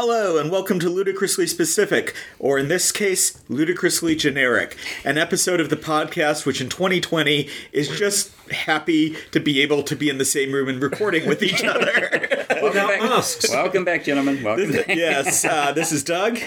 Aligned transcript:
Hello, 0.00 0.38
and 0.38 0.48
welcome 0.48 0.78
to 0.78 0.88
Ludicrously 0.88 1.48
Specific, 1.48 2.14
or 2.38 2.56
in 2.56 2.68
this 2.68 2.92
case, 2.92 3.42
Ludicrously 3.48 4.14
Generic, 4.14 4.76
an 5.04 5.18
episode 5.18 5.58
of 5.58 5.70
the 5.70 5.76
podcast 5.76 6.46
which 6.46 6.60
in 6.60 6.68
2020 6.68 7.48
is 7.72 7.88
just 7.88 8.32
happy 8.52 9.16
to 9.32 9.40
be 9.40 9.60
able 9.60 9.82
to 9.82 9.96
be 9.96 10.08
in 10.08 10.18
the 10.18 10.24
same 10.24 10.52
room 10.52 10.68
and 10.68 10.80
recording 10.80 11.26
with 11.28 11.42
each 11.42 11.64
other. 11.64 12.28
Without 12.62 12.90
back. 12.90 13.02
masks. 13.02 13.50
Welcome 13.50 13.84
back, 13.84 14.04
gentlemen. 14.04 14.40
Welcome 14.40 14.70
back. 14.70 14.86
yes, 14.86 15.44
uh, 15.44 15.72
this 15.72 15.90
is 15.90 16.04
Doug. 16.04 16.38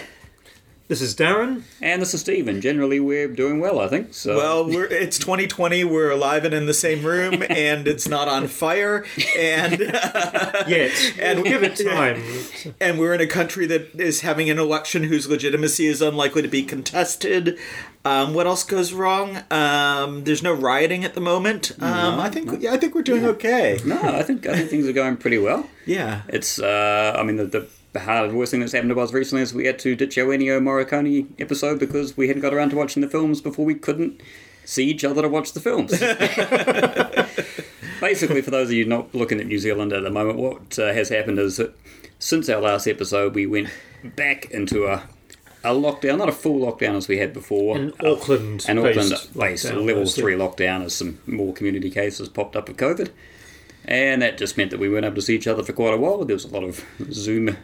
This 0.91 1.01
is 1.01 1.15
Darren. 1.15 1.61
And 1.81 2.01
this 2.01 2.13
is 2.13 2.19
Stephen. 2.19 2.59
Generally, 2.59 2.99
we're 2.99 3.29
doing 3.29 3.61
well, 3.61 3.79
I 3.79 3.87
think. 3.87 4.13
So, 4.13 4.35
Well, 4.35 4.65
we're, 4.67 4.87
it's 4.87 5.17
2020. 5.17 5.85
We're 5.85 6.11
alive 6.11 6.43
and 6.43 6.53
in 6.53 6.65
the 6.65 6.73
same 6.73 7.05
room, 7.05 7.41
and 7.49 7.87
it's 7.87 8.09
not 8.09 8.27
on 8.27 8.47
fire, 8.49 9.05
and 9.39 9.79
Yet. 9.79 11.13
And- 11.17 11.43
we'll 11.43 11.49
give 11.49 11.63
it 11.63 11.77
time. 11.89 12.21
and 12.81 12.99
we're 12.99 13.13
in 13.13 13.21
a 13.21 13.25
country 13.25 13.65
that 13.67 13.97
is 13.97 14.19
having 14.19 14.49
an 14.49 14.59
election 14.59 15.03
whose 15.03 15.29
legitimacy 15.29 15.85
is 15.85 16.01
unlikely 16.01 16.41
to 16.41 16.49
be 16.49 16.61
contested. 16.61 17.57
Um, 18.03 18.33
what 18.33 18.45
else 18.45 18.65
goes 18.65 18.91
wrong? 18.91 19.37
Um, 19.49 20.25
there's 20.25 20.43
no 20.43 20.51
rioting 20.53 21.05
at 21.05 21.13
the 21.13 21.21
moment. 21.21 21.71
Um, 21.81 22.19
I 22.19 22.29
think 22.29 22.61
yeah, 22.61 22.73
I 22.73 22.77
think 22.77 22.95
we're 22.95 23.01
doing 23.01 23.23
okay. 23.27 23.79
no, 23.85 23.97
I 24.01 24.23
think 24.23 24.45
I 24.45 24.57
think 24.57 24.69
things 24.69 24.85
are 24.89 24.93
going 24.93 25.15
pretty 25.15 25.37
well. 25.37 25.69
Yeah. 25.85 26.23
It's, 26.27 26.59
uh, 26.59 27.15
I 27.17 27.23
mean, 27.23 27.37
the, 27.37 27.45
the 27.45 27.67
hard 27.99 28.31
worst 28.31 28.51
thing 28.51 28.61
that's 28.61 28.71
happened 28.71 28.91
to 28.91 28.99
us 28.99 29.11
recently 29.11 29.41
is 29.41 29.53
we 29.53 29.65
had 29.65 29.79
to 29.79 29.95
ditch 29.95 30.17
our 30.17 30.27
Ennio 30.27 30.61
Morricone 30.61 31.27
episode 31.39 31.79
because 31.79 32.15
we 32.15 32.27
hadn't 32.27 32.41
got 32.41 32.53
around 32.53 32.69
to 32.69 32.77
watching 32.77 33.01
the 33.01 33.09
films 33.09 33.41
before 33.41 33.65
we 33.65 33.75
couldn't 33.75 34.21
see 34.63 34.85
each 34.85 35.03
other 35.03 35.21
to 35.21 35.29
watch 35.29 35.51
the 35.53 35.59
films. 35.59 35.91
Basically, 37.99 38.41
for 38.41 38.51
those 38.51 38.69
of 38.69 38.73
you 38.73 38.85
not 38.85 39.13
looking 39.13 39.39
at 39.39 39.47
New 39.47 39.59
Zealand 39.59 39.93
at 39.93 40.03
the 40.03 40.09
moment, 40.09 40.39
what 40.39 40.79
uh, 40.79 40.93
has 40.93 41.09
happened 41.09 41.37
is 41.37 41.57
that 41.57 41.75
since 42.17 42.49
our 42.49 42.61
last 42.61 42.87
episode, 42.87 43.35
we 43.35 43.45
went 43.45 43.69
back 44.15 44.49
into 44.51 44.85
a 44.85 45.03
a 45.63 45.69
lockdown, 45.69 46.17
not 46.17 46.27
a 46.29 46.31
full 46.31 46.59
lockdown 46.59 46.95
as 46.95 47.07
we 47.07 47.19
had 47.19 47.33
before. 47.33 47.77
An 47.77 47.93
Uh, 48.03 48.13
Auckland 48.13 48.65
an 48.67 48.79
Auckland 48.79 49.11
based 49.11 49.37
based 49.37 49.65
level 49.65 50.05
three 50.07 50.33
lockdown 50.33 50.83
as 50.83 50.95
some 50.95 51.19
more 51.27 51.53
community 51.53 51.91
cases 51.91 52.29
popped 52.29 52.55
up 52.55 52.69
of 52.69 52.77
COVID. 52.77 53.09
And 53.85 54.21
that 54.21 54.37
just 54.37 54.57
meant 54.57 54.71
that 54.71 54.79
we 54.79 54.89
weren't 54.89 55.05
able 55.05 55.15
to 55.15 55.21
see 55.21 55.35
each 55.35 55.47
other 55.47 55.63
for 55.63 55.73
quite 55.73 55.93
a 55.93 55.97
while. 55.97 56.23
There 56.23 56.35
was 56.35 56.45
a 56.45 56.49
lot 56.49 56.63
of 56.63 56.85
Zoom 57.11 57.57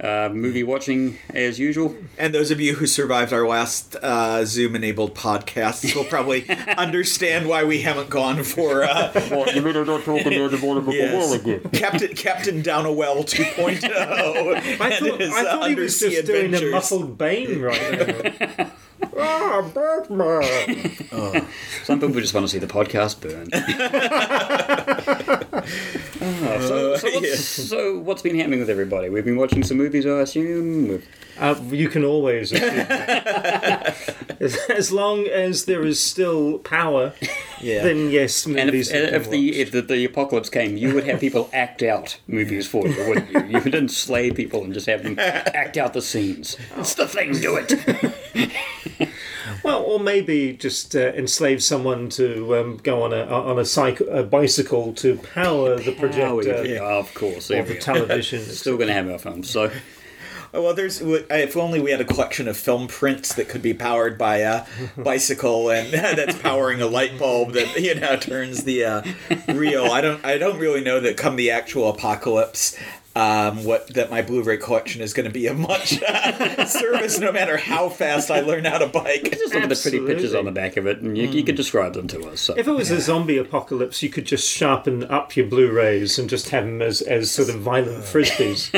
uh, 0.00 0.28
movie 0.32 0.62
watching 0.62 1.18
as 1.30 1.58
usual. 1.58 1.94
And 2.18 2.34
those 2.34 2.50
of 2.50 2.60
you 2.60 2.74
who 2.74 2.86
survived 2.86 3.32
our 3.32 3.46
last 3.46 3.96
uh, 3.96 4.44
Zoom-enabled 4.44 5.14
podcast 5.14 5.94
will 5.94 6.04
probably 6.04 6.48
understand 6.76 7.48
why 7.48 7.64
we 7.64 7.80
haven't 7.82 8.10
gone 8.10 8.42
for 8.42 8.82
uh, 8.84 9.12
Well, 9.30 9.54
you 9.54 9.62
mean 9.62 9.76
I'm 9.76 9.86
not 9.86 10.04
talking 10.04 10.24
to 10.24 10.40
the 10.40 10.92
yes, 10.92 11.70
Captain 11.72 12.14
Captain 12.14 12.62
Down 12.62 12.86
a 12.86 12.92
Well 12.92 13.24
2.0. 13.24 13.84
I 14.80 14.90
thought, 14.98 15.20
his, 15.20 15.32
I 15.32 15.44
thought 15.44 15.68
he 15.68 15.74
was 15.74 16.02
undersea 16.02 16.10
just 16.10 16.26
doing 16.26 16.42
a 16.42 16.44
adventures. 16.46 16.72
muffled 16.72 17.18
Bane 17.18 17.60
right 17.60 18.58
now. 18.58 18.70
ah, 19.18 19.70
Batman! 19.74 21.46
Some 21.84 22.00
people 22.00 22.20
just 22.20 22.34
want 22.34 22.46
to 22.46 22.48
see 22.48 22.58
the 22.58 22.66
podcast 22.66 23.20
burn. 23.20 23.48
Oh, 26.22 26.58
so, 26.60 26.96
so, 26.96 27.10
what's, 27.14 27.38
so 27.40 27.98
what's 27.98 28.22
been 28.22 28.36
happening 28.38 28.60
with 28.60 28.70
everybody? 28.70 29.08
We've 29.08 29.24
been 29.24 29.36
watching 29.36 29.62
some 29.62 29.76
movies, 29.76 30.06
I 30.06 30.20
assume. 30.20 30.88
We've- 30.88 31.06
Uh, 31.38 31.54
you 31.70 31.88
can 31.88 32.04
always 32.04 32.52
assume 32.52 32.68
as, 34.40 34.56
as 34.68 34.92
long 34.92 35.26
as 35.26 35.64
there 35.64 35.84
is 35.84 36.00
still 36.00 36.58
power, 36.60 37.12
Yeah. 37.60 37.82
then 37.82 38.10
yes, 38.10 38.46
And 38.46 38.54
movies 38.54 38.90
if, 38.90 39.12
have 39.12 39.22
if 39.22 39.30
the 39.30 39.60
if 39.60 39.70
the, 39.72 39.82
the 39.82 40.04
apocalypse 40.04 40.48
came, 40.50 40.76
you 40.76 40.94
would 40.94 41.04
have 41.06 41.20
people 41.20 41.50
act 41.52 41.82
out 41.82 42.18
movies 42.28 42.66
for 42.66 42.86
you, 42.86 43.08
wouldn't 43.08 43.30
you? 43.32 43.40
You 43.58 43.60
wouldn't 43.64 43.90
slay 43.90 44.30
people 44.30 44.62
and 44.64 44.72
just 44.72 44.86
have 44.86 45.02
them 45.02 45.18
act 45.18 45.76
out 45.76 45.92
the 45.92 46.02
scenes. 46.02 46.56
It's 46.76 46.94
the 46.94 47.08
thing, 47.08 47.32
do 47.32 47.56
it. 47.60 48.50
Well, 49.62 49.82
or 49.82 49.98
maybe 49.98 50.52
just 50.52 50.94
uh, 50.94 51.12
enslave 51.14 51.62
someone 51.62 52.10
to 52.10 52.56
um, 52.56 52.76
go 52.82 53.02
on 53.02 53.12
a 53.14 53.22
on 53.24 53.58
a, 53.58 53.64
cycle, 53.64 54.06
a 54.10 54.22
bicycle 54.22 54.92
to 54.94 55.16
power 55.16 55.76
the 55.76 55.92
projector 55.92 56.66
yeah, 56.66 56.82
of 56.82 57.12
course. 57.14 57.50
or 57.50 57.62
the 57.62 57.78
television. 57.78 58.40
Still 58.44 58.76
going 58.76 58.88
to 58.88 58.94
have 58.94 59.08
our 59.08 59.18
films. 59.18 59.48
So 59.48 59.70
Oh, 60.54 60.62
Well, 60.62 60.74
there's 60.74 61.00
if 61.02 61.56
only 61.56 61.80
we 61.80 61.90
had 61.90 62.00
a 62.00 62.04
collection 62.04 62.46
of 62.46 62.56
film 62.56 62.86
prints 62.86 63.34
that 63.34 63.48
could 63.48 63.60
be 63.60 63.74
powered 63.74 64.16
by 64.16 64.36
a 64.38 64.64
bicycle 64.96 65.68
and 65.70 65.92
that's 65.92 66.38
powering 66.38 66.80
a 66.80 66.86
light 66.86 67.18
bulb 67.18 67.52
that 67.52 67.80
you 67.80 67.94
know 67.96 68.16
turns 68.16 68.62
the 68.64 68.84
uh, 68.84 69.02
real. 69.48 69.86
I 69.86 70.00
don't 70.00 70.24
I 70.24 70.38
don't 70.38 70.58
really 70.58 70.82
know 70.82 71.00
that 71.00 71.16
come 71.16 71.36
the 71.36 71.50
actual 71.50 71.90
apocalypse. 71.90 72.78
Um, 73.16 73.62
what 73.62 73.86
that 73.94 74.10
my 74.10 74.22
Blu-ray 74.22 74.56
collection 74.56 75.00
is 75.00 75.12
going 75.12 75.26
to 75.26 75.32
be 75.32 75.46
a 75.46 75.54
much 75.54 76.02
uh, 76.02 76.64
service, 76.66 77.20
no 77.20 77.30
matter 77.30 77.56
how 77.56 77.88
fast 77.88 78.28
I 78.28 78.40
learn 78.40 78.64
how 78.64 78.78
to 78.78 78.88
bike. 78.88 79.30
just 79.30 79.54
look 79.54 79.62
at 79.62 79.68
the 79.68 79.76
pretty 79.80 80.04
pictures 80.04 80.34
on 80.34 80.46
the 80.46 80.50
back 80.50 80.76
of 80.76 80.88
it, 80.88 80.98
and 80.98 81.16
you, 81.16 81.28
you 81.28 81.44
could 81.44 81.54
describe 81.54 81.94
them 81.94 82.08
to 82.08 82.28
us. 82.28 82.40
So. 82.40 82.54
If 82.56 82.66
it 82.66 82.72
was 82.72 82.90
a 82.90 83.00
zombie 83.00 83.38
apocalypse, 83.38 84.02
you 84.02 84.08
could 84.08 84.26
just 84.26 84.50
sharpen 84.50 85.04
up 85.04 85.36
your 85.36 85.46
Blu-rays 85.46 86.18
and 86.18 86.28
just 86.28 86.48
have 86.48 86.64
them 86.64 86.82
as, 86.82 87.02
as 87.02 87.30
sort 87.30 87.50
of 87.50 87.60
violent 87.60 88.02
frisbees. 88.02 88.70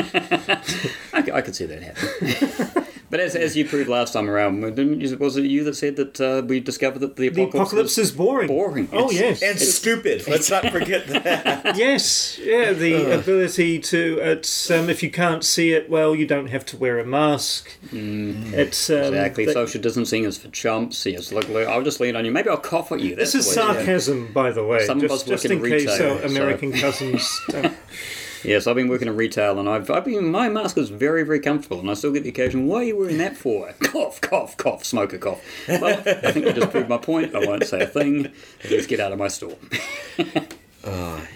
I 1.13 1.41
could 1.41 1.55
see 1.55 1.65
that 1.65 1.81
happening. 1.81 2.85
but 3.09 3.19
as, 3.19 3.35
as 3.35 3.55
you 3.55 3.65
proved 3.65 3.89
last 3.89 4.13
time 4.13 4.29
around, 4.29 4.61
didn't 4.61 4.99
you, 5.01 5.17
was 5.17 5.37
it 5.37 5.45
you 5.45 5.63
that 5.63 5.75
said 5.75 5.95
that 5.95 6.19
uh, 6.21 6.41
we 6.45 6.59
discovered 6.59 6.99
that 6.99 7.15
the 7.15 7.29
The 7.29 7.43
apocalypse, 7.43 7.55
apocalypse 7.71 7.97
is 7.97 8.11
boring. 8.11 8.47
boring? 8.47 8.89
Oh 8.91 9.09
It's- 9.11 9.41
yes, 9.41 9.41
And 9.43 9.59
stupid. 9.59 10.27
Let's 10.27 10.49
not 10.49 10.69
forget 10.71 11.07
that. 11.07 11.75
yes, 11.77 12.37
yeah. 12.39 12.73
The 12.73 13.17
ability 13.19 13.79
to, 13.79 14.19
it's, 14.21 14.69
um, 14.71 14.89
if 14.89 15.01
you 15.01 15.09
can't 15.11 15.43
see 15.43 15.71
it, 15.73 15.89
well, 15.89 16.15
you 16.15 16.25
don't 16.27 16.47
have 16.47 16.65
to 16.67 16.77
wear 16.77 16.99
a 16.99 17.05
mask. 17.05 17.69
It's 17.91 18.89
um, 18.89 18.97
Exactly. 18.97 19.45
the- 19.45 19.53
Social 19.53 19.81
distancing 19.81 20.23
is 20.25 20.37
for 20.37 20.49
chumps. 20.49 21.05
Yes, 21.05 21.31
look, 21.31 21.47
look, 21.49 21.67
I'll 21.67 21.83
just 21.83 21.99
lean 21.99 22.15
on 22.15 22.25
you. 22.25 22.31
Maybe 22.31 22.49
I'll 22.49 22.57
cough 22.57 22.91
at 22.91 22.99
you. 22.99 23.15
This 23.15 23.33
is 23.35 23.45
the 23.53 23.61
way- 23.61 23.73
sarcasm, 23.73 24.33
by 24.33 24.51
the 24.51 24.65
way, 24.65 24.85
Some 24.85 24.97
of 25.03 25.05
us 25.11 25.23
just, 25.23 25.27
just 25.27 25.45
in 25.45 25.53
in 25.53 25.61
case 25.63 25.87
retail, 25.87 26.13
our 26.13 26.19
so- 26.21 26.25
American 26.27 26.71
cousins. 26.73 27.41
Don't. 27.49 27.73
Yes, 28.43 28.67
I've 28.67 28.75
been 28.75 28.87
working 28.87 29.07
in 29.07 29.15
retail, 29.15 29.59
and 29.59 29.67
I've, 29.67 29.89
I've 29.89 30.05
been 30.05 30.29
my 30.31 30.49
mask 30.49 30.77
is 30.77 30.89
very 30.89 31.23
very 31.23 31.39
comfortable, 31.39 31.79
and 31.79 31.89
I 31.89 31.93
still 31.93 32.11
get 32.11 32.23
the 32.23 32.29
occasion. 32.29 32.67
Why 32.67 32.77
are 32.77 32.83
you 32.83 32.97
wearing 32.97 33.17
that 33.17 33.37
for? 33.37 33.73
cough, 33.83 34.21
cough, 34.21 34.57
cough, 34.57 34.83
smoker 34.85 35.17
cough. 35.17 35.41
Well, 35.67 36.01
I 36.05 36.31
think 36.31 36.47
I 36.47 36.51
just 36.51 36.71
proved 36.71 36.89
my 36.89 36.97
point. 36.97 37.35
I 37.35 37.45
won't 37.45 37.65
say 37.65 37.81
a 37.81 37.87
thing. 37.87 38.31
Just 38.61 38.89
get 38.89 38.99
out 38.99 39.11
of 39.11 39.19
my 39.19 39.27
store. 39.27 39.57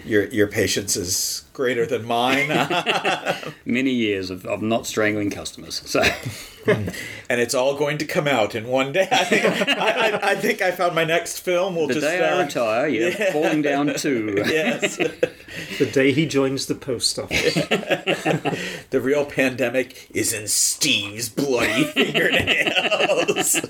Your 0.04 0.24
your 0.28 0.46
patience 0.48 0.96
is 0.96 1.44
greater 1.52 1.84
than 1.86 2.04
mine, 2.04 2.48
Many 3.64 3.90
years 3.90 4.30
of, 4.30 4.46
of 4.46 4.62
not 4.62 4.86
strangling 4.86 5.30
customers. 5.30 5.82
So 5.84 6.00
and 6.66 7.40
it's 7.40 7.54
all 7.54 7.76
going 7.76 7.98
to 7.98 8.04
come 8.06 8.26
out 8.26 8.54
in 8.54 8.66
one 8.68 8.92
day. 8.92 9.06
I 9.10 9.24
think 9.24 9.44
I, 9.44 10.10
I, 10.10 10.30
I 10.30 10.34
think 10.36 10.62
I 10.62 10.70
found 10.70 10.94
my 10.94 11.04
next 11.04 11.40
film. 11.40 11.76
We'll 11.76 11.88
the 11.88 11.94
just 11.94 12.06
day 12.06 12.26
I 12.26 12.38
uh, 12.40 12.44
retire, 12.44 12.88
yeah, 12.88 13.32
falling 13.32 13.62
down 13.62 13.94
too. 13.94 14.42
yes. 14.46 14.96
the 14.96 15.86
day 15.92 16.12
he 16.12 16.26
joins 16.26 16.66
the 16.66 16.74
post 16.74 17.18
office. 17.18 17.54
The 17.54 19.00
real 19.00 19.24
pandemic 19.26 20.08
is 20.14 20.32
in 20.32 20.48
Steve's 20.48 21.28
bloody 21.28 21.84
fingernails. 21.84 23.60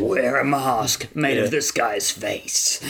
Wear 0.00 0.36
a 0.38 0.44
mask 0.44 1.08
made 1.14 1.38
Yeah. 1.38 1.44
of 1.44 1.50
this 1.50 1.72
guy's 1.72 2.10
face. 2.10 2.80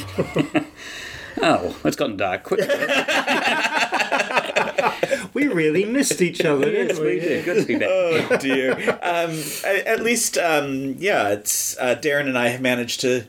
Oh, 1.43 1.77
it's 1.85 1.97
gotten 1.97 2.17
dark. 2.17 2.45
Quick. 2.45 2.61
we 5.35 5.49
really 5.49 5.85
missed 5.85 6.23
each 6.23 6.45
other, 6.45 6.71
yes, 6.71 6.89
didn't 6.89 7.05
we 7.05 7.15
we? 7.15 7.21
did. 7.21 7.45
Good 7.45 7.61
to 7.61 7.67
be 7.67 7.77
back. 7.77 7.89
oh 7.91 8.37
dear. 8.39 8.73
Um, 9.03 9.41
at 9.65 10.01
least, 10.03 10.39
um, 10.39 10.97
yeah, 10.99 11.29
it's 11.29 11.77
uh, 11.79 11.95
Darren 11.97 12.27
and 12.29 12.39
I 12.39 12.49
have 12.49 12.61
managed 12.61 13.01
to 13.03 13.25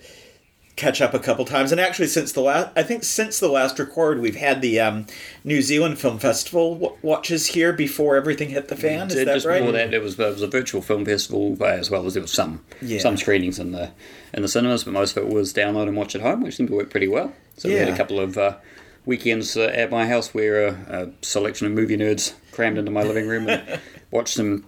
catch 0.81 0.99
up 1.01 1.13
a 1.13 1.19
couple 1.19 1.45
times, 1.45 1.71
and 1.71 1.79
actually, 1.79 2.07
since 2.07 2.31
the 2.31 2.41
last, 2.41 2.69
I 2.75 2.83
think 2.83 3.03
since 3.03 3.39
the 3.39 3.47
last 3.47 3.77
record, 3.79 4.19
we've 4.19 4.35
had 4.35 4.61
the 4.61 4.79
um, 4.79 5.05
New 5.43 5.61
Zealand 5.61 5.99
Film 5.99 6.19
Festival 6.19 6.73
w- 6.75 6.97
watches 7.01 7.45
here 7.47 7.71
before 7.71 8.15
everything 8.15 8.49
hit 8.49 8.67
the 8.67 8.75
fan. 8.75 9.07
That 9.07 9.25
just 9.25 9.45
right? 9.45 9.59
before 9.59 9.71
that, 9.73 9.93
it 9.93 10.01
was, 10.01 10.19
it 10.19 10.33
was 10.33 10.41
a 10.41 10.47
virtual 10.47 10.81
film 10.81 11.05
festival 11.05 11.55
uh, 11.61 11.65
as 11.65 11.89
well 11.89 12.05
as 12.05 12.15
there 12.15 12.21
was 12.21 12.31
some 12.33 12.63
Yeah. 12.81 12.99
some 12.99 13.15
screenings 13.15 13.59
in 13.59 13.71
the 13.71 13.91
in 14.33 14.41
the 14.41 14.47
cinemas, 14.47 14.83
but 14.83 14.91
most 14.93 15.15
of 15.15 15.23
it 15.23 15.29
was 15.33 15.53
download 15.53 15.87
and 15.87 15.95
watch 15.95 16.15
at 16.15 16.21
home, 16.21 16.41
which 16.41 16.55
seemed 16.55 16.69
to 16.69 16.75
work 16.75 16.89
pretty 16.89 17.07
well. 17.07 17.31
So 17.57 17.69
we 17.69 17.75
had 17.75 17.87
a 17.89 17.95
couple 17.95 18.19
of 18.19 18.37
uh, 18.37 18.57
weekends 19.05 19.55
uh, 19.55 19.61
at 19.73 19.91
my 19.91 20.07
house 20.07 20.33
where 20.33 20.67
a, 20.67 20.71
a 20.89 21.25
selection 21.25 21.67
of 21.67 21.73
movie 21.73 21.97
nerds 21.97 22.33
crammed 22.51 22.77
into 22.77 22.91
my 22.91 23.03
living 23.03 23.27
room 23.27 23.47
and 23.49 23.79
watched 24.11 24.33
some 24.35 24.65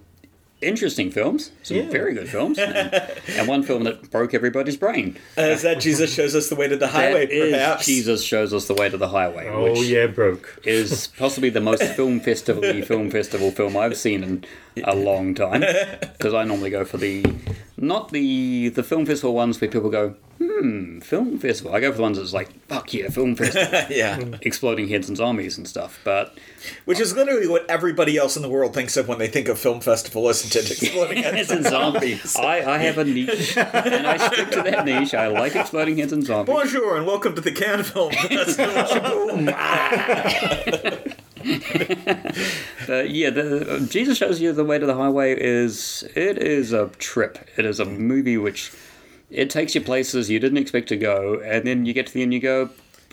interesting 0.63 1.11
films, 1.11 1.51
some 1.61 1.77
Yeah. 1.77 1.89
very 1.89 2.13
good 2.13 2.29
films, 2.29 2.57
and, 2.57 2.75
and 3.37 3.47
one 3.47 3.63
film 3.63 3.83
that 3.83 4.09
broke 4.09 4.33
everybody's 4.33 4.77
brain. 4.77 5.17
Uh, 5.37 5.41
is 5.43 5.61
that 5.61 5.79
Jesus 5.79 6.13
shows 6.13 6.33
us 6.35 6.49
the 6.49 6.55
way 6.55 6.67
to 6.67 6.77
the 6.77 6.87
highway? 6.87 7.27
Perhaps 7.51 7.85
Jesus 7.85 8.23
shows 8.23 8.53
us 8.53 8.67
the 8.67 8.73
way 8.73 8.89
to 8.89 8.97
the 8.97 9.09
highway. 9.09 9.47
Oh 9.49 9.81
yeah, 9.81 10.07
broke. 10.07 10.59
is 10.63 11.07
possibly 11.17 11.49
the 11.49 11.61
most 11.61 11.83
film 11.97 12.19
festival 12.19 12.63
film 12.83 13.11
festival 13.11 13.51
film 13.51 13.75
I've 13.77 13.97
seen 13.97 14.23
in 14.23 14.45
a 14.83 14.95
long 14.95 15.35
time. 15.35 15.63
Because 16.23 16.33
I 16.33 16.43
normally 16.45 16.69
go 16.69 16.85
for 16.85 16.97
the 16.97 17.23
not 17.77 18.11
the 18.11 18.69
the 18.69 18.83
film 18.83 19.05
festival 19.05 19.33
ones 19.35 19.59
where 19.59 19.69
people 19.69 19.89
go, 19.89 20.15
hmm, 20.47 20.99
film 20.99 21.39
festival. 21.39 21.73
I 21.73 21.79
go 21.79 21.91
for 21.91 21.97
the 21.97 22.03
ones 22.03 22.17
that's 22.17 22.33
like, 22.33 22.49
fuck 22.67 22.93
yeah, 22.93 23.09
film 23.09 23.35
festival. 23.37 23.85
yeah. 23.89 24.19
Exploding 24.41 24.87
heads 24.89 25.07
and 25.07 25.17
zombies 25.17 25.57
and 25.57 25.67
stuff. 25.67 25.99
But 26.03 26.37
Which 26.85 26.99
is 26.99 27.15
literally 27.15 27.47
what 27.47 27.69
everybody 27.69 28.17
else 28.17 28.35
in 28.35 28.41
the 28.41 28.49
world 28.49 28.73
thinks 28.73 28.97
of 28.97 29.07
when 29.07 29.19
they 29.19 29.27
think 29.27 29.47
of 29.47 29.57
film 29.59 29.79
festival, 29.81 30.27
isn't 30.29 30.55
it? 30.55 30.71
Exploding 30.71 31.23
heads 31.23 31.51
and 31.51 31.65
zombies. 31.75 32.35
I, 32.35 32.75
I 32.75 32.77
have 32.79 32.97
a 32.97 33.03
niche, 33.05 33.57
and 33.57 34.07
I 34.07 34.17
stick 34.31 34.49
to 34.51 34.61
that 34.63 34.85
niche. 34.85 35.13
I 35.13 35.27
like 35.27 35.55
exploding 35.55 35.97
heads 35.97 36.13
and 36.13 36.23
zombies. 36.23 36.53
Bonjour 36.53 36.97
and 36.97 37.05
welcome 37.07 37.35
to 37.35 37.41
the 37.41 37.51
Cannes 37.51 37.83
Film 37.83 38.11
Festival. 38.11 39.29
But 42.87 43.09
yeah, 43.09 43.29
the, 43.29 43.85
Jesus 43.89 44.17
shows 44.17 44.39
you 44.41 44.51
the 44.53 44.63
way 44.63 44.77
to 44.79 44.85
the 44.85 44.95
highway 44.95 45.35
is 45.39 46.03
it 46.15 46.37
is 46.37 46.71
a 46.73 46.87
trip. 46.99 47.37
It 47.57 47.65
is 47.65 47.79
a 47.79 47.85
movie 47.85 48.37
which 48.37 48.71
it 49.33 49.49
takes 49.49 49.73
you 49.75 49.81
places 49.81 50.29
you 50.29 50.39
didn't 50.39 50.59
expect 50.59 50.87
to 50.89 50.97
go, 50.97 51.41
and 51.43 51.65
then 51.65 51.85
you 51.85 51.93
get 51.93 52.07
to 52.07 52.13
the 52.13 52.21
end, 52.21 52.33
you 52.33 52.39
go, 52.39 52.69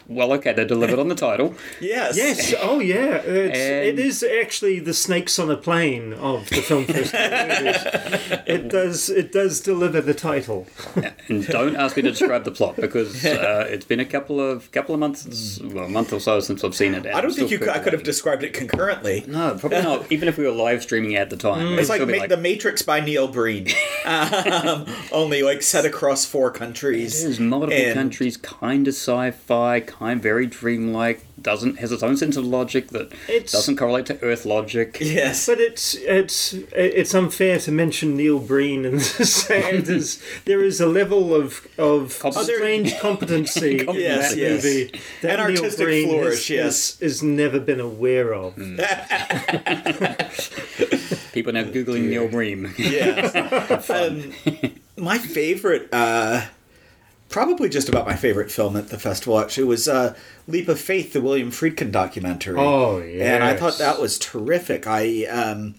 well, 0.09 0.33
okay, 0.35 0.53
they 0.53 0.65
delivered 0.65 0.99
on 0.99 1.09
the 1.09 1.15
title. 1.15 1.55
yes. 1.81 2.17
Yes. 2.17 2.55
Oh, 2.61 2.81
yeah. 2.81 3.17
It's, 3.17 3.59
And- 3.59 3.87
it 3.87 3.99
is 3.99 4.23
actually 4.23 4.81
the 4.81 4.95
snakes 4.95 5.39
on 5.39 5.51
a 5.51 5.57
plane 5.57 6.13
of 6.15 6.49
the 6.51 6.63
film 6.63 6.85
festival. 6.87 7.31
movies. 7.31 8.41
it 8.47 8.69
does. 8.69 9.09
It 9.11 9.33
does 9.33 9.61
deliver 9.61 10.01
the 10.01 10.15
title. 10.15 10.67
And 11.29 11.47
don't 11.47 11.77
ask 11.77 11.97
me 11.97 12.03
to 12.03 12.11
describe 12.11 12.43
the 12.45 12.51
plot 12.51 12.75
because 12.77 13.25
uh, 13.25 13.67
it's 13.71 13.85
been 13.85 14.01
a 14.01 14.05
couple 14.05 14.41
of 14.41 14.71
couple 14.73 14.95
of 14.95 14.99
months, 15.01 15.61
well, 15.63 15.85
a 15.85 15.89
month 15.89 16.13
or 16.13 16.19
so 16.19 16.41
since 16.41 16.65
I've 16.65 16.75
seen 16.75 16.93
it. 16.95 17.07
I 17.07 17.21
don't 17.21 17.33
think 17.33 17.51
you 17.53 17.59
could, 17.61 17.69
I 17.69 17.79
could 17.79 17.93
have 17.93 18.03
described 18.03 18.43
it 18.43 18.53
concurrently. 18.53 19.23
No, 19.29 19.57
probably 19.57 19.83
not. 19.83 20.11
Even 20.11 20.27
if 20.29 20.37
we 20.39 20.45
were 20.45 20.51
live 20.51 20.83
streaming 20.83 21.15
at 21.15 21.31
the 21.31 21.37
time, 21.37 21.79
It's 21.79 21.89
like, 21.89 22.01
Ma- 22.07 22.27
The 22.27 22.37
Matrix 22.37 22.83
by 22.83 22.99
Neil 23.01 23.29
Breen, 23.29 23.69
um, 24.05 24.87
only 25.13 25.43
like 25.43 25.63
set 25.63 25.85
across 25.85 26.25
four 26.25 26.51
countries. 26.51 27.23
There's 27.23 27.39
multiple 27.39 27.77
And- 27.77 27.95
countries, 27.95 28.37
kind 28.37 28.89
of 28.89 28.95
sci-fi, 28.95 29.81
kind 29.81 30.00
very 30.01 30.47
dreamlike. 30.47 31.25
Doesn't 31.41 31.79
has 31.79 31.91
its 31.93 32.03
own 32.03 32.17
sense 32.19 32.37
of 32.37 32.45
logic 32.45 32.89
that 32.89 33.13
It's- 33.29 33.53
doesn't 33.53 33.77
correlate 33.77 34.05
to 34.07 34.23
Earth 34.23 34.45
logic. 34.45 34.99
Yes, 35.01 35.47
But 35.47 35.59
it's 35.61 35.95
it's 35.95 36.53
it's 36.73 37.15
unfair 37.15 37.59
to 37.61 37.73
mention 37.73 38.15
Neil 38.17 38.39
Breen 38.39 38.85
and 38.85 39.01
say 39.41 39.81
there's, 39.81 40.21
there 40.45 40.63
is 40.63 40.81
a 40.83 40.87
level 40.87 41.35
of 41.35 41.67
of 41.79 42.19
Competence. 42.19 42.47
strange 42.57 42.99
competency 42.99 43.79
in 43.89 43.95
Yes, 43.95 44.31
that 44.31 44.39
yes. 44.39 44.65
movie 44.65 44.93
that 45.23 45.39
And 45.41 45.49
Neil 45.55 45.63
artistic 45.63 45.87
Breen 45.87 46.09
flourish, 46.11 46.49
has, 46.49 46.51
yes. 46.51 46.99
has, 46.99 47.01
has 47.01 47.23
never 47.23 47.59
been 47.59 47.81
aware 47.81 48.35
of. 48.35 48.55
People 51.33 51.53
now 51.53 51.63
googling 51.65 52.05
Neil 52.09 52.29
Breen. 52.29 52.73
yes. 52.77 53.89
um, 53.89 54.33
my 54.99 55.17
favorite, 55.19 55.89
uh, 55.93 56.43
probably 57.31 57.69
just 57.69 57.89
about 57.89 58.07
my 58.07 58.17
favorite 58.17 58.51
film 58.51 58.77
at 58.77 58.89
the 58.89 58.99
festival 58.99 59.39
actually 59.39 59.65
was 59.65 59.89
uh, 59.89 60.15
Leap 60.47 60.69
of 60.69 60.79
Faith, 60.79 61.15
the 61.15 61.23
William 61.23 61.51
Friedkin 61.51 61.91
documentary. 61.91 62.59
Oh, 62.59 62.99
yeah, 62.99 63.37
And 63.37 63.45
I 63.45 63.57
thought 63.57 63.79
that 63.79 64.01
was 64.01 64.19
terrific. 64.19 64.87
I 64.87 65.25
um, 65.25 65.77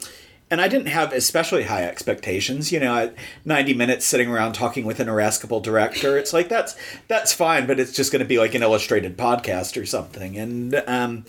and 0.50 0.60
I 0.60 0.68
didn't 0.68 0.88
have 0.88 1.14
especially 1.14 1.64
high 1.64 1.84
expectations. 1.84 2.72
You 2.72 2.80
know, 2.80 3.12
ninety 3.46 3.74
minutes 3.74 4.06
sitting 4.06 4.30
around 4.30 4.54
talking 4.54 4.86
with 4.86 5.00
an 5.00 5.08
irascible 5.08 5.60
director, 5.60 6.18
it's 6.18 6.34
like 6.34 6.50
that's 6.50 6.76
that's 7.08 7.34
fine, 7.34 7.68
but 7.68 7.80
it's 7.80 7.94
just 7.94 8.12
going 8.12 8.22
to 8.22 8.28
be 8.28 8.40
like 8.40 8.56
an 8.56 8.64
illustrated 8.64 9.18
podcast 9.18 9.80
or 9.80 9.86
something. 9.86 10.38
And 10.38 10.76
um, 10.88 11.26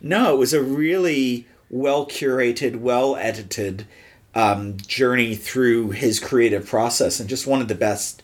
no, 0.00 0.34
it 0.34 0.38
was 0.38 0.52
a 0.52 0.62
really 0.62 1.46
well 1.68 2.06
curated, 2.06 2.76
well 2.76 3.14
edited 3.16 3.86
um, 4.34 4.76
journey 4.78 5.34
through 5.34 5.90
his 5.90 6.18
creative 6.18 6.66
process, 6.66 7.20
and 7.20 7.28
just 7.28 7.46
one 7.46 7.60
of 7.60 7.68
the 7.68 7.74
best 7.74 8.22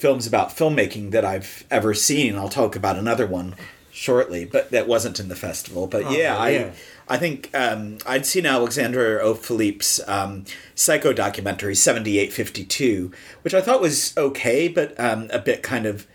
films 0.00 0.26
about 0.26 0.50
filmmaking 0.56 1.10
that 1.10 1.24
I've 1.24 1.64
ever 1.70 1.92
seen. 1.94 2.34
I'll 2.36 2.48
talk 2.48 2.74
about 2.74 2.96
another 2.96 3.26
one 3.26 3.54
shortly, 3.92 4.44
but 4.44 4.70
that 4.70 4.88
wasn't 4.88 5.20
in 5.20 5.28
the 5.28 5.36
festival. 5.36 5.86
But 5.86 6.10
yeah, 6.10 6.36
Oh, 6.38 6.46
yeah. 6.46 6.70
I 7.08 7.14
I 7.14 7.18
think 7.18 7.50
um, 7.54 7.98
I'd 8.06 8.24
seen 8.24 8.46
Alexandre 8.46 9.20
O. 9.20 9.34
Philippe's 9.34 10.00
um, 10.08 10.44
psycho 10.74 11.12
documentary 11.12 11.74
seventy 11.74 12.18
eight 12.18 12.32
fifty 12.32 12.64
two, 12.64 13.12
which 13.42 13.52
I 13.54 13.60
thought 13.60 13.80
was 13.80 14.16
okay, 14.16 14.68
but 14.68 14.98
um, 14.98 15.28
a 15.32 15.38
bit 15.38 15.62
kind 15.62 15.86
of 15.86 16.06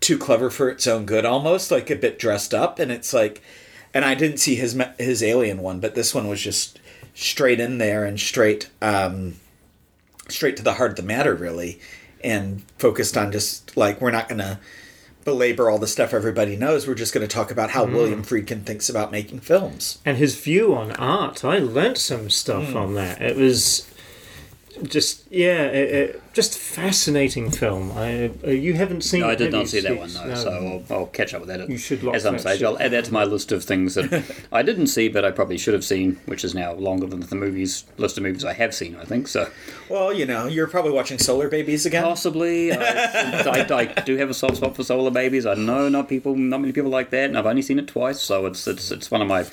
too 0.00 0.16
clever 0.18 0.48
for 0.50 0.68
its 0.70 0.86
own 0.86 1.04
good, 1.04 1.24
almost 1.26 1.70
like 1.70 1.90
a 1.90 1.96
bit 1.96 2.18
dressed 2.18 2.54
up, 2.54 2.78
and 2.78 2.90
it's 2.90 3.12
like, 3.12 3.42
and 3.92 4.04
I 4.04 4.14
didn't 4.14 4.38
see 4.38 4.54
his 4.56 4.76
his 4.98 5.22
alien 5.22 5.58
one, 5.60 5.78
but 5.80 5.94
this 5.94 6.14
one 6.14 6.26
was 6.26 6.40
just 6.42 6.80
straight 7.14 7.60
in 7.60 7.76
there 7.78 8.04
and 8.04 8.18
straight 8.18 8.70
um, 8.80 9.34
straight 10.28 10.56
to 10.56 10.62
the 10.62 10.74
heart 10.74 10.92
of 10.92 10.96
the 10.96 11.02
matter, 11.02 11.34
really, 11.34 11.78
and 12.22 12.62
focused 12.78 13.16
on 13.16 13.32
just 13.32 13.76
like 13.76 14.00
we're 14.00 14.10
not 14.10 14.28
gonna 14.28 14.60
belabor 15.24 15.68
all 15.70 15.78
the 15.78 15.86
stuff 15.86 16.14
everybody 16.14 16.56
knows. 16.56 16.86
We're 16.86 16.94
just 16.94 17.12
going 17.12 17.26
to 17.26 17.32
talk 17.32 17.50
about 17.50 17.70
how 17.70 17.84
William 17.84 18.22
Friedkin 18.24 18.64
thinks 18.64 18.88
about 18.88 19.12
making 19.12 19.40
films. 19.40 19.98
And 20.04 20.16
his 20.16 20.34
view 20.34 20.74
on 20.74 20.92
art, 20.92 21.44
I 21.44 21.58
learnt 21.58 21.98
some 21.98 22.30
stuff 22.30 22.70
Hmm. 22.70 22.76
on 22.78 22.94
that. 22.94 23.20
It 23.20 23.36
was 23.36 23.86
just 24.84 25.30
yeah, 25.30 25.64
it, 25.66 25.90
it, 25.94 26.22
just 26.32 26.58
fascinating 26.58 27.50
film. 27.50 27.92
I 27.92 28.30
uh, 28.44 28.50
you 28.50 28.74
haven't 28.74 29.02
seen? 29.02 29.20
No, 29.20 29.28
I 29.30 29.34
did 29.34 29.52
not 29.52 29.68
see 29.68 29.80
that 29.80 29.88
Steve? 29.88 29.98
one, 29.98 30.28
no, 30.28 30.34
so 30.34 30.82
I'll, 30.90 30.96
I'll 30.96 31.06
catch 31.06 31.34
up 31.34 31.40
with 31.40 31.48
that 31.48 31.60
at, 31.60 31.68
You 31.70 31.76
should 31.78 32.02
lock 32.02 32.14
at 32.14 32.22
some 32.22 32.34
that 32.34 32.40
stage. 32.40 32.58
shit 32.58 32.66
I'll 32.66 32.78
add 32.80 32.92
that 32.92 33.06
to 33.06 33.12
my 33.12 33.24
list 33.24 33.52
of 33.52 33.64
things 33.64 33.94
that 33.94 34.24
I 34.52 34.62
didn't 34.62 34.86
see, 34.88 35.08
but 35.08 35.24
I 35.24 35.30
probably 35.30 35.58
should 35.58 35.74
have 35.74 35.84
seen, 35.84 36.20
which 36.26 36.44
is 36.44 36.54
now 36.54 36.72
longer 36.72 37.06
than 37.06 37.20
the 37.20 37.34
movies 37.36 37.84
list 37.98 38.16
of 38.16 38.22
movies 38.22 38.44
I 38.44 38.52
have 38.52 38.74
seen, 38.74 38.96
I 38.96 39.04
think. 39.04 39.28
So 39.28 39.50
Well, 39.88 40.12
you 40.12 40.26
know, 40.26 40.46
you're 40.46 40.68
probably 40.68 40.92
watching 40.92 41.18
Solar 41.18 41.48
Babies 41.48 41.86
again. 41.86 42.02
possibly, 42.04 42.72
I, 42.72 42.76
I, 42.80 43.92
I 43.96 44.00
do 44.02 44.16
have 44.16 44.30
a 44.30 44.34
soft 44.34 44.56
spot 44.56 44.76
for 44.76 44.84
solar 44.84 45.10
babies. 45.10 45.46
I 45.46 45.54
know 45.54 45.88
not 45.88 46.08
people, 46.08 46.36
not 46.36 46.60
many 46.60 46.72
people 46.72 46.90
like 46.90 47.10
that, 47.10 47.24
and 47.24 47.36
I've 47.38 47.46
only 47.46 47.62
seen 47.62 47.78
it 47.78 47.88
twice, 47.88 48.20
so 48.20 48.46
it's 48.46 48.66
it's, 48.66 48.90
it's 48.90 49.10
one 49.10 49.22
of 49.22 49.28
my. 49.28 49.44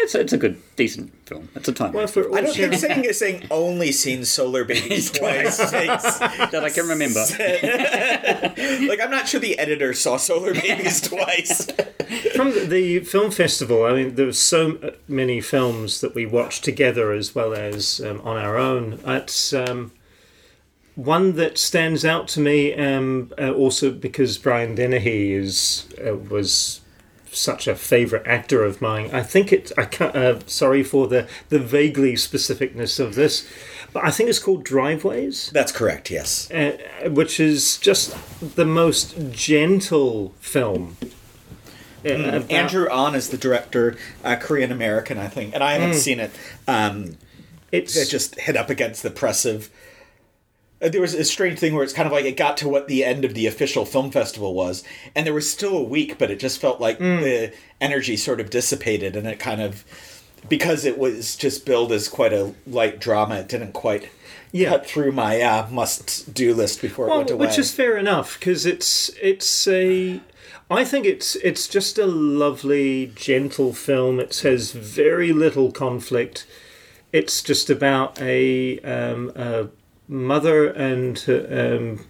It's 0.00 0.14
it's 0.14 0.32
a 0.32 0.38
good, 0.38 0.60
decent 0.76 1.12
film. 1.26 1.48
It's 1.54 1.68
a 1.68 1.72
time 1.72 1.92
Well, 1.92 2.06
for 2.06 2.28
all 2.28 2.36
I 2.36 2.40
don't 2.42 2.54
think 2.54 2.74
sharing- 2.74 3.02
saying 3.12 3.12
saying 3.12 3.46
only 3.50 3.92
seen 3.92 4.24
Solar 4.24 4.64
Babies 4.64 5.10
twice. 5.10 5.56
that 5.58 6.62
I 6.62 6.70
can 6.70 6.86
remember. 6.88 7.20
like 8.88 9.00
I'm 9.00 9.10
not 9.10 9.28
sure 9.28 9.40
the 9.40 9.58
editor 9.58 9.92
saw 9.94 10.16
Solar 10.16 10.54
Babies 10.54 11.00
twice. 11.00 11.66
from 12.34 12.52
the, 12.52 12.66
the 12.68 13.00
film 13.00 13.30
festival, 13.30 13.84
I 13.84 13.94
mean, 13.94 14.14
there 14.14 14.26
were 14.26 14.32
so 14.32 14.78
many 15.08 15.40
films 15.40 16.00
that 16.00 16.14
we 16.14 16.26
watched 16.26 16.62
together 16.64 17.12
as 17.12 17.34
well 17.34 17.54
as 17.54 18.00
um, 18.00 18.20
on 18.22 18.36
our 18.36 18.56
own. 18.56 19.00
It's 19.06 19.52
um, 19.52 19.92
one 20.94 21.34
that 21.36 21.58
stands 21.58 22.04
out 22.04 22.28
to 22.28 22.40
me, 22.40 22.72
um, 22.74 23.32
uh, 23.38 23.50
also 23.52 23.90
because 23.90 24.38
Brian 24.38 24.74
Dennehy 24.74 25.32
is 25.32 25.86
uh, 26.06 26.16
was 26.16 26.80
such 27.36 27.66
a 27.68 27.74
favourite 27.76 28.26
actor 28.26 28.64
of 28.64 28.80
mine. 28.80 29.10
I 29.12 29.22
think 29.22 29.52
it. 29.52 29.72
I 29.76 29.84
can't. 29.84 30.14
Uh, 30.16 30.40
sorry 30.46 30.82
for 30.82 31.06
the 31.06 31.28
the 31.48 31.58
vaguely 31.58 32.14
specificness 32.14 32.98
of 32.98 33.14
this, 33.14 33.46
but 33.92 34.04
I 34.04 34.10
think 34.10 34.28
it's 34.28 34.38
called 34.38 34.64
Driveways 34.64 35.50
That's 35.50 35.72
correct. 35.72 36.10
Yes. 36.10 36.50
uh, 36.50 36.76
which 37.10 37.38
is 37.40 37.78
just 37.78 38.14
the 38.56 38.64
most 38.64 39.14
gentle 39.30 40.34
film. 40.40 40.96
Uh, 42.04 42.12
about- 42.12 42.50
Andrew 42.50 42.88
Ahn 42.90 43.14
is 43.14 43.30
the 43.30 43.36
director, 43.38 43.96
uh, 44.24 44.36
Korean 44.36 44.70
American, 44.70 45.18
I 45.18 45.28
think, 45.28 45.54
and 45.54 45.62
I 45.64 45.72
haven't 45.72 45.94
seen 45.94 46.20
it. 46.20 46.30
Um, 46.68 47.16
it's 47.72 47.96
it 47.96 48.08
just 48.08 48.38
hit 48.40 48.56
up 48.56 48.70
against 48.70 49.02
the 49.02 49.10
press 49.10 49.44
of. 49.44 49.68
Uh, 50.82 50.88
There 50.88 51.00
was 51.00 51.14
a 51.14 51.24
strange 51.24 51.58
thing 51.58 51.74
where 51.74 51.84
it's 51.84 51.92
kind 51.92 52.06
of 52.06 52.12
like 52.12 52.24
it 52.24 52.36
got 52.36 52.56
to 52.58 52.68
what 52.68 52.88
the 52.88 53.04
end 53.04 53.24
of 53.24 53.34
the 53.34 53.46
official 53.46 53.84
film 53.86 54.10
festival 54.10 54.54
was, 54.54 54.82
and 55.14 55.26
there 55.26 55.34
was 55.34 55.50
still 55.50 55.76
a 55.76 55.82
week, 55.82 56.18
but 56.18 56.30
it 56.30 56.38
just 56.38 56.60
felt 56.60 56.80
like 56.80 56.98
the 56.98 57.52
energy 57.80 58.16
sort 58.16 58.40
of 58.40 58.50
dissipated, 58.50 59.16
and 59.16 59.26
it 59.26 59.38
kind 59.38 59.60
of 59.60 59.84
because 60.48 60.84
it 60.84 60.96
was 60.98 61.34
just 61.36 61.66
billed 61.66 61.90
as 61.90 62.08
quite 62.08 62.32
a 62.32 62.54
light 62.66 63.00
drama, 63.00 63.36
it 63.36 63.48
didn't 63.48 63.72
quite 63.72 64.08
Yeah. 64.52 64.68
cut 64.70 64.86
through 64.86 65.10
my 65.12 65.40
uh, 65.40 65.66
must 65.70 66.32
do 66.32 66.54
list 66.54 66.80
before 66.80 67.06
it 67.06 67.08
well, 67.08 67.18
went 67.18 67.30
away. 67.30 67.46
which 67.46 67.58
is 67.58 67.72
fair 67.72 67.96
enough 67.96 68.38
because 68.38 68.64
it's 68.66 69.10
it's 69.20 69.66
a. 69.66 70.20
I 70.70 70.84
think 70.84 71.06
it's 71.06 71.36
it's 71.36 71.66
just 71.68 71.98
a 71.98 72.06
lovely, 72.06 73.12
gentle 73.14 73.72
film. 73.72 74.18
It 74.20 74.36
has 74.38 74.72
very 74.72 75.32
little 75.32 75.70
conflict. 75.72 76.46
It's 77.12 77.40
just 77.42 77.70
about 77.70 78.20
a, 78.20 78.78
um, 78.80 79.30
a 79.36 79.68
mother 80.08 80.66
and 80.66 81.24
um, 81.50 82.06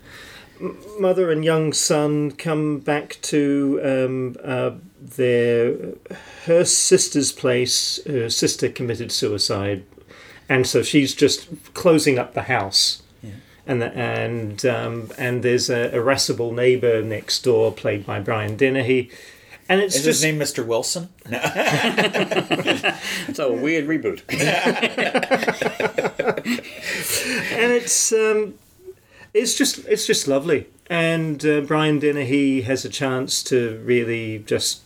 mother 0.98 1.30
and 1.30 1.44
young 1.44 1.72
son 1.72 2.32
come 2.32 2.78
back 2.78 3.18
to 3.22 3.80
um, 3.82 4.36
uh, 4.44 4.72
their 5.00 5.94
her 6.44 6.64
sister's 6.64 7.32
place. 7.32 8.00
Her 8.06 8.30
sister 8.30 8.68
committed 8.68 9.12
suicide, 9.12 9.84
and 10.48 10.66
so 10.66 10.82
she's 10.82 11.14
just 11.14 11.48
closing 11.74 12.18
up 12.18 12.34
the 12.34 12.42
house. 12.42 13.02
And 13.68 13.82
the, 13.82 13.92
and 13.96 14.64
um, 14.64 15.10
and 15.18 15.42
there's 15.42 15.68
a 15.68 15.92
irascible 15.92 16.52
neighbor 16.52 17.02
next 17.02 17.42
door 17.42 17.72
played 17.72 18.06
by 18.06 18.20
Brian 18.20 18.56
Dennehy, 18.56 19.10
and 19.68 19.80
it's 19.80 19.96
is 19.96 20.04
just 20.04 20.22
his 20.22 20.32
name 20.32 20.40
Mr. 20.40 20.64
Wilson? 20.64 21.08
No. 21.28 21.38
It's 23.28 23.38
a 23.38 23.52
weird 23.52 23.86
reboot. 23.86 24.22
and 27.52 27.72
it's 27.72 28.12
um, 28.12 28.54
it's 29.34 29.56
just 29.56 29.84
it's 29.86 30.06
just 30.06 30.28
lovely, 30.28 30.66
and 30.88 31.44
uh, 31.44 31.60
Brian 31.62 31.98
Dennehy 31.98 32.62
has 32.62 32.84
a 32.84 32.88
chance 32.88 33.42
to 33.44 33.80
really 33.84 34.38
just 34.38 34.82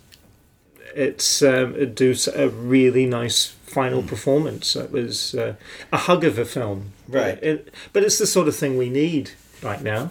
it's 0.94 1.42
um, 1.42 1.94
do 1.94 2.14
a 2.34 2.48
really 2.48 3.06
nice 3.06 3.46
final 3.46 4.02
performance. 4.02 4.74
It 4.74 4.90
was 4.90 5.34
uh, 5.34 5.54
a 5.92 5.96
hug 5.96 6.24
of 6.24 6.38
a 6.38 6.44
film, 6.44 6.92
Right. 7.08 7.42
It, 7.42 7.72
but 7.92 8.02
it's 8.02 8.18
the 8.18 8.26
sort 8.26 8.48
of 8.48 8.56
thing 8.56 8.78
we 8.78 8.88
need 8.88 9.32
right 9.62 9.82
now. 9.82 10.10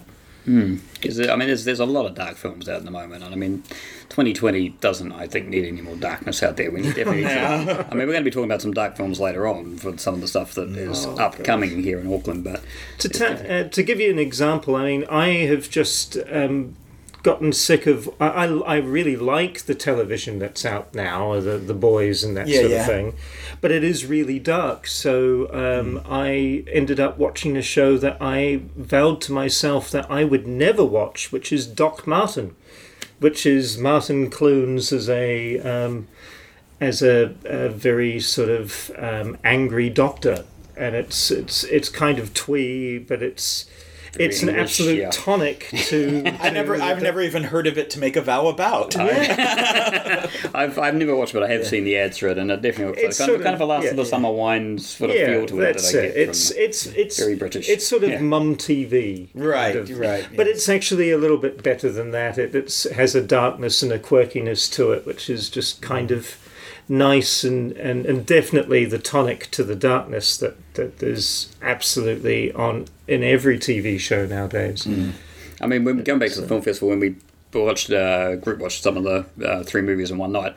Is 1.04 1.20
it, 1.20 1.30
I 1.30 1.36
mean, 1.36 1.48
there's, 1.48 1.64
there's 1.66 1.80
a 1.80 1.86
lot 1.86 2.06
of 2.08 2.16
dark 2.16 2.36
films 2.36 2.68
out 2.68 2.78
at 2.78 2.86
the 2.86 2.92
moment, 2.92 3.24
and 3.24 3.34
I 3.34 3.38
mean, 3.38 3.62
2020 4.10 4.70
doesn't, 4.82 5.12
I 5.12 5.28
think, 5.28 5.48
need 5.48 5.66
any 5.66 5.82
more 5.82 5.96
darkness 5.96 6.42
out 6.42 6.58
there. 6.58 6.72
We 6.72 6.82
need 6.82 6.96
definitely. 6.96 7.26
I 7.28 7.78
mean, 7.94 8.00
we're 8.08 8.14
going 8.14 8.18
to 8.18 8.24
be 8.24 8.32
talking 8.32 8.50
about 8.50 8.62
some 8.62 8.74
dark 8.74 8.98
films 8.98 9.20
later 9.20 9.48
on 9.48 9.78
for 9.78 9.98
some 9.98 10.16
of 10.16 10.22
the 10.22 10.28
stuff 10.28 10.56
that 10.56 10.70
is 10.70 11.06
upcoming 11.06 11.84
here 11.84 12.00
in 12.00 12.12
Auckland, 12.12 12.44
but 12.44 12.64
To, 13.00 13.10
ta- 13.10 13.26
uh, 13.26 13.64
to 13.70 13.84
give 13.84 14.00
you 14.00 14.10
an 14.12 14.20
example, 14.20 14.76
I 14.76 14.86
mean, 14.86 15.06
I 15.10 15.28
have 15.46 15.70
just 15.70 16.18
um, 16.32 16.76
gotten 17.24 17.54
sick 17.54 17.86
of. 17.86 18.10
I, 18.20 18.28
I, 18.28 18.46
I 18.60 18.76
really 18.78 19.16
like 19.16 19.64
the 19.64 19.76
television 19.76 20.40
that's 20.40 20.66
out 20.66 20.96
now, 20.96 21.40
the 21.40 21.58
the 21.58 21.74
boys 21.76 22.24
and 22.24 22.36
that 22.38 22.48
Yeah, 22.48 22.60
sort 22.62 22.72
yeah. 22.72 22.80
of 22.82 22.86
thing, 22.88 23.14
but 23.62 23.72
it 23.72 23.84
is 23.84 24.06
really 24.06 24.40
dark. 24.40 24.88
So 24.88 25.52
um, 25.54 26.02
I 26.06 26.64
ended 26.72 27.00
up 27.00 27.18
watching 27.18 27.58
a 27.58 27.62
show 27.62 27.98
that 27.98 28.18
I 28.22 28.62
vowed 28.76 29.22
to 29.22 29.32
myself 29.32 29.92
that 29.92 30.10
I 30.10 30.24
would 30.24 30.48
never 30.48 30.84
watch, 30.86 31.32
which 31.32 31.52
is 31.52 31.68
Doc 31.68 32.08
Martin, 32.08 32.56
which 33.20 33.46
is 33.46 33.78
Martin 33.78 34.30
Clunes 34.30 34.92
as 34.92 35.10
a. 35.10 35.60
Um, 35.60 36.08
as 36.82 37.02
a, 37.02 37.36
a 37.44 37.70
very 37.70 38.20
sort 38.20 38.50
of 38.50 38.92
um, 38.98 39.38
angry 39.44 39.90
doctor, 39.90 40.46
and 40.78 40.96
it's 40.96 41.30
it's 41.30 41.64
it's 41.66 41.90
kind 41.90 42.20
of 42.20 42.34
twee, 42.34 42.98
but 42.98 43.22
it's 43.22 43.70
it's 44.18 44.42
an 44.44 44.50
absolute 44.50 44.98
yeah. 45.00 45.10
tonic 45.12 45.68
to. 45.88 46.24
I 46.40 46.50
never, 46.50 46.76
I've 46.82 47.02
never 47.02 47.22
even 47.22 47.44
heard 47.44 47.68
of 47.68 47.78
it 47.78 47.90
to 47.92 48.00
make 48.00 48.16
a 48.16 48.22
vow 48.22 48.48
about. 48.48 48.96
I've, 50.56 50.78
I've 50.80 50.96
never 50.96 51.16
watched, 51.16 51.34
but 51.34 51.44
I 51.44 51.50
have 51.50 51.66
seen 51.68 51.84
the 51.84 51.98
ads 51.98 52.18
for 52.18 52.28
it, 52.28 52.38
and 52.38 52.52
it 52.52 52.62
definitely 52.62 53.02
looks 53.04 53.04
It's 53.04 53.20
like 53.20 53.28
kind, 53.30 53.40
of, 53.40 53.44
kind 53.44 53.56
of 53.56 53.62
a 53.62 53.66
last 53.66 53.84
yeah, 53.86 53.90
of 53.92 53.96
the 53.98 54.04
yeah. 54.04 54.10
summer 54.10 54.32
wine 54.32 54.78
sort 54.80 55.12
of 55.12 55.16
yeah, 55.18 55.26
feel 55.28 55.46
to 55.48 55.56
it 55.56 55.60
that 55.60 55.74
that's 55.74 55.96
I 55.96 55.98
it. 56.00 56.02
get 56.14 56.18
It's 56.30 56.52
from. 56.52 56.62
it's 56.62 56.86
it's 56.88 57.20
very 57.20 57.36
British. 57.36 57.70
It's 57.70 57.88
sort 57.88 58.04
of 58.04 58.10
Yeah. 58.10 58.20
mum 58.22 58.56
TV, 58.56 59.32
kind 59.34 59.46
Right, 59.46 59.76
of. 59.76 60.00
right, 60.00 60.28
But 60.36 60.48
it's 60.48 60.68
actually 60.70 61.12
a 61.12 61.18
little 61.18 61.38
bit 61.38 61.62
better 61.64 61.92
than 61.92 62.12
that. 62.12 62.38
It 62.38 62.56
it's, 62.56 62.90
has 62.90 63.16
a 63.16 63.22
darkness 63.22 63.82
and 63.84 63.92
a 63.92 64.00
quirkiness 64.00 64.72
to 64.74 64.92
it, 64.92 65.06
which 65.06 65.30
is 65.30 65.50
just 65.50 65.82
kind 65.82 66.12
of 66.12 66.38
nice 66.92 67.44
and, 67.44 67.72
and, 67.74 68.06
and 68.08 68.26
definitely 68.26 68.84
the 68.86 68.98
tonic 68.98 69.52
to 69.52 69.64
the 69.64 69.76
darkness 69.76 70.38
that, 70.38 70.56
that 70.74 71.04
is 71.04 71.56
absolutely 71.62 72.52
on 72.54 72.86
in 73.10 73.24
every 73.24 73.58
TV 73.58 74.00
show 74.00 74.26
nowadays. 74.26 74.88
I 75.62 75.68
mean, 75.68 75.84
when 75.84 76.04
going 76.04 76.20
back 76.20 76.32
to 76.32 76.42
the 76.42 76.48
film 76.48 76.62
festival, 76.62 76.90
when 76.90 77.00
we 77.00 77.16
watched, 77.54 77.92
uh, 77.92 78.36
group 78.36 78.60
watched 78.60 78.84
some 78.84 78.96
of 78.98 79.04
the 79.04 79.46
uh, 79.46 79.64
three 79.64 79.82
movies 79.82 80.12
in 80.12 80.18
one 80.18 80.32
night, 80.32 80.56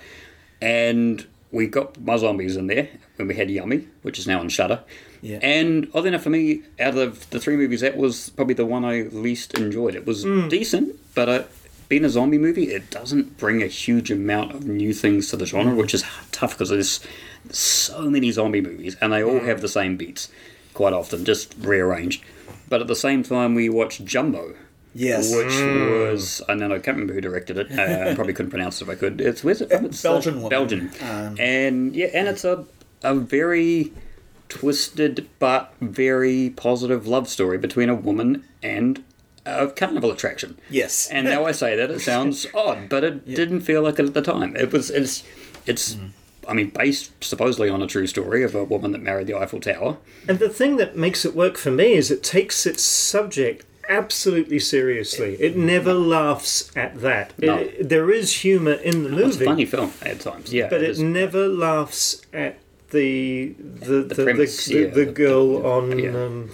and 0.61 1.27
we 1.51 1.67
got 1.67 2.01
my 2.01 2.17
zombies 2.17 2.57
in 2.57 2.67
there 2.67 2.89
when 3.17 3.27
we 3.27 3.35
had 3.35 3.51
Yummy, 3.51 3.89
which 4.03 4.19
is 4.19 4.27
now 4.27 4.39
on 4.39 4.49
Shudder. 4.49 4.81
Yeah. 5.23 5.39
And 5.43 5.91
oddly 5.95 6.09
enough, 6.09 6.23
for 6.23 6.31
me, 6.31 6.63
out 6.79 6.97
of 6.97 7.29
the 7.31 7.41
three 7.41 7.57
movies, 7.57 7.81
that 7.81 7.97
was 7.97 8.31
probably 8.31 8.55
the 8.55 8.67
one 8.67 8.85
I 8.85 9.03
least 9.03 9.55
enjoyed. 9.55 9.95
It 9.95 10.07
was 10.07 10.25
decent, 10.25 10.99
but 11.15 11.29
uh, 11.29 11.45
being 11.89 12.05
a 12.05 12.11
zombie 12.11 12.39
movie, 12.39 12.73
it 12.73 12.91
doesn't 12.91 13.39
bring 13.39 13.63
a 13.63 13.67
huge 13.67 14.11
amount 14.11 14.53
of 14.53 14.67
new 14.67 14.93
things 14.93 15.31
to 15.31 15.37
the 15.37 15.47
genre, 15.47 15.75
which 15.75 15.95
is 15.95 16.05
tough 16.33 16.53
because 16.53 16.71
there's 16.71 17.01
so 17.51 18.11
many 18.11 18.31
zombie 18.31 18.61
movies, 18.61 18.97
and 19.01 19.13
they 19.13 19.23
all 19.23 19.41
have 19.41 19.63
the 19.63 19.69
same 19.69 19.97
beats 19.97 20.29
quite 20.75 20.93
often, 20.93 21.25
just 21.25 21.55
rearranged. 21.59 22.25
But 22.69 22.81
at 22.81 22.87
the 22.87 22.97
same 22.97 23.23
time, 23.23 23.55
we 23.55 23.69
watched 23.69 24.05
Jumbo, 24.05 24.55
Yes. 24.95 25.31
which 25.35 25.47
was 25.55 26.43
I 26.49 26.55
don't 26.55 26.69
know, 26.69 26.75
I 26.75 26.79
can't 26.79 26.97
remember 26.97 27.15
who 27.15 27.21
directed 27.21 27.57
it. 27.59 27.71
Uh, 27.79 28.15
probably 28.15 28.33
couldn't 28.35 28.51
pronounce 28.51 28.81
it 28.81 28.85
if 28.85 28.91
I 28.91 28.95
could. 28.95 29.21
It's 29.21 29.43
where's 29.45 29.61
it 29.61 29.71
from? 29.71 29.87
It's 29.87 30.05
uh, 30.05 30.11
Belgian 30.13 30.35
woman. 30.43 30.51
Belgian, 30.51 30.91
Um, 31.03 31.37
and 31.39 31.95
yeah, 31.97 32.09
and 32.15 32.29
it's 32.29 32.45
a 32.45 32.65
a 33.03 33.15
very 33.15 33.93
twisted 34.49 35.29
but 35.39 35.73
very 35.81 36.51
positive 36.57 37.07
love 37.07 37.29
story 37.29 37.59
between 37.59 37.89
a 37.89 37.95
woman 37.95 38.45
and 38.63 39.03
a 39.47 39.67
carnival 39.69 40.11
attraction. 40.11 40.59
Yes. 40.71 41.09
And 41.11 41.27
now 41.27 41.45
I 41.47 41.53
say 41.53 41.75
that 41.75 41.91
it 41.91 42.01
sounds 42.01 42.47
odd, 42.55 42.89
but 42.89 43.03
it 43.03 43.27
didn't 43.27 43.63
feel 43.63 43.83
like 43.83 43.99
it 43.99 44.05
at 44.07 44.15
the 44.15 44.23
time. 44.23 44.55
It 44.57 44.73
was 44.73 44.91
it's 44.91 45.25
it's. 45.67 45.97
I 46.49 46.55
mean, 46.55 46.71
based 46.71 47.13
supposedly 47.23 47.69
on 47.69 47.83
a 47.83 47.87
true 47.87 48.07
story 48.07 48.43
of 48.43 48.55
a 48.55 48.65
woman 48.65 48.93
that 48.93 49.03
married 49.03 49.27
the 49.27 49.35
Eiffel 49.37 49.61
Tower. 49.61 49.99
And 50.29 50.39
the 50.39 50.49
thing 50.49 50.77
that 50.77 50.97
makes 50.97 51.25
it 51.25 51.35
work 51.35 51.57
for 51.57 51.71
me 51.71 51.93
is 51.95 52.11
it 52.11 52.23
takes 52.23 52.67
its 52.67 52.83
subject 52.83 53.65
absolutely 53.89 54.59
seriously. 54.59 55.35
It 55.41 55.57
never 55.57 55.93
laughs 55.95 56.71
at 56.77 57.01
that. 57.01 57.33
No. 57.39 57.59
It- 57.59 57.89
there 57.89 58.11
is 58.11 58.33
humour 58.41 58.73
in 58.75 59.05
the 59.05 59.11
It's 59.11 59.37
a 59.37 59.39
movie, 59.41 59.45
funny 59.45 59.65
film 59.67 59.93
at 60.03 60.21
times, 60.21 60.53
yeah. 60.53 60.69
but 60.69 60.83
it 60.83 60.99
never 60.99 61.49
laughs 61.49 62.23
at 62.33 62.59
the 62.91 63.55
the 63.59 64.03
the, 64.03 64.15
the, 64.15 64.25
premise, 64.25 64.67
the, 64.67 64.75
yeah. 64.81 64.87
the 64.89 65.07
girl 65.07 65.67
on 65.67 65.99
Yeah. 65.99 66.11
um, 66.11 66.51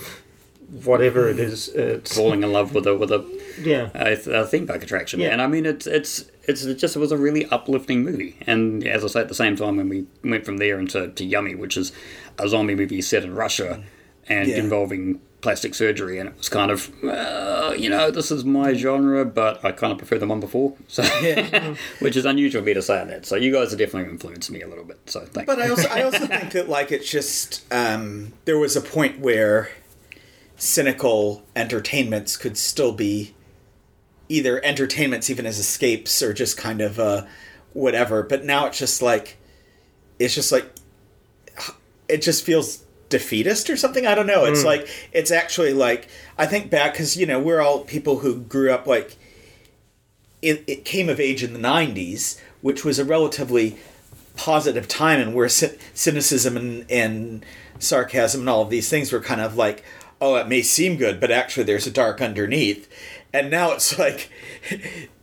whatever 0.84 1.28
it 1.28 1.38
is. 1.38 1.68
It's, 1.68 2.14
falling 2.16 2.42
in 2.42 2.52
love 2.52 2.74
with 2.74 2.86
a 2.86 2.94
with 2.96 3.10
a 3.10 3.24
yeah. 3.60 3.90
a, 3.94 4.12
a 4.12 4.46
theme 4.46 4.66
park 4.66 4.82
attraction. 4.82 5.20
Yeah. 5.20 5.30
And 5.30 5.42
I 5.42 5.46
mean, 5.46 5.66
it's 5.66 5.86
it's 5.86 6.26
it's 6.48 6.64
it 6.64 6.74
just 6.76 6.96
it 6.96 6.98
was 6.98 7.12
a 7.12 7.16
really 7.16 7.46
uplifting 7.46 8.02
movie. 8.02 8.36
And 8.46 8.84
as 8.86 9.04
I 9.04 9.08
say, 9.08 9.20
at 9.20 9.28
the 9.28 9.34
same 9.34 9.54
time, 9.56 9.76
when 9.76 9.88
we 9.88 10.06
went 10.24 10.44
from 10.44 10.56
there 10.56 10.78
into 10.80 11.08
to 11.08 11.24
Yummy, 11.24 11.54
which 11.54 11.76
is 11.76 11.92
a 12.38 12.48
zombie 12.48 12.74
movie 12.74 13.02
set 13.02 13.22
in 13.24 13.34
Russia 13.34 13.84
and 14.28 14.48
Yeah. 14.48 14.56
involving 14.58 15.20
plastic 15.40 15.72
surgery, 15.72 16.18
and 16.18 16.28
it 16.28 16.36
was 16.36 16.48
kind 16.48 16.70
of 16.70 16.90
well, 17.02 17.76
you 17.76 17.88
know, 17.88 18.10
this 18.10 18.30
is 18.32 18.44
my 18.44 18.72
genre, 18.74 19.24
but 19.24 19.64
I 19.64 19.70
kind 19.72 19.92
of 19.92 19.98
prefer 19.98 20.18
the 20.18 20.26
one 20.26 20.40
before. 20.40 20.74
So, 20.88 21.02
which 22.00 22.16
is 22.16 22.24
unusual 22.24 22.62
for 22.62 22.66
me 22.66 22.74
to 22.74 22.82
say 22.82 23.04
that. 23.04 23.24
So 23.26 23.36
you 23.36 23.52
guys 23.52 23.70
have 23.70 23.78
definitely 23.78 24.10
influenced 24.10 24.50
me 24.50 24.62
a 24.62 24.68
little 24.68 24.84
bit. 24.84 24.98
So 25.06 25.20
thanks. 25.20 25.46
But 25.46 25.60
I 25.62 25.68
also 25.68 25.88
I 25.88 26.02
also 26.02 26.26
think 26.34 26.50
that 26.52 26.68
like 26.68 26.90
it's 26.90 27.08
just 27.10 27.64
um, 27.72 28.32
there 28.46 28.58
was 28.58 28.74
a 28.74 28.80
point 28.80 29.20
where 29.20 29.70
cynical 30.56 31.44
entertainments 31.54 32.36
could 32.36 32.56
still 32.56 32.92
be 32.92 33.34
either 34.28 34.64
entertainments 34.64 35.30
even 35.30 35.46
as 35.46 35.58
escapes 35.58 36.22
or 36.22 36.32
just 36.32 36.56
kind 36.56 36.80
of 36.80 36.98
uh, 36.98 37.24
whatever. 37.72 38.22
But 38.22 38.44
now 38.44 38.66
it's 38.66 38.78
just 38.78 39.02
like 39.02 39.38
it's 40.18 40.34
just 40.34 40.52
like 40.52 40.70
it 42.08 42.22
just 42.22 42.44
feels 42.44 42.84
defeatist 43.08 43.70
or 43.70 43.76
something. 43.76 44.06
I 44.06 44.14
don't 44.14 44.26
know. 44.26 44.44
It's 44.44 44.64
like 44.64 44.88
it's 45.12 45.30
actually 45.30 45.72
like 45.72 46.08
I 46.36 46.46
think 46.46 46.70
back 46.70 46.92
because 46.92 47.16
you 47.16 47.26
know 47.26 47.40
we're 47.40 47.60
all 47.60 47.80
people 47.80 48.18
who 48.18 48.40
grew 48.40 48.72
up 48.72 48.86
like 48.86 49.16
it, 50.42 50.64
it 50.66 50.84
came 50.84 51.08
of 51.08 51.18
age 51.20 51.42
in 51.42 51.52
the 51.52 51.58
90s, 51.58 52.40
which 52.60 52.84
was 52.84 52.98
a 52.98 53.04
relatively 53.04 53.76
positive 54.36 54.86
time 54.86 55.20
and 55.20 55.34
where 55.34 55.48
cy- 55.48 55.76
cynicism 55.94 56.56
and, 56.56 56.90
and 56.90 57.44
sarcasm 57.78 58.42
and 58.42 58.48
all 58.48 58.62
of 58.62 58.70
these 58.70 58.88
things 58.88 59.10
were 59.10 59.20
kind 59.20 59.40
of 59.40 59.56
like, 59.56 59.84
oh, 60.20 60.36
it 60.36 60.48
may 60.48 60.62
seem 60.62 60.96
good, 60.96 61.20
but 61.20 61.30
actually 61.30 61.64
there's 61.64 61.86
a 61.86 61.90
dark 61.90 62.20
underneath. 62.20 62.88
And 63.32 63.50
now 63.50 63.72
it's 63.72 63.98
like, 63.98 64.30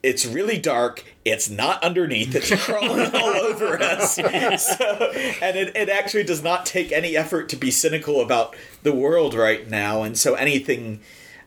it's 0.04 0.26
really 0.26 0.60
dark. 0.60 1.04
It's 1.24 1.50
not 1.50 1.84
underneath. 1.84 2.36
It's 2.36 2.64
crawling 2.64 3.12
all 3.16 3.30
over 3.30 3.82
us. 3.82 4.16
So, 4.16 5.12
and 5.42 5.58
it, 5.58 5.76
it 5.76 5.90
actually 5.90 6.24
does 6.24 6.44
not 6.44 6.66
take 6.66 6.92
any 6.92 7.18
effort 7.18 7.50
to 7.50 7.56
be 7.56 7.72
cynical 7.72 8.22
about 8.22 8.56
the 8.84 8.94
world 8.94 9.34
right 9.34 9.68
now. 9.68 10.04
And 10.04 10.18
so 10.18 10.36
anything 10.36 11.02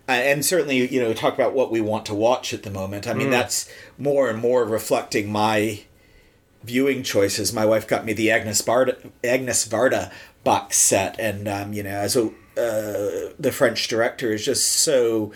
uh, 0.08 0.12
and 0.12 0.44
certainly 0.44 0.90
you 0.92 1.00
know 1.00 1.12
talk 1.12 1.34
about 1.34 1.52
what 1.52 1.70
we 1.70 1.82
want 1.82 2.06
to 2.06 2.14
watch 2.14 2.54
at 2.54 2.62
the 2.62 2.70
moment 2.70 3.06
i 3.06 3.12
mean 3.12 3.28
that's 3.28 3.70
more 3.98 4.30
and 4.30 4.40
more 4.40 4.64
reflecting 4.64 5.30
my 5.30 5.82
viewing 6.64 7.02
choices 7.02 7.52
my 7.52 7.66
wife 7.66 7.86
got 7.86 8.06
me 8.06 8.14
the 8.14 8.30
agnes 8.30 8.62
varda 8.62 9.10
agnes 9.22 9.68
varda 9.68 10.10
box 10.44 10.78
set 10.78 11.18
and 11.20 11.46
um, 11.46 11.74
you 11.74 11.82
know 11.82 11.90
as 11.90 12.16
a 12.16 12.26
uh, 12.56 13.32
the 13.38 13.52
french 13.52 13.86
director 13.86 14.32
is 14.32 14.44
just 14.44 14.66
so 14.66 15.30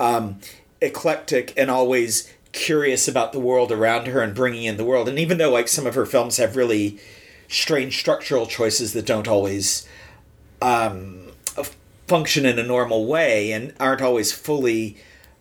um, 0.00 0.38
eclectic 0.80 1.52
and 1.56 1.70
always 1.70 2.32
curious 2.52 3.08
about 3.08 3.32
the 3.32 3.40
world 3.40 3.72
around 3.72 4.06
her 4.06 4.20
and 4.20 4.34
bringing 4.34 4.64
in 4.64 4.76
the 4.76 4.84
world 4.84 5.08
and 5.08 5.18
even 5.18 5.38
though 5.38 5.50
like 5.50 5.66
some 5.66 5.86
of 5.86 5.96
her 5.96 6.06
films 6.06 6.36
have 6.36 6.54
really 6.54 7.00
strange 7.48 7.98
structural 7.98 8.46
choices 8.46 8.92
that 8.92 9.04
don't 9.04 9.26
always 9.26 9.88
um, 10.62 11.24
function 12.06 12.44
in 12.44 12.58
a 12.58 12.62
normal 12.62 13.06
way 13.06 13.52
and 13.52 13.72
aren't 13.80 14.02
always 14.02 14.32
fully 14.32 14.96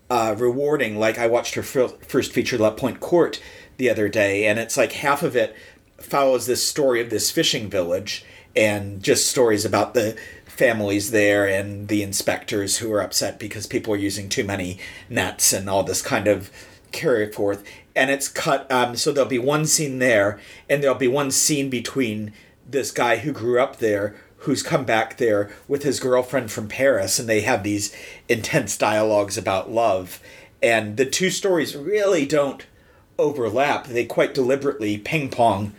uh, 0.09 0.35
rewarding. 0.37 0.97
Like 0.97 1.17
I 1.17 1.27
watched 1.27 1.55
her 1.55 1.63
fir- 1.63 1.87
first 1.87 2.31
feature, 2.31 2.57
La 2.57 2.71
Pointe 2.71 2.99
Courte, 2.99 3.41
the 3.77 3.89
other 3.89 4.07
day, 4.07 4.45
and 4.45 4.59
it's 4.59 4.77
like 4.77 4.93
half 4.93 5.23
of 5.23 5.35
it 5.35 5.55
follows 5.97 6.45
this 6.45 6.67
story 6.67 7.01
of 7.01 7.09
this 7.09 7.31
fishing 7.31 7.69
village 7.69 8.25
and 8.55 9.01
just 9.01 9.29
stories 9.29 9.65
about 9.65 9.93
the 9.93 10.17
families 10.53 11.11
there 11.11 11.47
and 11.47 11.87
the 11.87 12.03
inspectors 12.03 12.77
who 12.77 12.91
are 12.93 13.01
upset 13.01 13.39
because 13.39 13.65
people 13.65 13.93
are 13.93 13.97
using 13.97 14.29
too 14.29 14.43
many 14.43 14.77
nets 15.09 15.51
and 15.51 15.69
all 15.69 15.83
this 15.83 16.01
kind 16.01 16.27
of 16.27 16.51
carry 16.91 17.31
forth. 17.31 17.63
And 17.95 18.11
it's 18.11 18.27
cut, 18.27 18.71
um, 18.71 18.95
so 18.95 19.11
there'll 19.11 19.29
be 19.29 19.39
one 19.39 19.65
scene 19.65 19.99
there, 19.99 20.39
and 20.69 20.81
there'll 20.81 20.95
be 20.95 21.07
one 21.07 21.31
scene 21.31 21.69
between 21.69 22.33
this 22.69 22.91
guy 22.91 23.17
who 23.17 23.31
grew 23.31 23.59
up 23.59 23.77
there 23.77 24.15
who's 24.37 24.61
come 24.61 24.83
back 24.83 25.17
there 25.17 25.49
with 25.67 25.83
his 25.83 25.99
girlfriend 25.99 26.51
from 26.51 26.67
Paris, 26.67 27.17
and 27.17 27.29
they 27.29 27.41
have 27.41 27.63
these 27.63 27.95
intense 28.27 28.77
dialogues 28.77 29.37
about 29.37 29.71
love. 29.71 30.19
And 30.61 30.97
the 30.97 31.05
two 31.05 31.29
stories 31.29 31.75
really 31.75 32.25
don't 32.25 32.65
overlap. 33.17 33.87
They 33.87 34.05
quite 34.05 34.33
deliberately 34.33 34.97
ping 34.97 35.29
pong 35.29 35.73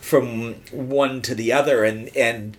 from 0.00 0.56
one 0.70 1.22
to 1.22 1.34
the 1.34 1.52
other, 1.52 1.82
and 1.84 2.14
and 2.16 2.56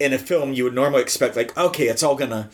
in 0.00 0.12
a 0.12 0.18
film 0.18 0.52
you 0.52 0.64
would 0.64 0.74
normally 0.74 1.02
expect 1.02 1.36
like, 1.36 1.56
okay, 1.56 1.86
it's 1.86 2.02
all 2.02 2.16
gonna 2.16 2.50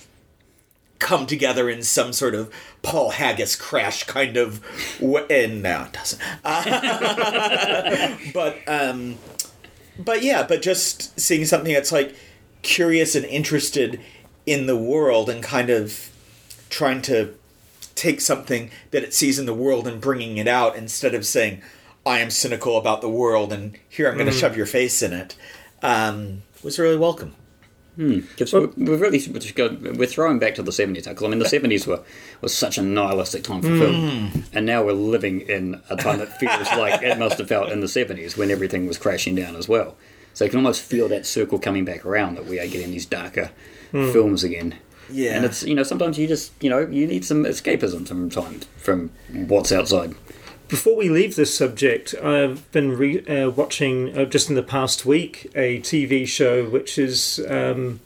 come 0.98 1.26
together 1.26 1.68
in 1.70 1.82
some 1.82 2.12
sort 2.12 2.34
of 2.34 2.52
Paul 2.82 3.10
Haggis 3.10 3.56
crash 3.56 4.04
kind 4.04 4.36
of 4.36 4.62
way. 5.00 5.24
And 5.30 5.62
no, 5.62 5.84
it 5.84 5.92
doesn't. 5.92 6.20
but 8.34 8.58
um, 8.66 9.16
but 9.98 10.22
yeah, 10.22 10.42
but 10.46 10.62
just 10.62 11.18
seeing 11.18 11.44
something 11.44 11.72
that's 11.72 11.92
like 11.92 12.14
curious 12.62 13.14
and 13.14 13.24
interested 13.24 14.00
in 14.44 14.66
the 14.66 14.76
world 14.76 15.30
and 15.30 15.42
kind 15.42 15.70
of 15.70 16.10
trying 16.68 17.00
to 17.02 17.34
take 17.94 18.20
something 18.20 18.70
that 18.90 19.02
it 19.02 19.14
sees 19.14 19.38
in 19.38 19.46
the 19.46 19.54
world 19.54 19.86
and 19.88 20.00
bringing 20.00 20.36
it 20.36 20.48
out 20.48 20.76
instead 20.76 21.14
of 21.14 21.24
saying 21.24 21.62
I 22.04 22.18
am 22.18 22.30
cynical 22.30 22.76
about 22.76 23.00
the 23.00 23.08
world 23.08 23.52
and 23.52 23.78
here 23.88 24.08
I'm 24.08 24.16
going 24.16 24.26
to 24.26 24.32
shove 24.32 24.56
your 24.56 24.66
face 24.66 25.02
in 25.02 25.12
it 25.12 25.34
um, 25.82 26.42
was 26.62 26.78
really 26.78 26.96
welcome. 26.96 27.34
Because 27.96 28.52
we're, 28.52 28.68
we're 28.76 28.98
really 28.98 29.22
we're 29.96 30.06
throwing 30.06 30.38
back 30.38 30.54
to 30.56 30.62
the 30.62 30.72
seventies. 30.72 31.06
Because 31.06 31.24
I 31.24 31.28
mean, 31.28 31.38
the 31.38 31.48
seventies 31.48 31.86
were 31.86 32.02
was 32.42 32.54
such 32.54 32.76
a 32.76 32.82
nihilistic 32.82 33.42
time 33.42 33.62
for 33.62 33.68
film, 33.68 34.28
hmm. 34.28 34.40
and 34.52 34.66
now 34.66 34.84
we're 34.84 34.92
living 34.92 35.40
in 35.40 35.80
a 35.88 35.96
time 35.96 36.18
that 36.18 36.38
feels 36.38 36.68
like 36.72 37.02
it 37.02 37.18
must 37.18 37.38
have 37.38 37.48
felt 37.48 37.70
in 37.70 37.80
the 37.80 37.88
seventies 37.88 38.36
when 38.36 38.50
everything 38.50 38.86
was 38.86 38.98
crashing 38.98 39.34
down 39.34 39.56
as 39.56 39.66
well. 39.66 39.96
So 40.34 40.44
you 40.44 40.50
can 40.50 40.58
almost 40.58 40.82
feel 40.82 41.08
that 41.08 41.24
circle 41.24 41.58
coming 41.58 41.86
back 41.86 42.04
around 42.04 42.34
that 42.34 42.44
we 42.44 42.60
are 42.60 42.66
getting 42.66 42.90
these 42.90 43.06
darker 43.06 43.50
hmm. 43.90 44.12
films 44.12 44.44
again. 44.44 44.74
Yeah. 45.08 45.36
and 45.36 45.44
it's 45.44 45.62
you 45.62 45.74
know 45.74 45.84
sometimes 45.84 46.18
you 46.18 46.26
just 46.26 46.52
you 46.60 46.68
know 46.68 46.80
you 46.80 47.06
need 47.06 47.24
some 47.24 47.44
escapism 47.44 48.06
sometimes 48.06 48.66
from 48.76 49.10
what's 49.32 49.72
outside. 49.72 50.14
Before 50.68 50.96
we 50.96 51.08
leave 51.08 51.36
this 51.36 51.56
subject, 51.56 52.12
I've 52.20 52.70
been 52.72 52.96
re- 52.96 53.24
uh, 53.26 53.50
watching 53.50 54.16
uh, 54.18 54.24
just 54.24 54.48
in 54.48 54.56
the 54.56 54.64
past 54.64 55.06
week 55.06 55.48
a 55.54 55.78
TV 55.80 56.26
show 56.26 56.64
which 56.68 56.98
is 56.98 57.38
um, 57.48 58.00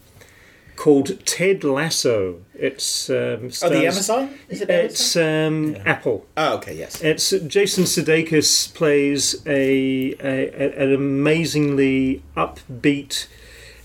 called 0.76 1.25
Ted 1.25 1.64
Lasso. 1.64 2.43
It's 2.55 3.09
um, 3.09 3.50
Oh, 3.62 3.69
the 3.71 3.87
Amazon? 3.87 4.35
Is 4.50 4.61
it 4.61 4.69
It's 4.69 5.17
Amazon? 5.17 5.76
um, 5.76 5.83
Apple. 5.87 6.26
oh, 6.37 6.57
okay, 6.57 6.76
yes. 6.76 7.00
It's 7.02 7.31
Jason 7.31 7.85
Sudeikis 7.85 8.75
plays 8.75 9.40
a, 9.47 10.12
a 10.21 10.83
an 10.83 10.93
amazingly 10.93 12.23
upbeat, 12.37 13.26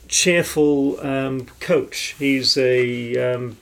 cheerful 0.09 0.99
um, 0.99 1.45
coach. 1.61 2.15
He's 2.19 2.57
a 2.57 3.35
um, 3.35 3.55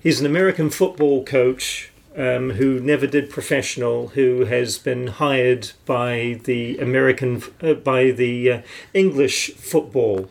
he's 0.00 0.20
an 0.20 0.26
American 0.26 0.70
football 0.70 1.24
coach 1.24 1.90
um, 2.16 2.50
who 2.50 2.80
never 2.80 3.06
did 3.06 3.30
professional, 3.30 4.08
who 4.08 4.46
has 4.46 4.78
been 4.78 5.06
hired 5.08 5.72
by 5.84 6.40
the 6.44 6.78
American 6.78 7.42
uh, 7.62 7.74
by 7.74 8.10
the 8.10 8.50
uh, 8.52 8.62
English 8.94 9.50
football 9.52 10.30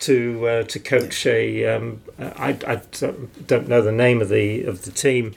to 0.00 0.46
uh, 0.46 0.62
to 0.64 0.78
coach 0.78 1.26
a 1.26 1.66
um, 1.66 2.02
I, 2.18 2.50
I 2.66 2.80
don't- 3.46 3.68
know 3.68 3.82
the 3.82 3.92
name 3.92 4.20
of 4.22 4.28
the 4.28 4.62
of 4.64 4.82
the 4.84 4.90
team, 4.92 5.34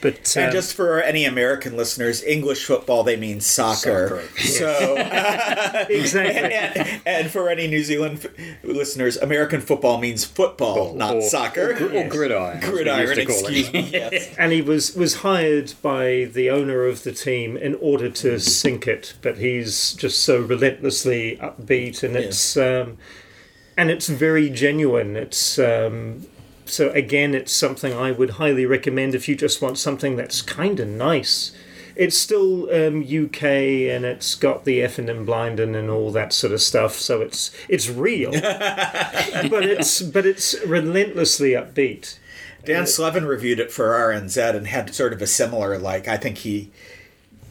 but 0.00 0.36
And 0.36 0.46
um, 0.46 0.52
just 0.52 0.74
for 0.74 1.00
any 1.00 1.24
American 1.24 1.76
listeners, 1.76 2.22
English 2.22 2.64
football, 2.64 3.04
they 3.04 3.16
mean 3.16 3.40
soccer. 3.40 4.22
Soccer. 4.36 4.38
So, 4.40 4.94
exactly. 5.90 6.54
and, 6.54 7.00
and 7.06 7.30
for 7.30 7.48
any 7.48 7.66
New 7.66 7.82
Zealand 7.82 8.24
f- 8.24 8.64
listeners, 8.64 9.16
American 9.16 9.60
football 9.60 9.98
means 9.98 10.24
football, 10.24 10.94
not 10.94 11.16
or, 11.16 11.22
soccer. 11.22 11.72
or, 11.72 11.92
or 11.92 12.08
gridiron. 12.08 12.60
Gridiron, 12.60 13.00
used 13.00 13.14
to 13.14 13.26
call 13.26 13.36
it. 13.36 13.58
excuse 13.58 13.72
me. 13.72 13.90
Yes. 13.92 14.34
and 14.38 14.52
he 14.52 14.62
was 14.62 14.94
was 14.94 15.16
hired 15.16 15.74
by 15.82 16.24
the 16.32 16.50
owner 16.50 16.84
of 16.84 17.02
the 17.04 17.12
team 17.12 17.56
in 17.56 17.74
order 17.76 18.08
to 18.10 18.38
sink 18.38 18.86
it 18.86 19.14
but 19.22 19.38
he's 19.38 19.92
just 19.94 20.22
so 20.22 20.40
relentlessly 20.40 21.36
upbeat 21.40 22.02
and 22.02 22.16
it's 22.16 22.56
um, 22.56 22.96
and 23.76 23.90
it's 23.90 24.08
very 24.08 24.48
genuine 24.50 25.16
it's 25.16 25.58
um, 25.58 26.26
so 26.70 26.90
again 26.90 27.34
it's 27.34 27.52
something 27.52 27.92
i 27.92 28.10
would 28.10 28.30
highly 28.30 28.64
recommend 28.64 29.14
if 29.14 29.28
you 29.28 29.34
just 29.34 29.60
want 29.60 29.78
something 29.78 30.16
that's 30.16 30.42
kind 30.42 30.80
of 30.80 30.88
nice 30.88 31.52
it's 31.96 32.16
still 32.16 32.70
um, 32.74 33.02
UK 33.02 33.42
and 33.42 34.06
it's 34.06 34.34
got 34.34 34.64
the 34.64 34.80
F 34.80 34.98
and 34.98 35.26
blinding 35.26 35.74
and 35.74 35.90
all 35.90 36.10
that 36.12 36.32
sort 36.32 36.52
of 36.54 36.62
stuff, 36.62 36.94
so 36.94 37.20
it's 37.20 37.50
it's 37.68 37.90
real, 37.90 38.30
but 38.32 39.64
it's 39.64 40.00
but 40.00 40.24
it's 40.24 40.54
relentlessly 40.64 41.50
upbeat. 41.50 42.18
Dan 42.64 42.86
Slevin 42.86 43.26
reviewed 43.26 43.60
it 43.60 43.70
for 43.70 43.88
RNZ 43.88 44.54
and 44.54 44.66
had 44.66 44.94
sort 44.94 45.12
of 45.12 45.20
a 45.20 45.26
similar 45.26 45.78
like. 45.78 46.08
I 46.08 46.16
think 46.16 46.38
he 46.38 46.70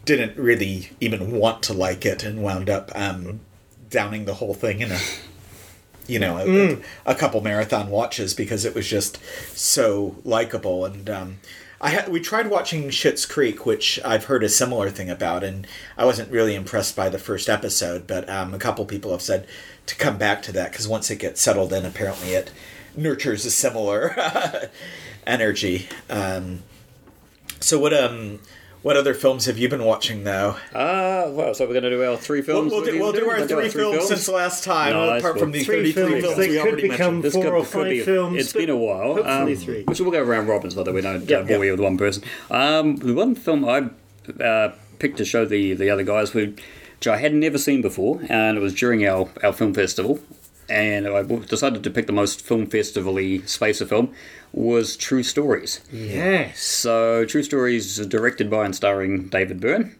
didn't 0.05 0.37
really 0.37 0.91
even 0.99 1.31
want 1.31 1.61
to 1.63 1.73
like 1.73 2.05
it 2.05 2.23
and 2.23 2.41
wound 2.41 2.69
up 2.69 2.91
um, 2.95 3.41
downing 3.89 4.25
the 4.25 4.35
whole 4.35 4.53
thing 4.55 4.81
in 4.81 4.91
a 4.91 4.99
you 6.09 6.19
know 6.19 6.37
a, 6.37 6.81
a 7.05 7.15
couple 7.15 7.41
marathon 7.41 7.89
watches 7.89 8.33
because 8.33 8.65
it 8.65 8.75
was 8.75 8.87
just 8.87 9.19
so 9.55 10.15
likable 10.23 10.85
and. 10.85 11.09
Um, 11.09 11.37
I 11.81 11.91
had, 11.91 12.09
we 12.09 12.19
tried 12.19 12.49
watching 12.49 12.89
Schitt's 12.89 13.25
Creek, 13.25 13.65
which 13.65 14.01
I've 14.03 14.25
heard 14.25 14.43
a 14.43 14.49
similar 14.49 14.89
thing 14.89 15.09
about, 15.09 15.45
and 15.45 15.65
I 15.97 16.03
wasn't 16.03 16.29
really 16.29 16.53
impressed 16.53 16.93
by 16.93 17.07
the 17.07 17.17
first 17.17 17.47
episode. 17.47 18.05
But 18.05 18.29
um, 18.29 18.53
a 18.53 18.59
couple 18.59 18.83
people 18.83 19.11
have 19.11 19.21
said 19.21 19.47
to 19.85 19.95
come 19.95 20.17
back 20.17 20.41
to 20.41 20.51
that 20.51 20.71
because 20.71 20.89
once 20.89 21.09
it 21.09 21.19
gets 21.19 21.39
settled 21.39 21.71
in, 21.71 21.85
apparently 21.85 22.33
it 22.33 22.51
nurtures 22.97 23.45
a 23.45 23.51
similar 23.51 24.13
energy. 25.25 25.87
Um, 26.09 26.63
so 27.61 27.79
what 27.79 27.93
um 27.93 28.39
what 28.81 28.95
other 28.97 29.13
films 29.13 29.45
have 29.45 29.57
you 29.57 29.67
been 29.69 29.83
watching 29.83 30.23
though? 30.23 30.55
Ah, 30.73 31.25
well, 31.29 31.53
so 31.53 31.65
we're 31.65 31.73
going 31.73 31.83
to 31.83 31.89
do 31.89 32.03
our 32.03 32.15
three 32.17 32.39
We'll, 32.41 32.45
films. 32.69 32.71
we'll, 32.71 32.85
do, 32.85 32.99
we'll 32.99 33.11
do 33.11 33.29
our 33.29 33.45
three 33.45 33.69
films 33.69 34.07
since 34.07 34.27
last 34.29 34.63
time, 34.63 34.93
Nice. 34.93 35.19
apart 35.21 35.37
from 35.39 35.51
the 35.51 35.63
Three 35.63 35.91
thirty-three 35.91 36.21
films. 36.21 36.23
films 36.23 36.37
They 36.37 36.47
we 36.49 36.55
could 36.57 36.67
already 36.67 36.81
become 36.89 36.97
mentioned. 37.15 37.23
This 37.23 37.33
four 37.33 37.43
could, 37.43 37.53
or 37.53 37.59
could 37.61 37.67
five 37.67 37.89
be, 37.89 37.99
films, 38.01 38.37
It's 38.39 38.53
but 38.53 38.59
been 38.59 38.69
a 38.69 38.77
while. 38.77 39.13
hopefully 39.15 39.53
um, 39.53 39.59
three. 39.59 39.83
Which 39.83 39.99
we'll 39.99 40.11
go 40.11 40.21
around 40.23 40.47
robins, 40.47 40.75
so 40.75 40.83
that 40.83 40.93
we 40.93 41.01
don't 41.01 41.27
Yep, 41.29 41.41
uh, 41.43 41.47
bore 41.47 41.57
yep. 41.57 41.63
you 41.65 41.71
with 41.71 41.79
one 41.81 41.97
person. 41.97 42.23
Um, 42.49 42.95
the 42.97 43.13
one 43.13 43.35
film 43.35 43.65
I 43.65 43.89
uh, 44.43 44.71
picked 44.99 45.17
to 45.17 45.25
show 45.25 45.45
the, 45.45 45.73
the 45.73 45.89
other 45.89 46.03
guys, 46.03 46.29
who, 46.31 46.47
which 46.97 47.07
I 47.07 47.17
had 47.17 47.33
never 47.33 47.57
seen 47.57 47.81
before, 47.81 48.21
and 48.29 48.57
it 48.57 48.61
was 48.61 48.73
during 48.73 49.05
our, 49.05 49.29
our 49.43 49.51
film 49.53 49.73
festival, 49.73 50.19
and 50.69 51.07
I 51.07 51.23
decided 51.23 51.83
to 51.83 51.89
pick 51.89 52.05
the 52.07 52.13
most 52.13 52.41
film 52.41 52.67
festival-y 52.67 53.41
space 53.45 53.81
of 53.81 53.89
film, 53.89 54.13
was 54.51 54.97
True 54.97 55.23
Stories. 55.23 55.81
Yes. 55.91 56.59
So, 56.61 57.25
True 57.25 57.43
Stories 57.43 57.99
is 57.99 58.07
directed 58.07 58.49
by 58.49 58.65
and 58.65 58.75
starring 58.75 59.27
David 59.29 59.59
Byrne 59.59 59.95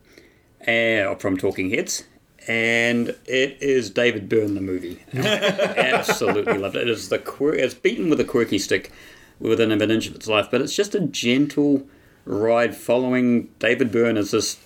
uh, 0.68 1.16
from 1.16 1.38
Talking 1.38 1.70
Heads. 1.70 2.04
And 2.48 3.10
it 3.26 3.58
is 3.62 3.90
David 3.92 4.28
Byrne 4.28 4.56
the 4.56 4.62
movie. 4.62 5.04
Absolutely 5.14 6.58
loved 6.58 6.76
it. 6.76 6.84
It 6.84 6.90
is 6.90 7.10
the 7.10 7.20
quir- 7.20 7.56
it's 7.56 7.74
beaten 7.76 8.10
with 8.10 8.20
a 8.20 8.26
quirky 8.26 8.58
stick 8.58 8.92
within 9.40 9.72
an 9.72 9.92
inch 9.92 10.08
of 10.08 10.16
its 10.16 10.28
life, 10.28 10.48
but 10.50 10.62
it's 10.62 10.76
just 10.76 10.96
a 10.96 11.00
gentle 11.00 11.86
ride 12.26 12.76
following 12.76 13.50
David 13.60 13.92
Byrne 13.92 14.18
as 14.18 14.32
this 14.32 14.58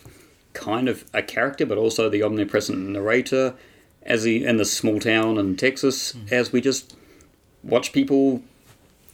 kind 0.53 0.87
of 0.87 1.03
a 1.13 1.21
character, 1.21 1.65
but 1.65 1.77
also 1.77 2.09
the 2.09 2.23
omnipresent 2.23 2.79
narrator, 2.79 3.55
as 4.03 4.23
he 4.23 4.45
in 4.45 4.57
this 4.57 4.71
small 4.71 4.99
town 4.99 5.37
in 5.37 5.55
Texas, 5.57 6.15
as 6.31 6.51
we 6.51 6.61
just 6.61 6.95
watch 7.63 7.91
people 7.91 8.43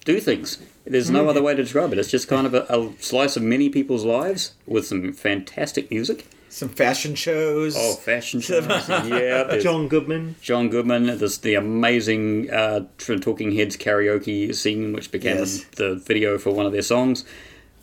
do 0.06 0.20
things. 0.20 0.60
There's 0.86 1.10
no 1.10 1.30
other 1.30 1.44
way 1.44 1.56
to 1.56 1.62
describe 1.62 1.94
it. 1.94 2.00
It's 2.00 2.10
just 2.10 2.28
kind 2.28 2.48
of 2.48 2.54
a, 2.54 2.62
a 2.70 2.92
slice 3.00 3.38
of 3.38 3.44
many 3.44 3.70
people's 3.70 4.04
lives 4.06 4.54
with 4.66 4.88
some 4.88 5.14
fantastic 5.14 5.92
music. 5.92 6.26
Some 6.52 6.70
fashion 6.70 7.14
shows. 7.14 7.76
Oh, 7.78 7.94
fashion 7.94 8.42
shows. 8.42 8.66
yeah, 8.90 9.44
there's 9.44 9.64
John 9.64 9.88
Goodman. 9.88 10.36
John 10.42 10.70
Goodman. 10.70 11.06
There's 11.06 11.38
the 11.40 11.54
amazing 11.54 12.50
uh, 12.50 12.86
Talking 12.98 13.52
Heads 13.56 13.78
karaoke 13.78 14.54
scene, 14.56 14.94
which 14.94 15.12
became 15.12 15.38
Yes. 15.38 15.64
the 15.76 15.96
video 15.96 16.40
for 16.40 16.52
one 16.52 16.66
of 16.66 16.72
their 16.72 16.82
songs. 16.82 17.24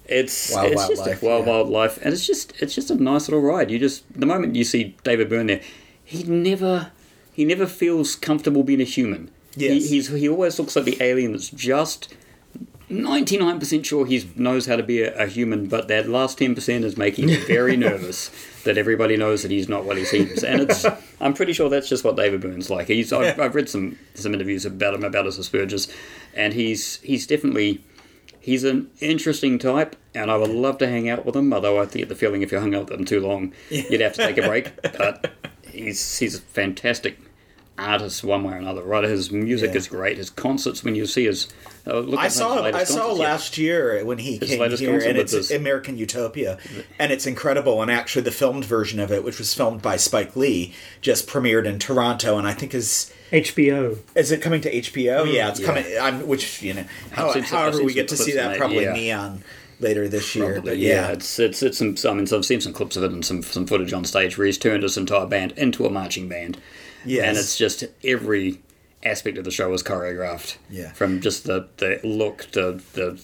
It's 0.09 0.53
Wild 0.53 0.67
it's 0.73 0.77
Wild 0.77 0.91
just 0.91 1.07
Life, 1.07 1.23
a 1.23 1.27
wild 1.27 1.47
yeah. 1.47 1.53
wild 1.53 1.69
life, 1.69 1.99
and 2.03 2.13
it's 2.13 2.27
just 2.27 2.61
it's 2.61 2.75
just 2.75 2.91
a 2.91 2.95
nice 2.97 3.29
little 3.29 3.41
ride. 3.43 3.71
You 3.71 3.79
just 3.79 4.05
the 4.19 4.27
moment 4.27 4.55
you 4.57 4.65
see 4.65 4.97
David 5.05 5.29
Byrne 5.29 5.47
there, 5.47 5.61
he 6.05 6.23
never 6.25 6.93
he 7.33 7.45
never 7.45 7.67
feels 7.67 8.15
comfortable 8.17 8.63
being 8.63 8.81
a 8.81 8.85
human. 8.85 9.31
Yes. 9.57 9.85
He, 9.85 9.89
he's 9.89 10.09
he 10.09 10.29
always 10.29 10.59
looks 10.59 10.77
like 10.77 10.85
the 10.85 11.03
alien 11.03 11.33
that's 11.33 11.51
just 11.51 12.15
99% 12.91 13.85
sure 13.85 14.07
he 14.07 14.29
knows 14.37 14.67
how 14.67 14.77
to 14.77 14.83
be 14.83 15.03
a, 15.03 15.25
a 15.25 15.27
human, 15.27 15.67
but 15.67 15.89
that 15.89 16.09
last 16.09 16.39
10% 16.39 16.85
is 16.85 16.97
making 16.97 17.29
him 17.29 17.45
very 17.47 17.77
nervous 17.77 18.31
that 18.63 18.79
everybody 18.79 19.17
knows 19.17 19.43
that 19.43 19.51
he's 19.51 19.69
not 19.69 19.85
what 19.85 19.97
he 19.97 20.05
seems. 20.05 20.45
And 20.45 20.61
it's, 20.63 20.87
I'm 21.21 21.35
pretty 21.35 21.53
sure 21.53 21.69
that's 21.69 21.89
just 21.89 22.05
what 22.05 22.17
David 22.17 22.41
Byrne's 22.41 22.71
like. 22.71 22.87
He's, 22.87 23.13
I've, 23.13 23.41
I've 23.41 23.55
read 23.57 23.69
some, 23.69 23.99
some 24.15 24.35
interviews 24.35 24.65
about 24.65 24.95
him, 24.95 25.03
about 25.03 25.27
his 25.27 25.39
Asperger's, 25.39 25.93
and 26.33 26.55
he's, 26.55 27.01
he's 27.01 27.27
definitely, 27.27 27.83
he's 28.39 28.63
an 28.63 28.89
interesting 29.01 29.59
type, 29.59 29.97
and 30.15 30.31
I 30.31 30.37
would 30.37 30.51
love 30.51 30.79
to 30.79 30.87
hang 30.87 31.09
out 31.09 31.27
with 31.27 31.35
him, 31.35 31.53
although 31.53 31.81
I 31.81 31.87
get 31.87 32.09
the 32.09 32.15
feeling 32.15 32.43
if 32.43 32.53
you 32.53 32.61
hung 32.61 32.75
out 32.75 32.89
with 32.91 33.01
him 33.01 33.05
too 33.05 33.21
long, 33.21 33.53
you'd 33.69 34.01
have 34.01 34.13
to 34.15 34.23
take 34.25 34.39
a 34.39 34.47
break. 34.47 34.73
But 34.97 35.33
he's, 35.73 36.19
he's 36.19 36.39
fantastic 36.39 37.19
artist 37.79 38.25
one 38.25 38.43
way 38.45 38.55
or 38.55 38.57
another, 38.57 38.83
right? 38.83 39.05
His 39.05 39.31
music 39.31 39.71
Yeah. 39.73 39.77
is 39.77 39.89
great. 39.89 40.17
His 40.19 40.31
concerts, 40.31 40.83
when 40.83 40.95
you 40.95 41.07
see 41.07 41.25
his, 41.27 41.49
uh, 41.87 41.99
look 42.01 42.19
I 42.19 42.29
saw 42.29 42.53
his 42.55 42.61
I 42.61 42.65
latest 42.65 42.93
saw 42.93 42.99
concerts, 43.01 43.19
yeah. 43.19 43.25
last 43.25 43.59
year 43.59 44.05
when 44.05 44.19
he 44.19 44.37
His 44.39 44.51
came 44.51 44.61
latest 44.61 44.83
here, 44.83 44.99
and 44.99 45.19
it's 45.19 45.33
this- 45.33 45.51
American 45.51 45.99
Utopia, 45.99 46.59
and 46.99 47.13
it's 47.13 47.27
incredible. 47.27 47.83
And 47.83 47.91
actually, 47.91 48.23
the 48.23 48.31
filmed 48.31 48.65
version 48.65 48.99
of 49.01 49.13
it, 49.13 49.23
which 49.25 49.39
was 49.39 49.53
filmed 49.53 49.83
by 49.83 49.97
Spike 49.97 50.35
Lee, 50.37 50.73
just 51.01 51.27
premiered 51.27 51.67
in 51.67 51.79
Toronto, 51.79 52.39
and 52.39 52.47
I 52.47 52.53
think 52.55 52.75
is 52.75 53.13
HBO. 53.33 53.99
is 54.15 54.31
it 54.33 54.41
coming 54.41 54.61
to 54.63 54.71
HBO? 54.73 55.25
yeah, 55.33 55.49
it's 55.51 55.61
yeah. 55.61 55.67
coming. 55.67 55.85
I'm, 56.01 56.27
which 56.27 56.63
you 56.63 56.75
know, 56.75 56.85
how, 57.13 57.33
seen 57.33 57.45
some- 57.45 57.59
I've 57.59 57.65
however 57.65 57.85
we 57.85 57.93
get 57.95 58.09
to 58.09 58.17
see 58.17 58.33
that 58.33 58.49
that, 58.51 58.59
probably 58.59 58.85
yeah. 58.85 58.93
neon 58.93 59.43
later 59.81 60.09
this 60.09 60.35
year. 60.35 60.55
Probably, 60.55 60.71
but 60.71 60.79
yeah. 60.79 61.09
yeah, 61.09 61.13
It's 61.13 61.39
it's 61.39 61.63
it's 61.63 61.79
some. 61.79 61.95
I 62.09 62.15
mean, 62.15 62.27
so 62.27 62.39
I've 62.39 62.47
seen 62.47 62.61
some 62.63 62.73
clips 62.73 62.97
of 62.97 63.03
it 63.05 63.11
and 63.13 63.25
some 63.25 63.43
some 63.43 63.67
footage 63.67 63.93
on 63.93 64.05
stage 64.05 64.39
where 64.39 64.47
he's 64.47 64.57
turned 64.59 64.83
his 64.83 64.97
entire 64.97 65.27
band 65.27 65.53
into 65.57 65.85
a 65.87 65.91
marching 65.91 66.29
band. 66.29 66.57
Yes. 67.07 67.29
and 67.29 67.39
it's 67.39 67.57
just 67.57 67.85
every 68.05 68.61
aspect 69.03 69.39
of 69.39 69.45
the 69.45 69.51
show 69.51 69.73
is 69.73 69.83
choreographed. 69.83 70.57
Yeah. 70.69 70.93
from 70.93 71.21
just 71.21 71.45
the 71.45 71.69
the 71.79 72.01
look, 72.05 72.51
the 72.53 72.83
the. 72.95 73.21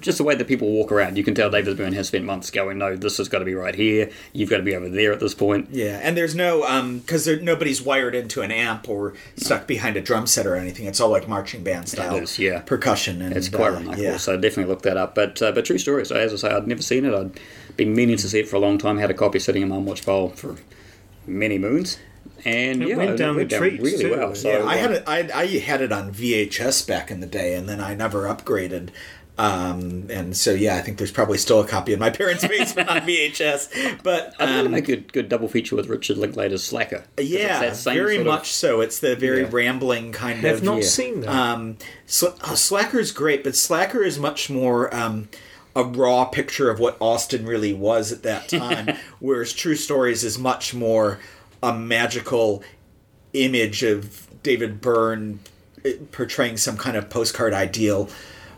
Just 0.00 0.18
the 0.18 0.24
way 0.24 0.34
that 0.34 0.48
people 0.48 0.68
walk 0.72 0.90
around, 0.90 1.16
you 1.16 1.22
can 1.22 1.36
tell 1.36 1.50
David 1.50 1.76
Byrne 1.76 1.92
has 1.92 2.08
spent 2.08 2.24
months 2.24 2.50
going. 2.50 2.78
No, 2.78 2.96
this 2.96 3.18
has 3.18 3.28
got 3.28 3.38
to 3.38 3.44
be 3.44 3.54
right 3.54 3.76
here. 3.76 4.10
You've 4.32 4.50
got 4.50 4.56
to 4.56 4.64
be 4.64 4.74
over 4.74 4.88
there 4.88 5.12
at 5.12 5.20
this 5.20 5.34
point. 5.34 5.68
Yeah, 5.70 6.00
and 6.02 6.16
there's 6.16 6.34
no 6.34 6.64
um 6.64 6.98
because 6.98 7.24
there 7.24 7.38
nobody's 7.38 7.80
wired 7.80 8.16
into 8.16 8.42
an 8.42 8.50
amp 8.50 8.88
or 8.88 9.14
stuck 9.36 9.68
behind 9.68 9.96
a 9.96 10.00
drum 10.00 10.26
set 10.26 10.48
or 10.48 10.56
anything. 10.56 10.86
It's 10.86 11.00
all 11.00 11.10
like 11.10 11.28
marching 11.28 11.62
band 11.62 11.88
style. 11.88 12.16
is, 12.16 12.40
yeah. 12.40 12.58
percussion 12.62 13.22
and 13.22 13.36
It's 13.36 13.48
quite 13.48 13.68
uh, 13.68 13.76
remarkable. 13.78 14.02
Yeah. 14.02 14.16
So 14.16 14.36
definitely 14.36 14.64
look 14.64 14.82
that 14.82 14.96
up. 14.96 15.14
But 15.14 15.40
uh, 15.40 15.52
but 15.52 15.64
true 15.64 15.78
story. 15.78 16.04
So 16.06 16.16
as 16.16 16.32
I 16.32 16.48
say, 16.48 16.50
I'd 16.52 16.66
never 16.66 16.82
seen 16.82 17.04
it. 17.04 17.14
I'd 17.14 17.38
been 17.76 17.94
meaning 17.94 18.16
to 18.16 18.28
see 18.28 18.40
it 18.40 18.48
for 18.48 18.56
a 18.56 18.60
long 18.60 18.78
time. 18.78 18.98
Had 18.98 19.12
a 19.12 19.14
copy 19.14 19.38
sitting 19.38 19.62
in 19.62 19.68
my 19.68 19.78
watch 19.78 20.04
bowl 20.04 20.30
for 20.30 20.56
many 21.24 21.56
moons, 21.56 21.98
and 22.44 22.82
It 22.82 22.88
yeah, 22.88 22.96
went 22.96 23.10
it 23.10 23.16
down 23.16 23.36
the 23.36 23.44
treats, 23.46 23.82
really 23.82 24.04
too. 24.04 24.10
well. 24.12 24.34
So 24.34 24.48
Yeah, 24.50 24.64
I 24.64 24.74
uh, 24.74 24.78
had 24.78 24.90
it. 24.92 25.04
I, 25.06 25.28
I 25.34 25.46
had 25.58 25.80
it 25.82 25.92
on 25.92 26.12
VHS 26.12 26.86
back 26.86 27.10
in 27.10 27.20
the 27.20 27.26
day, 27.26 27.54
and 27.54 27.68
then 27.68 27.80
I 27.80 27.94
never 27.94 28.22
upgraded. 28.24 28.90
Um, 29.36 30.08
and 30.10 30.36
so 30.36 30.50
yeah, 30.52 30.76
I 30.76 30.80
think 30.80 30.98
there's 30.98 31.12
probably 31.12 31.38
still 31.38 31.60
a 31.60 31.66
copy 31.66 31.92
in 31.92 32.00
my 32.00 32.10
parents' 32.10 32.44
basement 32.48 32.88
on 32.88 33.02
VHS. 33.02 34.02
But 34.02 34.34
I'd 34.40 34.48
really 34.48 34.66
um, 34.66 34.72
make 34.72 34.88
a 34.88 34.96
good, 34.96 35.12
good 35.12 35.28
double 35.28 35.46
feature 35.46 35.76
with 35.76 35.86
Richard 35.86 36.18
Linklater's 36.18 36.64
Slacker. 36.64 36.96
'Cause 36.98 37.06
it's 37.18 37.30
yeah, 37.30 37.60
that 37.60 37.76
same 37.76 37.94
very 37.94 38.16
sort 38.16 38.26
of- 38.26 38.32
much 38.32 38.52
so. 38.52 38.80
It's 38.80 38.98
the 38.98 39.14
very 39.14 39.42
Yeah. 39.42 39.48
rambling 39.52 40.10
kind 40.10 40.40
Have 40.40 40.56
of. 40.56 40.62
not 40.64 40.78
yeah. 40.78 40.88
seen 40.88 41.20
that. 41.20 41.28
Um, 41.30 41.76
Sl- 42.06 42.26
oh, 42.48 42.56
Slacker 42.56 42.98
is 42.98 43.12
great, 43.12 43.44
but 43.44 43.54
Slacker 43.54 44.02
is 44.02 44.18
much 44.18 44.50
more 44.50 44.92
um, 44.92 45.28
a 45.76 45.84
raw 45.84 46.24
picture 46.24 46.68
of 46.68 46.80
what 46.80 46.96
Austin 46.98 47.46
really 47.46 47.72
was 47.72 48.10
at 48.10 48.24
that 48.24 48.48
time, 48.48 48.96
whereas 49.20 49.52
True 49.52 49.76
Stories 49.76 50.24
is 50.24 50.36
much 50.36 50.74
more 50.74 51.20
a 51.62 51.74
magical 51.74 52.62
image 53.32 53.82
of 53.82 54.28
David 54.42 54.80
Byrne 54.80 55.40
eh, 55.84 55.94
portraying 56.12 56.56
some 56.56 56.76
kind 56.76 56.96
of 56.96 57.10
postcard 57.10 57.52
ideal 57.52 58.08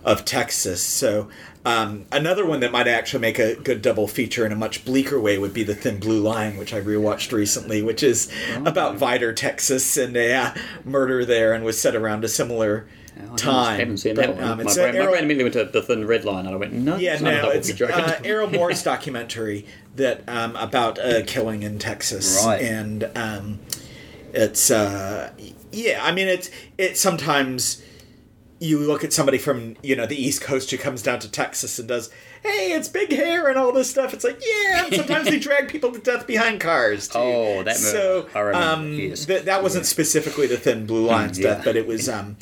of 0.05 0.25
Texas. 0.25 0.83
So. 0.83 1.29
Um, 1.63 2.07
another 2.11 2.47
one 2.47 2.61
that 2.61 2.73
might 2.73 2.89
actually 2.89 3.21
make 3.21 3.39
a 3.39 3.55
good 3.55 3.83
double 3.83 4.09
feature 4.09 4.47
in 4.47 4.53
a 4.53 4.57
much 4.57 4.83
bleaker 4.87 5.21
way 5.21 5.37
would 5.37 5.53
be 5.53 5.63
the 5.63 5.75
Thin 5.75 6.01
Blue 6.01 6.23
Line, 6.23 6.57
which 6.57 6.73
I 6.73 6.81
rewatched 6.81 7.33
recently, 7.33 7.83
which 7.83 8.03
is 8.03 8.33
about 8.65 8.97
Vidor, 8.97 9.37
Texas, 9.37 9.99
and 9.99 10.17
a 10.17 10.33
uh, 10.33 10.55
murder 10.87 11.23
there, 11.27 11.53
and 11.53 11.63
was 11.63 11.79
set 11.79 11.95
around 11.95 12.25
a 12.25 12.29
similar 12.29 12.87
I 13.33 13.37
time. 13.37 13.79
haven't 13.81 13.97
seen 13.99 14.15
But, 14.15 14.27
that 14.27 14.35
one. 14.37 14.45
um, 14.45 14.57
my, 14.59 14.65
it's 14.65 14.75
brain, 14.75 14.89
a 14.89 14.93
my 14.93 14.99
Errol- 14.99 15.11
brain 15.13 15.25
immediately 15.25 15.45
went 15.61 15.73
to 15.73 15.79
the 15.81 15.83
thin 15.87 16.07
red 16.07 16.25
line, 16.25 16.47
and 16.47 16.55
I 16.55 16.59
went, 16.59 16.73
no, 16.73 16.97
yeah, 16.97 17.19
no, 17.19 17.51
it's 17.51 17.71
uh, 17.81 18.21
Errol 18.25 18.51
Morris's 18.51 18.83
documentary 18.85 19.67
that 19.97 20.23
um, 20.29 20.57
about 20.57 20.99
a 20.99 21.23
killing 21.23 21.63
in 21.63 21.79
Texas, 21.79 22.43
Right. 22.45 22.63
and 22.63 23.11
um, 23.17 23.59
it's 24.33 24.71
uh, 24.71 25.33
yeah. 25.73 26.01
I 26.03 26.13
mean, 26.13 26.29
it's 26.29 26.51
it 26.79 26.97
sometimes 26.97 27.83
you 28.61 28.79
look 28.79 29.03
at 29.03 29.13
somebody 29.13 29.39
from 29.39 29.77
you 29.83 29.97
know 29.97 30.07
the 30.07 30.21
East 30.21 30.43
Coast 30.43 30.71
who 30.71 30.77
comes 30.79 31.03
down 31.03 31.19
to 31.21 31.31
Texas 31.31 31.79
and 31.79 31.89
does. 31.89 32.11
Hey, 32.43 32.73
it's 32.73 32.89
big 32.89 33.13
hair 33.13 33.49
and 33.49 33.59
all 33.59 33.71
this 33.71 33.91
stuff. 33.91 34.15
It's 34.15 34.25
like, 34.25 34.41
yeah. 34.41 34.87
And 34.87 34.95
sometimes 34.95 35.29
they 35.29 35.39
drag 35.51 35.69
people 35.69 35.93
to 35.93 35.99
death 35.99 36.27
behind 36.27 36.59
cars. 36.59 37.07
Too. 37.09 37.19
Oh, 37.19 37.63
that. 37.65 37.77
So, 37.77 38.29
I 38.35 38.41
um, 38.53 38.95
yes. 38.95 39.27
th- 39.27 39.43
that 39.43 39.63
wasn't 39.63 39.85
specifically 39.85 40.47
the 40.47 40.57
thin 40.57 40.87
blue 40.87 41.05
line 41.05 41.29
yeah. 41.35 41.35
stuff, 41.35 41.65
but 41.67 41.77
it 41.77 41.87
was, 41.87 42.09
um, 42.09 42.39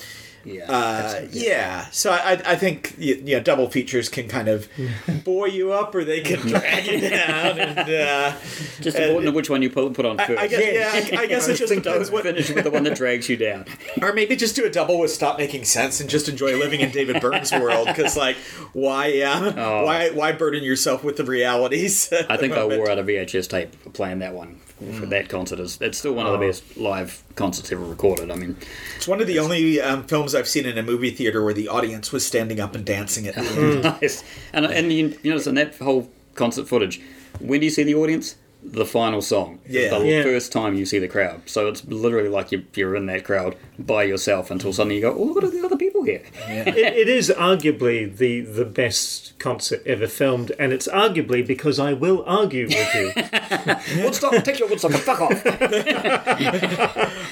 yeah, 0.54 0.64
uh, 0.70 1.26
yeah. 1.30 1.86
So 1.90 2.10
I, 2.10 2.40
I 2.44 2.56
think 2.56 2.94
you 2.98 3.22
know 3.22 3.40
double 3.40 3.68
features 3.70 4.08
can 4.08 4.28
kind 4.28 4.48
of 4.48 4.68
buoy 5.24 5.50
you 5.50 5.72
up, 5.72 5.94
or 5.94 6.04
they 6.04 6.20
can 6.20 6.40
drag 6.40 6.86
you 6.86 7.00
down. 7.08 7.58
And 7.58 7.78
uh, 7.78 8.32
Just 8.80 8.98
uh, 8.98 9.02
important 9.02 9.34
which 9.34 9.50
one 9.50 9.62
you 9.62 9.70
put, 9.70 9.92
put 9.94 10.06
on 10.06 10.16
first. 10.18 10.38
I 10.38 10.46
guess, 10.46 11.10
yeah, 11.12 11.18
I, 11.18 11.22
I 11.22 11.26
guess 11.26 11.48
it 11.48 11.56
just 11.56 11.72
depends 11.74 12.10
what. 12.10 12.22
finish 12.24 12.50
with 12.50 12.64
the 12.64 12.70
one 12.70 12.84
that 12.84 12.96
drags 12.96 13.28
you 13.28 13.36
down. 13.36 13.64
Or 14.02 14.12
maybe 14.12 14.36
just 14.36 14.54
do 14.54 14.64
a 14.64 14.70
double 14.70 14.98
with 14.98 15.10
"Stop 15.10 15.38
Making 15.38 15.64
Sense" 15.64 16.00
and 16.00 16.08
just 16.08 16.28
enjoy 16.28 16.56
living 16.56 16.80
in 16.80 16.90
David 16.90 17.20
Byrne's 17.20 17.52
world. 17.52 17.86
Because 17.88 18.16
like, 18.16 18.36
why, 18.72 19.06
yeah, 19.08 19.52
Oh. 19.56 19.84
why, 19.84 20.10
why 20.10 20.32
burden 20.32 20.62
yourself 20.62 21.02
with 21.02 21.16
the 21.16 21.24
realities? 21.24 22.12
I 22.28 22.36
think 22.36 22.52
I 22.54 22.64
wore 22.64 22.90
out 22.90 22.98
a 22.98 23.02
VHS 23.02 23.48
tape 23.48 23.92
playing 23.92 24.20
that 24.20 24.34
one 24.34 24.60
for 24.98 25.06
that 25.06 25.28
concert. 25.28 25.58
It's, 25.60 25.80
it's 25.80 25.98
still 25.98 26.12
one 26.14 26.26
of 26.26 26.32
the 26.32 26.38
Oh. 26.38 26.48
best 26.48 26.76
live 26.76 27.22
concerts 27.34 27.70
ever 27.72 27.84
recorded. 27.84 28.30
I 28.30 28.36
mean, 28.36 28.56
It's 28.96 29.08
one 29.08 29.20
of 29.20 29.26
the 29.26 29.38
only 29.38 29.80
um, 29.80 30.04
films 30.04 30.34
I've 30.34 30.48
seen 30.48 30.66
in 30.66 30.78
a 30.78 30.82
movie 30.82 31.10
theater 31.10 31.42
where 31.44 31.54
the 31.54 31.68
audience 31.68 32.12
was 32.12 32.24
standing 32.26 32.60
up 32.60 32.74
and 32.74 32.84
dancing 32.84 33.26
at 33.26 33.34
the 33.34 33.40
end. 33.42 33.82
nice. 33.82 34.22
And 34.52 34.66
and 34.66 34.92
you, 34.92 35.18
you 35.22 35.30
notice 35.30 35.46
in 35.46 35.54
that 35.56 35.76
whole 35.76 36.10
concert 36.34 36.68
footage, 36.68 37.00
when 37.40 37.60
do 37.60 37.66
you 37.66 37.70
see 37.70 37.82
the 37.84 37.94
audience? 37.94 38.36
The 38.60 38.84
final 38.84 39.22
song. 39.22 39.60
Yeah. 39.68 39.96
The 39.98 40.04
Yeah. 40.04 40.22
first 40.24 40.50
time 40.52 40.74
you 40.74 40.84
see 40.84 40.98
the 40.98 41.06
crowd. 41.08 41.42
So 41.46 41.68
it's 41.68 41.84
literally 41.84 42.28
like 42.28 42.50
you're, 42.52 42.62
you're 42.74 42.96
in 42.96 43.06
that 43.06 43.24
crowd 43.24 43.56
by 43.78 44.02
yourself 44.02 44.50
until 44.50 44.72
suddenly 44.72 44.96
you 44.96 45.00
go, 45.02 45.14
oh, 45.16 45.22
look 45.32 45.44
at 45.44 45.52
the 45.52 45.64
other 45.64 45.76
people 45.76 45.87
here. 46.08 46.22
it, 46.66 46.76
it 46.76 47.08
is 47.08 47.32
arguably 47.36 48.14
the 48.16 48.40
the 48.40 48.64
best 48.64 49.38
concert 49.38 49.82
ever 49.86 50.06
filmed, 50.06 50.52
and 50.58 50.72
it's 50.72 50.88
arguably 50.88 51.46
because 51.46 51.78
I 51.78 51.92
will 51.92 52.24
argue 52.26 52.66
with 52.66 52.94
you. 52.94 53.12
Woodstock, 54.02 54.44
take 54.44 54.58
your 54.58 54.68
Woodstock 54.68 54.92
and 54.92 55.00
fuck 55.00 55.20
off. 55.20 55.46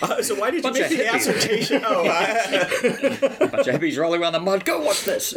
Uh, 0.03 0.23
so 0.23 0.35
why 0.35 0.51
did 0.51 0.59
you 0.59 0.63
Bunch 0.63 0.79
make 0.79 0.91
of 0.91 0.99
the 0.99 1.15
assertion? 1.15 1.83
Oh, 1.85 2.05
I, 2.07 3.47
bunch 3.47 3.67
of 3.69 3.81
hippies 3.81 3.99
rolling 3.99 4.23
around 4.23 4.35
the 4.35 4.41
mud. 4.41 4.65
Go 4.65 4.83
watch 4.83 5.05
this. 5.05 5.35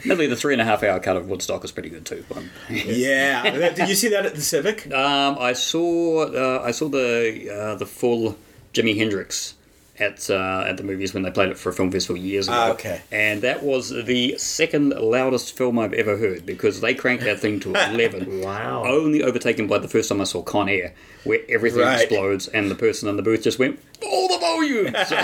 Admittedly, 0.00 0.26
the 0.26 0.36
three 0.36 0.52
and 0.52 0.60
a 0.60 0.64
half 0.64 0.82
hour 0.82 1.00
cut 1.00 1.16
of 1.16 1.28
Woodstock 1.28 1.64
is 1.64 1.72
pretty 1.72 1.88
good 1.88 2.04
too. 2.04 2.22
Um, 2.34 2.50
yeah. 2.68 3.70
Did 3.70 3.88
you 3.88 3.94
see 3.94 4.08
that 4.08 4.26
at 4.26 4.34
the 4.34 4.42
Civic? 4.42 4.92
Um, 4.92 5.38
I 5.40 5.54
saw 5.54 6.26
uh, 6.26 6.62
I 6.62 6.72
saw 6.72 6.88
the 6.88 7.50
uh, 7.50 7.76
the 7.76 7.86
full 7.86 8.36
Jimi 8.74 8.96
Hendrix 8.98 9.54
at 9.98 10.28
uh, 10.28 10.64
at 10.66 10.76
the 10.76 10.82
movies 10.82 11.14
when 11.14 11.22
they 11.22 11.30
played 11.30 11.50
it 11.50 11.56
for 11.58 11.68
a 11.68 11.72
film 11.72 11.90
festival 11.92 12.16
years 12.20 12.48
ago. 12.48 12.56
Ah, 12.56 12.70
okay. 12.72 13.00
And 13.12 13.42
that 13.42 13.62
was 13.62 13.90
the 13.90 14.36
second 14.38 14.90
loudest 14.90 15.56
film 15.56 15.78
I've 15.78 15.92
ever 15.92 16.16
heard 16.16 16.44
because 16.44 16.80
they 16.80 16.94
cranked 16.94 17.22
that 17.24 17.38
thing 17.38 17.60
to 17.60 17.68
eleven. 17.90 18.40
Wow. 18.40 18.84
Only 18.86 19.22
overtaken 19.22 19.66
by 19.68 19.78
the 19.78 19.88
first 19.88 20.08
time 20.08 20.20
I 20.20 20.24
saw 20.24 20.42
Con 20.42 20.68
Air, 20.68 20.94
where 21.24 21.40
everything 21.48 21.82
Right. 21.82 22.00
explodes 22.00 22.48
and 22.48 22.70
the 22.70 22.74
person 22.74 23.08
in 23.08 23.16
the 23.16 23.22
booth 23.22 23.42
just 23.44 23.58
went 23.58 23.78
all 24.02 24.28
the 24.28 24.38
volume. 24.38 24.94
So, 25.06 25.16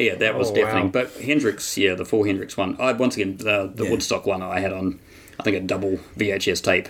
yeah, 0.00 0.14
that 0.14 0.38
was 0.38 0.50
Oh, 0.50 0.54
deafening. 0.54 0.84
wow. 0.84 0.90
But 0.90 1.12
Hendrix, 1.22 1.76
yeah, 1.76 1.94
the 1.94 2.06
full 2.06 2.24
Hendrix 2.24 2.56
one. 2.56 2.76
I 2.80 2.92
once 2.92 3.16
again 3.16 3.36
the 3.36 3.70
the 3.74 3.84
Yeah. 3.84 3.90
Woodstock 3.90 4.24
one 4.24 4.40
I 4.40 4.60
had 4.60 4.72
on, 4.72 4.98
I 5.38 5.42
think 5.42 5.54
a 5.56 5.60
double 5.60 5.98
VHS 6.16 6.62
tape, 6.62 6.88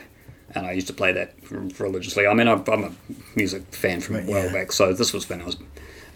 and 0.55 0.67
I 0.67 0.71
used 0.73 0.87
to 0.87 0.93
play 0.93 1.11
that 1.11 1.35
religiously. 1.81 2.29
I 2.29 2.35
mean, 2.35 2.47
I'm, 2.47 2.63
I'm 2.69 2.85
a 2.85 2.93
music 3.35 3.63
fan 3.75 4.01
from 4.01 4.17
Right, 4.17 4.27
well 4.27 4.47
yeah. 4.47 4.53
back, 4.53 4.71
so 4.71 4.93
this 4.93 5.13
was 5.13 5.29
when 5.29 5.41
I 5.41 5.47
was. 5.47 5.57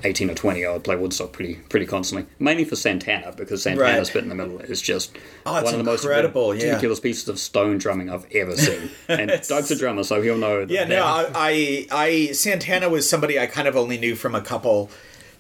18 0.05 0.31
or 0.31 0.35
20, 0.35 0.65
I 0.65 0.73
would 0.73 0.85
play 0.85 0.95
Woodstock 0.97 1.33
pretty 1.33 1.55
pretty 1.69 1.87
constantly. 1.87 2.29
Mainly 2.39 2.65
for 2.65 2.77
Santana, 2.77 3.33
because 3.37 3.63
Santana's 3.63 4.09
Right. 4.09 4.15
bit 4.15 4.23
in 4.25 4.29
the 4.29 4.35
middle 4.35 4.61
is 4.61 4.83
just 4.83 5.17
Oh, 5.47 5.55
one 5.63 5.73
of 5.73 5.79
the 5.79 5.85
most 5.85 6.05
incredible, 6.05 6.55
yeah. 6.55 6.67
ridiculous 6.67 7.01
pieces 7.01 7.29
of 7.29 7.39
stone 7.39 7.79
drumming 7.79 8.11
I've 8.11 8.27
ever 8.35 8.57
seen. 8.57 8.91
And 9.09 9.31
Doug's 9.49 9.71
a 9.71 9.77
drummer, 9.77 10.05
so 10.05 10.21
he'll 10.21 10.37
know. 10.39 10.61
That 10.67 10.71
Yeah, 10.71 10.85
no, 10.85 11.03
I, 11.05 11.27
I, 11.35 11.87
I, 11.91 12.33
Santana 12.33 12.89
was 12.89 13.09
somebody 13.09 13.39
I 13.39 13.47
kind 13.47 13.67
of 13.67 13.77
only 13.77 13.97
knew 13.99 14.15
from 14.17 14.35
a 14.35 14.41
couple 14.43 14.91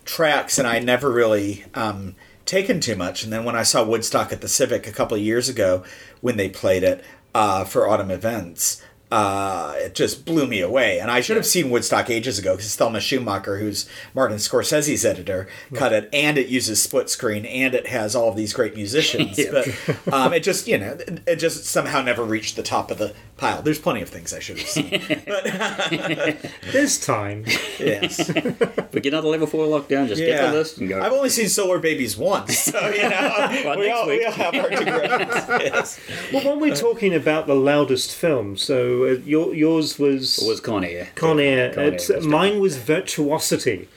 tracks, 0.04 0.58
and 0.58 0.66
I 0.66 0.78
never 0.78 1.10
really 1.10 1.64
um, 1.74 2.14
taken 2.44 2.80
too 2.80 2.96
much. 2.96 3.24
And 3.24 3.32
then 3.32 3.44
when 3.44 3.56
I 3.56 3.62
saw 3.62 3.84
Woodstock 3.84 4.32
at 4.32 4.40
the 4.40 4.48
Civic 4.48 4.86
a 4.86 4.92
couple 4.92 5.16
of 5.16 5.22
years 5.22 5.48
ago, 5.48 5.84
when 6.20 6.36
they 6.36 6.48
played 6.48 6.82
it 6.82 7.04
uh, 7.34 7.64
for 7.64 7.88
autumn 7.88 8.10
events, 8.10 8.82
uh, 9.12 9.74
it 9.76 9.94
just 9.94 10.24
blew 10.24 10.46
me 10.46 10.60
away. 10.60 10.98
And 10.98 11.10
I 11.10 11.20
should 11.20 11.36
have 11.36 11.46
seen 11.46 11.70
Woodstock 11.70 12.10
ages 12.10 12.38
ago 12.38 12.56
because 12.56 12.74
Thelma 12.74 12.98
Schoonmaker, 12.98 13.60
who's 13.60 13.88
Martin 14.14 14.38
Scorsese's 14.38 15.04
editor, 15.04 15.46
cut 15.74 15.92
it, 15.92 16.08
and 16.12 16.36
it 16.38 16.48
uses 16.48 16.82
split 16.82 17.08
screen, 17.08 17.46
and 17.46 17.74
it 17.74 17.86
has 17.86 18.16
all 18.16 18.28
of 18.30 18.36
these 18.36 18.52
great 18.52 18.74
musicians. 18.74 19.38
Yeah. 19.46 19.62
But 20.04 20.12
um, 20.12 20.32
it 20.32 20.40
just, 20.42 20.66
you 20.66 20.78
know, 20.78 20.96
it 21.26 21.36
just 21.36 21.64
somehow 21.66 22.00
never 22.02 22.24
reached 22.24 22.56
the 22.56 22.62
top 22.62 22.90
of 22.90 22.98
the 22.98 23.14
pile. 23.36 23.60
There's 23.62 23.78
plenty 23.78 24.00
of 24.02 24.08
things 24.08 24.32
I 24.32 24.38
should 24.40 24.58
have 24.58 24.68
seen. 24.68 24.90
But 25.26 25.44
This 26.72 26.98
time, 27.04 27.44
Yes. 27.78 28.30
But 28.32 29.02
get 29.02 29.06
another 29.12 29.28
level 29.28 29.46
4 29.46 29.66
lockdown, 29.66 30.08
just 30.08 30.20
get 30.20 30.28
Yeah. 30.30 30.50
the 30.50 30.56
list 30.56 30.78
and 30.78 30.88
go. 30.88 31.00
I've 31.00 31.12
only 31.12 31.28
seen 31.28 31.48
Solar 31.48 31.78
Babies 31.78 32.16
once, 32.16 32.58
so 32.58 32.78
you 32.88 33.02
know 33.08 33.46
we, 33.50 33.56
next 33.56 33.66
all, 33.66 34.06
we 34.08 34.24
all 34.24 34.32
have 34.32 34.54
our 34.54 34.70
digressions. 34.70 35.48
Yes. 35.48 36.00
well, 36.32 36.44
when 36.44 36.60
we're 36.60 36.74
talking 36.76 37.14
about 37.14 37.46
the 37.46 37.54
loudest 37.54 38.14
film, 38.14 38.56
so 38.56 38.95
Uh, 39.04 39.18
your, 39.24 39.54
yours 39.54 39.98
was 39.98 40.38
It 40.38 40.48
was 40.48 40.60
Con 40.60 40.84
Air. 40.84 41.08
Con 41.14 41.38
Air. 41.40 41.72
Con 41.74 41.84
Air 41.84 41.92
was 41.92 42.26
mine 42.26 42.60
was 42.60 42.76
Virtuosity, 42.76 43.88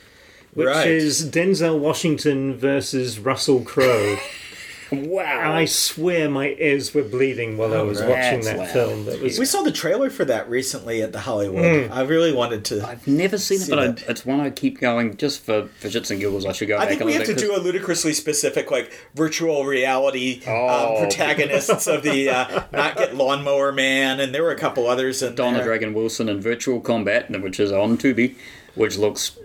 which 0.54 0.68
Right. 0.68 0.88
is 0.88 1.30
Denzel 1.30 1.80
Washington 1.80 2.56
versus 2.56 3.20
Russell 3.20 3.62
Crowe. 3.62 4.18
Wow. 4.92 5.54
I 5.54 5.66
swear 5.66 6.30
my 6.30 6.56
ears 6.60 6.94
were 6.94 7.04
bleeding 7.04 7.58
while 7.58 7.74
I 7.74 7.82
was 7.82 8.00
right. 8.02 8.10
watching 8.10 8.42
That's 8.42 8.46
that 8.48 8.58
loud. 8.58 8.70
film. 8.70 9.06
That 9.06 9.22
was 9.22 9.38
We 9.38 9.46
saw 9.46 9.62
the 9.62 9.72
trailer 9.72 10.10
for 10.10 10.26
that 10.26 10.50
recently 10.50 11.02
at 11.02 11.12
the 11.12 11.20
Hollywood. 11.20 11.88
Hmm. 11.88 11.94
I 11.94 12.02
really 12.02 12.34
wanted 12.34 12.66
to. 12.66 12.86
I've 12.88 13.08
never 13.08 13.38
seen 13.38 13.58
it, 13.62 13.66
See 13.66 13.72
but 13.72 13.80
I, 13.80 14.12
it's 14.12 14.26
one 14.26 14.40
I 14.40 14.50
keep 14.50 14.80
going 14.80 15.16
just 15.18 15.44
for, 15.44 15.68
for 15.80 15.88
shits 15.90 16.10
and 16.12 16.20
giggles. 16.20 16.46
I 16.46 16.54
should 16.54 16.68
go 16.68 16.76
I 16.78 16.82
back 16.82 16.90
think 16.90 17.04
we 17.04 17.14
have 17.14 17.26
to 17.26 17.34
at 17.34 17.38
do 17.38 17.56
a 17.56 17.60
ludicrously 17.60 18.14
specific, 18.14 18.72
like 18.72 18.92
virtual 19.16 19.66
reality 19.66 20.42
Oh. 20.48 20.96
um, 20.96 20.98
protagonists 21.04 21.88
of 21.88 22.02
the 22.04 22.30
uh, 22.30 22.64
Not 22.72 22.98
Get 22.98 23.16
Lawnmower 23.16 23.72
Man, 23.72 24.20
and 24.20 24.34
there 24.34 24.44
were 24.44 24.52
a 24.52 24.58
couple 24.58 24.88
others 24.88 25.22
in 25.22 25.36
Donna 25.36 25.58
there. 25.58 25.68
Dragon 25.68 25.94
Wilson 25.94 26.30
in 26.30 26.42
Virtual 26.42 26.80
Combat, 26.80 27.30
which 27.42 27.60
is 27.60 27.72
on 27.72 27.98
Tubi, 27.98 28.36
which 28.76 28.98
looks 28.98 29.38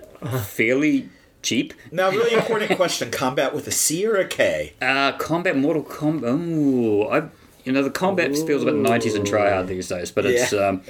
fairly 0.44 1.08
cheap. 1.44 1.72
Now, 1.92 2.10
really 2.10 2.34
important 2.34 2.74
question: 2.76 3.10
combat 3.12 3.54
with 3.54 3.68
a 3.68 3.72
C 3.72 4.04
or 4.06 4.16
a 4.16 4.26
K? 4.26 4.72
Uh, 4.82 5.12
combat 5.12 5.56
Mortal 5.56 5.84
Kombat. 5.84 6.24
Ooh, 6.24 7.08
I. 7.08 7.28
You 7.66 7.72
know, 7.72 7.82
the 7.82 7.88
combat 7.88 8.30
feels 8.36 8.60
a 8.62 8.66
bit 8.66 8.74
90s 8.74 9.16
and 9.16 9.26
try 9.26 9.50
hard 9.50 9.68
these 9.68 9.88
days, 9.88 10.10
but 10.10 10.26
it's, 10.26 10.52
Yeah. 10.52 10.66
um, 10.68 10.82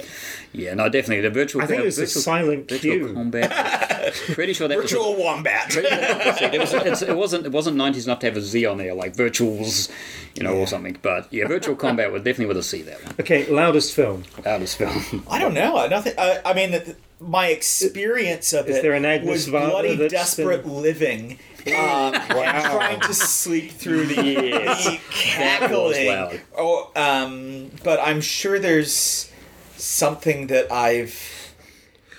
yeah, 0.51 0.73
no, 0.73 0.89
definitely. 0.89 1.21
The 1.21 1.29
virtual 1.29 1.61
I 1.61 1.67
think 1.67 1.81
it 1.81 1.85
was 1.85 1.97
a 1.97 2.01
virtual, 2.01 2.21
silent 2.21 2.69
virtual 2.69 2.97
Q. 3.07 3.13
combat. 3.13 4.13
Pretty 4.33 4.51
sure 4.51 4.67
that 4.67 4.77
was. 4.77 4.91
Virtual 4.91 5.15
Wombat. 5.15 5.73
it, 5.73 6.59
was, 6.59 6.73
it's, 6.73 7.01
it 7.01 7.15
wasn't 7.15 7.45
it 7.45 7.53
wasn't 7.53 7.77
90s 7.77 8.03
enough 8.03 8.19
to 8.19 8.25
have 8.25 8.35
a 8.35 8.41
Z 8.41 8.65
on 8.65 8.77
there 8.77 8.93
like 8.93 9.15
virtuals, 9.15 9.89
you 10.35 10.43
know, 10.43 10.53
or 10.53 10.67
something. 10.67 10.97
But 11.01 11.31
yeah, 11.31 11.47
virtual 11.47 11.77
combat 11.77 12.11
would 12.11 12.25
definitely 12.25 12.47
with 12.47 12.57
a 12.57 12.63
C 12.63 12.81
that 12.81 13.01
one. 13.05 13.13
okay. 13.21 13.45
Loudest 13.49 13.93
film. 13.95 14.25
Out 14.45 14.61
of 14.61 14.69
film. 14.69 15.23
I 15.31 15.39
don't 15.39 15.53
know. 15.53 15.87
Nothing. 15.87 16.13
I, 16.17 16.41
I 16.43 16.53
mean, 16.53 16.71
th- 16.71 16.97
my 17.19 17.47
experience 17.47 18.53
of 18.53 18.67
Is 18.69 18.77
it 18.77 18.81
there 18.81 18.93
an 18.93 19.05
Agnes 19.05 19.29
was 19.29 19.47
Varda 19.47 19.69
bloody 19.69 19.95
that's 19.95 20.11
desperate 20.13 20.65
living. 20.65 21.39
Um, 21.67 21.73
and 21.73 22.63
trying 22.65 22.99
to 22.99 23.13
sleep 23.15 23.71
through 23.71 24.05
the, 24.05 24.23
Yes. 24.23 24.85
the 24.85 24.91
That 25.37 25.71
was 25.71 25.95
cackling. 25.95 26.07
loud. 26.07 26.41
Oh, 26.55 26.91
um, 26.95 27.71
but 27.83 27.99
I'm 27.99 28.21
sure 28.21 28.59
there's 28.59 29.31
something 29.75 30.45
that 30.47 30.71
I've 30.71 31.17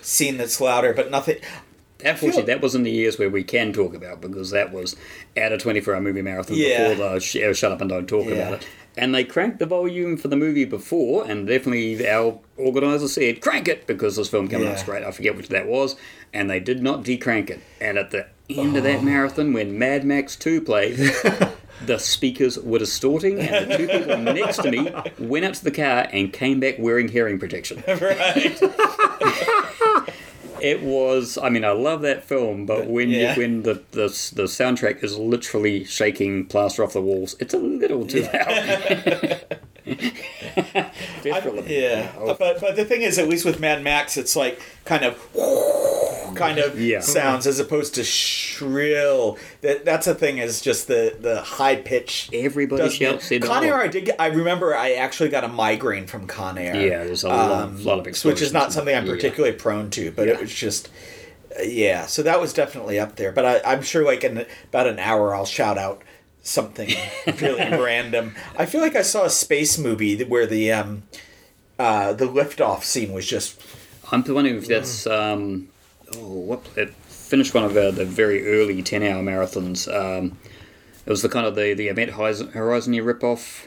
seen 0.03 0.37
that's 0.39 0.61
louder, 0.61 0.93
but 0.95 1.13
nothing. 1.13 1.37
Unfortunately, 2.05 2.53
that 2.53 2.61
was 2.61 2.75
in 2.75 2.83
the 2.83 2.91
years 2.91 3.19
where 3.21 3.31
we 3.31 3.45
can 3.45 3.73
talk 3.73 3.95
about 3.95 4.21
because 4.21 4.51
that 4.51 4.73
was 4.73 4.97
at 5.37 5.53
a 5.53 5.59
24 5.59 5.95
hour 5.95 6.01
movie 6.01 6.23
marathon 6.23 6.57
Yeah. 6.57 6.89
before 6.89 7.11
the 7.15 7.21
sh- 7.21 7.37
uh, 7.37 7.53
Shut 7.55 7.71
Up 7.73 7.81
and 7.81 7.89
Don't 7.89 8.07
Talk 8.09 8.27
Yeah. 8.27 8.33
about 8.35 8.53
it. 8.63 8.67
And 8.97 9.15
they 9.15 9.25
cranked 9.25 9.59
the 9.59 9.67
volume 9.67 10.17
for 10.17 10.29
the 10.29 10.37
movie 10.37 10.65
before, 10.65 11.25
and 11.29 11.47
definitely 11.47 12.09
our 12.09 12.39
organizer 12.57 13.09
said, 13.09 13.43
crank 13.43 13.69
it, 13.69 13.87
because 13.87 14.17
this 14.17 14.29
film 14.29 14.49
coming 14.49 14.67
Yeah. 14.67 14.73
out's 14.73 14.85
great. 14.85 15.05
I 15.05 15.11
forget 15.11 15.37
which 15.37 15.49
that 15.49 15.67
was. 15.67 15.97
And 16.33 16.49
they 16.49 16.61
did 16.61 16.83
not 16.83 17.05
decrank 17.05 17.51
it. 17.51 17.61
And 17.81 17.99
at 17.99 18.11
the 18.11 18.27
end 18.49 18.77
of 18.77 18.85
that 18.85 19.01
oh. 19.01 19.03
marathon, 19.03 19.53
when 19.53 19.79
Mad 19.79 20.05
Max 20.05 20.35
2 20.37 20.63
played, 20.63 20.97
the 21.85 21.99
speakers 21.99 22.59
were 22.59 22.79
distorting, 22.79 23.39
and 23.39 23.71
the 23.71 23.77
two 23.77 23.87
people 23.87 24.17
next 24.17 24.63
to 24.63 24.71
me 24.71 24.91
went 25.19 25.45
up 25.45 25.53
to 25.55 25.65
the 25.65 25.71
car 25.71 26.09
and 26.11 26.33
came 26.33 26.59
back 26.61 26.77
wearing 26.79 27.09
hearing 27.09 27.39
protection. 27.39 27.83
Right. 28.01 28.59
It 30.63 30.83
was. 30.83 31.39
I 31.39 31.49
mean, 31.51 31.65
I 31.65 31.71
love 31.71 32.03
that 32.03 32.25
film, 32.25 32.67
but 32.67 32.87
when 32.89 33.09
Yeah. 33.11 33.35
you, 33.35 33.41
when 33.43 33.63
the, 33.63 33.75
the 33.93 34.09
the 34.35 34.45
soundtrack 34.45 35.03
is 35.05 35.17
literally 35.19 35.85
shaking 35.85 36.47
plaster 36.47 36.83
off 36.85 36.93
the 36.93 37.03
walls, 37.03 37.37
it's 37.41 37.55
a 37.55 37.59
little 37.59 38.07
too 38.07 38.23
loud. 38.33 39.43
Definitely. 41.23 41.81
yeah. 41.83 42.13
But 42.39 42.61
but 42.61 42.77
the 42.77 42.85
thing 42.85 43.03
is, 43.03 43.19
at 43.19 43.29
least 43.29 43.45
with 43.45 43.61
Mad 43.61 43.83
Max, 43.83 44.17
it's 44.17 44.37
like 44.37 44.61
kind 44.85 45.05
of 45.05 45.17
kind 46.37 46.59
of 46.59 46.81
Yeah. 46.81 47.01
sounds 47.01 47.47
as 47.47 47.59
opposed 47.59 47.95
to 47.97 48.05
shrill. 48.05 49.39
That 49.63 49.85
that's 49.85 50.07
the 50.07 50.15
thing 50.15 50.39
is 50.39 50.61
just 50.61 50.89
the 50.89 51.17
the 51.21 51.41
high 51.43 51.77
pitch. 51.77 52.29
Everybody 52.33 52.89
shouts 52.91 53.31
it 53.31 53.43
Con. 53.43 53.65
Air, 53.65 53.81
I 53.81 53.89
did. 53.89 54.07
Get, 54.07 54.21
I 54.21 54.27
remember 54.27 54.75
I 54.75 54.93
actually 54.93 55.29
got 55.31 55.45
a 55.45 55.49
migraine 55.49 56.07
from 56.07 56.27
Con 56.27 56.59
Air. 56.59 56.75
Yeah, 56.77 57.05
there's 57.05 57.25
a 57.25 57.29
lot, 57.29 57.51
um, 57.63 57.85
lot 57.85 57.99
of 58.07 58.25
which 58.25 58.43
is 58.43 58.53
not 58.53 58.73
something 58.73 58.95
I'm 58.95 59.07
Yeah. 59.07 59.13
particularly 59.15 59.55
prone 59.57 59.91
to, 59.91 60.11
but 60.11 60.29
it 60.29 60.41
was 60.41 60.53
just. 60.55 60.89
Yeah, 61.63 62.05
so 62.05 62.23
that 62.23 62.39
was 62.39 62.53
definitely 62.53 62.99
up 62.99 63.17
there. 63.17 63.33
But 63.33 63.47
I, 63.47 63.73
I'm 63.73 63.81
sure, 63.83 64.05
like 64.05 64.23
in 64.25 64.45
about 64.69 64.87
an 64.89 64.99
hour, 64.99 65.35
I'll 65.35 65.47
shout 65.47 65.79
out 65.79 66.03
something 66.47 66.91
really 67.41 67.71
random. 67.71 68.35
I 68.57 68.67
feel 68.67 68.81
like 68.81 68.97
I 68.97 69.03
saw 69.03 69.25
a 69.25 69.31
space 69.31 69.79
movie 69.79 70.23
where 70.25 70.47
the 70.47 70.73
um, 70.73 71.03
uh, 71.79 72.13
the 72.13 72.27
liftoff 72.27 72.83
scene 72.83 73.13
was 73.13 73.27
just 73.27 73.61
I'm 74.13 74.23
wondering 74.23 74.57
if 74.57 74.69
that's 74.69 75.07
um, 75.07 75.69
oh, 76.15 76.29
what 76.29 76.63
it 76.77 76.95
finished 76.95 77.55
one 77.55 77.65
of 77.65 77.75
the, 77.75 77.91
the 77.91 78.05
very 78.05 78.47
early 78.47 78.83
ten 78.83 79.03
hour 79.03 79.23
marathons. 79.23 79.93
Um, 79.93 80.39
it 81.05 81.11
was 81.11 81.23
the 81.23 81.29
kind 81.29 81.47
of 81.47 81.55
the 81.55 81.75
the 81.75 81.89
Event 81.89 82.13
Horizon, 82.13 82.49
Horizon 82.53 82.95
rip 83.05 83.25
off 83.25 83.67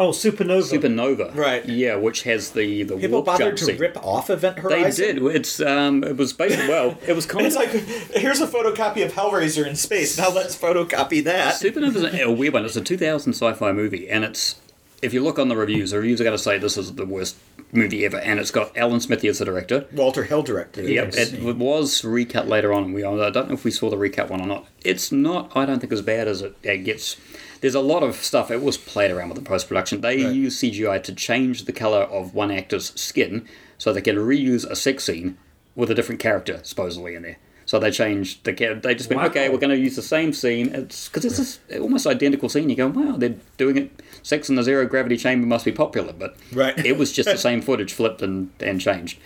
Oh, 0.00 0.10
Supernova. 0.10 0.78
Supernova, 0.78 1.34
Right. 1.34 1.64
Yeah, 1.68 1.96
which 1.96 2.22
has 2.22 2.50
the 2.52 2.84
the 2.84 2.94
people 2.96 3.10
warp 3.22 3.26
bothered 3.26 3.56
to 3.56 3.64
scene. 3.64 3.78
rip 3.78 3.96
off 4.04 4.30
Event 4.30 4.58
Horizon. 4.60 5.06
They 5.06 5.12
did. 5.14 5.36
It's 5.36 5.60
um, 5.60 6.04
it 6.04 6.16
was 6.16 6.32
basically 6.32 6.68
well, 6.68 6.96
it 7.06 7.14
was 7.14 7.26
kind 7.32 7.46
It's 7.46 7.56
of 7.56 7.62
like 7.62 7.72
here's 8.14 8.40
a 8.40 8.46
photocopy 8.46 9.04
of 9.04 9.12
Hellraiser 9.12 9.66
in 9.66 9.74
space. 9.76 10.16
Now 10.16 10.30
let's 10.30 10.56
photocopy 10.56 11.24
that. 11.24 11.54
Supernova's 11.56 12.04
a, 12.04 12.22
a 12.24 12.30
weird 12.32 12.54
one. 12.54 12.64
It's 12.64 12.76
a 12.76 12.80
2000 12.80 13.32
sci-fi 13.32 13.72
movie, 13.72 14.08
and 14.08 14.24
it's 14.24 14.60
if 15.02 15.12
you 15.14 15.20
look 15.22 15.38
on 15.38 15.48
the 15.48 15.56
reviews, 15.56 15.90
the 15.92 15.96
reviews 15.98 16.20
are 16.20 16.24
going 16.24 16.36
to 16.36 16.42
say 16.42 16.58
this 16.58 16.76
is 16.76 16.94
the 16.94 17.06
worst 17.06 17.36
movie 17.72 18.04
ever, 18.04 18.18
and 18.18 18.40
it's 18.40 18.50
got 18.50 18.76
Alan 18.76 19.00
Smithee 19.00 19.28
as 19.28 19.38
the 19.38 19.44
director. 19.44 19.86
Walter 19.92 20.24
Hill 20.24 20.42
directed. 20.42 20.86
it. 20.86 20.92
Yep, 20.92 21.14
it 21.14 21.56
was 21.56 22.04
recut 22.04 22.48
later 22.48 22.72
on. 22.72 22.92
We 22.92 23.04
I 23.04 23.30
don't 23.30 23.48
know 23.48 23.54
if 23.54 23.64
we 23.64 23.70
saw 23.70 23.90
the 23.90 23.98
recut 23.98 24.30
one 24.30 24.40
or 24.40 24.46
not. 24.46 24.66
It's 24.84 25.12
not. 25.12 25.52
I 25.56 25.66
don't 25.66 25.80
think 25.80 25.92
as 25.92 26.02
bad 26.02 26.28
as 26.28 26.42
it, 26.42 26.54
it 26.62 26.78
gets. 26.78 27.16
There's 27.60 27.74
a 27.74 27.80
lot 27.80 28.02
of 28.02 28.16
stuff. 28.16 28.50
It 28.50 28.62
was 28.62 28.76
played 28.76 29.10
around 29.10 29.28
with 29.30 29.38
the 29.38 29.44
post 29.44 29.68
production. 29.68 30.00
They 30.00 30.24
Right. 30.24 30.34
use 30.34 30.56
CGI 30.58 30.98
to 31.02 31.12
change 31.14 31.64
the 31.64 31.72
color 31.72 32.02
of 32.02 32.34
one 32.34 32.50
actor's 32.50 32.92
skin, 33.00 33.46
so 33.78 33.92
they 33.92 34.00
can 34.00 34.16
reuse 34.16 34.64
a 34.68 34.76
sex 34.76 35.04
scene 35.04 35.36
with 35.76 35.90
a 35.90 35.94
different 35.94 36.20
character 36.20 36.60
supposedly 36.62 37.14
in 37.14 37.22
there. 37.22 37.36
So 37.66 37.78
they 37.78 37.90
changed 37.90 38.44
the. 38.44 38.52
They 38.82 38.94
just 38.94 39.10
went, 39.10 39.20
Wow. 39.20 39.26
okay, 39.28 39.48
we're 39.50 39.58
going 39.58 39.76
to 39.76 39.78
use 39.78 39.94
the 39.94 40.02
same 40.02 40.32
scene. 40.32 40.74
It's 40.74 41.08
because 41.08 41.24
it's 41.26 41.36
this 41.36 41.58
almost 41.78 42.06
identical 42.06 42.48
scene. 42.48 42.70
You 42.70 42.76
go, 42.76 42.88
wow, 42.88 43.16
they're 43.18 43.34
doing 43.58 43.76
it. 43.76 43.90
Sex 44.22 44.48
in 44.48 44.54
the 44.56 44.62
zero 44.62 44.86
gravity 44.86 45.16
chamber 45.18 45.46
must 45.46 45.64
be 45.66 45.72
popular, 45.72 46.12
but 46.14 46.34
Right. 46.52 46.78
it 46.84 46.96
was 46.96 47.12
just 47.12 47.28
the 47.28 47.36
same 47.48 47.60
footage 47.60 47.92
flipped 47.92 48.22
and, 48.22 48.50
and 48.60 48.80
changed. 48.80 49.18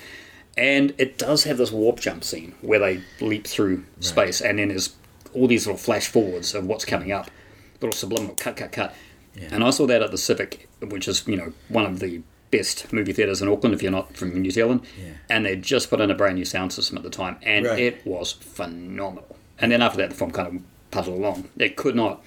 And 0.56 0.92
it 0.98 1.18
does 1.18 1.44
have 1.44 1.56
this 1.56 1.70
warp 1.72 2.00
jump 2.00 2.24
scene 2.24 2.54
where 2.60 2.78
they 2.80 3.00
leap 3.20 3.46
through 3.46 3.84
space, 4.00 4.40
and 4.40 4.58
then 4.58 4.68
there's 4.68 4.90
all 5.34 5.46
these 5.46 5.66
little 5.66 5.78
flash 5.78 6.08
forwards 6.08 6.52
of 6.54 6.66
what's 6.66 6.84
coming 6.84 7.10
up, 7.12 7.30
little 7.82 7.92
subliminal 7.96 8.34
cut, 8.36 8.56
cut, 8.56 8.72
cut. 8.72 8.94
And 9.50 9.64
I 9.64 9.70
saw 9.70 9.86
that 9.86 10.02
at 10.02 10.10
the 10.10 10.18
Civic, 10.18 10.68
which 10.80 11.08
is 11.08 11.26
you 11.26 11.36
know 11.36 11.52
one 11.68 11.84
of 11.86 12.00
the 12.00 12.22
best 12.50 12.92
movie 12.92 13.12
theaters 13.14 13.40
in 13.40 13.48
Auckland 13.48 13.74
if 13.74 13.82
you're 13.82 13.90
not 13.90 14.14
from 14.16 14.40
New 14.40 14.50
Zealand. 14.50 14.82
And 15.30 15.46
they 15.46 15.56
just 15.56 15.88
put 15.90 16.00
in 16.00 16.10
a 16.10 16.14
brand 16.14 16.36
new 16.36 16.44
sound 16.44 16.72
system 16.72 16.96
at 16.98 17.02
the 17.02 17.10
time, 17.10 17.36
and 17.42 17.64
Right. 17.66 17.78
it 17.78 18.06
was 18.06 18.32
phenomenal. 18.32 19.36
And 19.58 19.72
then 19.72 19.80
after 19.82 19.98
that, 19.98 20.10
the 20.10 20.16
film 20.16 20.30
kind 20.32 20.48
of 20.56 20.62
puddled 20.90 21.18
along. 21.18 21.48
It 21.56 21.76
could 21.76 21.94
not 21.96 22.22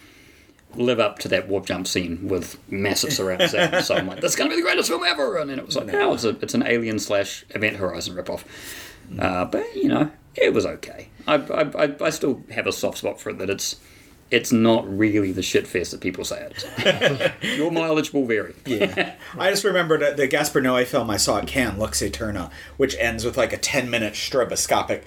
live 0.76 1.00
up 1.00 1.20
to 1.20 1.28
that 1.30 1.48
warp 1.48 1.66
jump 1.68 1.88
scene 1.88 2.28
with 2.28 2.58
massive 2.70 3.14
surround 3.14 3.50
sound. 3.50 3.84
so 3.86 3.96
I'm 3.96 4.08
like, 4.08 4.20
that's 4.20 4.36
going 4.36 4.50
to 4.50 4.56
be 4.56 4.62
the 4.62 4.66
greatest 4.68 4.90
film 4.90 5.04
ever. 5.04 5.38
And 5.38 5.50
then 5.50 5.60
it 5.60 5.66
was 5.66 5.76
like, 5.76 5.86
no, 5.88 6.14
it's, 6.14 6.24
a, 6.26 6.30
it's 6.42 6.54
an 6.54 6.64
Alien 6.66 7.00
slash 7.00 7.46
Event 7.52 7.78
Horizon 7.78 8.16
ripoff. 8.16 8.44
Uh, 9.20 9.46
but, 9.46 9.76
you 9.76 9.88
know, 9.88 10.12
it 10.36 10.54
was 10.54 10.66
okay. 10.66 11.10
I, 11.28 11.36
I, 11.36 11.96
I 12.04 12.10
still 12.10 12.44
have 12.52 12.68
a 12.68 12.72
soft 12.74 12.98
spot 12.98 13.22
for 13.22 13.30
it 13.30 13.38
that 13.38 13.50
it's 13.50 13.78
it's 14.32 14.52
not 14.52 14.86
really 14.98 15.32
the 15.32 15.42
shit 15.44 15.68
fest 15.68 15.92
that 15.92 16.02
people 16.02 16.26
say 16.26 16.50
it. 16.52 17.34
Your 17.58 17.72
mileage 17.72 18.12
will 18.12 18.26
vary. 18.26 18.56
Yeah. 18.66 19.14
I 19.38 19.52
just 19.52 19.64
remembered 19.64 20.18
the 20.18 20.28
Gaspar 20.28 20.62
Noé 20.62 20.86
film 20.86 21.10
I 21.10 21.18
saw 21.18 21.38
at 21.38 21.48
Cannes, 21.48 21.78
Lux 21.78 22.02
Eterna, 22.02 22.50
which 22.78 22.96
ends 22.98 23.24
with 23.24 23.38
like 23.38 23.54
a 23.54 23.58
10 23.58 23.90
minute 23.90 24.14
stroboscopic 24.14 25.04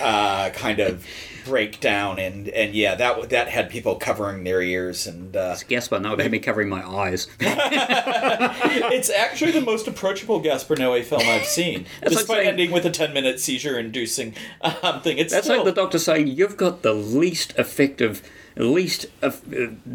uh, 0.00 0.50
kind 0.50 0.80
of 0.80 1.06
breakdown. 1.44 2.18
And, 2.18 2.48
and 2.48 2.74
yeah, 2.74 2.94
that 2.94 3.28
that 3.28 3.48
had 3.48 3.68
people 3.68 3.96
covering 3.96 4.44
their 4.44 4.62
ears. 4.62 5.06
And 5.06 5.36
uh, 5.36 5.56
Gaspar, 5.68 6.00
no, 6.00 6.14
it 6.14 6.20
had 6.20 6.30
me 6.32 6.38
covering 6.38 6.70
my 6.70 6.82
eyes. 6.86 7.28
it's 7.40 9.10
actually 9.10 9.52
the 9.52 9.60
most 9.60 9.86
approachable 9.86 10.40
Gaspar 10.40 10.76
Noé 10.76 11.04
film 11.04 11.22
I've 11.24 11.44
seen, 11.44 11.84
That's 12.00 12.14
like 12.14 12.20
despite 12.22 12.36
saying- 12.38 12.48
ending 12.48 12.70
with 12.70 12.86
a 12.86 12.90
10 12.90 13.12
minute 13.12 13.40
seizure 13.40 13.78
inducing 13.78 14.34
um, 14.62 15.02
thing. 15.02 15.18
It's 15.18 15.32
That's 15.34 15.46
still, 15.46 15.58
like 15.58 15.66
the 15.66 15.72
doctor 15.80 15.98
saying 15.98 16.28
you've 16.28 16.56
got 16.56 16.82
the 16.82 16.94
least 16.94 17.52
effective, 17.58 18.22
least 18.56 19.06
uh, 19.22 19.30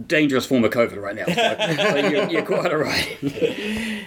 dangerous 0.08 0.46
form 0.46 0.64
of 0.64 0.72
COVID 0.72 1.02
right 1.02 1.16
now. 1.16 1.26
So, 1.26 1.92
so 1.92 1.98
you're, 2.10 2.30
you're 2.30 2.46
quite 2.46 2.72
all 2.72 2.80
right. 2.80 3.18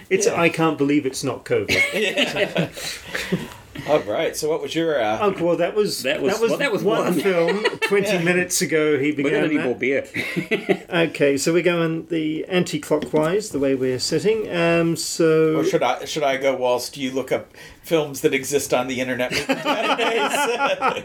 It's 0.09 0.27
I 0.27 0.49
can't 0.49 0.77
believe 0.77 1.05
it's 1.05 1.23
not 1.23 1.45
COVID. 1.45 3.49
All 3.87 3.99
right. 4.01 4.35
So 4.37 4.49
what 4.49 4.61
was 4.61 4.75
your? 4.75 5.01
Uh, 5.01 5.17
Oh 5.21 5.43
well, 5.43 5.57
that 5.57 5.73
was 5.75 6.03
That 6.03 6.21
was- 6.21 6.39
well, 6.39 6.57
that 6.57 6.71
was 6.71 6.83
one, 6.83 7.05
one. 7.05 7.13
film. 7.13 7.63
Twenty 7.81 8.17
minutes 8.23 8.61
ago, 8.61 8.97
he 8.99 9.11
We're 9.11 9.29
gonna 9.31 9.47
need 9.47 9.57
that. 9.57 9.65
more 9.65 9.75
beer. 9.75 10.05
Okay, 10.93 11.37
so 11.37 11.51
we're 11.53 11.63
going 11.63 12.05
the 12.07 12.45
anti-clockwise, 12.45 13.49
the 13.49 13.59
way 13.59 13.73
we're 13.75 13.99
sitting. 13.99 14.49
Um, 14.55 14.95
so 14.95 15.57
or 15.57 15.63
should 15.63 15.81
I? 15.83 16.05
Should 16.05 16.23
I 16.23 16.37
go 16.37 16.55
whilst 16.55 16.97
you 16.97 17.11
look 17.11 17.31
up 17.31 17.51
films 17.83 18.21
that 18.21 18.33
exist 18.33 18.73
on 18.73 18.87
the 18.87 18.99
internet? 19.01 19.31
well, 19.49 21.03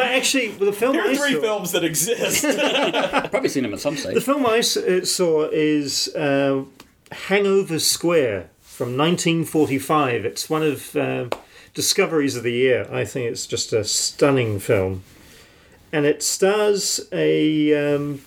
actually, 0.00 0.48
the 0.52 0.72
film 0.72 0.92
there 0.94 1.04
I 1.04 1.12
are 1.12 1.16
three 1.16 1.34
saw, 1.34 1.40
films 1.40 1.72
that 1.72 1.84
exist. 1.84 2.44
I've 2.44 3.30
probably 3.30 3.48
seen 3.48 3.64
them 3.64 3.74
at 3.74 3.80
some 3.80 3.96
stage. 3.96 4.14
the 4.14 4.20
film 4.20 4.46
I 4.46 4.58
s- 4.58 4.76
uh, 4.76 5.04
saw 5.04 5.48
is 5.52 6.14
uh, 6.14 6.64
Hangover 7.12 7.78
Square 7.78 8.50
from 8.60 8.96
1945. 8.96 10.24
It's 10.24 10.48
one 10.48 10.62
of 10.62 10.96
uh, 10.96 11.26
discoveries 11.78 12.34
of 12.34 12.42
the 12.42 12.50
year. 12.50 12.88
I 12.90 13.04
think 13.04 13.30
it's 13.30 13.46
just 13.46 13.72
a 13.72 13.84
stunning 13.84 14.58
film, 14.58 15.04
and 15.92 16.04
it 16.04 16.24
stars 16.24 17.06
a 17.12 17.94
um, 17.94 18.20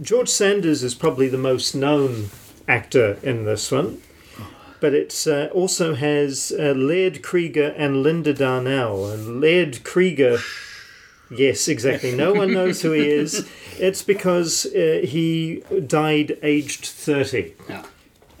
George 0.00 0.30
Sanders 0.30 0.82
is 0.82 0.94
probably 0.94 1.28
the 1.28 1.36
most 1.36 1.74
known 1.74 2.30
actor 2.66 3.18
in 3.22 3.44
this 3.44 3.70
one. 3.70 4.00
But 4.80 4.94
it 4.94 5.26
uh, 5.26 5.48
also 5.52 5.96
has 5.96 6.50
uh, 6.58 6.72
Laird 6.74 7.20
Cregar 7.20 7.74
and 7.76 8.02
Linda 8.02 8.32
Darnell. 8.32 9.10
And 9.10 9.38
Laird 9.38 9.84
Cregar, 9.84 10.38
yes, 11.30 11.68
exactly. 11.68 12.16
No 12.16 12.32
one 12.32 12.54
knows 12.54 12.80
who 12.80 12.92
he 12.92 13.06
is. 13.06 13.46
It's 13.78 14.02
because 14.02 14.66
uh, 14.66 15.02
he 15.04 15.62
died 15.86 16.36
aged 16.42 16.84
30. 16.84 17.54
Yeah. 17.68 17.84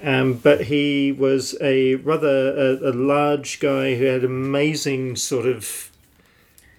Um, 0.02 0.34
but 0.34 0.62
he 0.66 1.10
was 1.12 1.56
a 1.60 1.96
rather 1.96 2.54
a, 2.56 2.90
a 2.90 2.92
large 2.92 3.58
guy 3.60 3.96
who 3.96 4.04
had 4.04 4.24
amazing 4.24 5.16
sort 5.16 5.46
of. 5.46 5.90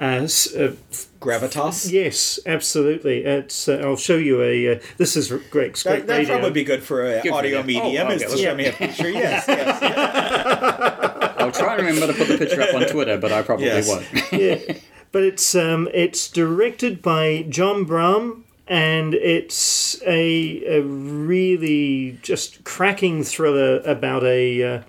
Uh, 0.02 0.22
s- 0.24 0.56
uh, 0.56 0.74
Gravitas. 1.20 1.92
yes, 1.92 2.40
absolutely. 2.46 3.26
It's. 3.26 3.68
Uh, 3.68 3.82
I'll 3.84 3.98
show 3.98 4.16
you 4.16 4.42
a. 4.42 4.76
Uh, 4.76 4.80
this 4.96 5.18
is 5.18 5.30
r- 5.30 5.40
great. 5.50 5.74
Great 5.74 5.84
That, 5.84 6.08
that'd 6.08 6.28
probably 6.28 6.52
be 6.52 6.64
good 6.64 6.82
for 6.82 7.04
an 7.06 7.20
audio 7.30 7.62
video. 7.62 7.84
medium. 7.84 8.08
Oh, 8.08 8.12
is 8.12 8.22
to 8.24 8.38
show 8.38 8.56
me 8.56 8.68
a 8.68 8.72
picture. 8.72 9.10
Yes, 9.12 9.44
yes. 9.50 11.34
I'll 11.40 11.52
try 11.52 11.76
and 11.76 11.86
remember 11.86 12.08
to 12.08 12.14
put 12.14 12.30
the 12.30 12.38
picture 12.38 12.62
up 12.62 12.74
on 12.74 12.84
Twitter, 12.88 13.18
but 13.18 13.34
I 13.34 13.42
probably 13.42 13.66
Yes. 13.66 13.90
won't. 13.90 14.06
yeah, 14.32 14.78
but 15.12 15.24
it's 15.24 15.54
um, 15.56 15.90
it's 15.94 16.30
directed 16.30 17.02
by 17.02 17.46
John 17.50 17.84
Brahm, 17.84 18.46
and 18.70 19.16
it's 19.16 20.02
a, 20.04 20.64
a 20.78 20.82
really 20.84 22.20
just 22.22 22.64
cracking 22.64 23.24
thriller 23.24 23.80
about 23.80 24.24
a 24.24 24.64
uh, 24.64 24.82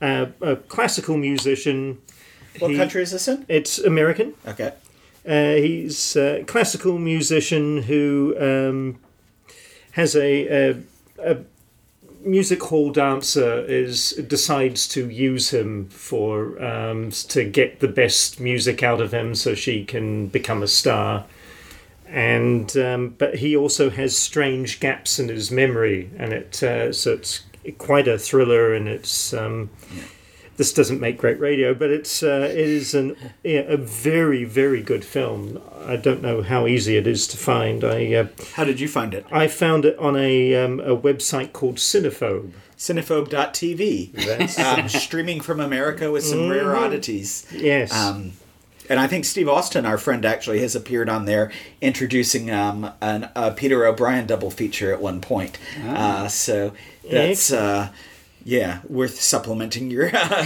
a, 0.00 0.28
a 0.42 0.56
classical 0.56 1.16
musician. 1.16 1.98
What 2.58 2.70
He- 2.70 2.76
country 2.76 3.02
is 3.02 3.10
this 3.10 3.26
in? 3.26 3.46
It's 3.48 3.78
American. 3.78 4.34
Okay. 4.46 4.72
Uh, 5.26 5.54
he's 5.54 6.16
a 6.16 6.44
classical 6.44 6.98
musician 6.98 7.82
who 7.82 8.36
um, 8.38 9.00
has 9.92 10.14
a, 10.14 10.46
a, 10.46 10.76
a 11.18 11.38
music 12.20 12.62
hall 12.64 12.90
dancer 12.90 13.60
is 13.64 14.10
decides 14.28 14.86
to 14.88 15.08
use 15.08 15.50
him 15.50 15.88
for 15.88 16.62
um, 16.62 17.10
to 17.10 17.44
get 17.44 17.80
the 17.80 17.88
best 17.88 18.38
music 18.38 18.82
out 18.82 19.00
of 19.00 19.12
him 19.14 19.34
so 19.34 19.54
she 19.54 19.84
can 19.84 20.26
become 20.26 20.62
a 20.62 20.68
star. 20.68 21.24
And 22.16 22.76
um, 22.76 23.14
but 23.18 23.36
he 23.36 23.56
also 23.56 23.90
has 23.90 24.16
strange 24.16 24.78
gaps 24.78 25.18
in 25.18 25.28
his 25.28 25.50
memory, 25.50 26.10
and 26.16 26.32
it 26.32 26.62
uh, 26.62 26.92
so 26.92 27.12
it's 27.14 27.42
quite 27.78 28.06
a 28.06 28.16
thriller, 28.18 28.72
and 28.72 28.86
it's. 28.88 29.34
Um, 29.34 29.70
this 30.56 30.72
doesn't 30.72 31.00
make 31.00 31.18
great 31.18 31.40
radio, 31.40 31.74
but 31.74 31.90
it's 31.90 32.22
uh, 32.22 32.46
it 32.48 32.56
is 32.56 32.94
an 32.94 33.16
yeah, 33.42 33.62
a 33.62 33.76
very 33.76 34.44
very 34.44 34.80
good 34.80 35.04
film. 35.04 35.60
I 35.84 35.96
don't 35.96 36.22
know 36.22 36.42
how 36.42 36.68
easy 36.68 36.96
it 36.96 37.08
is 37.08 37.26
to 37.26 37.36
find. 37.36 37.82
I 37.82 38.14
uh, 38.14 38.28
How 38.54 38.62
did 38.62 38.78
you 38.78 38.86
find 38.86 39.12
it? 39.14 39.26
I 39.32 39.48
found 39.48 39.84
it 39.84 39.98
on 39.98 40.14
a 40.16 40.54
um, 40.54 40.78
a 40.78 40.96
website 40.96 41.52
called 41.52 41.78
Cinephobe. 41.78 42.52
Cinephobe.tv. 42.78 44.12
That's 44.12 44.58
Um, 44.58 44.88
streaming 44.88 45.40
from 45.40 45.58
America 45.58 46.12
with 46.12 46.22
some 46.24 46.48
rare 46.48 46.76
oddities. 46.76 47.46
yes. 47.52 47.92
Um, 47.92 48.32
and 48.90 49.00
I 49.00 49.06
think 49.06 49.24
Steve 49.24 49.48
Austin, 49.48 49.86
our 49.86 49.98
friend, 49.98 50.24
actually 50.24 50.60
has 50.60 50.74
appeared 50.76 51.08
on 51.08 51.24
there 51.24 51.50
introducing 51.80 52.50
um, 52.50 52.90
an, 53.00 53.30
a 53.34 53.50
Peter 53.52 53.86
O'Brien 53.86 54.26
double 54.26 54.50
feature 54.50 54.92
at 54.92 55.00
one 55.00 55.20
point. 55.20 55.58
Uh, 55.86 56.28
so 56.28 56.72
that's, 57.10 57.52
uh, 57.52 57.88
yeah, 58.46 58.80
worth 58.88 59.18
supplementing 59.20 59.90
your 59.90 60.10
uh, 60.14 60.18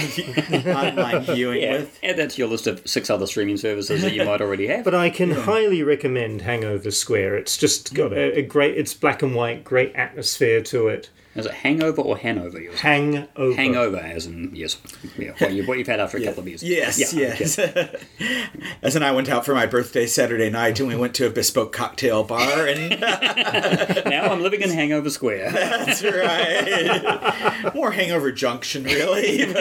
online 0.67 1.23
viewing 1.25 1.61
Yeah, 1.63 1.73
with. 1.79 1.99
add 2.03 2.17
that 2.17 2.31
to 2.31 2.39
your 2.39 2.47
list 2.49 2.67
of 2.69 2.81
six 2.89 3.11
other 3.11 3.27
streaming 3.27 3.57
services 3.57 4.03
that 4.03 4.13
you 4.13 4.25
might 4.25 4.41
already 4.41 4.69
have. 4.69 4.85
but 4.85 4.95
I 4.95 5.11
can 5.11 5.33
highly 5.33 5.83
recommend 5.83 6.43
Hangover 6.43 6.91
Square. 6.93 7.37
It's 7.39 7.57
just 7.57 7.95
got 7.95 8.13
a, 8.13 8.39
a 8.39 8.43
great. 8.43 8.77
It's 8.77 8.95
black 8.95 9.23
and 9.23 9.35
white, 9.35 9.65
great 9.65 9.95
atmosphere 9.97 10.61
to 10.63 10.89
it. 10.89 11.11
Is 11.39 11.47
it 11.47 11.53
Hangover 11.55 12.03
or 12.03 12.17
Hanover? 12.19 12.61
Yours? 12.61 12.81
Hangover. 12.81 13.55
Hangover, 13.55 13.97
as 13.99 14.27
in 14.27 14.51
yes, 14.55 14.77
yeah, 15.17 15.33
what, 15.39 15.53
you, 15.53 15.65
what 15.67 15.79
you've 15.79 15.87
had 15.87 16.01
after 16.01 16.17
a 16.19 16.25
couple 16.25 16.41
of 16.41 16.47
beers. 16.47 16.63
Yes, 16.63 17.13
Yeah, 17.13 17.29
okay. 17.33 17.39
yes. 17.39 17.59
As 18.83 18.97
and 18.97 19.05
I 19.05 19.13
went 19.13 19.29
out 19.29 19.45
for 19.45 19.55
my 19.55 19.67
birthday 19.67 20.07
Saturday 20.07 20.51
night, 20.51 20.79
and 20.81 20.89
we 20.89 20.97
went 20.97 21.15
to 21.17 21.27
a 21.27 21.31
bespoke 21.31 21.73
cocktail 21.73 22.25
bar, 22.25 22.67
and 22.67 23.01
Now 23.01 24.25
I'm 24.33 24.43
living 24.43 24.63
in 24.63 24.71
Hangover 24.71 25.11
Square. 25.11 25.51
that's 25.53 26.03
right. 26.03 27.75
More 27.75 27.91
Hangover 27.93 28.33
Junction, 28.33 28.85
really. 28.85 29.47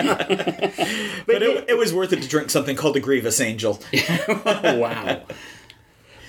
But, 0.00 0.18
but 1.26 1.42
it, 1.42 1.64
it 1.70 1.78
was 1.78 1.92
worth 1.92 2.12
it 2.12 2.22
to 2.22 2.28
drink 2.28 2.50
something 2.50 2.76
called 2.76 2.94
the 2.94 3.00
Grievous 3.00 3.40
Angel. 3.40 3.80
wow. 4.32 5.22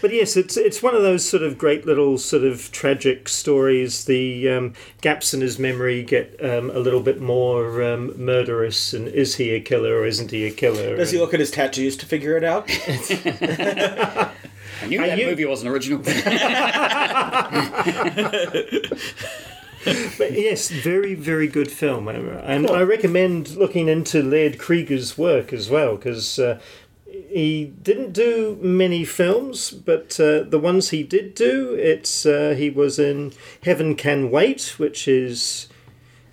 But 0.02 0.12
yes, 0.14 0.36
it's 0.36 0.58
it's 0.58 0.82
one 0.82 0.96
of 0.96 1.04
those 1.04 1.24
sort 1.24 1.44
of 1.44 1.60
great 1.60 1.86
little 1.86 2.18
sort 2.18 2.44
of 2.44 2.72
tragic 2.72 3.30
stories. 3.30 4.06
The 4.06 4.50
um, 4.50 4.74
gaps 5.02 5.32
in 5.34 5.42
his 5.42 5.60
memory 5.60 6.02
get 6.02 6.44
um, 6.44 6.72
a 6.72 6.80
little 6.80 7.02
bit 7.02 7.22
more 7.22 7.84
um, 7.84 8.12
murderous, 8.18 8.94
and 8.94 9.08
is 9.08 9.36
he 9.36 9.52
a 9.52 9.60
killer 9.60 10.00
or 10.00 10.08
isn't 10.08 10.32
he 10.32 10.48
a 10.48 10.52
killer? 10.52 10.98
Does 10.98 11.12
he 11.12 11.20
look 11.20 11.36
at 11.36 11.40
his 11.40 11.52
tattoos 11.52 11.96
to 11.98 12.08
figure 12.08 12.36
it 12.36 12.44
out? 12.44 12.66
I 12.70 14.32
knew 14.88 15.00
Are 15.00 15.06
that 15.08 15.20
you- 15.20 15.28
movie 15.28 15.46
wasn't 15.46 15.70
original. 15.72 16.02
But 19.84 20.34
yes, 20.34 20.70
very 20.70 21.16
very 21.16 21.48
good 21.48 21.72
film, 21.72 22.08
and 22.08 22.68
I 22.70 22.82
recommend 22.84 23.56
looking 23.56 23.88
into 23.88 24.22
Laird 24.22 24.60
Cregar's 24.60 25.18
work 25.18 25.52
as 25.54 25.72
well 25.72 25.96
because. 25.96 26.38
Uh, 26.38 26.60
he 27.30 27.66
didn't 27.82 28.14
do 28.14 28.58
many 28.62 29.04
films, 29.06 29.72
but 29.72 30.20
uh, 30.20 30.44
the 30.44 30.60
ones 30.60 30.90
he 30.90 31.04
did 31.04 31.36
do, 31.36 31.74
it's 31.76 32.26
uh, 32.26 32.56
he 32.58 32.70
was 32.70 33.00
in 33.00 33.34
Heaven 33.64 33.96
Can 33.96 34.32
Wait, 34.32 34.76
which 34.78 35.08
is 35.08 35.68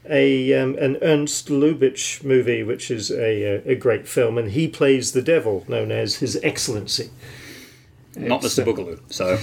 a 0.09 0.55
um, 0.55 0.77
an 0.79 0.97
Ernst 1.03 1.49
Lubitsch 1.49 2.25
movie, 2.25 2.63
which 2.63 2.91
is 2.91 3.11
a, 3.11 3.43
a, 3.43 3.73
a 3.73 3.75
great 3.75 4.09
film, 4.09 4.39
and 4.39 4.53
he 4.53 4.69
plays 4.69 5.13
the 5.13 5.23
devil, 5.23 5.65
known 5.69 5.91
as 5.93 6.17
His 6.17 6.39
Excellency. 6.43 7.11
Not 8.17 8.45
It's, 8.45 8.59
Mr. 8.59 8.63
uh, 8.63 8.67
Boogaloo. 8.67 9.01
So 9.13 9.39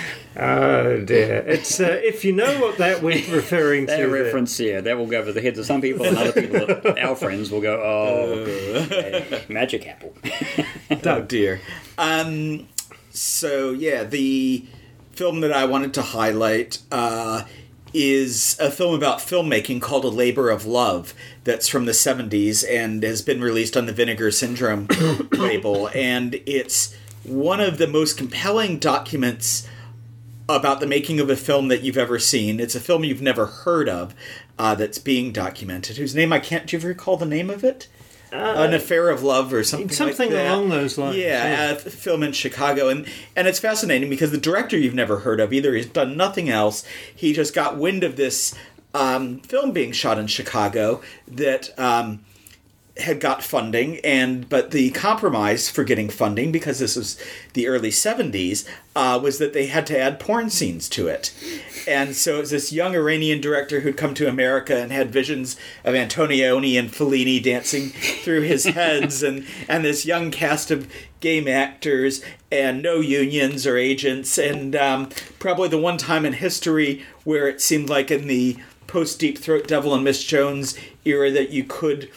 Oh 0.36 1.00
dear! 1.04 1.44
It's 1.46 1.80
uh, 1.80 2.00
if 2.04 2.24
you 2.24 2.32
know 2.32 2.60
what 2.60 2.78
that 2.78 3.02
we're 3.02 3.14
referring 3.34 3.86
to. 3.86 3.92
that 3.92 3.96
there. 3.96 4.08
reference, 4.08 4.60
yeah, 4.60 4.80
that 4.80 4.96
will 4.96 5.06
go 5.06 5.18
over 5.18 5.32
the 5.32 5.40
heads 5.40 5.58
of 5.58 5.66
some 5.66 5.80
people, 5.80 6.06
and 6.06 6.16
other 6.16 6.32
people, 6.32 6.66
that, 6.66 6.98
our 7.02 7.16
friends, 7.16 7.50
will 7.50 7.60
go, 7.60 7.74
"Oh, 7.82 8.44
eh, 8.44 9.42
magic 9.48 9.86
apple." 9.86 10.14
Oh 11.04 11.22
dear. 11.22 11.60
Um, 11.98 12.68
so 13.10 13.70
yeah, 13.70 14.04
the 14.04 14.66
film 15.12 15.40
that 15.40 15.52
I 15.52 15.64
wanted 15.64 15.94
to 15.94 16.02
highlight 16.02 16.78
uh, 16.90 17.44
is 17.94 18.56
a 18.60 18.70
film 18.70 18.94
about 18.94 19.18
filmmaking 19.18 19.80
called 19.80 20.04
A 20.04 20.08
Labor 20.08 20.50
of 20.50 20.66
Love. 20.66 21.14
That's 21.44 21.68
from 21.68 21.86
the 21.86 21.92
'70s 21.92 22.64
and 22.68 23.02
has 23.02 23.22
been 23.22 23.40
released 23.40 23.76
on 23.76 23.86
the 23.86 23.92
Vinegar 23.92 24.30
Syndrome 24.30 24.86
label, 25.32 25.88
and 25.94 26.40
it's 26.46 26.96
one 27.24 27.60
of 27.60 27.78
the 27.78 27.86
most 27.88 28.16
compelling 28.16 28.78
documents 28.78 29.68
about 30.56 30.80
the 30.80 30.86
making 30.86 31.20
of 31.20 31.30
a 31.30 31.36
film 31.36 31.68
that 31.68 31.82
you've 31.82 31.98
ever 31.98 32.18
seen. 32.18 32.60
It's 32.60 32.74
a 32.74 32.80
film 32.80 33.04
you've 33.04 33.22
never 33.22 33.46
heard 33.46 33.88
of 33.88 34.14
uh, 34.58 34.74
that's 34.74 34.98
being 34.98 35.32
documented. 35.32 35.96
Whose 35.96 36.14
name 36.14 36.32
I 36.32 36.38
can't. 36.38 36.66
Do 36.66 36.76
you 36.76 36.86
recall 36.86 37.16
the 37.16 37.26
name 37.26 37.50
of 37.50 37.64
it? 37.64 37.88
An 38.32 38.74
affair 38.74 39.10
of 39.10 39.24
love 39.24 39.52
or 39.52 39.64
something. 39.64 39.88
like 39.88 39.96
something 39.96 40.30
that. 40.30 40.46
along 40.46 40.68
those 40.68 40.96
lines, 40.96 41.16
Yeah, 41.16 41.72
a 41.72 41.76
film 41.76 42.22
in 42.22 42.32
Chicago, 42.32 42.88
and 42.88 43.06
and 43.34 43.48
it's 43.48 43.58
fascinating 43.58 44.08
because 44.08 44.30
the 44.30 44.38
director 44.38 44.78
you've 44.78 44.94
never 44.94 45.20
heard 45.20 45.40
of 45.40 45.52
either. 45.52 45.74
He's 45.74 45.86
done 45.86 46.16
nothing 46.16 46.48
else. 46.48 46.84
He 47.12 47.32
just 47.32 47.54
got 47.54 47.76
wind 47.76 48.04
of 48.04 48.14
this 48.14 48.54
um, 48.94 49.40
film 49.40 49.72
being 49.72 49.92
shot 49.92 50.18
in 50.18 50.26
Chicago 50.28 51.00
that. 51.26 51.76
Um, 51.78 52.24
had 53.00 53.20
got 53.20 53.42
funding, 53.42 53.98
and 54.00 54.48
but 54.48 54.70
the 54.70 54.90
compromise 54.90 55.68
for 55.68 55.84
getting 55.84 56.08
funding, 56.08 56.52
because 56.52 56.78
this 56.78 56.96
was 56.96 57.20
the 57.54 57.66
early 57.68 57.90
'70s, 57.90 58.66
uh, 58.96 59.18
was 59.22 59.38
that 59.38 59.52
they 59.52 59.66
had 59.66 59.86
to 59.88 59.98
add 59.98 60.20
porn 60.20 60.50
scenes 60.50 60.88
to 60.90 61.08
it. 61.08 61.32
And 61.88 62.14
so 62.14 62.36
it 62.36 62.40
was 62.40 62.50
this 62.50 62.72
young 62.72 62.94
Iranian 62.94 63.40
director 63.40 63.80
who'd 63.80 63.96
come 63.96 64.14
to 64.14 64.28
America 64.28 64.76
and 64.76 64.92
had 64.92 65.10
visions 65.10 65.56
of 65.84 65.94
Antonioni 65.94 66.78
and 66.78 66.90
Fellini 66.90 67.42
dancing 67.42 67.88
through 67.88 68.42
his 68.42 68.64
heads, 68.76 69.22
and 69.22 69.46
and 69.68 69.84
this 69.84 70.06
young 70.06 70.30
cast 70.30 70.70
of 70.70 70.90
game 71.20 71.46
actors 71.48 72.22
and 72.50 72.82
no 72.82 73.00
unions 73.00 73.66
or 73.66 73.76
agents, 73.76 74.38
and 74.38 74.74
um, 74.74 75.08
probably 75.38 75.68
the 75.68 75.78
one 75.78 75.98
time 75.98 76.24
in 76.24 76.34
history 76.34 77.04
where 77.24 77.48
it 77.48 77.60
seemed 77.60 77.88
like 77.88 78.10
in 78.10 78.26
the 78.26 78.56
post 78.90 79.20
Deep 79.20 79.38
Throat 79.38 79.68
Devil 79.68 79.94
and 79.94 80.02
Miss 80.02 80.24
Jones 80.24 80.76
era 81.04 81.30
that 81.30 81.50
you 81.50 81.62
could 81.62 82.10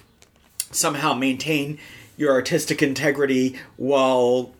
somehow 0.73 1.13
maintain 1.13 1.79
your 2.17 2.31
artistic 2.31 2.81
integrity 2.81 3.59
while 3.77 4.53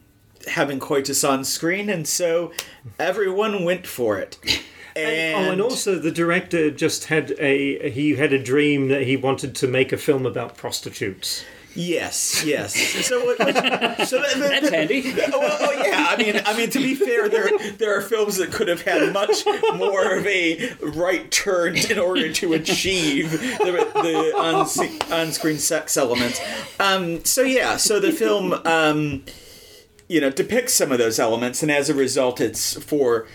having 0.47 0.79
coitus 0.79 1.23
on 1.23 1.43
screen, 1.43 1.89
and 1.89 2.07
so 2.07 2.51
everyone 2.99 3.63
went 3.63 3.87
for 3.87 4.17
it. 4.17 4.37
And, 4.95 5.47
oh, 5.47 5.51
and 5.53 5.59
also 5.59 5.97
the 5.97 6.11
director 6.11 6.69
just 6.69 7.05
had 7.05 7.31
a 7.39 7.89
he 7.89 8.13
had 8.13 8.31
a 8.31 8.37
dream 8.37 8.89
that 8.89 9.01
he 9.01 9.17
wanted 9.17 9.55
to 9.55 9.67
make 9.67 9.91
a 9.91 9.97
film 9.97 10.23
about 10.23 10.55
prostitutes. 10.55 11.43
Yes, 11.75 12.43
yes. 12.45 12.75
So, 13.07 13.25
what- 13.25 13.39
which, 13.39 13.55
so 13.55 13.61
that, 14.21 14.35
that- 14.37 14.37
That's 14.61 14.69
handy. 14.69 15.11
Oh, 15.33 15.39
well, 15.39 15.57
oh, 15.59 15.71
yeah. 15.83 16.05
I 16.09 16.15
mean, 16.17 16.39
I 16.45 16.55
mean, 16.55 16.69
to 16.69 16.77
be 16.79 16.93
fair, 16.93 17.27
there 17.27 17.49
there 17.79 17.97
are 17.97 18.01
films 18.01 18.37
that 18.37 18.51
could 18.51 18.67
have 18.67 18.83
had 18.83 19.11
much 19.11 19.43
more 19.75 20.13
of 20.15 20.25
a 20.27 20.71
right 20.81 21.31
turn 21.31 21.75
in 21.75 21.97
order 21.97 22.31
to 22.31 22.53
achieve 22.53 23.31
the, 23.31 23.89
the 23.95 24.33
on 24.37 24.67
on 25.11 25.31
screen 25.31 25.57
sex 25.57 25.97
elements. 25.97 26.39
Um, 26.79 27.25
so 27.25 27.41
yeah, 27.41 27.77
so 27.77 27.99
the 27.99 28.11
film, 28.11 28.53
um, 28.65 29.23
you 30.07 30.21
know, 30.21 30.29
depicts 30.29 30.73
some 30.75 30.91
of 30.91 30.99
those 30.99 31.17
elements, 31.19 31.63
and 31.63 31.71
as 31.71 31.89
a 31.89 31.95
result, 31.95 32.39
it's 32.39 32.81
for 32.83 33.25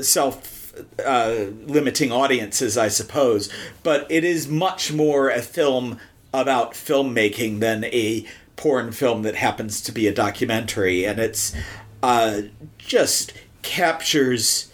self 0.00 0.72
uh, 1.04 1.46
limiting 1.66 2.10
audiences, 2.10 2.78
I 2.78 2.88
suppose. 2.88 3.48
But 3.82 4.06
it 4.10 4.24
is 4.24 4.48
much 4.48 4.92
more 4.92 5.28
a 5.28 5.42
film 5.42 6.00
about 6.34 6.72
filmmaking 6.72 7.60
than 7.60 7.84
a 7.84 8.26
porn 8.56 8.92
film 8.92 9.22
that 9.22 9.36
happens 9.36 9.80
to 9.80 9.92
be 9.92 10.06
a 10.08 10.12
documentary, 10.12 11.04
and 11.04 11.18
it's 11.18 11.54
uh, 12.02 12.42
just 12.76 13.32
captures 13.62 14.70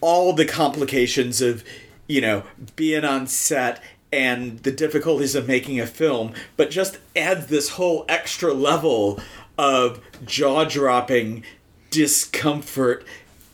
all 0.00 0.32
the 0.32 0.44
complications 0.44 1.40
of 1.40 1.64
you 2.06 2.20
know 2.20 2.42
being 2.76 3.04
on 3.04 3.26
set 3.26 3.82
and 4.12 4.58
the 4.60 4.70
difficulties 4.70 5.34
of 5.34 5.48
making 5.48 5.80
a 5.80 5.86
film 5.86 6.32
but 6.56 6.70
just 6.70 6.98
adds 7.16 7.46
this 7.46 7.70
whole 7.70 8.04
extra 8.08 8.52
level 8.54 9.20
of 9.58 10.00
jaw-dropping 10.24 11.42
discomfort 11.90 13.04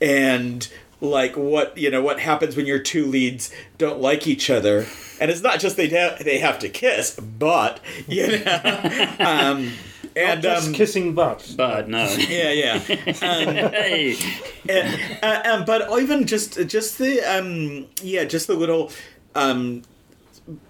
and 0.01 0.69
like 1.05 1.37
what 1.37 1.77
you 1.77 1.91
know 1.91 2.03
what 2.03 2.19
happens 2.21 2.57
when 2.57 2.67
your 2.67 2.79
two 2.79 3.07
leads 3.07 3.53
don't 3.79 4.01
like 4.01 4.27
each 4.27 4.51
other 4.51 4.87
and 5.21 5.31
it's 5.31 5.43
not 5.43 5.61
just 5.61 5.77
they 5.77 5.89
ha- 5.89 6.17
they 6.21 6.39
have 6.39 6.59
to 6.59 6.69
kiss 6.69 7.19
but 7.21 7.81
you 8.09 8.27
know 8.27 9.15
um 9.21 9.71
and 10.17 10.43
Just 10.43 10.69
um, 10.69 10.75
kissing 10.75 11.13
butt. 11.15 11.55
But 11.57 11.89
no. 11.89 12.05
yeah 12.29 12.53
yeah 12.53 12.79
hey. 12.79 14.17
and, 14.69 15.01
uh, 15.23 15.43
um, 15.45 15.65
but 15.65 15.91
even 16.01 16.27
just 16.27 16.67
just 16.69 16.99
the 16.99 17.21
um 17.23 17.87
yeah 18.03 18.25
just 18.25 18.47
the 18.47 18.55
little 18.55 18.93
um 19.35 19.83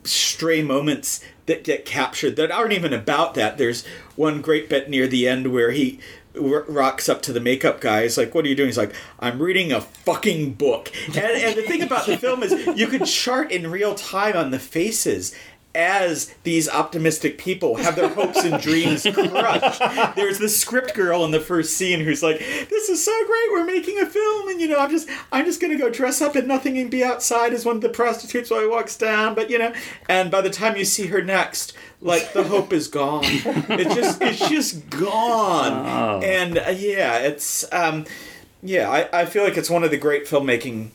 stray 0.05 0.63
moments 0.63 1.23
that 1.47 1.65
get 1.65 1.85
captured 1.85 2.37
that 2.37 2.51
aren't 2.51 2.73
even 2.73 2.93
about 2.93 3.35
that 3.35 3.59
there's 3.59 3.85
one 4.17 4.41
great 4.41 4.69
bit 4.71 4.89
near 4.89 5.07
the 5.07 5.27
end 5.29 5.53
where 5.53 5.73
he 5.73 5.99
r- 5.99 6.24
rocks 6.35 7.09
up 7.09 7.23
to 7.23 7.33
the 7.33 7.41
makeup 7.41 7.81
guy. 7.81 8.03
He's 8.03 8.19
like 8.19 8.35
what 8.35 8.45
are 8.45 8.49
you 8.49 8.55
doing? 8.55 8.69
He's 8.69 8.79
like 8.79 8.95
i'm 9.21 9.41
reading 9.41 9.73
a 9.73 9.81
fucking 9.81 10.55
book. 10.55 10.93
And, 11.09 11.19
and 11.19 11.57
the 11.57 11.63
thing 11.63 11.83
about 11.83 12.07
the 12.07 12.17
film 12.17 12.43
is 12.43 12.53
you 12.77 12.87
could 12.87 13.07
chart 13.07 13.51
in 13.53 13.71
real 13.71 13.95
time 13.95 14.37
on 14.37 14.51
the 14.51 14.59
faces 14.59 15.35
as 15.75 16.35
these 16.45 16.69
optimistic 16.69 17.39
people 17.39 17.77
have 17.77 17.97
their 17.97 18.09
hopes 18.09 18.45
and 18.45 18.61
dreams 18.63 19.03
crushed. 19.13 20.17
There's 20.17 20.39
the 20.39 20.49
script 20.49 20.95
girl 20.95 21.25
in 21.25 21.31
the 21.31 21.41
first 21.41 21.77
scene 21.77 22.01
who's 22.01 22.23
like, 22.23 22.39
"This 22.39 22.89
is 22.89 23.05
so 23.05 23.13
great. 23.27 23.53
We're 23.53 23.65
making 23.67 23.99
a 24.01 24.07
film, 24.07 24.49
and 24.49 24.61
you 24.61 24.69
know, 24.69 24.79
I'm 24.79 24.91
just, 24.91 25.09
I'm 25.33 25.45
just 25.45 25.61
gonna 25.61 25.79
go 25.79 25.91
dress 25.91 26.23
up 26.23 26.37
in 26.37 26.47
nothing 26.47 26.79
and 26.79 26.91
be 26.91 27.03
outside 27.03 27.53
as 27.53 27.65
one 27.65 27.77
of 27.77 27.83
the 27.83 27.89
prostitutes 27.89 28.51
while 28.51 28.61
he 28.61 28.67
walks 28.67 28.97
down." 28.97 29.35
But 29.35 29.51
you 29.51 29.59
know, 29.59 29.73
and 30.09 30.31
by 30.31 30.41
the 30.41 30.51
time 30.51 30.77
you 30.77 30.85
see 30.85 31.07
her 31.09 31.23
next, 31.23 31.75
like 32.01 32.33
the 32.33 32.45
hope 32.45 32.73
is 32.73 32.89
gone. 32.89 33.25
It's 33.25 33.95
just, 33.95 34.23
it's 34.23 34.49
just 34.49 34.91
gone. 34.91 35.87
Oh. 35.87 36.21
And 36.25 36.59
uh, 36.59 36.75
yeah, 36.77 37.19
it's, 37.19 37.65
um, 37.73 38.05
yeah, 38.63 38.91
I, 38.91 39.21
I 39.21 39.25
feel 39.25 39.43
like 39.43 39.57
it's 39.57 39.71
one 39.71 39.85
of 39.85 39.91
the 39.91 39.97
great 39.97 40.27
filmmaking 40.27 40.91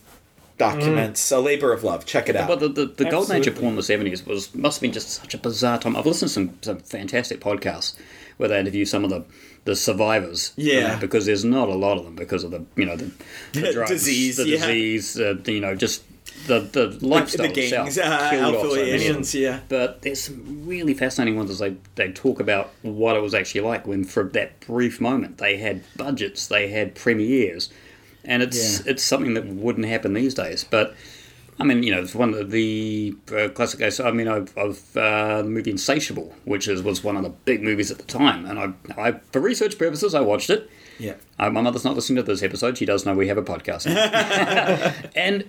documents, 0.60 1.30
a 1.32 1.40
labor 1.40 1.72
of 1.72 1.82
love. 1.82 2.04
Check 2.06 2.28
it 2.28 2.36
out. 2.36 2.48
But 2.48 2.60
the, 2.60 2.68
the, 2.68 2.86
the 2.86 3.10
golden 3.10 3.36
age 3.36 3.46
of 3.46 3.54
porn 3.56 3.70
in 3.70 3.76
the 3.76 3.82
seventies 3.82 4.24
was 4.26 4.54
must 4.54 4.78
have 4.78 4.82
been 4.82 4.92
just 4.92 5.08
such 5.10 5.34
a 5.34 5.38
bizarre 5.38 5.78
time. 5.78 5.96
I've 5.96 6.06
listened 6.06 6.28
to 6.28 6.34
some, 6.34 6.58
some 6.62 6.78
fantastic 6.78 7.40
podcasts 7.40 7.96
where 8.36 8.48
they 8.48 8.60
interview 8.60 8.84
some 8.84 9.04
of 9.04 9.10
the 9.10 9.24
the 9.64 9.76
survivors. 9.76 10.52
Yeah. 10.56 10.94
know, 10.94 11.00
because 11.00 11.26
there's 11.26 11.44
not 11.44 11.68
a 11.68 11.74
lot 11.74 11.98
of 11.98 12.04
them 12.04 12.14
because 12.14 12.44
of 12.44 12.50
the 12.50 12.64
you 12.76 12.86
know 12.86 12.96
the, 12.96 13.10
the 13.52 13.72
drugs, 13.74 13.90
Disease, 13.90 14.36
the 14.36 14.48
yeah. 14.48 14.58
disease, 14.58 15.20
uh, 15.20 15.34
the, 15.42 15.52
you 15.52 15.60
know 15.60 15.74
just 15.74 16.04
the 16.46 16.60
the 16.60 16.98
lifestyle 17.06 17.46
the 17.46 17.52
gangs, 17.52 17.96
itself 17.96 18.20
uh, 18.20 18.30
killed 18.30 18.54
off 18.54 18.62
so 18.62 18.76
many 18.76 18.82
of 18.82 18.88
them. 18.90 18.96
affiliations, 19.00 19.34
yeah. 19.34 19.60
But 19.68 20.02
there's 20.02 20.20
some 20.22 20.66
really 20.66 20.94
fascinating 20.94 21.36
ones 21.36 21.50
as 21.50 21.58
they, 21.58 21.76
they 21.94 22.12
talk 22.12 22.40
about 22.40 22.70
what 22.82 23.16
it 23.16 23.20
was 23.20 23.34
actually 23.34 23.62
like 23.62 23.86
when, 23.86 24.04
for 24.04 24.24
that 24.24 24.60
brief 24.60 25.00
moment, 25.00 25.38
they 25.38 25.56
had 25.58 25.82
budgets, 25.96 26.46
they 26.46 26.68
had 26.68 26.94
premieres, 26.94 27.70
and 28.24 28.42
it's 28.42 28.78
Yeah. 28.84 28.92
it's 28.92 29.02
something 29.02 29.34
that 29.34 29.46
wouldn't 29.46 29.86
happen 29.86 30.12
these 30.14 30.34
days. 30.34 30.64
But 30.64 30.94
I 31.58 31.64
mean, 31.64 31.82
you 31.82 31.90
know, 31.94 32.00
it's 32.00 32.14
one 32.14 32.32
of 32.32 32.50
the 32.50 33.14
uh, 33.36 33.48
classic 33.50 33.80
case. 33.80 34.00
I 34.00 34.10
mean, 34.12 34.28
I've, 34.28 34.56
I've 34.56 34.96
uh, 34.96 35.42
the 35.42 35.48
movie 35.48 35.70
Insatiable, 35.70 36.34
which 36.46 36.66
is, 36.68 36.82
was 36.82 37.04
one 37.04 37.16
of 37.18 37.22
the 37.22 37.28
big 37.28 37.62
movies 37.62 37.90
at 37.90 37.98
the 37.98 38.04
time, 38.04 38.46
and 38.46 38.58
I, 38.58 38.72
I 39.08 39.12
for 39.32 39.40
research 39.40 39.76
purposes, 39.78 40.14
I 40.14 40.20
watched 40.22 40.48
it. 40.48 40.70
Yeah. 40.98 41.14
Uh, 41.38 41.50
my 41.50 41.60
mother's 41.60 41.84
not 41.84 41.94
listening 41.96 42.16
to 42.16 42.22
this 42.22 42.42
episode. 42.42 42.78
She 42.78 42.86
does 42.86 43.04
know 43.04 43.14
we 43.14 43.28
have 43.28 43.36
a 43.38 43.42
podcast. 43.42 43.86
and 45.14 45.44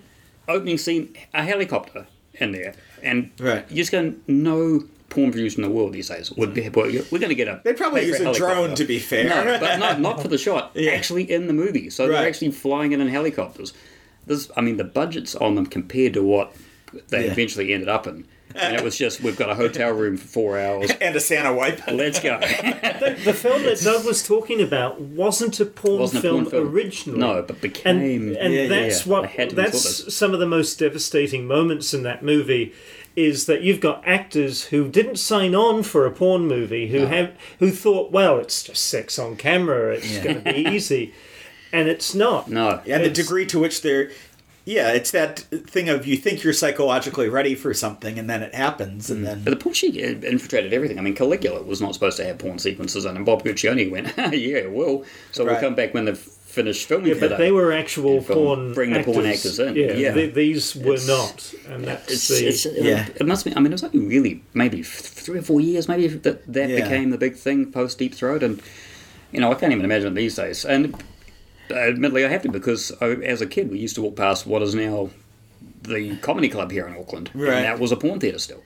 opening 0.48 0.78
scene, 0.78 1.16
a 1.34 1.44
helicopter 1.44 2.08
in 2.36 2.52
there, 2.52 2.74
and 3.02 3.32
Right. 3.40 3.66
you 3.70 3.78
just 3.78 3.92
go, 3.92 4.14
no 4.28 4.84
porn 5.12 5.32
views 5.32 5.56
in 5.56 5.62
the 5.62 5.70
world 5.70 5.94
these 5.94 6.08
days 6.10 6.32
would 6.32 6.56
be. 6.56 6.68
We're 6.70 6.90
going 6.92 7.30
to 7.30 7.36
get 7.36 7.48
a. 7.48 7.62
They'd 7.64 7.78
probably 7.78 8.06
use 8.08 8.20
a 8.20 8.24
helicopter. 8.24 8.40
drone 8.56 8.76
to 8.76 8.86
be 8.86 8.98
fair. 8.98 9.26
No, 9.30 9.60
but 9.60 9.78
no, 9.78 9.98
not 10.00 10.22
for 10.22 10.28
the 10.28 10.38
shot. 10.48 10.72
Yeah. 10.74 10.92
Actually, 10.92 11.32
in 11.32 11.46
the 11.46 11.54
movie, 11.54 11.92
so 11.92 12.06
Right. 12.08 12.14
they're 12.18 12.28
actually 12.28 12.52
flying 12.52 12.94
in 12.94 13.02
in 13.02 13.10
helicopters. 13.10 13.74
This, 14.26 14.50
I 14.58 14.62
mean, 14.62 14.78
the 14.78 14.84
budgets 14.84 15.36
on 15.36 15.54
them 15.56 15.68
compared 15.68 16.14
to 16.16 16.24
what 16.24 16.56
they 17.10 17.26
Yeah. 17.26 17.32
eventually 17.32 17.74
ended 17.74 17.90
up 17.90 18.06
in, 18.08 18.26
and 18.56 18.76
it 18.76 18.84
was 18.84 18.98
just 18.98 19.22
we've 19.22 19.38
got 19.38 19.50
a 19.50 19.56
hotel 19.56 19.92
room 19.92 20.18
for 20.18 20.28
four 20.28 20.60
hours. 20.60 20.92
and 21.02 21.16
a 21.16 21.20
Santa 21.20 21.54
wipe. 21.54 21.86
Let's 21.88 22.20
go. 22.20 22.40
The 23.02 23.34
film 23.34 23.64
that 23.64 23.80
Doug 23.82 24.06
was 24.06 24.22
talking 24.24 24.62
about 24.62 25.02
wasn't 25.02 25.60
a 25.60 25.66
porn, 25.66 26.00
Wasn't 26.02 26.20
a 26.20 26.22
film, 26.22 26.42
porn 26.44 26.52
film. 26.52 26.68
originally. 26.74 27.20
No, 27.20 27.42
but 27.42 27.60
became. 27.62 28.36
and 28.40 28.54
Yeah, 28.54 28.62
yeah, 28.64 28.68
that's 28.68 29.06
yeah. 29.08 29.14
I 29.16 29.20
what 29.22 29.30
had 29.32 29.50
to 29.50 29.56
be 29.56 29.62
thought 29.64 29.72
that's 29.72 30.14
some 30.14 30.34
of 30.34 30.40
the 30.40 30.46
most 30.46 30.78
devastating 30.80 31.46
moments 31.48 31.94
in 31.94 32.04
that 32.04 32.24
movie 32.24 32.74
is 33.16 33.46
that 33.46 33.62
you've 33.62 33.80
got 33.80 34.08
actors 34.08 34.66
who 34.66 34.88
didn't 34.88 35.18
sign 35.18 35.54
on 35.54 35.84
for 35.84 36.06
a 36.06 36.12
porn 36.12 36.48
movie 36.48 36.88
who 36.88 37.06
have 37.08 37.34
who 37.60 37.72
thought 37.72 38.12
well 38.12 38.38
it's 38.40 38.64
just 38.64 38.84
sex 38.84 39.20
on 39.20 39.36
camera 39.36 39.96
it's 39.96 40.12
Yeah. 40.12 40.24
going 40.24 40.44
to 40.44 40.54
be 40.54 40.60
easy 40.70 41.14
and 41.74 41.88
it's 41.88 42.14
not 42.14 42.50
no. 42.50 42.82
And 42.88 43.04
the 43.04 43.10
degree 43.10 43.46
to 43.48 43.60
which 43.60 43.82
they're. 43.82 44.12
Yeah, 44.64 44.92
it's 44.92 45.10
that 45.12 45.40
thing 45.40 45.90
of 45.90 46.06
you 46.06 46.16
think 46.18 46.44
you're 46.44 46.54
psychologically 46.54 47.30
ready 47.30 47.56
for 47.56 47.74
something, 47.74 48.20
and 48.20 48.30
then 48.30 48.44
it 48.44 48.54
happens, 48.54 49.10
and 49.10 49.22
mm. 49.22 49.26
then. 49.26 49.44
But 49.44 49.52
the 49.52 49.56
porn 49.56 49.74
chic 49.74 49.96
uh, 49.96 50.26
infiltrated 50.28 50.72
everything. 50.72 51.00
I 51.00 51.02
mean, 51.02 51.16
Caligula 51.16 51.64
was 51.64 51.82
not 51.82 51.96
supposed 51.96 52.18
to 52.18 52.26
have 52.26 52.38
porn 52.38 52.60
sequences 52.60 53.06
and 53.06 53.26
Bob 53.26 53.44
Guccione 53.44 53.90
went, 53.90 54.16
yeah, 54.34 54.68
well, 54.68 54.98
will. 54.98 55.06
So 55.32 55.46
we'll 55.46 55.60
come 55.60 55.74
back 55.74 55.94
when 55.94 56.06
they've 56.06 56.30
finished 56.52 56.88
filming 56.88 57.08
yeah, 57.08 57.14
for 57.16 57.20
but 57.22 57.30
that. 57.32 57.38
they 57.40 57.52
were 57.52 57.72
actual 57.72 58.18
And 58.18 58.26
porn 58.28 58.74
Bring 58.74 58.92
the 58.92 59.00
actors. 59.00 59.14
porn 59.16 59.26
actors 59.26 59.60
in. 59.60 59.76
yeah, 59.76 59.94
Yeah. 59.94 60.14
th- 60.14 60.34
these 60.34 60.76
were 60.76 60.94
It's- 60.96 61.08
not 61.08 61.54
and 61.74 61.86
that's 61.86 62.12
It's, 62.12 62.28
the, 62.28 62.48
it's, 62.48 62.66
Yeah. 62.66 63.08
it 63.16 63.26
must 63.26 63.46
be. 63.46 63.52
I 63.56 63.60
mean, 63.60 63.68
it 63.68 63.80
was 63.80 63.84
only 63.84 64.00
really 64.00 64.44
maybe 64.54 64.84
three 64.84 65.40
or 65.40 65.42
four 65.42 65.62
years, 65.62 65.88
maybe 65.88 66.08
that 66.08 66.52
that 66.52 66.70
Yeah. 66.70 66.82
became 66.84 67.10
the 67.12 67.18
big 67.18 67.36
thing 67.36 67.72
post 67.72 67.98
Deep 68.00 68.14
Throat, 68.16 68.44
and 68.44 68.62
you 69.32 69.40
know, 69.40 69.50
I 69.52 69.56
can't 69.56 69.72
even 69.72 69.86
imagine 69.86 70.10
it 70.10 70.16
these 70.16 70.36
days. 70.36 70.66
And 70.66 70.94
admittedly, 71.70 72.26
I 72.26 72.28
have 72.30 72.42
to 72.44 72.50
because 72.50 72.92
I, 73.02 73.06
as 73.34 73.42
a 73.42 73.46
kid, 73.46 73.72
we 73.72 73.80
used 73.80 73.96
to 73.96 74.02
walk 74.02 74.16
past 74.16 74.46
what 74.46 74.62
is 74.62 74.76
now 74.76 75.10
the 75.84 76.16
comedy 76.18 76.50
club 76.50 76.72
here 76.72 76.86
in 76.88 76.96
Auckland, 76.96 77.30
Right. 77.34 77.54
and 77.54 77.66
that 77.66 77.80
was 77.80 77.92
a 77.92 77.96
porn 77.96 78.20
theatre 78.20 78.40
still. 78.40 78.62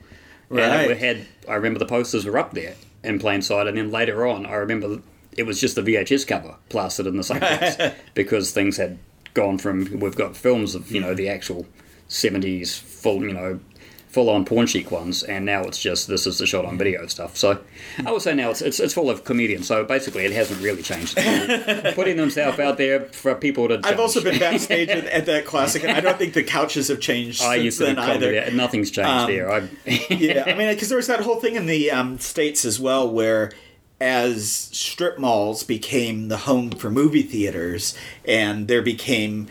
And 0.50 0.58
Right. 0.58 0.90
it 0.90 0.98
had, 0.98 1.18
I 1.48 1.54
remember 1.54 1.78
the 1.78 1.86
posters 1.86 2.24
were 2.26 2.38
up 2.38 2.52
there 2.54 2.74
in 3.04 3.18
plain 3.18 3.42
sight, 3.42 3.66
and 3.68 3.76
then 3.78 3.90
later 3.90 4.26
on, 4.26 4.44
I 4.46 4.54
remember 4.56 4.98
it 5.36 5.44
was 5.44 5.60
just 5.60 5.74
the 5.74 5.82
VHS 5.82 6.26
cover 6.26 6.56
plastered 6.68 7.06
in 7.06 7.16
the 7.16 7.24
same 7.24 7.40
place 7.40 7.76
because 8.14 8.52
things 8.52 8.76
had 8.76 8.98
gone 9.34 9.58
from 9.58 9.98
we've 10.00 10.16
got 10.16 10.36
films 10.36 10.74
of 10.74 10.90
you 10.90 11.00
know 11.00 11.14
the 11.14 11.28
actual 11.28 11.66
seventies 12.08 12.78
full 12.78 13.22
you 13.22 13.32
know 13.32 13.60
full 14.08 14.30
on 14.30 14.46
porn 14.46 14.66
chic 14.66 14.90
ones, 14.90 15.22
and 15.24 15.44
now 15.44 15.62
it's 15.64 15.78
just 15.78 16.08
this 16.08 16.26
is 16.26 16.38
the 16.38 16.46
shot 16.46 16.64
on 16.64 16.78
video 16.78 17.06
stuff. 17.06 17.36
So 17.36 17.60
I 18.02 18.10
would 18.10 18.22
say 18.22 18.34
now 18.34 18.48
it's 18.48 18.62
it's, 18.62 18.80
it's 18.80 18.94
full 18.94 19.10
of 19.10 19.24
comedians. 19.24 19.66
So 19.66 19.84
basically, 19.84 20.24
it 20.24 20.32
hasn't 20.32 20.62
really 20.62 20.80
changed. 20.82 21.16
Putting 21.94 22.16
themselves 22.16 22.58
out 22.58 22.78
there 22.78 23.00
for 23.00 23.34
people 23.34 23.68
to. 23.68 23.78
I've 23.84 24.00
also 24.00 24.22
been 24.22 24.38
backstage 24.38 24.88
at, 24.88 25.04
at 25.04 25.26
that 25.26 25.44
classic, 25.44 25.84
and 25.84 25.92
I 25.92 26.00
don't 26.00 26.16
think 26.16 26.32
the 26.32 26.44
couches 26.44 26.88
have 26.88 26.98
changed 27.00 27.42
I 27.42 27.56
since 27.56 27.64
used 27.64 27.78
to 27.80 27.86
be 27.88 27.94
then 27.94 27.98
either. 27.98 28.50
Nothing's 28.52 28.90
changed 28.90 29.10
Um, 29.10 29.26
there. 29.30 29.68
Yeah, 30.08 30.44
I 30.46 30.54
mean, 30.54 30.72
because 30.72 30.88
there 30.88 30.96
was 30.96 31.08
that 31.08 31.20
whole 31.20 31.36
thing 31.40 31.56
in 31.56 31.66
the 31.66 31.90
um, 31.90 32.18
states 32.18 32.64
as 32.64 32.80
well, 32.80 33.10
where 33.10 33.52
as 34.00 34.50
strip 34.50 35.18
malls 35.18 35.62
became 35.62 36.28
the 36.28 36.38
home 36.38 36.70
for 36.70 36.90
movie 36.90 37.22
theaters, 37.22 37.96
and 38.24 38.68
there 38.68 38.82
became 38.82 39.48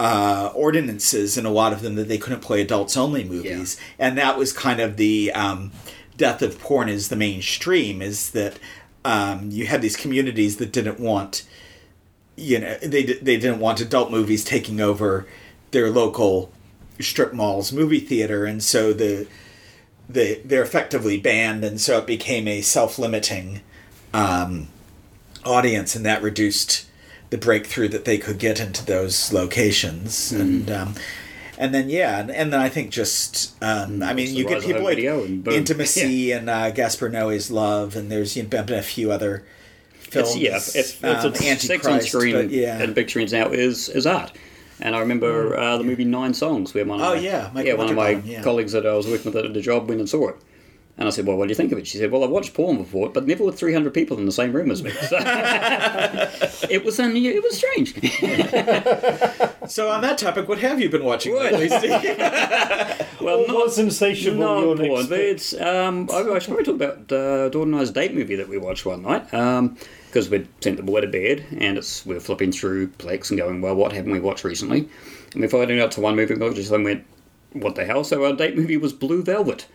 uh, 0.00 0.50
ordinances 0.54 1.36
in 1.36 1.46
a 1.46 1.50
lot 1.50 1.72
of 1.72 1.82
them 1.82 1.94
that 1.94 2.08
they 2.08 2.18
couldn't 2.18 2.40
play 2.40 2.60
adults 2.60 2.96
only 2.96 3.24
movies, 3.24 3.76
and 3.98 4.16
that 4.18 4.38
was 4.38 4.52
kind 4.52 4.80
of 4.80 4.96
the 4.96 5.32
um, 5.32 5.70
death 6.16 6.42
of 6.42 6.58
porn 6.58 6.88
is 6.88 7.08
the 7.08 7.16
mainstream. 7.16 8.00
Is 8.00 8.30
that 8.30 8.58
um, 9.04 9.50
you 9.50 9.66
had 9.66 9.82
these 9.82 9.96
communities 9.96 10.56
that 10.56 10.72
didn't 10.72 11.00
want 11.00 11.44
you 12.36 12.58
know 12.58 12.76
they 12.78 13.04
they 13.04 13.36
didn't 13.36 13.60
want 13.60 13.80
adult 13.80 14.10
movies 14.10 14.44
taking 14.44 14.80
over 14.80 15.26
their 15.70 15.90
local 15.90 16.50
strip 17.00 17.32
malls 17.32 17.72
movie 17.72 18.00
theater. 18.00 18.44
And 18.44 18.62
so 18.62 18.92
the 18.92 19.26
the 20.08 20.40
they're 20.44 20.62
effectively 20.62 21.18
banned. 21.18 21.64
And 21.64 21.80
so 21.80 21.98
it 21.98 22.06
became 22.06 22.48
a 22.48 22.60
self-limiting 22.60 23.60
um, 24.12 24.68
audience 25.44 25.94
and 25.94 26.04
that 26.06 26.22
reduced 26.22 26.86
the 27.30 27.38
breakthrough 27.38 27.88
that 27.88 28.04
they 28.04 28.18
could 28.18 28.38
get 28.38 28.60
into 28.60 28.84
those 28.84 29.32
locations 29.32 30.32
and 30.32 30.70
um, 30.70 30.94
and 31.56 31.74
then 31.74 31.88
yeah 31.88 32.18
and, 32.20 32.30
and 32.30 32.52
then 32.52 32.60
I 32.60 32.68
think 32.68 32.90
just 32.90 33.54
um, 33.62 34.02
I 34.02 34.12
mean 34.12 34.26
It's 34.26 34.32
you 34.34 34.46
get 34.46 34.62
people 34.62 34.82
like 34.82 34.96
video 34.96 35.24
and 35.24 35.42
boom. 35.42 35.54
intimacy 35.54 36.30
and 36.36 36.50
uh, 36.50 36.70
Gaspar 36.70 37.08
Noé's 37.10 37.50
love 37.50 37.96
and 37.96 38.10
there's 38.10 38.36
you 38.36 38.42
know, 38.42 38.48
been 38.48 38.72
a 38.72 38.82
few 38.82 39.10
other 39.10 39.44
films 39.94 40.30
it's, 40.30 40.38
yeah, 40.38 40.56
if, 40.56 40.76
if 40.76 41.04
um, 41.04 41.32
it's 41.34 41.66
sex 41.66 41.86
on 41.86 42.00
screen 42.02 42.34
but 42.34 42.50
yeah 42.50 42.82
and 42.82 42.94
big 42.94 43.08
screens 43.08 43.32
now 43.32 43.48
is 43.48 43.88
is 43.88 44.06
art. 44.06 44.32
And 44.80 44.96
I 44.96 44.98
remember 44.98 45.56
uh, 45.56 45.78
the 45.78 45.84
movie 45.84 46.04
Nine 46.04 46.34
Songs, 46.34 46.74
where 46.74 46.84
one 46.84 47.00
of 47.00 47.06
Oh, 47.06 47.14
my, 47.14 47.20
yeah, 47.20 47.50
yeah, 47.54 47.74
one 47.74 47.88
of 47.88 47.94
my 47.94 48.10
yeah. 48.10 48.42
colleagues 48.42 48.72
that 48.72 48.84
I 48.84 48.94
was 48.94 49.06
working 49.06 49.32
with 49.32 49.44
at 49.44 49.54
the 49.54 49.60
job 49.60 49.88
went 49.88 50.00
and 50.00 50.08
saw 50.08 50.30
it. 50.30 50.36
And 50.98 51.08
I 51.08 51.10
said, 51.10 51.26
"Well, 51.26 51.36
what 51.38 51.46
do 51.46 51.50
you 51.50 51.54
think 51.54 51.72
of 51.72 51.78
it?" 51.78 51.86
She 51.86 51.96
said, 51.98 52.10
"Well, 52.10 52.22
I've 52.22 52.30
watched 52.30 52.52
porn 52.54 52.76
before, 52.76 53.08
but 53.08 53.26
never 53.26 53.44
with 53.44 53.58
300 53.58 53.94
people 53.94 54.18
in 54.18 54.26
the 54.26 54.32
same 54.32 54.52
room 54.52 54.70
as 54.70 54.82
me." 54.82 54.90
So 54.90 55.16
it 56.70 56.84
was 56.84 57.00
un- 57.00 57.16
it 57.16 57.42
was 57.42 57.56
strange. 57.56 57.94
So 59.68 59.88
on 59.90 60.02
that 60.02 60.18
topic, 60.18 60.48
what 60.48 60.58
have 60.58 60.80
you 60.80 60.88
been 60.90 61.04
watching 61.04 61.32
What? 61.34 61.52
lately, 61.52 61.68
well, 63.20 63.38
What 63.38 63.48
not 63.48 63.72
sensational. 63.72 64.34
not 64.36 64.60
your 64.60 64.76
porn, 64.76 64.88
next 64.96 65.08
but 65.08 65.20
it's 65.20 65.54
um, 65.60 66.08
I, 66.12 66.16
I 66.18 66.38
should 66.40 66.48
probably 66.54 66.64
talk 66.64 66.74
about 66.74 67.12
uh, 67.12 67.48
Dawn 67.48 67.72
and 67.72 67.76
I's 67.76 67.90
date 67.92 68.12
movie 68.12 68.34
that 68.34 68.48
we 68.48 68.58
watched 68.58 68.84
one 68.84 69.02
night 69.02 69.24
because 70.06 70.28
we'd 70.28 70.48
sent 70.60 70.76
the 70.78 70.82
boy 70.82 71.00
to 71.00 71.06
bed 71.06 71.44
and 71.58 71.78
it's 71.78 72.04
we're 72.04 72.20
flipping 72.20 72.50
through 72.52 72.88
Plex 72.88 73.30
and 73.30 73.38
going, 73.38 73.62
well, 73.62 73.74
what 73.76 73.92
haven't 73.92 74.10
we 74.12 74.20
watched 74.20 74.44
recently? 74.44 74.88
And 75.32 75.40
we 75.40 75.46
finally 75.48 75.76
got 75.78 75.92
to 75.92 76.00
one 76.00 76.16
movie 76.16 76.34
and 76.34 76.54
just 76.54 76.70
then 76.70 76.82
went, 76.82 77.04
what 77.52 77.76
the 77.76 77.84
hell? 77.84 78.02
So 78.04 78.24
our 78.26 78.34
date 78.34 78.56
movie 78.56 78.76
was 78.76 78.92
Blue 78.92 79.22
Velvet. 79.22 79.66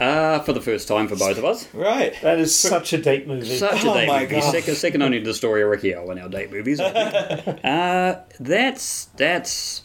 Uh, 0.00 0.40
for 0.40 0.52
the 0.52 0.60
first 0.60 0.86
time 0.88 1.08
for 1.08 1.16
both 1.16 1.38
of 1.38 1.44
us. 1.44 1.66
right. 1.74 2.14
That 2.22 2.38
is 2.38 2.54
such 2.54 2.92
a 2.92 2.98
date 2.98 3.26
movie. 3.26 3.46
Such 3.56 3.84
a 3.84 3.90
Oh 3.90 3.94
date 3.94 4.06
my 4.08 4.20
movie. 4.22 4.34
God. 4.40 4.52
Second, 4.52 4.74
second 4.76 5.02
only 5.02 5.18
to 5.20 5.24
the 5.24 5.34
story 5.34 5.62
of 5.62 5.68
Ricky 5.70 5.94
O 5.94 6.10
in 6.10 6.18
our 6.18 6.28
date 6.28 6.50
movies. 6.52 6.80
I 6.80 6.86
uh, 7.64 8.20
that's 8.40 9.06
that's. 9.16 9.82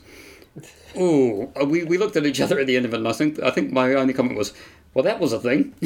Ooh, 1.00 1.50
uh, 1.60 1.64
we, 1.66 1.86
we 1.86 1.98
looked 1.98 2.18
at 2.18 2.26
each 2.26 2.42
other 2.42 2.60
at 2.60 2.68
the 2.68 2.76
end 2.76 2.86
of 2.86 2.94
it, 2.94 2.98
and 2.98 3.08
I 3.08 3.14
think 3.14 3.40
I 3.42 3.50
think 3.52 3.72
my 3.72 3.94
only 3.94 4.14
comment 4.14 4.38
was, 4.38 4.54
"Well, 4.94 5.04
that 5.04 5.22
was 5.22 5.32
a 5.32 5.40
thing." 5.40 5.74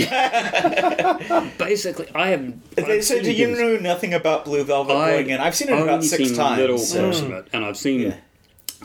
Basically, 1.58 2.08
I 2.16 2.30
have. 2.30 2.76
They 2.76 2.98
I've 2.98 3.04
said, 3.04 3.24
do 3.24 3.32
you 3.32 3.48
things- 3.48 3.60
know 3.60 3.78
nothing 3.78 4.14
about 4.14 4.46
Blue 4.46 4.64
Velvet 4.64 4.94
I- 4.94 5.12
going 5.12 5.30
in? 5.30 5.40
I've 5.40 5.56
seen 5.56 5.70
it 5.70 5.80
about 5.80 6.04
six 6.04 6.30
seen 6.30 6.36
times. 6.38 6.60
Little 6.60 6.78
so- 6.78 7.00
clips 7.02 7.20
of 7.22 7.32
it, 7.32 7.48
and 7.54 7.66
I've 7.66 7.78
seen 7.78 8.00
Yeah. 8.02 8.16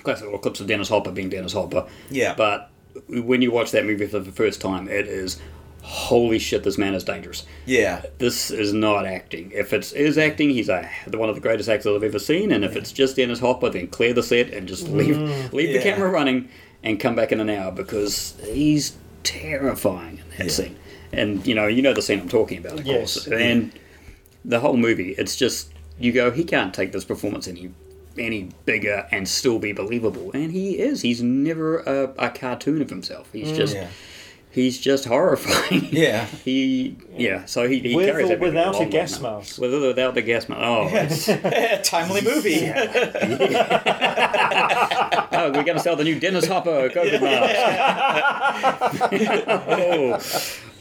classic 0.03 0.25
little 0.25 0.39
clips 0.39 0.61
of 0.61 0.67
Dennis 0.67 0.89
Hopper 0.89 1.11
being 1.13 1.29
Dennis 1.31 1.53
Hopper. 1.53 1.87
Yeah. 2.11 2.35
But 2.37 2.70
when 3.09 3.43
you 3.43 3.51
watch 3.51 3.71
that 3.73 3.85
movie 3.85 4.07
for 4.07 4.19
the 4.19 4.33
first 4.33 4.61
time, 4.61 4.89
it 4.89 5.07
is 5.07 5.41
holy 5.83 6.39
shit. 6.39 6.63
This 6.63 6.79
man 6.79 6.95
is 6.95 7.05
dangerous. 7.05 7.45
Yeah. 7.67 8.03
This 8.19 8.51
is 8.51 8.73
not 8.73 9.07
acting. 9.07 9.51
If 9.55 9.73
it's 9.73 9.93
is 9.93 10.19
acting, 10.19 10.51
he's 10.51 10.69
a 10.69 10.89
one 11.13 11.29
of 11.29 11.35
the 11.35 11.41
greatest 11.41 11.69
actors 11.69 11.95
I've 11.95 12.03
ever 12.05 12.19
seen. 12.19 12.53
And 12.53 12.65
if 12.65 12.77
it's 12.77 12.93
just 12.93 13.17
Dennis 13.17 13.41
Hopper, 13.41 13.71
then 13.71 13.89
clear 13.89 14.13
the 14.13 14.23
set 14.23 14.51
and 14.53 14.69
just 14.69 14.89
leave 14.89 15.17
mm. 15.17 15.53
leave 15.53 15.73
the 15.73 15.83
camera 15.83 16.09
running 16.11 16.49
and 16.83 16.99
come 17.01 17.15
back 17.15 17.33
in 17.33 17.41
an 17.41 17.51
hour 17.51 17.73
because 17.73 18.41
he's 18.47 18.97
terrifying 19.23 20.19
in 20.19 20.25
that 20.39 20.47
Yeah. 20.47 20.53
scene. 20.53 20.77
And 21.13 21.47
you 21.47 21.55
know, 21.55 21.67
you 21.67 21.83
know 21.83 21.93
the 21.93 22.03
scene 22.03 22.21
I'm 22.21 22.29
talking 22.29 22.59
about, 22.59 22.81
of 22.81 22.87
Yes. 22.87 23.25
course. 23.25 23.27
And 23.27 23.73
the 24.45 24.61
whole 24.61 24.77
movie, 24.77 25.15
it's 25.19 25.37
just 25.37 25.73
you 25.99 26.13
go, 26.13 26.31
he 26.31 26.45
can't 26.45 26.73
take 26.73 26.93
this 26.93 27.05
performance 27.05 27.47
any 27.49 27.71
any 28.21 28.51
bigger 28.65 29.09
and 29.11 29.27
still 29.29 29.59
be 29.59 29.73
believable. 29.73 30.31
And 30.33 30.53
he 30.53 30.79
is. 30.79 31.03
He's 31.03 31.23
never 31.23 31.79
a, 31.81 32.13
a 32.19 32.31
cartoon 32.31 32.81
of 32.83 32.91
himself. 32.91 33.29
He's 33.33 33.49
mm. 33.49 33.57
just 33.57 33.75
Yeah. 33.75 33.89
he's 34.51 34.79
just 34.79 35.05
horrifying. 35.07 35.89
Yeah. 35.93 36.27
He 36.45 36.97
yeah. 37.17 37.45
So 37.47 37.69
he, 37.69 37.81
he 37.81 37.97
With 37.97 38.07
carries 38.07 38.31
or 38.31 38.37
without 38.39 38.69
a 38.69 38.71
long, 38.73 38.81
long 38.83 38.91
gas 38.91 39.21
mask? 39.21 39.59
With 39.59 39.75
or 39.75 39.81
without 39.89 40.15
the 40.15 40.23
gas 40.23 40.49
mask. 40.49 40.61
Oh, 40.63 40.89
it's- 40.89 41.89
Timely 41.89 42.21
movie. 42.23 42.71
oh, 45.33 45.51
we're 45.53 45.65
going 45.65 45.77
to 45.77 45.81
sell 45.81 45.97
the 45.97 46.05
new 46.05 46.19
Dennis 46.21 46.47
Hopper 46.47 46.89
COVID 46.91 47.21
mask. 47.21 47.57
oh, 49.69 50.19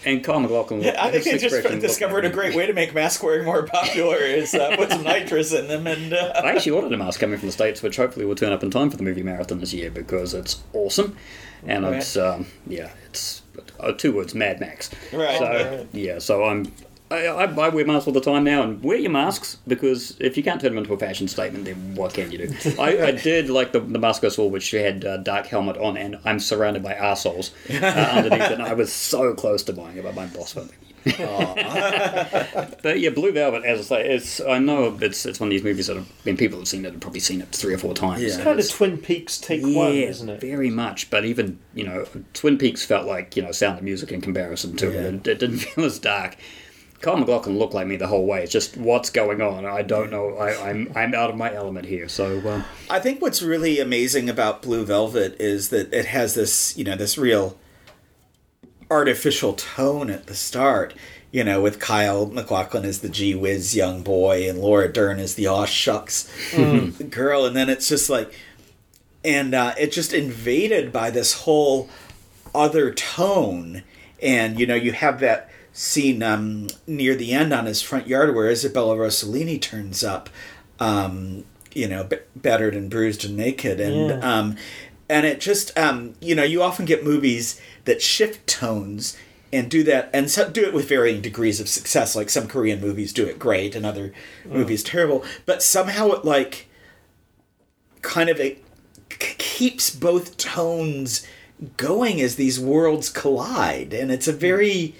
and 0.06 0.24
Kyle 0.24 0.40
MacLachlan. 0.40 0.86
I 0.86 1.12
think 1.12 1.24
they 1.26 1.38
just 1.38 1.82
discovered 1.82 2.26
a 2.26 2.30
great 2.30 2.56
way 2.56 2.66
to 2.66 2.74
make 2.74 2.94
mask 2.94 3.22
wearing 3.24 3.46
more 3.46 3.64
popular 3.64 4.18
is 4.18 4.54
uh, 4.54 4.76
put 4.76 4.90
some 4.92 5.04
nitrous 5.04 5.52
in 5.54 5.68
them 5.68 5.88
and 5.88 6.14
uh, 6.14 6.34
I 6.44 6.52
actually 6.52 6.72
ordered 6.74 6.94
a 6.94 6.98
mask 6.98 7.20
coming 7.20 7.38
from 7.38 7.48
the 7.48 7.54
States, 7.54 7.82
which 7.82 7.98
hopefully 7.98 8.26
will 8.26 8.36
turn 8.36 8.52
up 8.52 8.64
in 8.64 8.72
time 8.72 8.90
for 8.90 8.98
the 8.98 9.04
movie 9.04 9.24
marathon 9.24 9.60
this 9.60 9.74
year 9.74 9.92
because 9.92 10.34
it's 10.34 10.62
awesome. 10.74 11.16
And 11.66 11.84
Right. 11.84 11.96
it's, 11.96 12.16
um, 12.16 12.46
yeah, 12.68 12.90
it's 13.08 13.42
uh, 13.80 13.92
two 13.92 14.14
words 14.14 14.34
Mad 14.34 14.60
Max. 14.62 14.90
Right. 15.12 15.38
So, 15.38 15.46
Right. 15.78 15.88
yeah, 15.92 16.20
so 16.20 16.46
I'm. 16.46 16.72
I, 17.12 17.26
I, 17.28 17.44
I 17.46 17.70
wear 17.70 17.86
masks 17.86 18.08
all 18.08 18.14
the 18.14 18.22
time 18.22 18.44
now, 18.44 18.62
and 18.62 18.84
wear 18.84 18.98
your 18.98 19.10
masks 19.12 19.58
because 19.68 20.16
if 20.20 20.38
you 20.38 20.44
can't 20.44 20.62
turn 20.62 20.72
them 20.72 20.78
into 20.80 20.94
a 20.94 20.98
fashion 20.98 21.28
statement, 21.28 21.66
then 21.66 21.96
what 21.96 22.14
can 22.14 22.32
you 22.32 22.48
do? 22.48 22.54
I, 22.80 23.04
I 23.08 23.12
did 23.24 23.50
like 23.50 23.72
the, 23.72 23.80
the 23.80 23.98
mask 24.00 24.24
I 24.24 24.28
saw, 24.30 24.46
which 24.48 24.70
had 24.72 25.04
uh, 25.06 25.18
dark 25.18 25.48
helmet 25.48 25.78
on, 25.78 25.98
and 25.98 26.20
I'm 26.26 26.40
surrounded 26.40 26.84
by 26.84 26.94
assholes 26.94 27.52
uh, 27.70 27.74
underneath 27.84 28.42
it, 28.44 28.52
and 28.54 28.62
I 28.64 28.74
was 28.74 28.94
so 28.94 29.34
close 29.34 29.64
to 29.64 29.74
buying 29.74 29.98
it, 29.98 30.04
but 30.04 30.14
my 30.14 30.28
boss 30.28 30.56
won't. 30.56 30.72
But 32.82 33.00
yeah, 33.00 33.10
Blue 33.10 33.32
Velvet, 33.32 33.64
as 33.64 33.80
I 33.80 33.84
say, 34.04 34.10
it's 34.10 34.42
I 34.42 34.60
know 34.60 34.98
it's 35.02 35.26
it's 35.26 35.40
one 35.40 35.48
of 35.48 35.52
these 35.52 35.64
movies 35.64 35.88
that 35.88 35.96
have 35.96 36.24
been 36.24 36.38
people 36.38 36.60
have 36.60 36.68
seen 36.68 36.86
it 36.86 36.92
have 36.92 37.02
probably 37.02 37.20
seen 37.20 37.42
it 37.42 37.50
three 37.54 37.74
or 37.74 37.78
four 37.78 37.94
times. 37.94 38.22
Yeah. 38.22 38.34
And 38.36 38.44
kind 38.44 38.60
of 38.60 38.66
it's- 38.66 38.76
Twin 38.78 38.98
Peaks 38.98 39.38
take 39.38 39.62
yeah, 39.66 39.78
one, 39.78 39.92
isn't 39.94 40.30
it? 40.30 40.42
very 40.42 40.70
much. 40.70 41.10
But 41.10 41.26
even 41.26 41.60
you 41.74 41.86
know, 41.86 42.06
Twin 42.34 42.58
Peaks 42.58 42.86
felt 42.86 43.06
like 43.08 43.36
you 43.36 43.42
know 43.42 43.52
Sound 43.52 43.78
of 43.80 43.84
Music 43.84 44.12
in 44.12 44.22
comparison 44.22 44.76
to 44.78 44.88
Yeah. 44.92 45.00
it. 45.00 45.14
It, 45.16 45.28
it 45.28 45.40
didn't 45.40 45.58
feel 45.60 45.86
as 45.86 46.00
dark. 46.00 46.36
Kyle 47.02 47.16
MacLachlan 47.16 47.58
looked 47.58 47.74
like 47.74 47.88
me 47.88 47.96
the 47.96 48.08
whole 48.08 48.26
way. 48.26 48.44
It's 48.44 48.52
just 48.52 48.76
what's 48.76 49.10
going 49.10 49.42
on. 49.42 49.66
I 49.66 49.84
don't 49.84 50.12
know. 50.12 50.36
I, 50.36 50.70
I'm 50.70 50.92
I'm 50.96 51.14
out 51.14 51.30
of 51.30 51.38
my 51.38 51.54
element 51.54 51.86
here. 51.86 52.10
So 52.10 52.46
um, 52.50 52.66
I 52.90 53.00
think 53.00 53.22
what's 53.22 53.42
really 53.42 53.80
amazing 53.80 54.30
about 54.30 54.62
Blue 54.62 54.86
Velvet 54.86 55.40
is 55.40 55.70
that 55.70 55.94
it 55.94 56.06
has 56.08 56.36
this, 56.36 56.78
you 56.78 56.84
know, 56.84 56.96
this 56.96 57.18
real 57.18 57.58
artificial 58.92 59.54
tone 59.54 60.10
at 60.10 60.28
the 60.28 60.36
start. 60.36 60.94
You 61.32 61.44
know, 61.44 61.62
with 61.62 61.80
Kyle 61.80 62.26
MacLachlan 62.26 62.86
as 62.86 63.00
the 63.00 63.10
gee 63.10 63.36
whiz 63.36 63.76
young 63.76 64.02
boy 64.02 64.50
and 64.50 64.60
Laura 64.60 64.92
Dern 64.92 65.20
as 65.20 65.36
the 65.36 65.46
aw 65.48 65.66
shucks 65.66 66.28
girl, 67.10 67.46
and 67.46 67.56
then 67.56 67.70
it's 67.70 67.88
just 67.88 68.10
like, 68.10 68.34
and 69.24 69.54
uh, 69.54 69.76
it 69.78 69.92
just 69.92 70.12
invaded 70.12 70.92
by 70.92 71.12
this 71.12 71.44
whole 71.44 71.88
other 72.54 72.92
tone. 72.92 73.84
And 74.22 74.60
you 74.60 74.66
know, 74.66 74.76
you 74.76 74.92
have 74.92 75.20
that 75.20 75.52
scene 75.74 76.22
um, 76.24 76.68
near 76.88 77.16
the 77.16 77.32
end 77.32 77.54
on 77.54 77.66
his 77.66 77.82
front 77.82 78.08
yard 78.08 78.36
where 78.36 78.50
Isabella 78.50 78.96
Rossellini 78.98 79.62
turns 79.62 80.04
up, 80.04 80.30
um, 80.80 81.46
you 81.74 81.88
know, 81.88 82.04
b- 82.04 82.18
battered 82.36 82.76
and 82.76 82.90
bruised 82.90 83.24
and 83.26 83.38
naked, 83.38 83.80
and 83.80 84.10
Yeah. 84.10 84.38
um, 84.40 84.56
and 85.08 85.26
it 85.26 85.40
just 85.40 85.78
um, 85.78 86.16
you 86.22 86.36
know, 86.36 86.44
you 86.44 86.62
often 86.62 86.86
get 86.86 87.04
movies 87.04 87.60
that 87.86 88.02
shift 88.02 88.46
tones 88.48 89.18
and 89.52 89.70
do 89.70 89.84
that 89.84 90.10
and 90.14 90.30
so, 90.30 90.48
do 90.50 90.64
it 90.64 90.74
with 90.74 90.88
varying 90.90 91.22
degrees 91.22 91.60
of 91.60 91.68
success. 91.70 92.16
Like 92.16 92.30
some 92.30 92.48
Korean 92.48 92.80
movies 92.82 93.14
do 93.14 93.26
it 93.26 93.40
great, 93.40 93.76
and 93.76 93.86
other 93.86 94.14
movies 94.46 94.84
terrible, 94.84 95.24
but 95.46 95.64
somehow 95.64 96.10
it 96.12 96.26
like 96.26 96.68
kind 98.02 98.30
of 98.30 98.40
it 98.40 98.64
keeps 99.10 99.94
both 99.94 100.38
tones 100.38 101.26
going 101.78 102.22
as 102.22 102.36
these 102.38 102.58
worlds 102.60 103.10
collide 103.10 103.92
and 103.94 104.12
it's 104.12 104.30
a 104.30 104.32
very 104.32 104.96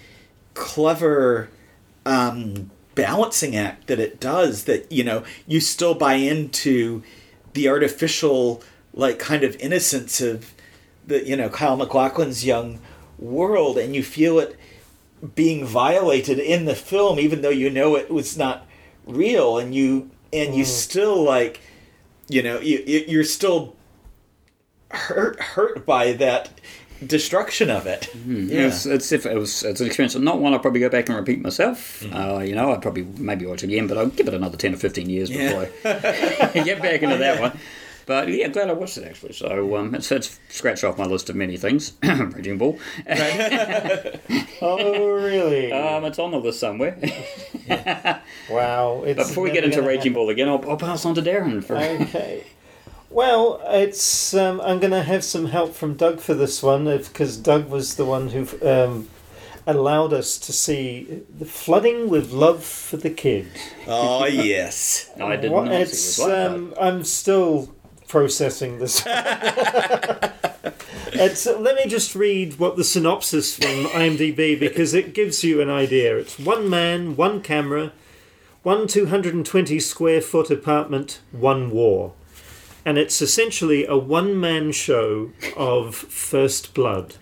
clever 0.54 1.48
um, 2.06 2.70
balancing 2.94 3.56
act 3.56 3.86
that 3.86 4.00
it 4.00 4.20
does 4.20 4.64
that 4.64 4.90
you 4.90 5.04
know 5.04 5.22
you 5.46 5.60
still 5.60 5.94
buy 5.94 6.14
into 6.14 7.02
the 7.54 7.68
artificial 7.68 8.62
like 8.92 9.18
kind 9.18 9.42
of 9.44 9.56
innocence 9.56 10.20
of 10.20 10.52
the 11.06 11.26
you 11.26 11.36
know 11.36 11.48
Kyle 11.48 11.76
MacLachlan's 11.76 12.44
young 12.44 12.80
world 13.18 13.78
and 13.78 13.94
you 13.94 14.02
feel 14.02 14.38
it 14.38 14.58
being 15.34 15.64
violated 15.64 16.38
in 16.38 16.64
the 16.64 16.74
film 16.74 17.18
even 17.20 17.42
though 17.42 17.50
you 17.50 17.68
know 17.70 17.94
it 17.96 18.10
was 18.10 18.36
not 18.36 18.66
real 19.06 19.58
and 19.58 19.74
you 19.74 20.10
and 20.32 20.54
you 20.54 20.64
still 20.64 21.22
like 21.22 21.60
you 22.28 22.42
know 22.42 22.58
you 22.60 22.82
you- 22.86 23.04
you're 23.06 23.24
still 23.24 23.76
hurt 24.90 25.38
hurt 25.40 25.86
by 25.86 26.12
that 26.12 26.50
destruction 27.06 27.70
of 27.70 27.86
it 27.86 28.10
Yeah. 28.26 28.66
It's, 28.66 28.86
it's, 28.86 29.12
if 29.12 29.26
it 29.26 29.34
was, 29.36 29.62
it's 29.62 29.80
an 29.80 29.86
experience, 29.86 30.14
not 30.16 30.40
one 30.40 30.52
I'll 30.52 30.58
probably 30.58 30.80
go 30.80 30.88
back 30.88 31.08
and 31.08 31.16
repeat 31.16 31.40
myself. 31.40 32.02
Uh, 32.14 32.38
you 32.38 32.54
know, 32.54 32.72
I'd 32.72 32.82
probably 32.82 33.04
maybe 33.18 33.46
watch 33.46 33.62
it 33.62 33.66
again, 33.66 33.86
but 33.86 33.96
I'll 33.98 34.06
give 34.06 34.28
it 34.28 34.34
another 34.34 34.56
10 34.56 34.74
or 34.74 34.76
15 34.76 35.08
years 35.08 35.30
before 35.30 35.68
I 35.84 36.50
get 36.64 36.82
back 36.82 37.02
into 37.02 37.16
that 37.16 37.40
one. 37.40 37.58
But 38.06 38.28
yeah, 38.28 38.48
glad 38.48 38.68
I 38.68 38.72
watched 38.72 38.98
it 38.98 39.04
actually. 39.04 39.34
So 39.34 39.76
um, 39.76 39.94
it's, 39.94 40.10
it's 40.10 40.40
scratched 40.48 40.82
off 40.82 40.98
my 40.98 41.04
list 41.06 41.30
of 41.30 41.36
many 41.36 41.56
things. 41.56 41.92
Raging 42.02 42.58
Bull. 42.58 42.78
Oh, 44.62 45.14
really? 45.14 45.72
Um, 45.72 46.04
it's 46.04 46.18
on 46.18 46.32
the 46.32 46.38
list 46.38 46.60
somewhere. 46.60 46.98
wow. 48.50 49.02
It's 49.06 49.16
But 49.16 49.28
before 49.28 49.44
we 49.44 49.50
get 49.52 49.64
into 49.64 49.78
gonna 49.78 49.88
Raging 49.88 50.12
Bull 50.12 50.28
again, 50.28 50.48
I'll, 50.48 50.62
I'll 50.68 50.76
pass 50.76 51.06
on 51.06 51.14
to 51.14 51.22
Darren 51.22 51.64
for. 51.64 51.76
okay. 51.76 52.44
Well, 53.10 53.60
it's 53.66 54.32
um, 54.34 54.60
I'm 54.60 54.78
going 54.78 54.92
to 54.92 55.02
have 55.02 55.24
some 55.24 55.46
help 55.46 55.74
from 55.74 55.94
Doug 55.94 56.20
for 56.20 56.32
this 56.34 56.62
one 56.62 56.84
because 56.84 57.36
Doug 57.36 57.68
was 57.68 57.96
the 57.96 58.04
one 58.04 58.28
who 58.28 58.46
um, 58.66 59.08
allowed 59.66 60.12
us 60.12 60.38
to 60.38 60.52
see 60.52 61.22
the 61.36 61.44
flooding 61.44 62.08
with 62.08 62.30
love 62.30 62.62
for 62.64 62.96
the 62.98 63.10
kid. 63.10 63.48
oh 63.88 64.26
yes 64.26 65.10
I 65.20 65.34
did 65.36 65.50
What- 65.50 65.64
not 65.64 65.72
see 65.74 65.80
it's, 65.82 66.16
this 66.16 66.18
one. 66.20 66.30
um, 66.32 66.74
I'm 66.80 67.02
still 67.04 67.74
processing 68.06 68.78
this. 68.78 69.02
it's, 71.12 71.46
let 71.46 71.74
me 71.76 71.86
just 71.88 72.14
read 72.14 72.58
what 72.60 72.76
the 72.76 72.84
synopsis 72.84 73.56
from 73.56 73.86
IMDb 73.86 74.58
because 74.58 74.94
it 74.94 75.14
gives 75.14 75.42
you 75.44 75.60
an 75.60 75.68
idea. 75.70 76.16
It's 76.16 76.38
one 76.38 76.68
man, 76.70 77.16
one 77.16 77.40
camera, 77.42 77.92
one 78.62 78.86
220 78.86 79.78
square 79.80 80.20
foot 80.20 80.50
apartment, 80.50 81.20
one 81.32 81.70
war. 81.70 82.14
And 82.84 82.96
it's 82.98 83.20
essentially 83.20 83.84
a 83.86 83.96
one 83.96 84.38
man 84.40 84.72
show 84.72 85.30
of 85.56 85.94
First 85.94 86.72
Blood. 86.74 87.16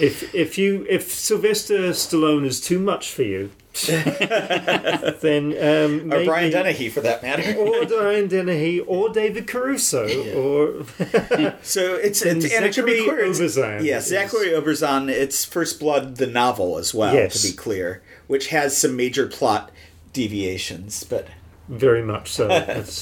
If 0.00 0.34
if 0.34 0.58
you 0.58 0.86
if 0.88 1.10
Sylvester 1.10 1.78
Stallone 1.90 2.44
is 2.44 2.60
too 2.60 2.78
much 2.78 3.10
for 3.10 3.22
you, 3.22 3.50
then 3.86 5.54
um, 5.58 6.12
or 6.12 6.24
Brian 6.24 6.50
Dennehy 6.52 6.88
for 6.90 7.00
that 7.00 7.22
matter 7.22 7.56
or 7.58 7.84
Brian 7.86 8.28
Dennehy 8.28 8.80
or 8.80 9.08
David 9.08 9.46
Caruso 9.48 10.04
or 10.34 10.84
So 11.62 11.94
it's, 11.96 12.22
And 12.22 12.44
it's 12.44 12.52
and 12.54 12.64
it 12.66 12.74
should 12.74 12.86
be 12.86 12.98
Zachary 12.98 13.04
clear. 13.04 13.18
it's- 13.20 13.40
Oberzan 13.40 13.82
Yes, 13.84 14.04
is- 14.04 14.10
Zachary 14.10 14.48
Oberzan. 14.50 15.08
It's 15.10 15.44
First 15.44 15.80
Blood, 15.80 16.16
the 16.16 16.26
novel 16.26 16.78
as 16.78 16.92
well. 16.94 17.14
Yes. 17.14 17.40
To 17.42 17.50
be 17.50 17.56
clear, 17.56 18.02
which 18.26 18.48
has 18.48 18.76
some 18.76 18.94
major 18.96 19.26
plot 19.26 19.70
deviations, 20.12 21.04
but 21.04 21.28
very 21.68 22.02
much 22.02 22.30
so. 22.30 22.48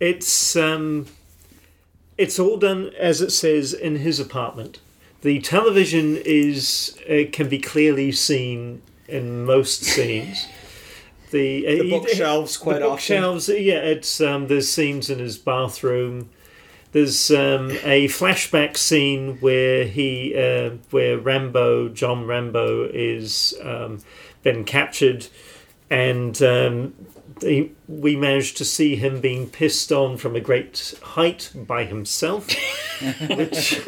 it's 0.00 0.56
um, 0.56 1.06
it's 2.18 2.38
all 2.38 2.56
done 2.56 2.90
as 2.98 3.20
it 3.20 3.30
says 3.30 3.72
in 3.72 3.96
his 3.96 4.20
apartment. 4.20 4.80
The 5.22 5.40
television 5.40 6.16
is 6.24 6.96
uh, 7.08 7.30
can 7.32 7.48
be 7.48 7.58
clearly 7.58 8.12
seen 8.12 8.82
in 9.08 9.44
most 9.44 9.82
scenes. 9.84 10.46
The, 11.30 11.66
uh, 11.66 11.70
the 11.70 11.82
he- 11.82 11.90
bookshelves 11.90 12.56
quite 12.56 12.78
the 12.78 12.86
often. 12.86 12.92
bookshelves, 12.92 13.48
yeah. 13.48 13.78
It's 13.78 14.20
um, 14.20 14.46
there's 14.46 14.70
scenes 14.70 15.10
in 15.10 15.18
his 15.18 15.36
bathroom. 15.36 16.30
There's 16.92 17.30
um, 17.30 17.72
a 17.82 18.06
flashback 18.08 18.76
scene 18.76 19.36
where 19.40 19.84
he, 19.84 20.34
uh, 20.34 20.76
where 20.90 21.18
Rambo, 21.18 21.88
John 21.88 22.26
Rambo, 22.26 22.84
is 22.84 23.54
um, 23.62 23.98
been 24.42 24.64
captured, 24.64 25.26
and 25.90 26.40
um, 26.42 26.94
they, 27.40 27.72
we 27.86 28.16
managed 28.16 28.56
to 28.58 28.64
see 28.64 28.96
him 28.96 29.20
being 29.20 29.48
pissed 29.48 29.92
on 29.92 30.16
from 30.16 30.36
a 30.36 30.40
great 30.40 30.94
height 31.02 31.50
by 31.54 31.84
himself. 31.84 32.48
which, 33.30 33.80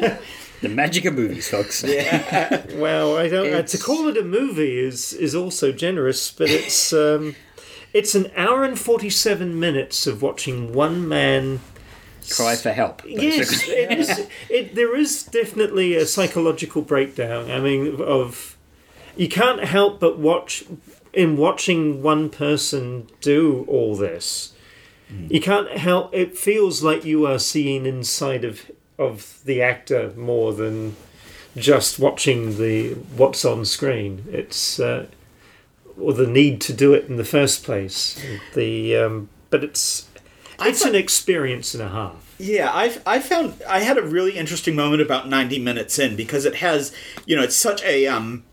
the 0.61 0.69
magic 0.69 1.05
of 1.05 1.15
movies, 1.15 1.49
folks. 1.49 1.83
well, 1.83 3.17
I 3.17 3.27
don't. 3.27 3.53
Uh, 3.53 3.61
to 3.63 3.77
call 3.77 4.07
it 4.07 4.17
a 4.17 4.23
movie 4.23 4.79
is 4.79 5.13
is 5.13 5.33
also 5.33 5.71
generous, 5.71 6.31
but 6.31 6.49
it's 6.49 6.93
um, 6.93 7.35
it's 7.93 8.15
an 8.15 8.31
hour 8.35 8.63
and 8.63 8.79
forty 8.79 9.09
seven 9.09 9.59
minutes 9.59 10.05
of 10.05 10.21
watching 10.21 10.73
one 10.73 11.07
man 11.07 11.61
Cry 12.29 12.55
for 12.55 12.71
help. 12.71 13.01
Yes, 13.07 13.67
it 13.67 13.91
is. 13.91 14.27
It, 14.49 14.75
there 14.75 14.95
is 14.95 15.23
definitely 15.23 15.95
a 15.95 16.05
psychological 16.05 16.81
breakdown. 16.81 17.49
I 17.49 17.59
mean, 17.59 17.99
of 18.01 18.57
you 19.15 19.27
can't 19.27 19.63
help 19.63 19.99
but 19.99 20.19
watch 20.19 20.63
in 21.13 21.37
watching 21.37 22.01
one 22.01 22.29
person 22.29 23.07
do 23.21 23.65
all 23.67 23.95
this. 23.95 24.53
You 25.27 25.41
can't 25.41 25.71
help. 25.71 26.13
It 26.13 26.37
feels 26.37 26.83
like 26.83 27.03
you 27.03 27.25
are 27.25 27.39
seeing 27.39 27.87
inside 27.87 28.43
of 28.43 28.69
of 28.99 29.39
the 29.43 29.59
actor 29.59 30.13
more 30.15 30.53
than 30.53 30.95
just 31.55 31.97
watching 31.97 32.57
the 32.57 32.93
what's 32.93 33.43
on 33.43 33.65
screen. 33.65 34.23
It's 34.31 34.79
uh, 34.79 35.07
or 35.99 36.13
the 36.13 36.27
need 36.27 36.61
to 36.61 36.73
do 36.73 36.93
it 36.93 37.05
in 37.05 37.17
the 37.17 37.25
first 37.25 37.63
place. 37.63 38.21
The 38.53 38.97
um, 38.97 39.29
but 39.49 39.63
it's 39.63 40.07
it's 40.59 40.83
an 40.83 40.93
experience 40.93 41.73
and 41.73 41.81
a 41.81 41.89
half. 41.89 42.35
Yeah, 42.37 42.69
I 42.71 42.97
I 43.05 43.19
found 43.19 43.61
I 43.67 43.79
had 43.79 43.97
a 43.97 44.03
really 44.03 44.37
interesting 44.37 44.75
moment 44.75 45.01
about 45.01 45.27
90 45.27 45.59
minutes 45.59 45.97
in 45.97 46.15
because 46.15 46.45
it 46.45 46.55
has, 46.55 46.93
you 47.25 47.35
know, 47.35 47.43
it's 47.43 47.55
such 47.55 47.83
a 47.83 48.07
um 48.07 48.43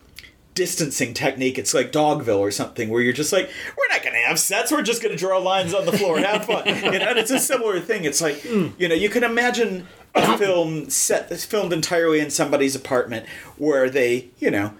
distancing 0.56 1.14
technique. 1.14 1.58
It's 1.58 1.72
like 1.72 1.92
Dogville 1.92 2.40
or 2.40 2.50
something 2.50 2.88
where 2.88 3.00
you're 3.00 3.12
just 3.12 3.32
like, 3.32 3.48
we're 3.78 3.94
not 3.94 4.02
going 4.02 4.14
to 4.14 4.20
have 4.22 4.40
sets. 4.40 4.72
We're 4.72 4.82
just 4.82 5.00
going 5.00 5.14
to 5.14 5.18
draw 5.18 5.38
lines 5.38 5.72
on 5.72 5.86
the 5.86 5.92
floor 5.92 6.16
and 6.16 6.26
have 6.26 6.46
fun. 6.46 6.66
you 6.66 6.98
know, 6.98 7.10
and 7.10 7.18
it's 7.18 7.30
a 7.30 7.38
similar 7.38 7.78
thing. 7.78 8.04
It's 8.04 8.20
like, 8.20 8.40
hmm. 8.40 8.68
you 8.78 8.88
know, 8.88 8.96
you 8.96 9.08
can 9.08 9.22
imagine 9.22 9.86
a 10.16 10.36
film 10.36 10.90
set 10.90 11.28
that's 11.28 11.44
filmed 11.44 11.72
entirely 11.72 12.18
in 12.18 12.30
somebody's 12.30 12.74
apartment 12.74 13.26
where 13.58 13.88
they, 13.88 14.30
you 14.38 14.50
know, 14.50 14.72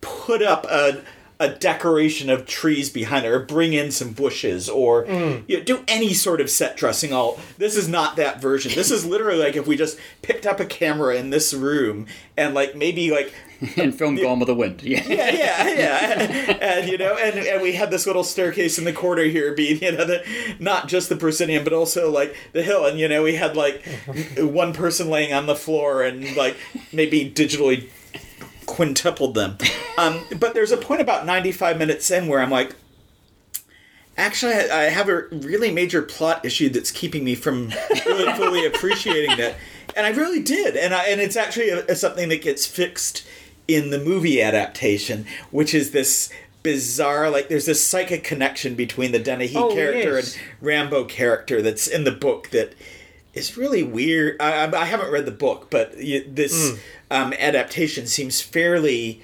put 0.00 0.42
up 0.42 0.66
a 0.66 1.02
a 1.40 1.48
decoration 1.48 2.30
of 2.30 2.46
trees 2.46 2.90
behind 2.90 3.24
it, 3.24 3.28
or 3.28 3.38
bring 3.38 3.72
in 3.72 3.90
some 3.90 4.12
bushes, 4.12 4.68
or 4.68 5.04
mm. 5.04 5.42
you 5.46 5.58
know, 5.58 5.64
do 5.64 5.84
any 5.86 6.12
sort 6.12 6.40
of 6.40 6.50
set 6.50 6.76
dressing. 6.76 7.12
All 7.12 7.38
this 7.58 7.76
is 7.76 7.88
not 7.88 8.16
that 8.16 8.40
version. 8.40 8.72
This 8.74 8.90
is 8.90 9.06
literally 9.06 9.38
like 9.38 9.56
if 9.56 9.66
we 9.66 9.76
just 9.76 9.98
picked 10.22 10.46
up 10.46 10.60
a 10.60 10.66
camera 10.66 11.16
in 11.16 11.30
this 11.30 11.54
room 11.54 12.06
and 12.36 12.54
like 12.54 12.74
maybe 12.74 13.10
like 13.10 13.32
and 13.76 13.96
film 13.96 14.16
Gone 14.16 14.38
with 14.38 14.46
the 14.46 14.54
Wind. 14.54 14.82
Yeah. 14.82 15.02
yeah, 15.06 15.30
yeah, 15.30 15.68
yeah, 15.68 16.58
and 16.60 16.88
you 16.88 16.96
know, 16.96 17.16
and 17.16 17.38
and 17.38 17.60
we 17.60 17.72
had 17.72 17.90
this 17.90 18.06
little 18.06 18.22
staircase 18.22 18.78
in 18.78 18.84
the 18.84 18.92
corner 18.92 19.24
here, 19.24 19.52
being 19.52 19.82
you 19.82 19.92
know, 19.92 20.04
the, 20.04 20.24
not 20.60 20.86
just 20.86 21.08
the 21.08 21.16
proscenium, 21.16 21.64
but 21.64 21.72
also 21.72 22.10
like 22.10 22.36
the 22.52 22.62
hill, 22.62 22.86
and 22.86 22.98
you 23.00 23.08
know, 23.08 23.22
we 23.22 23.34
had 23.34 23.56
like 23.56 23.84
one 24.38 24.72
person 24.72 25.10
laying 25.10 25.32
on 25.32 25.46
the 25.46 25.56
floor, 25.56 26.02
and 26.02 26.36
like 26.36 26.56
maybe 26.92 27.30
digitally 27.30 27.88
quintupled 28.68 29.34
them. 29.34 29.56
Um, 29.96 30.24
but 30.38 30.54
there's 30.54 30.70
a 30.70 30.76
point 30.76 31.00
about 31.00 31.26
95 31.26 31.76
minutes 31.78 32.10
in 32.10 32.28
where 32.28 32.40
I'm 32.40 32.50
like, 32.50 32.76
actually, 34.16 34.52
I 34.54 34.82
I 34.82 34.82
have 34.90 35.08
a 35.08 35.22
really 35.32 35.72
major 35.72 36.02
plot 36.02 36.44
issue 36.44 36.68
that's 36.68 36.90
keeping 36.90 37.24
me 37.24 37.34
from 37.34 37.72
really 38.06 38.32
fully 38.36 38.64
appreciating 38.66 39.36
that. 39.38 39.56
And 39.96 40.06
I 40.06 40.10
really 40.10 40.42
did, 40.42 40.76
and 40.76 40.94
I, 40.94 41.04
and 41.06 41.20
it's 41.20 41.36
actually 41.36 41.70
a, 41.70 41.84
a 41.86 41.96
something 41.96 42.28
that 42.28 42.42
gets 42.42 42.66
fixed 42.66 43.26
in 43.66 43.90
the 43.90 43.98
movie 43.98 44.40
adaptation, 44.40 45.26
which 45.50 45.74
is 45.74 45.90
this 45.90 46.30
bizarre 46.62 47.30
like 47.30 47.48
there's 47.48 47.66
this 47.66 47.84
psychic 47.84 48.22
connection 48.24 48.74
between 48.74 49.12
the 49.12 49.18
Dennehy 49.18 49.56
Oh, 49.56 49.72
character 49.72 50.16
yes. 50.16 50.34
and 50.36 50.42
Rambo 50.60 51.04
character 51.04 51.62
that's 51.62 51.86
in 51.86 52.04
the 52.04 52.10
book 52.10 52.50
that 52.50 52.74
is 53.38 53.56
really 53.56 53.82
weird. 53.82 54.40
I, 54.40 54.70
I 54.70 54.84
haven't 54.84 55.10
read 55.10 55.24
the 55.24 55.30
book, 55.30 55.68
but 55.70 55.92
this 55.92 56.78
um, 57.10 57.32
adaptation 57.32 58.06
seems 58.06 58.40
fairly 58.40 59.22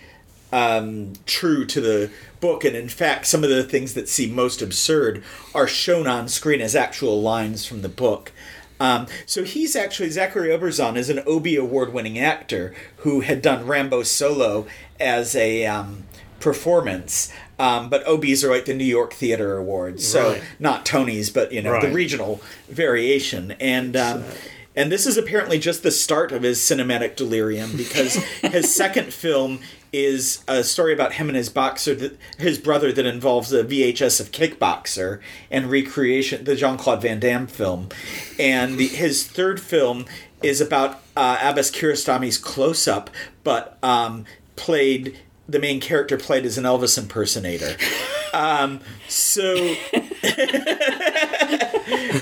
um, 0.52 1.14
true 1.26 1.66
to 1.66 1.80
the 1.80 2.10
book, 2.40 2.64
and 2.64 2.76
in 2.76 2.88
fact, 2.88 3.26
some 3.26 3.42
of 3.42 3.50
the 3.50 3.64
things 3.64 3.94
that 3.94 4.08
seem 4.08 4.34
most 4.34 4.62
absurd 4.62 5.22
are 5.54 5.66
shown 5.66 6.06
on 6.06 6.28
screen 6.28 6.60
as 6.60 6.76
actual 6.76 7.20
lines 7.20 7.66
from 7.66 7.82
the 7.82 7.88
book. 7.88 8.32
Um, 8.80 9.06
so 9.26 9.44
he's 9.44 9.76
actually 9.76 10.10
Zachary 10.10 10.48
Oberzan 10.48 10.96
is 10.96 11.08
an 11.10 11.22
Obie 11.26 11.56
award-winning 11.56 12.18
actor 12.18 12.74
who 12.98 13.20
had 13.20 13.40
done 13.42 13.66
Rambo 13.66 14.02
solo 14.02 14.66
as 14.98 15.34
a 15.36 15.64
um, 15.66 16.04
performance. 16.40 17.32
Um, 17.58 17.88
but 17.88 18.06
OBs 18.06 18.42
are 18.44 18.50
like 18.50 18.64
the 18.64 18.74
New 18.74 18.84
York 18.84 19.12
Theater 19.12 19.56
Awards, 19.56 20.06
so 20.06 20.32
Right. 20.32 20.42
not 20.58 20.84
Tonys, 20.84 21.32
but 21.32 21.52
you 21.52 21.62
know 21.62 21.80
the 21.80 21.90
regional 21.92 22.40
variation. 22.68 23.52
And 23.60 23.96
um, 23.96 24.24
and 24.76 24.90
this 24.90 25.06
is 25.06 25.16
apparently 25.16 25.58
just 25.60 25.82
the 25.84 25.90
start 25.92 26.32
of 26.32 26.42
his 26.42 26.58
cinematic 26.58 27.14
delirium 27.16 27.76
because 27.76 28.14
his 28.42 28.74
second 28.74 29.12
film 29.14 29.60
is 29.92 30.42
a 30.48 30.64
story 30.64 30.92
about 30.92 31.12
him 31.12 31.28
and 31.28 31.36
his 31.36 31.48
boxer, 31.48 31.94
that, 31.94 32.18
his 32.38 32.58
brother, 32.58 32.90
that 32.90 33.06
involves 33.06 33.52
a 33.52 33.62
VHS 33.62 34.18
of 34.20 34.32
Kickboxer 34.32 35.20
and 35.52 35.70
recreation, 35.70 36.42
the 36.42 36.56
Jean 36.56 36.76
Claude 36.76 37.00
Van 37.02 37.20
Damme 37.20 37.46
film, 37.46 37.90
and 38.36 38.76
the, 38.76 38.88
his 38.88 39.24
third 39.24 39.60
film 39.60 40.06
is 40.42 40.60
about 40.60 41.00
uh, 41.16 41.38
Abbas 41.40 41.70
Kiarostami's 41.70 42.38
Close 42.38 42.88
Up, 42.88 43.08
but 43.44 43.78
um, 43.84 44.24
played 44.56 45.16
the 45.48 45.58
main 45.58 45.80
character 45.80 46.16
played 46.16 46.44
as 46.46 46.56
an 46.58 46.64
Elvis 46.64 46.96
impersonator. 46.98 47.76
Um, 48.32 48.80
so 49.08 49.54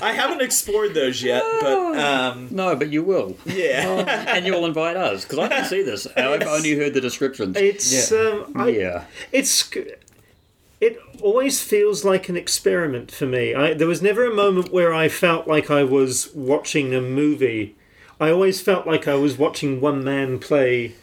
I 0.01 0.13
haven't 0.15 0.41
explored 0.41 0.93
those 0.93 1.23
yet, 1.23 1.43
but 1.61 1.97
um, 1.97 2.49
No, 2.51 2.75
but 2.75 2.89
you 2.89 3.03
will. 3.03 3.37
yeah. 3.45 4.25
and 4.35 4.45
you'll 4.45 4.65
invite 4.65 4.97
us 4.97 5.23
because 5.23 5.39
I 5.39 5.47
didn't 5.47 5.65
see 5.65 5.83
this. 5.83 6.05
I've 6.17 6.43
only 6.43 6.75
heard 6.77 6.93
the 6.93 7.01
descriptions. 7.01 7.55
It's 7.57 8.11
Yeah. 8.11 8.17
um, 8.19 8.51
I, 8.55 8.67
yeah. 8.69 9.05
it's 9.31 9.69
it 10.81 10.99
always 11.21 11.61
feels 11.61 12.03
like 12.03 12.27
an 12.27 12.35
experiment 12.35 13.09
for 13.09 13.25
me. 13.25 13.55
I, 13.55 13.73
there 13.73 13.87
was 13.87 14.01
never 14.01 14.25
a 14.25 14.33
moment 14.35 14.71
where 14.73 14.93
I 14.93 15.07
felt 15.07 15.47
like 15.47 15.71
I 15.71 15.83
was 15.83 16.29
watching 16.35 16.93
a 16.93 16.99
movie. 17.01 17.75
I 18.19 18.29
always 18.31 18.61
felt 18.61 18.85
like 18.85 19.07
I 19.07 19.15
was 19.15 19.37
watching 19.37 19.79
one 19.79 20.03
man 20.03 20.39
play 20.39 20.95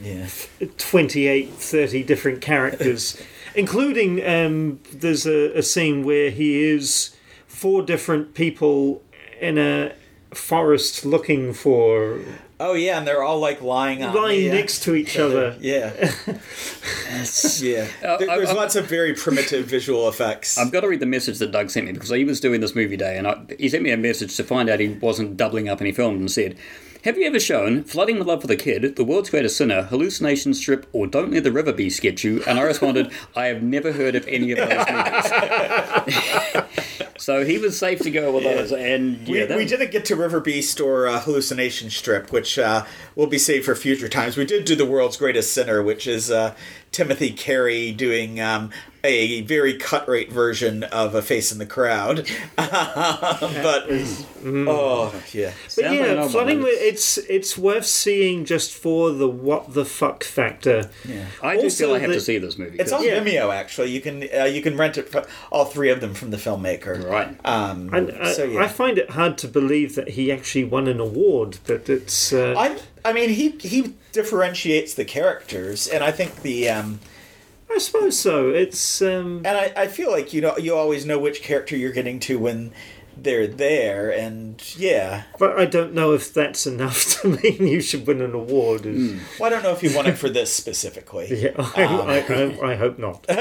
yeah. 0.00 0.28
28, 0.78 1.50
30 1.50 2.02
different 2.02 2.40
characters, 2.40 3.20
including 3.54 4.24
um, 4.26 4.80
there's 4.92 5.26
a, 5.26 5.56
a 5.58 5.62
scene 5.62 6.04
where 6.04 6.30
he 6.30 6.62
is 6.62 7.14
four 7.46 7.82
different 7.82 8.34
people 8.34 9.02
in 9.40 9.58
a 9.58 9.92
forest 10.32 11.04
looking 11.04 11.52
for 11.52 12.18
Oh 12.60 12.74
yeah, 12.74 12.98
and 12.98 13.06
they're 13.06 13.22
all 13.22 13.40
like 13.40 13.60
lying 13.62 14.02
on 14.04 14.14
lying 14.14 14.40
the, 14.44 14.50
uh, 14.50 14.54
next 14.54 14.84
to 14.84 14.94
each 14.94 15.18
other. 15.26 15.56
Yeah. 15.60 15.92
yeah. 16.00 16.38
Uh, 18.02 18.16
There- 18.16 18.26
There's 18.26 18.50
I- 18.50 18.54
lots 18.54 18.76
of 18.76 18.86
very 18.86 19.14
primitive 19.14 19.66
visual 19.66 20.08
effects. 20.08 20.56
I've 20.58 20.70
got 20.72 20.80
to 20.82 20.88
read 20.88 21.00
the 21.00 21.06
message 21.06 21.38
that 21.38 21.50
Doug 21.52 21.70
sent 21.70 21.86
me 21.86 21.92
because 21.92 22.10
he 22.10 22.24
was 22.24 22.40
doing 22.40 22.60
this 22.60 22.74
movie 22.74 22.96
day 22.96 23.16
and 23.18 23.26
I, 23.26 23.40
he 23.58 23.68
sent 23.68 23.82
me 23.82 23.90
a 23.90 23.96
message 23.96 24.36
to 24.36 24.44
find 24.44 24.68
out 24.68 24.80
he 24.80 24.88
wasn't 24.88 25.36
doubling 25.36 25.68
up 25.68 25.80
any 25.80 25.92
films 25.92 26.20
and 26.20 26.30
said, 26.30 26.56
Have 27.04 27.18
you 27.18 27.26
ever 27.26 27.38
shown 27.38 27.84
Flooding 27.84 28.18
with 28.18 28.26
Love 28.28 28.40
for 28.40 28.46
the 28.46 28.56
Kid, 28.56 28.96
The 28.96 29.04
World's 29.04 29.28
Greatest 29.28 29.58
Sinner, 29.58 29.82
Hallucination 29.82 30.54
Strip, 30.54 30.86
or 30.90 31.06
Don't 31.06 31.32
Let 31.32 31.44
the 31.44 31.52
River 31.52 31.70
Beast 31.70 32.00
Get 32.00 32.24
You? 32.24 32.42
And 32.46 32.58
I 32.58 32.62
responded, 32.62 33.12
I 33.36 33.44
have 33.44 33.62
never 33.62 33.92
heard 33.92 34.14
of 34.14 34.26
any 34.26 34.52
of 34.52 34.56
those 34.56 34.86
movies. 36.06 36.62
so 37.22 37.44
he 37.44 37.58
was 37.58 37.78
safe 37.78 37.98
to 38.00 38.10
go 38.10 38.32
with 38.32 38.44
those. 38.44 38.72
And 38.72 39.28
we, 39.28 39.40
yeah, 39.40 39.44
that- 39.44 39.58
we 39.58 39.66
didn't 39.66 39.90
get 39.90 40.06
to 40.06 40.16
River 40.16 40.40
Beast 40.40 40.80
or 40.80 41.06
uh, 41.06 41.20
Hallucination 41.20 41.90
Strip, 41.90 42.32
which 42.32 42.58
uh, 42.58 42.86
will 43.14 43.26
be 43.26 43.36
saved 43.36 43.66
for 43.66 43.74
future 43.74 44.08
times. 44.08 44.38
We 44.38 44.46
did 44.46 44.64
do 44.64 44.74
The 44.74 44.86
World's 44.86 45.18
Greatest 45.18 45.52
Sinner, 45.52 45.82
which 45.82 46.06
is 46.06 46.30
uh, 46.30 46.54
Timothy 46.90 47.32
Carey 47.32 47.92
doing 47.92 48.40
um, 48.40 48.70
a 49.04 49.42
very 49.42 49.74
cut 49.74 50.08
rate 50.08 50.32
version 50.32 50.82
of 50.84 51.14
A 51.14 51.20
Face 51.22 51.52
in 51.52 51.58
the 51.58 51.66
Crowd. 51.66 52.26
but, 52.56 53.84
oh, 53.86 55.22
yeah. 55.32 55.52
But 55.64 55.70
Sounds 55.70 55.98
yeah, 55.98 56.22
old 56.22 56.30
flooding 56.32 56.60
one. 56.62 56.70
it's 56.72 57.18
it's 57.18 57.56
worth 57.58 57.84
seeing 57.86 58.44
just 58.44 58.72
for 58.72 59.10
the 59.10 59.28
what 59.28 59.74
the 59.74 59.84
fuck 59.84 60.24
factor. 60.24 60.90
Yeah. 61.06 61.26
I 61.42 61.56
do 61.56 61.64
also 61.64 61.84
feel 61.86 61.94
I 61.94 61.98
have 61.98 62.08
the- 62.10 62.14
to 62.16 62.20
see 62.20 62.38
this 62.38 62.58
movie. 62.58 62.78
It's 62.78 62.92
on 62.92 63.04
Yeah. 63.04 63.20
Vimeo, 63.22 63.54
actually. 63.54 63.90
You 63.90 64.00
can 64.00 64.26
uh, 64.36 64.44
you 64.44 64.62
can 64.62 64.76
rent 64.76 64.96
it 64.98 65.08
for 65.10 65.26
all 65.52 65.66
three 65.66 65.90
of 65.90 66.00
them 66.00 66.14
from 66.14 66.30
the 66.30 66.36
filmmaker. 66.38 67.04
Right. 67.08 67.36
Um, 67.44 67.92
And 67.92 68.10
I, 68.12 68.32
so 68.32 68.44
yeah. 68.44 68.62
I 68.64 68.68
find 68.68 68.98
it 68.98 69.10
hard 69.10 69.36
to 69.38 69.48
believe 69.48 69.94
that 69.96 70.10
he 70.10 70.32
actually 70.32 70.64
won 70.64 70.88
an 70.88 70.98
award, 71.00 71.58
but 71.66 71.88
it's 71.88 72.32
uh, 72.32 72.54
I 72.56 72.78
I 73.04 73.12
mean 73.12 73.28
he 73.30 73.50
he 73.60 73.94
differentiates 74.12 74.94
the 74.94 75.04
characters, 75.04 75.86
and 75.88 76.02
I 76.02 76.10
think 76.12 76.42
the 76.42 76.68
um, 76.70 77.00
I 77.74 77.78
suppose 77.78 78.18
so. 78.18 78.50
It's 78.50 79.02
um, 79.02 79.38
and 79.44 79.48
I, 79.58 79.72
I 79.76 79.86
feel 79.88 80.10
like 80.10 80.32
you 80.32 80.40
know 80.40 80.56
you 80.56 80.74
always 80.76 81.04
know 81.04 81.18
which 81.18 81.42
character 81.42 81.76
you're 81.76 81.92
getting 81.92 82.20
to 82.20 82.38
when 82.38 82.72
they're 83.16 83.46
there, 83.46 84.10
and 84.10 84.60
yeah. 84.76 85.22
but 85.38 85.58
I 85.58 85.66
don't 85.66 85.94
know 85.94 86.12
if 86.12 86.32
that's 86.34 86.66
enough 86.66 87.04
to 87.22 87.28
mean 87.28 87.66
you 87.66 87.80
should 87.80 88.06
win 88.06 88.20
an 88.20 88.34
award. 88.34 88.86
Is- 88.86 89.20
Well, 89.38 89.46
I 89.46 89.50
don't 89.50 89.62
know 89.62 89.72
if 89.72 89.82
you 89.82 89.94
won 89.94 90.06
it 90.06 90.18
for 90.18 90.28
this 90.28 90.52
specifically. 90.52 91.28
Yeah, 91.44 91.50
I, 91.58 91.84
I, 91.84 92.18
I, 92.18 92.72
I 92.72 92.74
hope 92.76 92.98
not. 92.98 93.24
but 93.26 93.36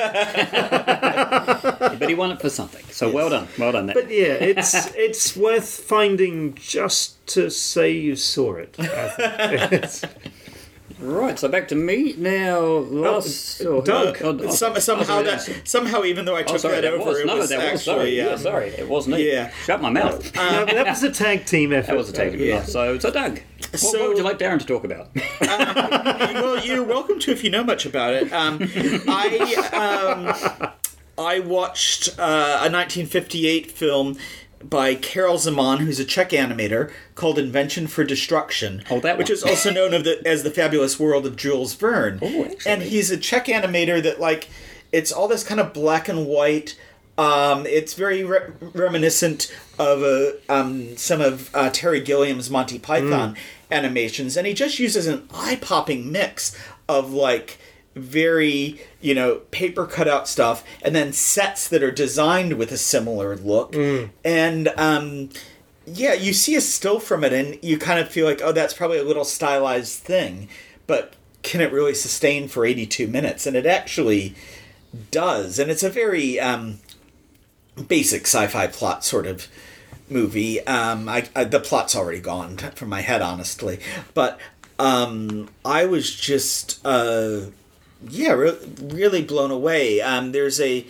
he 2.10 2.16
won 2.16 2.32
it 2.32 2.42
for 2.42 2.50
something. 2.50 2.84
So 2.90 3.10
well 3.12 3.30
done. 3.30 3.48
Well 3.58 3.72
done. 3.72 3.88
But 3.88 4.10
yeah, 4.10 4.34
it's 4.34 4.94
it's 4.96 5.36
worth 5.38 5.68
finding 5.70 6.56
just 6.56 7.26
to 7.28 7.50
say 7.50 7.92
you 7.92 8.16
saw 8.16 8.56
it. 8.56 8.76
I 11.04 11.08
think. 11.08 11.14
It's- 11.14 11.24
Right, 11.24 11.40
so 11.40 11.48
back 11.50 11.68
to 11.70 11.76
me 11.76 12.16
now. 12.18 12.60
Last, 12.62 13.62
Oh, 13.66 13.82
Doug. 13.82 14.18
oh, 14.24 14.40
oh, 14.44 14.50
Some, 14.52 14.74
oh, 14.76 14.80
somehow 14.80 15.20
oh, 15.20 15.24
that 15.24 15.62
somehow 15.66 16.04
even 16.04 16.26
though 16.26 16.36
I 16.36 16.44
took 16.44 16.56
Oh, 16.56 16.58
sorry, 16.58 16.76
that, 16.76 16.82
that 16.82 16.94
over, 16.94 17.06
was 17.06 17.20
it 17.20 17.26
no, 17.26 17.38
was 17.38 17.50
that 17.50 17.58
was 17.58 17.66
actually 17.66 17.78
sorry. 17.84 18.18
Yeah, 18.18 18.26
um, 18.28 18.38
sorry, 18.40 18.68
it 18.70 18.88
wasn't 18.88 19.16
me. 19.18 19.32
yeah. 19.32 19.50
shut 19.66 19.82
my 19.82 19.90
mouth. 19.90 20.36
no, 20.36 20.66
that 20.66 20.86
was 20.88 21.04
a 21.04 21.12
tag 21.12 21.46
team 21.46 21.74
effort. 21.74 21.88
that 21.88 21.98
was 21.98 22.10
a 22.10 22.14
take. 22.14 22.34
yeah. 22.40 22.64
So, 22.64 22.98
so 23.00 23.12
Doug, 23.12 23.40
what, 23.72 23.80
So- 23.80 24.00
what 24.00 24.10
would 24.10 24.18
you 24.18 24.24
like 24.24 24.40
Darren 24.40 24.60
to 24.60 24.66
talk 24.66 24.84
about? 24.84 25.10
well, 25.42 26.66
you're 26.66 26.84
welcome 26.84 27.20
to 27.20 27.32
if 27.32 27.44
you 27.44 27.50
know 27.50 27.64
much 27.64 27.86
about 27.86 28.14
it. 28.14 28.32
Um, 28.34 28.60
I 29.08 30.64
um, 30.64 30.70
I 31.18 31.40
watched 31.40 32.10
uh, 32.20 32.24
a 32.62 32.70
1958 32.72 33.72
film 33.72 34.18
by 34.70 34.96
Karel 34.96 35.36
Zeman, 35.36 35.80
who's 35.80 36.00
a 36.00 36.06
Czech 36.06 36.30
animator, 36.30 36.92
called 37.16 37.38
Invention 37.38 37.88
for 37.88 38.04
Destruction. 38.04 38.84
Oh, 38.90 39.00
that 39.00 39.18
which 39.18 39.30
one. 39.30 39.34
is 39.34 39.44
also 39.44 39.72
known 39.72 39.94
of 39.94 40.04
the, 40.04 40.22
as 40.26 40.44
the 40.44 40.52
Fabulous 40.52 41.00
World 41.00 41.26
of 41.26 41.36
Jules 41.36 41.74
Verne. 41.74 42.20
Oh, 42.22 42.50
and 42.66 42.82
he's 42.82 43.12
a 43.12 43.18
Czech 43.18 43.46
animator 43.46 44.02
that 44.02 44.20
like 44.20 44.50
it's 44.92 45.12
all 45.12 45.28
this 45.28 45.44
kind 45.44 45.60
of 45.60 45.74
black 45.74 46.08
and 46.08 46.26
white. 46.26 46.78
Um, 47.18 47.68
it's 47.68 47.94
very 47.94 48.24
re- 48.24 48.52
reminiscent 48.74 49.54
of 49.78 50.02
uh, 50.02 50.32
um, 50.50 50.98
some 50.98 51.22
of 51.22 51.54
uh, 51.54 51.70
Terry 51.72 52.02
Gilliam's 52.02 52.50
Monty 52.50 52.80
Python 52.80 53.36
animations, 53.70 54.36
and 54.36 54.48
he 54.48 54.54
just 54.54 54.80
uses 54.80 55.06
an 55.06 55.28
eye-popping 55.34 56.12
mix 56.12 56.58
of 56.90 57.14
like 57.14 57.60
very 57.96 58.82
you 59.02 59.14
know 59.14 59.36
paper 59.52 59.86
cutout 59.86 60.28
stuff 60.28 60.64
and 60.82 60.96
then 60.96 61.14
sets 61.14 61.68
that 61.68 61.84
are 61.84 61.92
designed 61.92 62.54
with 62.54 62.72
a 62.72 62.78
similar 62.78 63.36
look. 63.36 63.76
And 64.24 64.70
um 64.78 65.30
yeah 65.86 66.14
you 66.14 66.34
see 66.34 66.56
a 66.56 66.62
still 66.62 67.00
from 67.00 67.24
it 67.24 67.34
and 67.34 67.62
you 67.62 67.78
kind 67.78 68.00
of 68.00 68.10
feel 68.10 68.26
like 68.26 68.42
oh 68.42 68.52
that's 68.52 68.74
probably 68.74 68.98
a 68.98 69.04
little 69.04 69.26
stylized 69.26 70.00
thing 70.00 70.48
but 70.88 71.14
can 71.44 71.60
it 71.60 71.74
really 71.74 71.94
sustain 71.94 72.48
for 72.48 72.66
82 72.66 73.06
minutes? 73.08 73.46
And 73.46 73.56
it 73.58 73.66
actually 73.66 74.36
does 75.12 75.60
and 75.60 75.70
it's 75.70 75.84
a 75.84 75.90
very 75.90 76.40
um 76.40 76.80
basic 77.88 78.22
sci-fi 78.22 78.68
plot 78.68 79.04
sort 79.04 79.28
of 79.28 79.48
movie. 80.10 80.66
Um, 80.66 81.10
I, 81.10 81.28
I 81.36 81.44
the 81.44 81.60
plot's 81.60 81.96
already 81.96 82.20
gone 82.20 82.58
from 82.58 82.90
my 82.90 83.02
head, 83.02 83.22
honestly, 83.22 83.80
but 84.14 84.40
um, 84.80 85.50
I 85.66 85.86
was 85.86 86.14
just 86.14 86.80
uh, 86.86 87.42
yeah, 88.10 88.34
re- 88.34 88.58
really 88.82 89.24
blown 89.24 89.52
away. 89.52 90.02
Um, 90.02 90.32
there's 90.32 90.60
a 90.60 90.86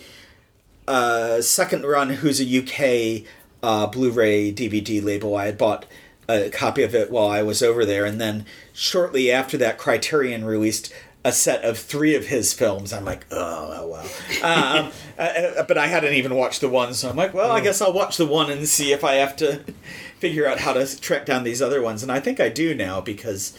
uh, 0.86 1.40
second 1.40 1.84
run 1.84 2.10
who's 2.10 2.40
a 2.40 2.44
UK 2.44 3.26
uh, 3.62 3.86
Blu-ray 3.86 4.52
DVD 4.52 5.02
label. 5.02 5.36
I 5.36 5.46
had 5.46 5.58
bought 5.58 5.86
a 6.28 6.50
copy 6.50 6.82
of 6.82 6.94
it 6.94 7.10
while 7.10 7.28
I 7.28 7.42
was 7.42 7.62
over 7.62 7.84
there, 7.84 8.04
and 8.04 8.20
then 8.20 8.46
shortly 8.72 9.30
after 9.30 9.56
that, 9.58 9.78
Criterion 9.78 10.44
released 10.44 10.92
a 11.24 11.32
set 11.32 11.64
of 11.64 11.78
three 11.78 12.14
of 12.14 12.26
his 12.26 12.52
films. 12.52 12.92
I'm 12.92 13.06
like, 13.06 13.24
oh, 13.30 13.72
oh 13.74 13.88
well. 13.88 14.04
Um, 14.42 14.92
uh, 15.18 15.22
uh, 15.22 15.62
but 15.64 15.78
I 15.78 15.86
hadn't 15.86 16.12
even 16.12 16.34
watched 16.34 16.60
the 16.60 16.68
one, 16.68 16.92
so 16.92 17.08
I'm 17.08 17.16
like, 17.16 17.32
well, 17.32 17.50
I 17.50 17.60
guess 17.60 17.80
I'll 17.80 17.94
watch 17.94 18.18
the 18.18 18.26
one 18.26 18.50
and 18.50 18.68
see 18.68 18.92
if 18.92 19.02
I 19.02 19.14
have 19.14 19.34
to 19.36 19.64
figure 20.18 20.46
out 20.46 20.60
how 20.60 20.74
to 20.74 21.00
track 21.00 21.24
down 21.24 21.44
these 21.44 21.62
other 21.62 21.80
ones. 21.80 22.02
And 22.02 22.12
I 22.12 22.20
think 22.20 22.40
I 22.40 22.50
do 22.50 22.74
now 22.74 23.00
because 23.00 23.56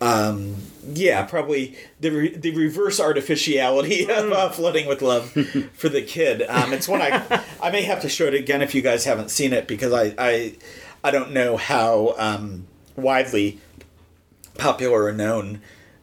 um, 0.00 0.56
yeah, 0.92 1.24
probably 1.24 1.76
the 2.00 2.10
re- 2.10 2.36
the 2.36 2.50
reverse 2.52 3.00
artificiality 3.00 4.02
of 4.10 4.32
uh, 4.32 4.48
flooding 4.50 4.86
with 4.86 5.02
love 5.02 5.30
for 5.74 5.88
the 5.88 6.02
kid. 6.02 6.42
Um, 6.48 6.72
it's 6.72 6.88
one 6.88 7.02
I 7.02 7.42
I 7.60 7.70
may 7.70 7.82
have 7.82 8.00
to 8.02 8.08
show 8.08 8.26
it 8.26 8.34
again 8.34 8.62
if 8.62 8.74
you 8.74 8.82
guys 8.82 9.04
haven't 9.04 9.30
seen 9.30 9.52
it 9.52 9.66
because 9.66 9.92
I 9.92 10.14
I, 10.18 10.54
I 11.02 11.10
don't 11.10 11.32
know 11.32 11.56
how 11.56 12.14
um, 12.18 12.66
widely 12.96 13.60
popular 14.58 15.04
or 15.04 15.12
known 15.12 15.60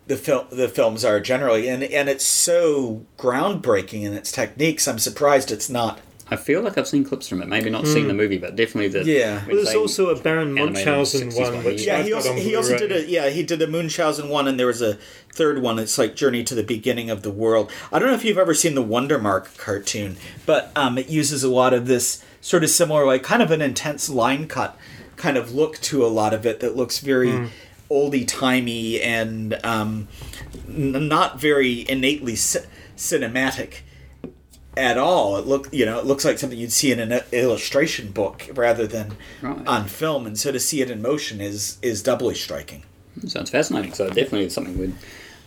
the 0.07 0.17
film 0.17 0.47
the 0.51 0.67
films 0.67 1.03
are 1.05 1.19
generally 1.19 1.67
and 1.67 1.81
and 1.83 2.09
it's 2.09 2.25
so 2.25 3.05
groundbreaking 3.17 4.03
in 4.03 4.13
its 4.13 4.31
techniques. 4.31 4.87
I'm 4.87 4.99
surprised 4.99 5.51
it's 5.51 5.69
not. 5.69 5.99
I 6.33 6.35
feel 6.35 6.61
like 6.61 6.77
I've 6.77 6.87
seen 6.87 7.03
clips 7.03 7.27
from 7.29 7.41
it. 7.41 7.47
Maybe 7.47 7.69
not 7.69 7.85
seen 7.87 8.07
the 8.07 8.13
movie, 8.13 8.37
but 8.37 8.55
definitely 8.55 8.87
the 8.89 9.05
Yeah. 9.09 9.45
when 9.45 9.55
There's 9.55 9.75
also 9.75 10.09
a 10.09 10.19
Baron 10.19 10.53
Munchausen 10.53 11.29
one, 11.31 11.53
one, 11.55 11.63
which 11.63 11.85
Yeah, 11.85 11.99
I've 11.99 12.05
he 12.05 12.13
also 12.13 12.31
on 12.31 12.37
he 12.37 12.55
also 12.55 12.77
did 12.77 12.91
a 12.91 13.05
yeah 13.09 13.29
he 13.29 13.43
did 13.43 13.61
a 13.61 13.67
Munchausen 13.67 14.29
one 14.29 14.47
and 14.47 14.59
there 14.59 14.67
was 14.67 14.81
a 14.81 14.97
third 15.33 15.61
one. 15.61 15.79
It's 15.79 15.97
like 15.97 16.15
Journey 16.15 16.43
to 16.43 16.55
the 16.55 16.63
Beginning 16.63 17.09
of 17.09 17.21
the 17.23 17.31
World. 17.31 17.71
I 17.91 17.99
don't 17.99 18.07
know 18.09 18.15
if 18.15 18.25
you've 18.25 18.37
ever 18.37 18.53
seen 18.53 18.75
the 18.75 18.83
Wondermark 18.83 19.57
cartoon, 19.57 20.17
but 20.45 20.71
um, 20.75 20.97
it 20.97 21.07
uses 21.09 21.43
a 21.43 21.49
lot 21.49 21.73
of 21.73 21.87
this 21.87 22.23
sort 22.41 22.63
of 22.63 22.69
similar 22.69 23.05
like 23.05 23.23
kind 23.23 23.41
of 23.41 23.51
an 23.51 23.61
intense 23.61 24.09
line 24.09 24.47
cut 24.47 24.77
kind 25.15 25.37
of 25.37 25.53
look 25.53 25.77
to 25.81 26.05
a 26.05 26.07
lot 26.07 26.33
of 26.33 26.45
it 26.45 26.59
that 26.59 26.75
looks 26.75 26.99
very 26.99 27.49
oldie 27.91 28.27
timey 28.27 28.99
and 29.01 29.57
um, 29.63 30.07
n- 30.67 31.07
not 31.07 31.39
very 31.39 31.87
innately 31.87 32.35
ci- 32.35 32.59
cinematic 32.97 33.81
at 34.77 34.97
all. 34.97 35.37
It 35.37 35.45
look 35.47 35.69
you 35.73 35.85
know 35.85 35.99
it 35.99 36.05
looks 36.05 36.25
like 36.25 36.39
something 36.39 36.57
you'd 36.57 36.71
see 36.71 36.91
in 36.91 36.99
an 36.99 37.21
illustration 37.31 38.11
book 38.11 38.49
rather 38.53 38.87
than 38.87 39.15
Right. 39.41 39.65
on 39.67 39.85
film, 39.87 40.25
and 40.25 40.37
so 40.37 40.51
to 40.51 40.59
see 40.59 40.81
it 40.81 40.89
in 40.89 41.01
motion 41.01 41.41
is 41.41 41.77
is 41.81 42.01
doubly 42.03 42.35
striking. 42.35 42.83
Sounds 43.27 43.49
fascinating. 43.49 43.93
So 43.93 44.07
definitely 44.07 44.49
something 44.49 44.77
we'd 44.77 44.95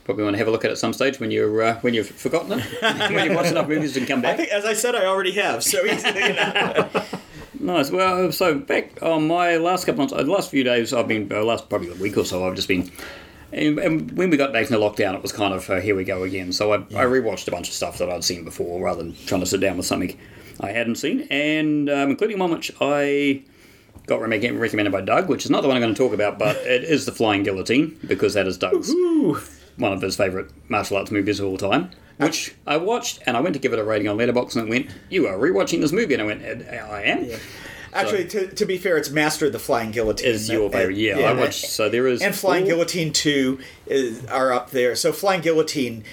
probably 0.04 0.22
want 0.24 0.34
to 0.34 0.38
have 0.38 0.46
a 0.46 0.50
look 0.52 0.64
at 0.64 0.70
at 0.70 0.78
some 0.78 0.92
stage 0.92 1.18
when 1.18 1.30
you're 1.32 1.62
uh, 1.62 1.74
when 1.80 1.92
you've 1.94 2.08
forgotten 2.08 2.60
it, 2.60 2.64
when 3.12 3.26
you've 3.26 3.34
watched 3.34 3.50
enough 3.50 3.68
movies 3.68 3.96
and 3.96 4.06
come 4.06 4.20
I 4.20 4.22
back. 4.22 4.36
think, 4.36 4.50
as 4.50 4.64
I 4.64 4.72
said, 4.74 4.94
I 4.94 5.04
already 5.06 5.32
have. 5.32 5.62
So 5.64 5.82
you 5.84 5.94
know. 6.34 6.90
Nice. 7.58 7.90
Well, 7.90 8.30
so 8.32 8.54
back 8.58 9.02
on 9.02 9.26
my 9.26 9.56
last 9.56 9.86
couple 9.86 10.00
months, 10.00 10.12
uh, 10.12 10.22
the 10.22 10.30
last 10.30 10.50
few 10.50 10.62
days, 10.62 10.92
I've 10.92 11.08
been, 11.08 11.32
uh, 11.32 11.42
last 11.42 11.68
probably 11.70 11.88
a 11.90 11.94
week 11.94 12.16
or 12.18 12.24
so, 12.24 12.46
I've 12.46 12.54
just 12.54 12.68
been. 12.68 12.92
And, 13.52 13.78
and 13.78 14.12
when 14.12 14.30
we 14.30 14.36
got 14.36 14.52
back 14.52 14.70
into 14.70 14.78
lockdown, 14.78 15.14
it 15.14 15.22
was 15.22 15.32
kind 15.32 15.54
of 15.54 15.68
uh, 15.70 15.80
here 15.80 15.94
we 15.94 16.04
go 16.04 16.24
again. 16.24 16.52
So 16.52 16.72
I, 16.72 16.76
I 16.76 17.04
rewatched 17.04 17.48
a 17.48 17.50
bunch 17.50 17.68
of 17.68 17.74
stuff 17.74 17.98
that 17.98 18.10
I'd 18.10 18.24
seen 18.24 18.44
before, 18.44 18.82
rather 18.82 19.02
than 19.02 19.14
trying 19.26 19.40
to 19.40 19.46
sit 19.46 19.60
down 19.60 19.76
with 19.76 19.86
something 19.86 20.18
I 20.60 20.72
hadn't 20.72 20.96
seen, 20.96 21.26
and 21.30 21.88
um, 21.88 22.10
including 22.10 22.38
one 22.38 22.50
which 22.50 22.72
I 22.80 23.42
got 24.06 24.20
recommended 24.20 24.92
by 24.92 25.00
Doug, 25.00 25.28
which 25.28 25.44
is 25.44 25.50
not 25.50 25.62
the 25.62 25.68
one 25.68 25.76
I'm 25.76 25.82
going 25.82 25.94
to 25.94 25.98
talk 25.98 26.12
about, 26.12 26.38
but 26.38 26.56
it 26.58 26.84
is 26.84 27.06
the 27.06 27.12
Flying 27.12 27.42
Guillotine 27.42 27.98
because 28.06 28.34
that 28.34 28.46
is 28.46 28.56
Doug's 28.56 28.92
one 29.76 29.92
of 29.92 30.00
his 30.00 30.16
favourite 30.16 30.48
martial 30.70 30.96
arts 30.96 31.10
movies 31.10 31.40
of 31.40 31.46
all 31.46 31.56
time. 31.58 31.90
Which 32.18 32.54
I 32.66 32.78
watched, 32.78 33.22
and 33.26 33.36
I 33.36 33.40
went 33.40 33.54
to 33.54 33.60
give 33.60 33.74
it 33.74 33.78
a 33.78 33.84
rating 33.84 34.08
on 34.08 34.16
Letterboxd, 34.16 34.56
and 34.56 34.68
it 34.68 34.70
went, 34.70 34.90
"You 35.10 35.26
are 35.26 35.36
rewatching 35.36 35.80
this 35.82 35.92
movie," 35.92 36.14
and 36.14 36.22
I 36.22 36.26
went, 36.26 36.42
"Uh, 36.42 36.72
"I 36.72 37.02
am." 37.02 37.30
Actually, 37.96 38.28
to, 38.28 38.46
to 38.48 38.66
be 38.66 38.78
fair, 38.78 38.96
it's 38.96 39.10
Master 39.10 39.46
of 39.46 39.52
the 39.52 39.58
Flying 39.58 39.90
Guillotine. 39.90 40.30
Is 40.30 40.48
your 40.48 40.70
favorite? 40.70 40.96
Yeah, 40.96 41.18
I 41.18 41.32
watched. 41.32 41.66
So 41.66 41.88
there 41.88 42.06
is 42.06 42.22
And 42.22 42.34
Flying 42.34 42.64
Guillotine 42.64 43.12
2 43.12 43.58
is, 43.86 44.24
are 44.26 44.52
up 44.52 44.70
there. 44.70 44.94
So 44.94 45.12
Flying 45.12 45.40
Guillotine 45.40 46.04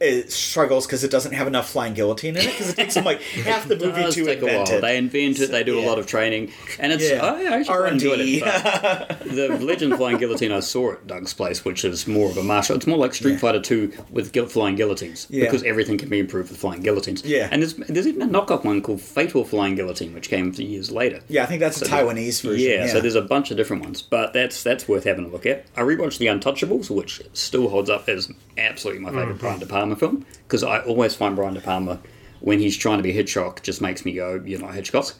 it 0.00 0.32
struggles 0.32 0.86
because 0.86 1.04
it 1.04 1.10
doesn't 1.10 1.32
have 1.32 1.46
enough 1.46 1.70
Flying 1.70 1.94
Guillotine 1.94 2.36
in 2.36 2.42
it 2.42 2.50
because 2.50 2.70
it 2.70 2.76
takes 2.76 2.94
them 2.94 3.04
like 3.04 3.20
half 3.44 3.66
the 3.68 3.76
movie 3.76 4.02
to 4.10 4.24
take 4.24 4.26
a 4.26 4.32
invent 4.46 4.68
while. 4.68 4.78
it. 4.78 4.80
They 4.80 4.96
invent 4.98 5.40
it. 5.40 5.50
They 5.50 5.64
do 5.64 5.78
a 5.78 5.84
lot 5.86 5.98
of 5.98 6.06
training, 6.06 6.52
and 6.78 6.92
it's 6.92 7.08
Yeah. 7.08 7.20
Oh, 7.22 7.36
I 7.36 7.58
actually 7.58 7.74
R&D. 7.74 7.92
enjoyed 7.94 8.20
it. 8.20 8.44
the 9.24 9.58
Legend 9.60 9.96
Flying 9.96 10.18
Guillotine 10.18 10.52
I 10.52 10.60
saw 10.60 10.92
at 10.92 11.06
Doug's 11.06 11.32
place, 11.34 11.64
which 11.64 11.84
is 11.84 12.06
more 12.06 12.30
of 12.30 12.36
a 12.36 12.42
martial. 12.42 12.76
It's 12.76 12.86
more 12.86 12.98
like 12.98 13.14
Street 13.14 13.40
Fighter 13.40 13.60
Two 13.60 13.92
with 14.10 14.32
guil- 14.32 14.50
flying 14.50 14.76
guillotines 14.76 15.26
Yeah. 15.30 15.44
because 15.44 15.62
everything 15.62 15.98
can 15.98 16.08
be 16.08 16.18
improved 16.18 16.50
with 16.50 16.58
flying 16.58 16.80
guillotines. 16.82 17.24
Yeah. 17.24 17.48
and 17.50 17.62
there's 17.62 17.74
there's 17.74 18.06
even 18.06 18.22
a 18.22 18.26
knockoff 18.26 18.64
one 18.64 18.82
called 18.82 19.00
Fatal 19.00 19.44
Flying 19.44 19.74
Guillotine, 19.74 20.12
which 20.14 20.28
came 20.28 20.50
a 20.50 20.52
few 20.52 20.66
years 20.66 20.90
later. 20.90 21.20
yeah, 21.28 21.42
I 21.42 21.46
think 21.46 21.60
that's 21.60 21.80
a 21.80 21.84
Taiwanese 21.84 22.42
version. 22.42 22.68
Yeah, 22.70 22.86
so 22.88 23.00
there's 23.00 23.14
a 23.14 23.22
bunch 23.22 23.50
of 23.50 23.56
different 23.56 23.82
ones, 23.84 24.02
but 24.02 24.32
that's 24.32 24.62
that's 24.62 24.88
worth 24.88 25.04
having 25.04 25.24
a 25.24 25.28
look 25.28 25.46
at. 25.46 25.64
I 25.76 25.82
rewatched 25.82 26.18
The 26.18 26.26
Untouchables, 26.26 26.90
which 26.90 27.22
still 27.32 27.68
holds 27.68 27.88
up 27.90 28.08
as 28.08 28.30
absolutely 28.58 29.02
my 29.02 29.10
mm. 29.10 29.18
favorite 29.20 29.38
Brian 29.38 29.60
De 29.60 29.66
Palma 29.66 29.93
film 29.96 30.24
because 30.46 30.62
I 30.64 30.80
always 30.80 31.14
find 31.14 31.36
Brian 31.36 31.54
De 31.54 31.60
Palma 31.60 32.00
when 32.40 32.58
he's 32.58 32.76
trying 32.76 32.98
to 32.98 33.02
be 33.02 33.12
Hitchcock 33.12 33.62
just 33.62 33.80
makes 33.80 34.04
me 34.04 34.12
go, 34.12 34.40
"You're 34.44 34.60
not 34.60 34.74
Hitchcock." 34.74 35.14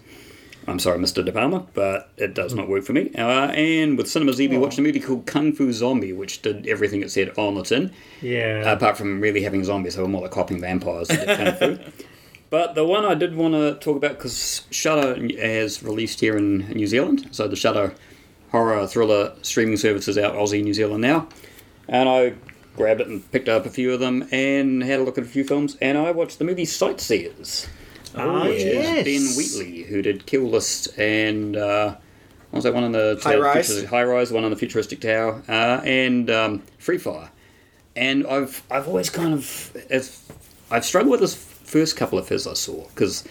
I'm 0.67 0.79
sorry, 0.79 0.99
Mr. 0.99 1.23
De 1.23 1.31
Palma, 1.31 1.67
but 1.75 2.11
it 2.17 2.33
does 2.35 2.55
not 2.55 2.69
work 2.71 2.85
for 2.85 2.95
me. 2.95 3.11
Uh, 3.19 3.49
and 3.51 3.99
with 3.99 4.09
Cinema 4.09 4.33
Z, 4.33 4.49
we 4.49 4.57
watched 4.57 4.79
a 4.79 4.83
movie 4.83 4.99
called 4.99 5.27
Kung 5.27 5.53
Fu 5.53 5.71
Zombie, 5.75 6.15
which 6.15 6.41
did 6.41 6.67
everything 6.67 7.03
it 7.03 7.11
said 7.11 7.37
on 7.37 7.55
the 7.55 7.63
tin, 7.63 7.91
Yeah. 8.23 8.73
apart 8.73 8.97
from 8.97 9.21
really 9.21 9.43
having 9.43 9.63
zombies, 9.63 9.95
they 9.97 10.01
were 10.03 10.09
more 10.09 10.23
like 10.23 10.33
hopping 10.33 10.61
vampires 10.63 11.09
did 11.09 11.27
Kung 11.27 11.55
Fu. 11.77 11.79
But 12.51 12.77
the 12.77 12.85
one 12.85 13.05
I 13.05 13.15
did 13.15 13.35
want 13.37 13.55
to 13.55 13.75
talk 13.81 13.97
about 13.97 14.13
because 14.13 14.63
Shudder 14.71 15.17
has 15.41 15.83
released 15.83 16.21
here 16.21 16.37
in 16.37 16.59
New 16.69 16.87
Zealand, 16.87 17.27
so 17.33 17.49
the 17.49 17.57
Shudder 17.57 17.93
horror 18.53 18.87
thriller 18.87 19.33
streaming 19.43 19.77
service 19.77 20.07
is 20.09 20.17
out 20.17 20.35
Aussie, 20.35 20.63
New 20.63 20.73
Zealand 20.75 21.03
now, 21.03 21.27
and 21.89 22.09
I 22.09 22.35
grabbed 22.77 23.01
it 23.01 23.09
and 23.09 23.31
picked 23.33 23.49
up 23.49 23.67
a 23.67 23.71
few 23.71 23.93
of 23.93 24.01
them 24.01 24.27
and 24.31 24.83
had 24.83 25.01
a 25.01 25.03
look 25.03 25.19
at 25.19 25.25
a 25.25 25.29
few 25.29 25.45
films, 25.45 25.77
and 25.81 25.97
I 25.97 26.11
watched 26.11 26.39
the 26.39 26.45
movie 26.45 26.65
Sightseers, 26.65 27.69
ah, 28.17 28.45
which 28.45 28.63
yes. 28.63 29.07
is 29.07 29.37
Ben 29.37 29.37
Wheatley 29.37 29.83
who 29.85 30.03
did 30.03 30.27
Kill 30.27 30.43
List 30.45 30.99
and 30.99 31.57
uh, 31.57 31.97
what 32.51 32.59
was 32.59 32.65
that 32.65 32.75
one 32.75 32.85
on 32.85 32.93
the 32.93 33.19
High 33.23 33.37
Rise? 33.37 33.85
High 33.85 34.05
Rise, 34.05 34.31
one 34.33 34.45
on 34.45 34.51
the 34.51 34.57
futuristic 34.57 35.01
tower, 35.01 35.43
uh, 35.49 35.81
and 35.85 36.31
um, 36.31 36.63
Free 36.79 36.99
Fire. 36.99 37.31
And 37.97 38.27
I've 38.27 38.63
I've 38.71 38.87
always 38.87 39.11
kind 39.11 39.35
of 39.35 39.77
I've 40.71 40.85
struggled 40.85 41.11
with 41.11 41.21
this 41.21 41.35
first 41.35 41.97
couple 41.97 42.19
of 42.19 42.29
his 42.29 42.47
I 42.47 42.55
saw 42.55 42.87
because 42.89 43.25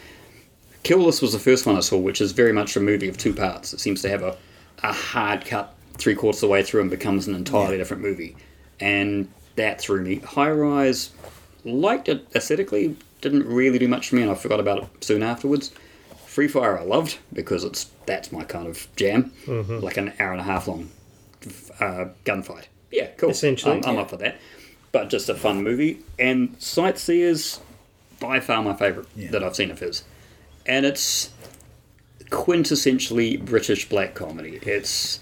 Kill 0.84 1.00
List 1.00 1.22
was 1.22 1.32
the 1.32 1.40
first 1.40 1.66
one 1.66 1.78
I 1.78 1.80
saw, 1.80 1.98
which 1.98 2.20
is 2.20 2.34
very 2.34 2.52
much 2.52 2.76
a 2.76 2.82
movie 2.82 3.08
of 3.08 3.18
two 3.18 3.34
parts. 3.34 3.74
It 3.74 3.80
seems 3.80 4.02
to 4.02 4.10
have 4.10 4.24
a, 4.24 4.38
a 4.84 4.92
hard 4.92 5.46
cut 5.46 5.74
three 5.98 6.16
quarters 6.16 6.44
of 6.44 6.48
the 6.48 6.52
way 6.52 6.64
through 6.64 6.82
and 6.82 6.90
becomes 6.90 7.28
an 7.28 7.36
entirely 7.36 7.78
different 7.78 8.04
movie. 8.04 8.36
And 8.80 9.30
that 9.56 9.80
threw 9.80 10.02
me. 10.02 10.16
High 10.18 10.52
Rise, 10.52 11.12
liked 11.64 12.10
it 12.10 12.26
aesthetically, 12.36 12.96
didn't 13.22 13.46
really 13.46 13.80
do 13.80 13.88
much 13.88 14.10
for 14.10 14.16
me, 14.16 14.22
and 14.24 14.32
I 14.32 14.36
forgot 14.36 14.60
about 14.60 14.84
it 14.84 15.04
soon 15.04 15.24
afterwards. 15.24 15.72
Free 16.26 16.48
Fire 16.48 16.80
I 16.80 16.84
loved 16.84 17.20
because 17.32 17.64
it's 17.64 17.92
that's 18.08 18.32
my 18.32 18.44
kind 18.44 18.68
of 18.68 18.88
jam, 18.96 19.32
like 19.48 19.98
an 19.98 20.14
hour 20.20 20.32
and 20.32 20.42
a 20.42 20.44
half 20.44 20.68
long 20.68 20.90
uh, 21.80 22.06
gunfight. 22.26 22.66
Yeah, 22.92 23.08
cool. 23.18 23.30
Essentially, 23.30 23.76
I'm, 23.78 23.86
I'm 23.86 23.98
up 23.98 24.10
for 24.10 24.18
that. 24.18 24.38
But 24.92 25.10
just 25.10 25.30
a 25.30 25.36
fun 25.36 25.64
movie. 25.64 26.00
And 26.20 26.56
Sightseers, 26.62 27.60
by 28.20 28.40
far 28.40 28.62
my 28.64 28.74
favourite 28.76 29.08
Yeah. 29.16 29.32
that 29.32 29.44
I've 29.44 29.56
seen 29.56 29.72
of 29.72 29.80
his. 29.80 30.04
And 30.66 30.86
it's 30.86 31.30
quintessentially 32.30 33.44
British 33.44 33.88
black 33.90 34.16
comedy. 34.16 34.60
It's, 34.64 35.20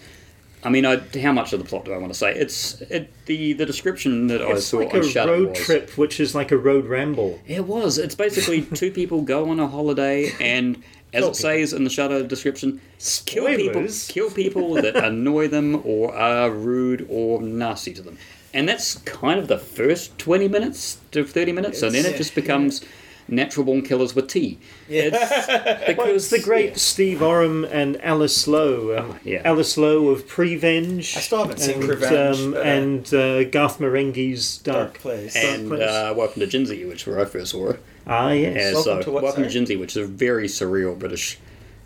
I 0.64 0.70
mean, 0.70 0.86
I, 0.86 0.98
how 1.20 1.32
much 1.32 1.54
of 1.54 1.60
the 1.60 1.66
plot 1.66 1.86
do 1.86 1.94
I 1.94 1.98
want 1.98 2.14
to 2.14 2.18
say? 2.18 2.36
It's 2.36 2.82
it, 2.82 3.10
the 3.26 3.54
the 3.54 3.66
description 3.66 4.28
that 4.28 4.42
I 4.42 4.52
It's 4.52 4.66
saw 4.66 4.78
like 4.78 4.94
on 4.94 5.02
a 5.02 5.26
road 5.26 5.50
was, 5.50 5.60
trip, 5.60 5.98
which 5.98 6.20
is 6.20 6.36
like 6.36 6.52
a 6.52 6.58
road 6.58 6.86
ramble. 6.86 7.40
It 7.48 7.66
was. 7.66 7.98
It's 7.98 8.16
basically 8.16 8.62
two 8.76 8.92
people 8.92 9.22
go 9.22 9.50
on 9.50 9.60
a 9.60 9.68
holiday 9.68 10.32
and. 10.40 10.84
As 11.14 11.26
it 11.26 11.36
says 11.36 11.74
in 11.74 11.84
the 11.84 11.90
Shudder 11.90 12.24
description, 12.24 12.80
kill 13.26 13.46
people, 13.48 13.86
kill 14.08 14.32
people 14.32 14.76
that 14.76 14.96
annoy 15.04 15.50
them 15.50 15.82
or 15.84 16.16
are 16.16 16.50
rude 16.50 17.06
or 17.10 17.42
nasty 17.42 17.94
to 17.96 18.02
them, 18.02 18.18
and 18.54 18.66
that's 18.70 18.96
kind 19.00 19.38
of 19.38 19.50
the 19.50 19.58
first 19.58 20.18
twenty 20.18 20.48
minutes 20.48 21.00
to 21.12 21.26
thirty 21.26 21.52
minutes, 21.52 21.82
and 21.82 21.94
then 21.94 22.06
it 22.06 22.16
just 22.16 22.34
becomes 22.34 22.80
natural 23.28 23.66
born 23.66 23.82
killers 23.82 24.14
with 24.16 24.28
tea. 24.28 24.60
It's 24.90 25.18
because 25.88 25.98
Well, 25.98 26.08
it's 26.16 26.30
the 26.30 26.40
great 26.40 26.78
Steve 26.78 27.22
Oram 27.22 27.64
and 27.66 28.02
Alice 28.04 28.48
Lowe. 28.48 28.98
Um, 28.98 29.12
Oh, 29.12 29.18
yeah. 29.24 29.42
Alice 29.46 29.78
Lowe 29.78 30.08
of 30.10 30.28
Prevenge. 30.28 31.16
I 31.18 31.20
still 31.22 31.40
haven't 31.40 31.60
seen 31.60 31.76
and, 31.78 31.86
Prevenge, 31.86 32.40
Um, 32.40 32.52
but, 32.52 32.60
uh, 32.60 32.64
and 32.64 33.14
uh, 33.14 33.44
Garth 33.46 33.80
Marenghi's 33.80 34.58
Dark, 34.60 34.78
Dark 34.94 35.00
Place. 35.00 35.36
and 35.36 35.68
Place. 35.70 35.82
uh, 35.82 36.14
Welcome 36.16 36.42
to 36.42 36.48
Jinsy, 36.48 36.88
which 36.88 37.06
where 37.08 37.20
I 37.20 37.26
first 37.26 37.52
saw 37.52 37.72
her. 37.74 37.80
Ah, 38.08 38.32
yes. 38.32 38.56
Yeah, 38.56 38.64
Welcome 38.74 38.84
so 38.84 39.02
to 39.04 39.12
what, 39.12 39.24
Welcome 39.24 39.44
to 39.44 39.50
sorry? 39.52 39.66
Jinsy, 39.66 39.80
which 39.80 39.96
is 39.96 40.04
a 40.04 40.08
very 40.08 40.48
surreal 40.48 40.98
British 40.98 41.38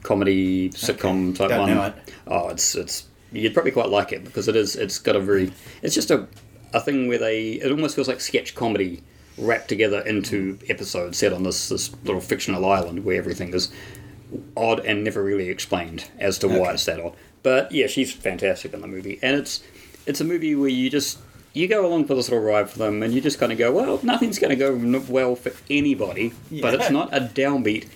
comedy 0.04 0.70
sitcom 0.70 1.36
type 1.36 1.50
Don't 1.50 1.60
one. 1.62 1.70
know 1.76 1.84
it. 1.86 1.96
Oh, 2.28 2.50
it's 2.50 2.76
it's 2.76 3.08
you'd 3.32 3.54
probably 3.54 3.72
quite 3.72 3.90
like 3.90 4.12
it 4.14 4.24
because 4.24 4.48
it 4.48 4.56
is 4.56 4.76
it's 4.76 5.00
got 5.00 5.16
a 5.16 5.20
very 5.20 5.52
it's 5.82 5.96
just 5.96 6.12
a 6.12 6.28
a 6.74 6.80
thing 6.80 7.08
where 7.08 7.18
they 7.18 7.54
it 7.54 7.72
almost 7.72 7.96
feels 7.96 8.08
like 8.08 8.22
sketch 8.22 8.54
comedy 8.56 9.02
wrapped 9.38 9.68
together 9.68 10.00
into 10.02 10.58
episodes 10.70 11.18
set 11.18 11.34
on 11.34 11.44
this 11.44 11.70
this 11.70 11.92
little 12.04 12.22
fictional 12.22 12.66
island 12.66 13.04
where 13.04 13.18
everything 13.18 13.54
is 13.54 13.70
odd 14.58 14.80
and 14.86 15.04
never 15.04 15.24
really 15.24 15.50
explained 15.50 16.10
as 16.20 16.38
to 16.40 16.48
why 16.48 16.56
Okay. 16.56 16.74
it's 16.74 16.86
that 16.86 17.00
odd. 17.00 17.16
But 17.44 17.72
yeah, 17.72 17.88
she's 17.88 18.12
fantastic 18.12 18.74
in 18.74 18.82
the 18.82 18.88
movie, 18.88 19.20
and 19.22 19.36
it's 19.36 19.62
it's 20.06 20.22
a 20.22 20.24
movie 20.24 20.56
where 20.56 20.70
you 20.70 20.90
just 20.90 21.20
you 21.54 21.68
go 21.68 21.86
along 21.86 22.06
for 22.06 22.16
this 22.16 22.30
little 22.30 22.44
ride 22.44 22.70
for 22.70 22.80
them, 22.80 23.02
and 23.04 23.14
you 23.14 23.22
just 23.22 23.40
kind 23.40 23.52
of 23.52 23.58
go, 23.58 23.72
well, 23.72 24.00
nothing's 24.04 24.40
going 24.40 24.50
to 24.50 24.56
go 24.58 25.02
well 25.08 25.36
for 25.36 25.52
anybody, 25.70 26.34
but 26.62 26.74
it's 26.74 26.90
not 26.90 27.14
a 27.14 27.20
downbeat. 27.22 27.88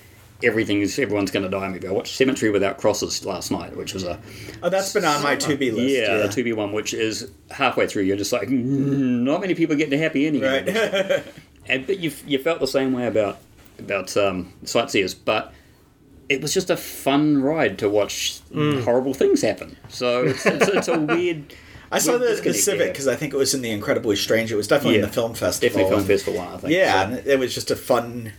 Everything's 0.42 0.98
everyone's 0.98 1.30
going 1.30 1.42
to 1.44 1.48
die 1.50 1.68
movie. 1.68 1.86
I 1.86 1.90
watched 1.92 2.16
Cemetery 2.16 2.50
Without 2.50 2.78
Crosses 2.78 3.24
last 3.24 3.50
night, 3.50 3.76
which 3.76 3.92
was 3.94 4.04
a 4.04 4.18
Oh, 4.62 4.68
that's 4.68 4.92
been 4.92 5.04
on 5.04 5.22
my 5.22 5.36
to 5.36 5.56
be 5.56 5.70
list. 5.70 5.88
yeah, 5.94 6.18
Yeah, 6.18 6.24
a 6.24 6.28
two 6.28 6.44
B 6.44 6.52
one, 6.52 6.72
which 6.72 6.94
is 6.94 7.30
halfway 7.50 7.86
through. 7.86 8.04
You're 8.04 8.16
just 8.16 8.32
like, 8.32 8.48
mm, 8.48 8.54
not 9.22 9.40
many 9.40 9.54
people 9.54 9.76
get 9.76 9.90
to 9.90 9.98
happy 9.98 10.26
ending. 10.26 10.42
Right. 10.42 10.68
and 11.66 11.86
but 11.86 11.98
you 11.98 12.12
you 12.26 12.38
felt 12.38 12.60
the 12.60 12.66
same 12.66 12.92
way 12.92 13.06
about 13.06 13.38
about 13.78 14.16
um, 14.16 14.52
sightseers, 14.64 15.14
but 15.14 15.52
it 16.28 16.40
was 16.42 16.54
just 16.54 16.70
a 16.70 16.76
fun 16.76 17.42
ride 17.42 17.78
to 17.80 17.88
watch 17.88 18.40
Mm. 18.52 18.82
horrible 18.84 19.14
things 19.14 19.42
happen. 19.42 19.76
So 19.88 20.24
it's, 20.26 20.44
it's, 20.46 20.68
it's 20.68 20.88
a 20.88 20.98
weird. 20.98 21.54
I 21.92 21.98
saw 21.98 22.18
weird 22.18 22.38
the, 22.38 22.42
the 22.42 22.54
Civic 22.54 22.92
because 22.92 23.08
I 23.08 23.16
think 23.16 23.34
it 23.34 23.36
was 23.36 23.52
in 23.52 23.62
the 23.62 23.70
Incredibly 23.70 24.14
Strange. 24.16 24.52
It 24.52 24.56
was 24.56 24.68
definitely 24.68 24.96
in 24.96 25.02
the 25.02 25.08
film 25.08 25.34
festival. 25.34 25.68
Definitely 25.68 25.90
film 25.90 26.00
and- 26.00 26.08
festival 26.08 26.38
one, 26.40 26.48
I 26.54 26.56
think. 26.58 26.72
Yeah, 26.72 26.92
So- 26.92 27.16
and 27.16 27.26
it 27.26 27.38
was 27.38 27.52
just 27.54 27.70
a 27.72 27.76
fun 27.76 28.32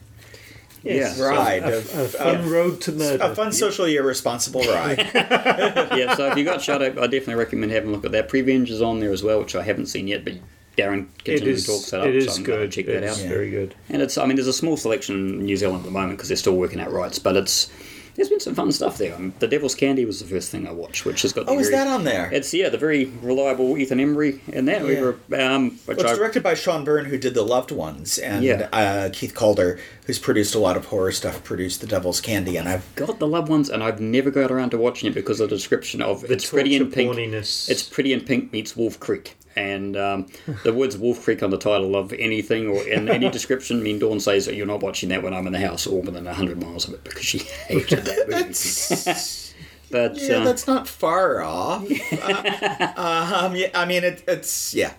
yeah. 0.83 1.19
ride. 1.21 1.63
a, 1.63 1.77
of, 1.77 1.95
a 1.95 2.07
fun 2.09 2.35
of- 2.35 2.51
road 2.51 2.81
to 2.81 2.91
murder. 2.91 3.23
a 3.23 3.35
fun 3.35 3.51
socially 3.51 3.95
irresponsible 3.95 4.61
ride. 4.61 4.97
yeah, 5.13 6.15
so 6.15 6.31
if 6.31 6.37
you 6.37 6.43
got 6.43 6.61
Shudder, 6.61 6.85
I 6.99 7.07
definitely 7.07 7.35
recommend 7.35 7.71
having 7.71 7.89
a 7.89 7.93
look 7.93 8.05
at 8.05 8.11
that. 8.13 8.29
Prevenge 8.29 8.69
is 8.71 8.81
on 8.81 8.99
there 8.99 9.11
as 9.11 9.23
well, 9.23 9.39
which 9.39 9.55
I 9.55 9.63
haven't 9.63 9.87
seen 9.87 10.07
yet, 10.07 10.23
but 10.25 10.33
Darren 10.77 11.07
It 11.19 11.23
continually 11.25 11.51
is, 11.53 11.67
talks 11.67 11.91
that 11.91 12.01
up. 12.01 12.07
it 12.07 12.15
is 12.15 12.27
so 12.31 12.37
I'm 12.37 12.43
good. 12.43 12.71
Check 12.71 12.85
that 12.85 13.03
it's 13.03 13.21
out. 13.21 13.27
very 13.27 13.49
good. 13.49 13.75
And 13.89 14.01
it's, 14.01 14.17
I 14.17 14.25
mean, 14.25 14.35
there's 14.37 14.47
a 14.47 14.53
small 14.53 14.77
selection 14.77 15.15
in 15.15 15.45
New 15.45 15.57
Zealand 15.57 15.79
at 15.79 15.85
the 15.85 15.91
moment 15.91 16.17
because 16.17 16.29
they're 16.29 16.37
still 16.37 16.55
working 16.55 16.79
out 16.79 16.91
rights, 16.91 17.19
but 17.19 17.35
it's 17.35 17.69
there's 18.15 18.29
been 18.29 18.39
some 18.39 18.55
fun 18.55 18.71
stuff 18.71 18.97
there. 18.97 19.15
Um, 19.15 19.33
the 19.39 19.47
Devil's 19.47 19.75
Candy 19.75 20.05
was 20.05 20.19
the 20.19 20.25
first 20.27 20.49
thing 20.51 20.67
I 20.67 20.71
watched, 20.71 21.05
which 21.05 21.21
has 21.23 21.33
got. 21.33 21.45
The 21.45 21.51
Oh, 21.51 21.59
is 21.59 21.69
very- 21.69 21.83
that 21.83 21.87
on 21.87 22.03
there? 22.03 22.29
It's 22.33 22.53
yeah, 22.53 22.69
the 22.69 22.77
very 22.77 23.05
reliable 23.21 23.77
Ethan 23.77 23.99
Embry 23.99 24.39
in 24.49 24.65
that. 24.65 24.83
We 24.83 24.93
Yeah. 24.93 25.01
were, 25.01 25.15
um, 25.39 25.71
which 25.85 25.97
Well, 25.97 26.05
it's 26.07 26.13
I, 26.13 26.15
directed 26.17 26.43
by 26.43 26.53
Sean 26.53 26.83
Byrne, 26.83 27.05
who 27.05 27.17
did 27.17 27.33
The 27.33 27.43
Loved 27.43 27.71
Ones, 27.71 28.17
and 28.17 28.43
Yeah. 28.43 28.67
uh, 28.73 29.09
Keith 29.13 29.33
Calder, 29.33 29.79
who's 30.05 30.19
produced 30.19 30.55
a 30.55 30.59
lot 30.59 30.77
of 30.77 30.85
horror 30.85 31.11
stuff, 31.11 31.43
produced 31.43 31.81
The 31.81 31.87
Devil's 31.87 32.21
Candy, 32.21 32.57
and 32.57 32.67
I've 32.67 32.83
got 32.95 33.19
the 33.19 33.27
loved 33.27 33.49
ones, 33.49 33.69
and 33.69 33.83
I've 33.83 33.99
never 34.01 34.31
got 34.31 34.51
around 34.51 34.71
to 34.71 34.77
watching 34.77 35.09
it 35.09 35.13
because 35.13 35.39
of 35.39 35.49
the 35.49 35.55
description 35.55 36.01
of 36.01 36.21
The 36.21 36.33
it's 36.33 36.45
pretty 36.49 36.75
in 36.75 36.91
pink. 36.91 37.11
porniness. 37.15 37.69
It's 37.69 37.83
pretty 37.83 38.13
in 38.13 38.21
pink 38.21 38.51
meets 38.51 38.75
Wolf 38.75 38.99
Creek, 38.99 39.35
and 39.55 39.97
um, 39.97 40.27
the 40.63 40.73
words 40.73 40.97
Wolf 40.97 41.23
Creek 41.23 41.43
on 41.43 41.49
the 41.49 41.57
title 41.57 41.95
of 41.95 42.13
anything 42.13 42.67
or 42.67 42.83
in 42.87 43.09
any 43.09 43.29
description 43.37 43.83
mean 43.83 43.99
Dawn 43.99 44.19
says 44.19 44.45
that 44.45 44.55
you're 44.55 44.65
not 44.65 44.81
watching 44.81 45.09
that 45.09 45.23
when 45.23 45.33
I'm 45.33 45.45
in 45.47 45.53
the 45.53 45.59
house 45.59 45.85
or 45.87 46.01
within 46.01 46.25
hundred 46.25 46.61
miles 46.61 46.87
of 46.87 46.93
it 46.93 47.03
because 47.03 47.25
she 47.25 47.39
hated 47.39 47.99
that 48.05 48.27
movie. 48.29 48.43
that's 48.43 49.51
But 49.91 50.15
yeah, 50.15 50.35
uh, 50.37 50.43
that's 50.45 50.67
not 50.67 50.87
far 50.87 51.41
off. 51.43 51.83
uh, 52.13 53.41
um, 53.45 53.55
yeah, 53.57 53.67
I 53.73 53.83
mean, 53.85 54.05
it, 54.05 54.23
it's 54.25 54.73
yeah, 54.73 54.93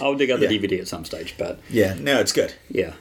I'll 0.00 0.14
dig 0.14 0.30
out 0.30 0.38
the 0.38 0.46
Yeah. 0.52 0.60
DVD 0.60 0.80
at 0.80 0.86
some 0.88 1.04
stage. 1.04 1.34
But 1.36 1.58
yeah. 1.68 1.94
No, 1.94 2.20
it's 2.20 2.32
good. 2.32 2.54
yeah. 2.68 2.92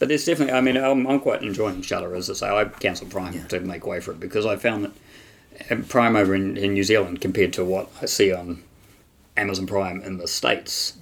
But 0.00 0.08
there's 0.08 0.24
definitely, 0.24 0.54
I 0.54 0.60
mean, 0.60 0.76
I'm, 0.76 1.06
I'm 1.06 1.20
quite 1.20 1.42
enjoying 1.42 1.80
Shudder, 1.82 2.16
as 2.16 2.28
I 2.28 2.32
say. 2.32 2.48
I 2.48 2.64
cancelled 2.64 3.12
Prime 3.12 3.46
to 3.46 3.60
make 3.60 3.86
way 3.86 4.00
for 4.00 4.10
it 4.10 4.18
because 4.18 4.44
I 4.44 4.56
found 4.56 4.86
that 4.86 4.92
uh, 5.70 5.82
Prime 5.88 6.16
over 6.16 6.34
in, 6.34 6.56
in 6.56 6.72
New 6.74 6.82
Zealand 6.82 7.20
compared 7.20 7.52
to 7.52 7.64
what 7.64 7.88
I 8.02 8.06
see 8.06 8.32
on 8.32 8.64
Amazon 9.36 9.66
Prime 9.66 10.02
in 10.02 10.18
the 10.18 10.28
States, 10.28 10.98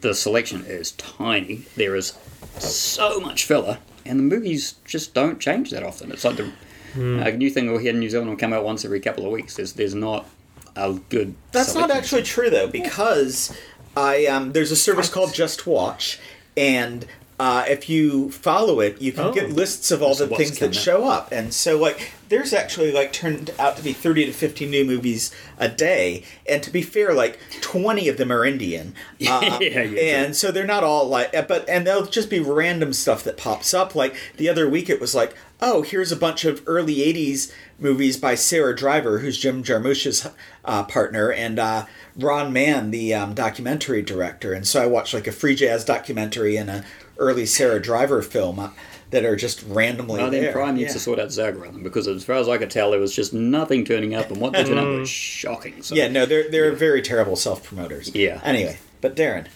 the 0.00 0.14
selection 0.14 0.64
is 0.66 0.92
tiny. 0.92 1.62
There 1.76 1.96
is 1.96 2.18
so 2.58 3.20
much 3.20 3.44
filler, 3.44 3.78
and 4.04 4.18
the 4.18 4.24
movies 4.24 4.74
just 4.84 5.14
don't 5.14 5.40
change 5.40 5.70
that 5.70 5.82
often. 5.82 6.12
It's 6.12 6.24
like 6.24 6.36
the 6.36 6.52
a 6.94 7.32
new 7.32 7.50
thing 7.50 7.68
here 7.80 7.90
in 7.90 8.00
New 8.00 8.10
Zealand 8.10 8.30
will 8.30 8.36
come 8.36 8.52
out 8.52 8.64
once 8.64 8.84
every 8.84 9.00
couple 9.00 9.24
of 9.24 9.32
weeks. 9.32 9.56
There's, 9.56 9.72
there's 9.72 9.94
not 9.94 10.28
a 10.76 10.92
good. 11.08 11.34
That's 11.52 11.74
not 11.74 11.90
actually 11.90 12.22
true 12.22 12.50
though, 12.50 12.66
because 12.68 13.56
I 13.96 14.26
um, 14.26 14.52
there's 14.52 14.70
a 14.70 14.76
service 14.76 15.08
called 15.08 15.32
Just 15.32 15.66
Watch, 15.66 16.18
and 16.56 17.06
uh, 17.42 17.64
if 17.68 17.88
you 17.88 18.30
follow 18.30 18.78
it, 18.78 19.02
you 19.02 19.10
can 19.10 19.24
Oh. 19.24 19.32
get 19.32 19.50
lists 19.50 19.90
of 19.90 20.00
all 20.00 20.14
the 20.14 20.28
things 20.28 20.58
that 20.60 20.76
show 20.76 21.08
up, 21.08 21.32
and 21.32 21.52
so 21.52 21.76
like 21.76 22.12
there's 22.28 22.52
actually 22.52 22.92
like 22.92 23.12
turned 23.12 23.50
out 23.58 23.76
to 23.76 23.82
be 23.82 23.92
thirty 23.92 24.24
to 24.26 24.32
fifty 24.32 24.64
new 24.64 24.84
movies 24.84 25.32
a 25.58 25.68
day, 25.68 26.22
and 26.48 26.62
to 26.62 26.70
be 26.70 26.82
fair, 26.82 27.12
like 27.12 27.40
twenty 27.60 28.06
of 28.08 28.16
them 28.16 28.30
are 28.30 28.44
Indian, 28.44 28.94
uh, 29.28 29.58
Yeah, 29.60 29.82
yeah, 29.82 30.22
and 30.22 30.36
so 30.36 30.52
they're 30.52 30.66
not 30.76 30.84
all 30.84 31.08
like, 31.08 31.34
uh, 31.36 31.42
but 31.42 31.68
and 31.68 31.84
they'll 31.84 32.06
just 32.06 32.30
be 32.30 32.38
random 32.38 32.92
stuff 32.92 33.24
that 33.24 33.36
pops 33.36 33.74
up. 33.74 33.96
Like 33.96 34.14
the 34.36 34.48
other 34.48 34.68
week, 34.68 34.88
it 34.88 35.00
was 35.00 35.12
like, 35.14 35.34
oh, 35.60 35.82
here's 35.82 36.12
a 36.12 36.16
bunch 36.16 36.44
of 36.44 36.62
early 36.66 36.96
'80s 36.98 37.50
movies 37.80 38.16
by 38.16 38.36
Sarah 38.36 38.76
Driver, 38.76 39.18
who's 39.18 39.36
Jim 39.36 39.64
Jarmusch's 39.64 40.28
uh, 40.64 40.84
partner, 40.84 41.32
and 41.32 41.58
uh, 41.58 41.86
Ron 42.16 42.52
Mann, 42.52 42.92
the 42.92 43.12
um, 43.14 43.34
documentary 43.34 44.02
director. 44.02 44.52
And 44.52 44.64
so 44.64 44.80
I 44.80 44.86
watched 44.86 45.12
like 45.12 45.26
a 45.26 45.32
free 45.32 45.56
jazz 45.56 45.84
documentary 45.84 46.56
and 46.56 46.70
a 46.70 46.84
early 47.18 47.46
Sara 47.46 47.80
Driver 47.80 48.22
film 48.22 48.58
uh, 48.58 48.70
that 49.10 49.24
are 49.24 49.36
just 49.36 49.62
randomly 49.64 50.20
Well, 50.22 50.30
then 50.30 50.42
there. 50.42 50.52
Prime 50.52 50.76
needs 50.76 50.88
Yeah. 50.88 50.92
to 50.94 50.98
sort 50.98 51.18
out 51.18 51.28
Zagreb 51.28 51.82
because, 51.82 52.08
as 52.08 52.24
far 52.24 52.36
as 52.36 52.48
I 52.48 52.56
could 52.58 52.70
tell, 52.70 52.90
there 52.92 53.00
was 53.00 53.14
just 53.14 53.32
nothing 53.34 53.84
turning 53.84 54.14
up, 54.14 54.30
and 54.30 54.40
what 54.40 54.52
they 54.54 54.64
turned 54.64 54.78
up 54.78 54.86
was 54.86 55.08
shocking. 55.08 55.82
So. 55.82 55.94
Yeah, 55.94 56.08
no, 56.08 56.24
they're 56.26 56.50
they're 56.50 56.72
very 56.72 57.02
terrible 57.02 57.36
self 57.36 57.62
promoters. 57.64 58.14
Yeah. 58.14 58.40
Anyway, 58.42 58.78
but 59.00 59.14
Darren, 59.16 59.46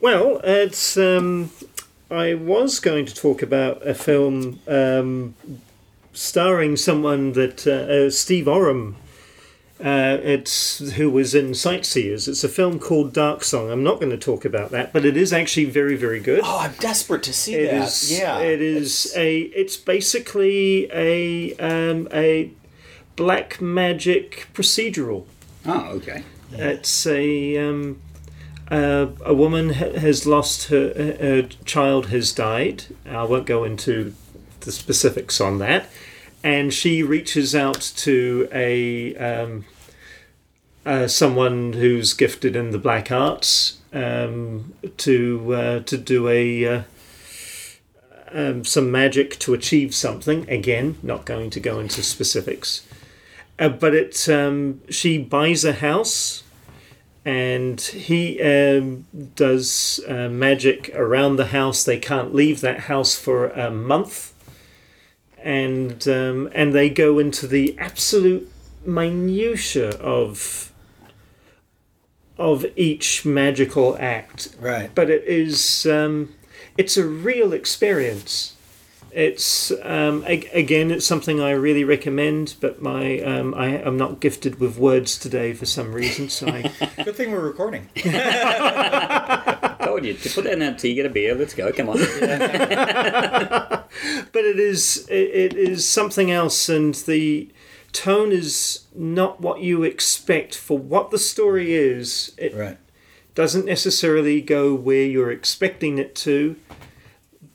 Well, 0.00 0.40
it's. 0.44 0.96
Um, 0.96 1.50
I 2.10 2.34
was 2.34 2.78
going 2.80 3.06
to 3.06 3.14
talk 3.14 3.42
about 3.42 3.84
a 3.86 3.94
film 3.94 4.60
um, 4.68 5.34
starring 6.12 6.76
someone 6.76 7.32
that 7.32 7.66
uh, 7.66 8.06
uh, 8.06 8.10
Steve 8.10 8.46
Oram. 8.46 8.96
Uh, 9.84 10.18
it's 10.22 10.78
who 10.92 11.10
was 11.10 11.34
in 11.34 11.52
Sightseers. 11.54 12.26
It's 12.26 12.42
a 12.42 12.48
film 12.48 12.78
called 12.78 13.12
Dark 13.12 13.44
Song. 13.44 13.70
I'm 13.70 13.82
not 13.84 14.00
going 14.00 14.10
to 14.12 14.16
talk 14.16 14.46
about 14.46 14.70
that, 14.70 14.94
but 14.94 15.04
it 15.04 15.14
is 15.14 15.30
actually 15.30 15.66
very, 15.66 15.94
very 15.94 16.20
good. 16.20 16.40
oh, 16.42 16.58
I'm 16.60 16.72
desperate 16.80 17.22
to 17.24 17.34
see 17.34 17.54
It 17.54 17.70
that. 17.70 17.88
is. 17.88 18.18
yeah, 18.18 18.38
It 18.38 18.62
is 18.62 19.12
a. 19.14 19.40
It's 19.40 19.76
basically 19.76 20.88
a 20.90 21.54
um, 21.56 22.08
a 22.14 22.50
black 23.14 23.60
magic 23.60 24.48
procedural. 24.54 25.26
Oh, 25.66 25.88
okay. 25.96 26.22
It's 26.52 27.06
a 27.06 27.58
um, 27.58 28.00
uh, 28.70 29.08
a 29.22 29.34
woman 29.34 29.70
ha- 29.74 29.98
has 29.98 30.24
lost 30.26 30.68
her, 30.68 30.94
her 30.96 31.16
her 31.20 31.42
child 31.66 32.06
has 32.06 32.32
died. 32.32 32.84
I 33.06 33.24
won't 33.24 33.44
go 33.46 33.64
into 33.64 34.14
the 34.60 34.72
specifics 34.72 35.42
on 35.42 35.58
that, 35.58 35.90
and 36.42 36.72
she 36.72 37.02
reaches 37.02 37.54
out 37.54 37.92
to 37.96 38.48
a 38.50 39.14
um, 39.16 39.66
uh, 40.86 41.06
someone 41.08 41.74
who's 41.74 42.12
gifted 42.14 42.56
in 42.56 42.70
the 42.70 42.78
black 42.78 43.10
arts 43.10 43.78
um, 43.92 44.74
to 44.98 45.54
uh, 45.54 45.80
to 45.80 45.96
do 45.96 46.28
a. 46.28 46.66
Uh, 46.66 46.82
um, 48.36 48.64
some 48.64 48.90
magic 48.90 49.38
to 49.38 49.54
achieve 49.54 49.94
something. 49.94 50.50
Again, 50.50 50.98
not 51.04 51.24
going 51.24 51.50
to 51.50 51.60
go 51.60 51.78
into 51.78 52.02
specifics. 52.02 52.84
Uh, 53.58 53.68
but 53.68 53.94
it 53.94 54.28
um, 54.28 54.80
she 54.90 55.18
buys 55.18 55.64
a 55.64 55.74
house 55.74 56.42
and 57.24 57.80
he 57.80 58.42
um, 58.42 59.06
does 59.36 60.00
uh, 60.08 60.28
magic 60.28 60.90
around 60.94 61.36
the 61.36 61.46
house 61.46 61.84
they 61.84 61.98
can't 61.98 62.34
leave 62.34 62.60
that 62.60 62.80
house 62.80 63.14
for 63.16 63.48
a 63.50 63.70
month 63.70 64.34
and 65.38 66.06
um, 66.08 66.50
and 66.52 66.74
they 66.74 66.90
go 66.90 67.18
into 67.18 67.46
the 67.46 67.78
absolute 67.78 68.50
minutia 68.84 69.90
of 70.00 70.72
of 72.36 72.66
each 72.76 73.24
magical 73.24 73.96
act 74.00 74.54
right. 74.60 74.90
but 74.94 75.08
it 75.08 75.22
is 75.24 75.86
um, 75.86 76.34
it's 76.76 76.96
a 76.96 77.06
real 77.06 77.52
experience. 77.52 78.56
It's 79.12 79.70
um, 79.82 80.24
ag- 80.26 80.50
again, 80.52 80.90
it's 80.90 81.06
something 81.06 81.40
I 81.40 81.52
really 81.52 81.84
recommend, 81.84 82.56
but 82.60 82.82
my 82.82 83.20
um, 83.20 83.54
I, 83.54 83.80
I'm 83.80 83.96
not 83.96 84.18
gifted 84.18 84.58
with 84.58 84.76
words 84.76 85.16
today 85.16 85.52
for 85.52 85.66
some 85.66 85.92
reason, 85.92 86.28
so 86.28 86.48
I, 86.48 86.62
Good 87.04 87.14
thing 87.14 87.30
we're 87.30 87.38
recording. 87.38 87.88
Told 87.94 88.04
you 90.04 90.14
to 90.14 90.30
put 90.30 90.42
that 90.44 90.54
in 90.54 90.58
that 90.58 90.80
tea, 90.80 90.94
get 90.94 91.06
a 91.06 91.10
beer. 91.10 91.36
Let's 91.36 91.54
go. 91.54 91.72
Come 91.72 91.90
on. 91.90 91.98
but 91.98 93.88
it 94.34 94.58
is 94.58 95.06
it, 95.08 95.30
it 95.32 95.54
is 95.54 95.88
something 95.88 96.32
else, 96.32 96.68
and 96.68 96.94
the 96.94 97.48
tone 97.92 98.32
is 98.32 98.83
not 98.94 99.40
what 99.40 99.60
you 99.60 99.82
expect 99.82 100.54
for 100.54 100.78
what 100.78 101.10
the 101.10 101.18
story 101.18 101.74
is. 101.74 102.32
It 102.38 102.54
Right. 102.54 102.76
doesn't 103.34 103.66
necessarily 103.66 104.40
go 104.40 104.74
where 104.74 105.04
you're 105.04 105.32
expecting 105.32 105.98
it 105.98 106.14
to, 106.16 106.56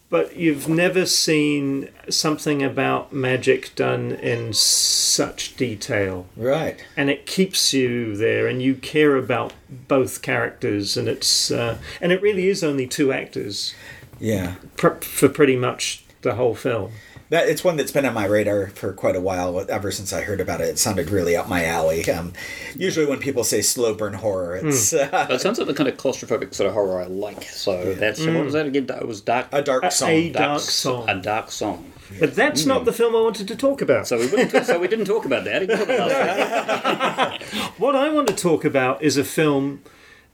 but 0.09 0.35
you've 0.35 0.67
never 0.67 1.05
seen 1.05 1.87
something 2.09 2.63
about 2.63 3.13
magic 3.13 3.73
done 3.75 4.11
in 4.11 4.51
such 4.53 5.55
detail. 5.55 6.27
Right. 6.35 6.83
And 6.97 7.09
it 7.09 7.25
keeps 7.25 7.73
you 7.73 8.15
there, 8.17 8.47
and 8.47 8.61
you 8.61 8.73
care 8.75 9.15
about 9.15 9.53
both 9.87 10.21
characters, 10.21 10.97
and 10.97 11.07
it's 11.07 11.51
uh, 11.51 11.77
and 12.01 12.11
it 12.11 12.21
really 12.21 12.47
is 12.49 12.63
only 12.63 12.87
two 12.87 13.13
actors 13.13 13.73
Yeah. 14.19 14.55
pr- 14.77 14.99
for 15.01 15.29
pretty 15.29 15.55
much 15.55 16.03
the 16.23 16.33
whole 16.35 16.55
film. 16.55 16.91
That 17.29 17.47
it's 17.47 17.63
one 17.63 17.77
that's 17.77 17.91
been 17.91 18.05
on 18.07 18.13
my 18.15 18.25
radar 18.25 18.67
for 18.69 18.91
quite 18.91 19.15
a 19.15 19.21
while. 19.21 19.63
Ever 19.69 19.91
since 19.91 20.11
I 20.11 20.21
heard 20.21 20.41
about 20.41 20.61
it, 20.61 20.69
it 20.69 20.79
sounded 20.79 21.11
really 21.11 21.35
up 21.35 21.47
my 21.47 21.63
alley. 21.63 22.09
Um, 22.09 22.33
usually, 22.75 23.05
when 23.05 23.19
people 23.19 23.43
say 23.43 23.61
slow 23.61 23.93
burn 23.93 24.13
horror, 24.13 24.55
it's 24.55 24.93
uh, 24.93 25.27
It 25.29 25.39
sounds 25.39 25.59
like 25.59 25.67
the 25.67 25.75
kind 25.75 25.87
of 25.87 25.95
claustrophobic 25.97 26.55
sort 26.55 26.67
of 26.69 26.73
horror 26.73 26.99
I 27.01 27.05
like. 27.05 27.43
So 27.43 27.93
that's 27.93 28.19
what 28.25 28.43
was 28.45 28.53
that 28.53 28.65
again? 28.65 28.87
It 28.89 29.07
was 29.07 29.21
dark. 29.21 29.47
a 29.51 29.61
dark 29.61 29.83
A- 29.83 29.91
song. 29.91 30.09
a 30.09 30.29
dark 30.31 30.59
song. 30.61 31.09
A 31.09 31.15
dark 31.21 31.51
song. 31.51 31.91
But 32.19 32.35
that's 32.35 32.65
not 32.65 32.85
the 32.85 32.93
film 32.93 33.15
I 33.15 33.21
wanted 33.21 33.47
to 33.49 33.55
talk 33.55 33.81
about. 33.83 34.07
So 34.07 34.17
we 34.17 34.25
wouldn't. 34.25 34.65
so 34.65 34.79
we 34.79 34.87
didn't 34.87 35.05
talk 35.05 35.25
about 35.25 35.43
that. 35.43 35.61
Ignore 35.61 35.85
the 35.85 35.97
last 35.97 37.41
one. 37.59 37.71
What 37.77 37.95
I 37.95 38.09
want 38.09 38.27
to 38.29 38.35
talk 38.35 38.65
about 38.65 39.03
is 39.03 39.15
a 39.17 39.23
film 39.23 39.83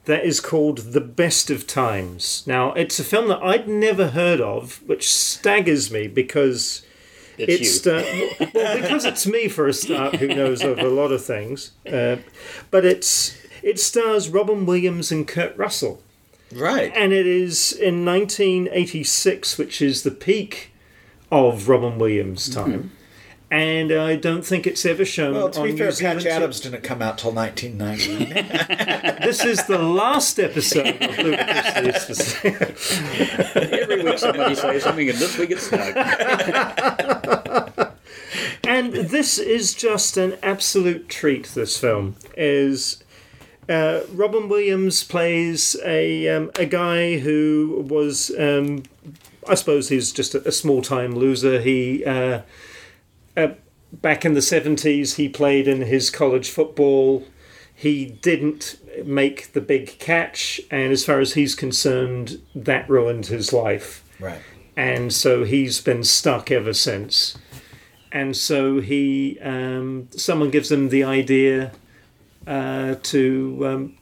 that 0.05 0.23
is 0.23 0.39
called 0.39 0.93
The 0.93 1.01
Best 1.01 1.49
of 1.49 1.67
Times. 1.67 2.43
Now, 2.47 2.71
it's 2.73 2.99
a 2.99 3.03
film 3.03 3.27
that 3.27 3.41
I'd 3.43 3.67
never 3.67 4.09
heard 4.09 4.39
of, 4.39 4.81
which 4.87 5.11
staggers 5.13 5.91
me 5.91 6.07
because 6.07 6.84
It's, 7.38 7.86
it's 7.86 7.88
uh, 7.88 8.47
well 8.53 8.81
because 8.81 9.05
it's 9.05 9.27
me 9.27 9.47
for 9.47 9.67
a 9.67 9.73
start, 9.73 10.15
who 10.15 10.27
knows 10.27 10.63
of 10.63 10.79
a 10.79 10.89
lot 10.89 11.11
of 11.11 11.23
things. 11.23 11.71
Uh, 11.86 12.17
but 12.71 12.86
it's 12.86 13.38
it 13.61 13.79
stars 13.79 14.29
Robin 14.29 14.65
Williams 14.65 15.11
and 15.11 15.27
Kurt 15.27 15.57
Russell, 15.57 16.01
right. 16.53 16.91
and 16.95 17.11
it 17.13 17.27
is 17.27 17.71
in 17.71 18.05
1986, 18.05 19.57
which 19.57 19.81
is 19.81 20.03
the 20.03 20.11
peak 20.11 20.71
of 21.31 21.67
Robin 21.67 21.97
Williams' 21.97 22.49
time. 22.49 22.91
And 23.56 23.89
I 23.93 24.18
don't 24.18 24.45
think 24.45 24.68
it's 24.68 24.86
ever 24.86 25.06
shown. 25.06 25.34
Well, 25.34 25.49
to 25.49 25.62
on 25.62 25.68
be 25.68 25.72
New 25.72 25.78
fair, 25.78 25.91
Zealand 25.91 26.24
Patch 26.24 26.30
Adams 26.30 26.60
didn't 26.60 26.84
come 26.84 27.01
out 27.01 27.18
till 27.18 27.32
1990. 27.32 28.34
This 29.26 29.45
is 29.45 29.66
the 29.66 29.78
last 29.78 30.39
episode 30.41 31.01
of 31.01 31.18
Ludicrously 31.18 32.51
Every 33.80 34.03
week 34.03 34.20
somebody 34.20 34.56
says 34.56 34.84
something, 34.84 35.10
and 35.10 35.18
this 35.18 35.38
week 35.38 35.51
it's 35.51 35.72
no. 35.72 35.78
and 38.66 38.91
this 38.93 39.38
is 39.38 39.74
just 39.74 40.18
an 40.18 40.38
absolute 40.43 41.08
treat. 41.08 41.47
This 41.47 41.78
film 41.78 42.18
is. 42.36 43.01
Uh, 43.70 44.01
Robin 44.12 44.49
Williams 44.49 45.06
plays 45.06 45.78
a 45.86 46.28
um, 46.28 46.51
a 46.60 46.66
guy 46.66 47.20
who 47.20 47.86
was, 47.88 48.32
um, 48.38 48.84
I 49.47 49.56
suppose, 49.56 49.88
he's 49.88 50.12
just 50.12 50.36
a, 50.36 50.45
a 50.45 50.51
small 50.51 50.82
time 50.82 51.16
loser. 51.16 51.62
He 51.62 52.03
uh, 52.03 52.41
uh, 53.38 53.49
back 53.93 54.25
in 54.25 54.33
the 54.33 54.41
seventies, 54.41 55.15
he 55.15 55.29
played 55.29 55.67
in 55.67 55.81
his 55.81 56.09
college 56.09 56.49
football. 56.49 57.25
He 57.73 58.05
didn't 58.05 58.77
make 59.05 59.51
the 59.53 59.61
big 59.61 59.99
catch, 59.99 60.61
and 60.71 60.91
as 60.93 61.03
far 61.05 61.19
as 61.19 61.33
he's 61.33 61.55
concerned, 61.55 62.41
that 62.55 62.89
ruined 62.89 63.25
his 63.25 63.51
life 63.51 64.03
Right. 64.19 64.39
and 64.77 65.11
so 65.11 65.43
he's 65.43 65.81
been 65.81 66.03
stuck 66.05 66.49
ever 66.51 66.73
since. 66.73 67.38
And 68.13 68.38
so 68.38 68.79
he, 68.79 69.38
um, 69.41 70.07
someone 70.15 70.49
gives 70.49 70.71
him 70.71 70.88
the 70.88 71.03
idea 71.03 71.73
uh, 72.47 72.95
to 73.03 73.61
um, 73.67 73.97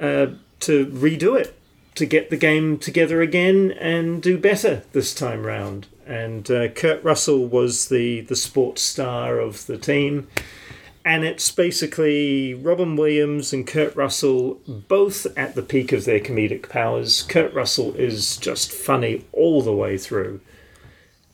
uh, 0.00 0.26
to 0.60 0.86
redo 0.86 1.36
it, 1.36 1.58
to 1.96 2.06
get 2.06 2.30
the 2.30 2.36
game 2.36 2.78
together 2.78 3.20
again 3.20 3.72
and 3.72 4.22
do 4.22 4.38
better 4.38 4.82
this 4.92 5.12
time 5.14 5.44
round. 5.44 5.88
And 6.08 6.50
uh, 6.50 6.68
Kurt 6.68 7.04
Russell 7.04 7.46
was 7.46 7.88
the 7.88 8.22
the 8.22 8.34
sports 8.34 8.82
star 8.82 9.38
of 9.38 9.66
the 9.66 9.76
team. 9.78 10.26
And 11.04 11.24
it's 11.24 11.50
basically 11.50 12.54
Robin 12.54 12.96
Williams 12.96 13.52
and 13.52 13.66
Kurt 13.66 13.94
Russell 13.94 14.60
both 14.66 15.26
at 15.38 15.54
the 15.54 15.62
peak 15.62 15.92
of 15.92 16.04
their 16.04 16.20
comedic 16.20 16.68
powers. 16.68 17.22
Kurt 17.22 17.54
Russell 17.54 17.94
is 17.94 18.36
just 18.36 18.72
funny 18.72 19.24
all 19.32 19.62
the 19.62 19.72
way 19.72 19.96
through. 19.96 20.40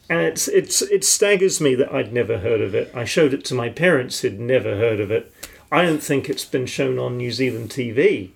And 0.09 0.20
it's 0.20 0.49
it's 0.49 0.83
it 0.83 1.05
staggers 1.05 1.61
me 1.61 1.75
that 1.77 1.93
I'd 1.93 2.12
never 2.12 2.39
heard 2.39 2.61
of 2.61 2.75
it. 2.75 2.93
I 2.95 3.05
showed 3.05 3.33
it 3.33 3.45
to 3.47 3.55
my 3.55 3.68
parents 3.68 4.20
who'd 4.20 4.39
never 4.39 4.77
heard 4.77 5.01
of 5.01 5.11
it. 5.11 5.33
I 5.72 5.83
don't 5.83 6.03
think 6.03 6.29
it's 6.29 6.45
been 6.45 6.66
shown 6.66 6.99
on 6.99 7.16
New 7.16 7.33
Zealand 7.33 7.70
TV. 7.70 8.31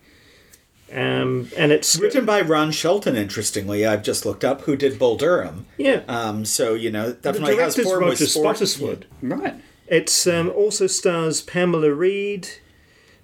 Um, 0.93 1.51
and 1.57 1.70
it's 1.72 1.99
Written 1.99 2.24
by 2.24 2.41
Ron 2.41 2.70
Shelton, 2.70 3.14
interestingly, 3.16 3.84
I've 3.84 4.03
just 4.03 4.24
looked 4.24 4.45
up, 4.45 4.62
who 4.62 4.74
did 4.76 4.99
Bull 4.99 5.16
Durham. 5.16 5.66
yeah. 5.76 6.03
Um, 6.09 6.45
so, 6.45 6.74
you 6.74 6.91
know, 6.91 7.09
the 7.11 7.32
definitely 7.32 7.57
has 7.57 7.74
director's 7.74 7.84
form 7.84 8.05
with 8.05 8.20
Roger 8.20 8.26
sport. 8.26 8.57
Spottiswoode. 8.57 9.03
Right. 9.22 9.55
It's 9.86 10.26
um, 10.26 10.51
also 10.51 10.86
stars 10.86 11.43
Pamela 11.43 11.93
Reed. 11.93 12.49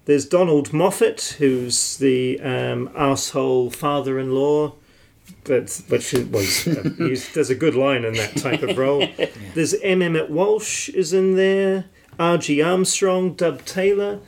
There's 0.05 0.25
Donald 0.27 0.71
Moffat, 0.73 1.35
who's 1.39 1.97
the 1.97 2.39
um, 2.41 2.91
asshole 2.95 3.71
father-in-law, 3.71 4.75
that 5.45 5.81
which 5.89 6.13
is- 6.13 6.25
was 6.27 6.67
uh, 6.67 6.89
he's, 6.99 7.33
there's 7.33 7.49
a 7.49 7.55
good 7.55 7.73
line 7.73 8.05
in 8.05 8.13
that 8.13 8.37
type 8.37 8.61
of 8.61 8.77
role. 8.77 9.07
There's 9.55 9.73
M. 9.81 10.03
Emmett 10.03 10.29
Walsh 10.29 10.89
is 10.89 11.13
in 11.13 11.35
there. 11.35 11.85
R.G. 12.19 12.61
Armstrong, 12.61 13.33
Dub 13.33 13.65
Taylor. 13.65 14.19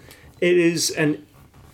It 0.42 0.58
is 0.58 0.90
an 0.90 1.26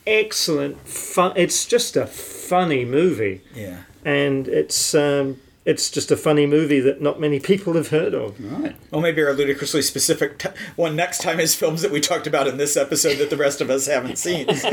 excellent 0.07 0.87
fun. 0.87 1.33
It's 1.35 1.65
just 1.65 1.95
a 1.95 2.05
funny 2.05 2.85
movie, 2.85 3.41
Yeah. 3.55 3.83
and 4.05 4.47
it's 4.47 4.93
um, 4.95 5.39
it's 5.65 5.89
just 5.89 6.11
a 6.11 6.17
funny 6.17 6.45
movie 6.45 6.81
that 6.81 7.01
not 7.01 7.19
many 7.21 7.39
people 7.39 7.73
have 7.75 7.87
heard 7.87 8.13
of. 8.13 8.37
Right. 8.43 8.75
Well, 8.91 8.99
maybe 9.01 9.21
our 9.23 9.31
ludicrously 9.33 9.81
specific 9.81 10.37
t- 10.39 10.49
one 10.75 10.95
next 10.95 11.21
time 11.21 11.39
is 11.39 11.55
films 11.55 11.81
that 11.83 11.91
we 11.91 12.01
talked 12.01 12.27
about 12.27 12.47
in 12.47 12.57
this 12.57 12.75
episode 12.75 13.15
that 13.17 13.29
the 13.29 13.37
rest 13.37 13.61
of 13.61 13.69
us 13.69 13.85
haven't 13.87 14.17
seen. 14.17 14.45
Gets 14.47 14.65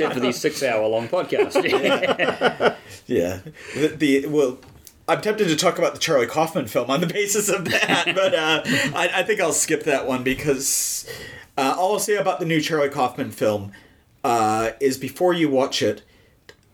it 0.00 0.12
for 0.12 0.18
these 0.20 0.40
six-hour-long 0.40 1.08
podcasts. 1.08 1.54
yeah. 3.06 3.40
The, 3.74 3.88
the 3.96 4.26
well, 4.26 4.58
I'm 5.06 5.20
tempted 5.20 5.46
to 5.48 5.56
talk 5.56 5.78
about 5.78 5.92
the 5.94 6.00
Charlie 6.00 6.26
Kaufman 6.26 6.66
film 6.66 6.90
on 6.90 7.00
the 7.00 7.06
basis 7.06 7.48
of 7.48 7.64
that, 7.66 8.06
but 8.14 8.34
uh, 8.34 8.62
I, 8.96 9.20
I 9.20 9.22
think 9.22 9.40
I'll 9.40 9.52
skip 9.52 9.84
that 9.84 10.06
one 10.06 10.22
because 10.24 11.08
uh, 11.56 11.74
all 11.78 11.92
I'll 11.92 11.98
say 12.00 12.16
about 12.16 12.40
the 12.40 12.46
new 12.46 12.60
Charlie 12.60 12.88
Kaufman 12.88 13.30
film 13.30 13.70
uh, 14.24 14.70
is 14.80 14.96
before 14.98 15.32
you 15.34 15.48
watch 15.48 15.82
it, 15.82 16.02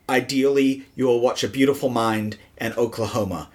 ideally 0.08 0.84
you 0.94 1.06
will 1.06 1.20
watch 1.20 1.44
A 1.44 1.48
Beautiful 1.48 1.88
Mind 1.88 2.36
and 2.58 2.76
Oklahoma. 2.78 3.48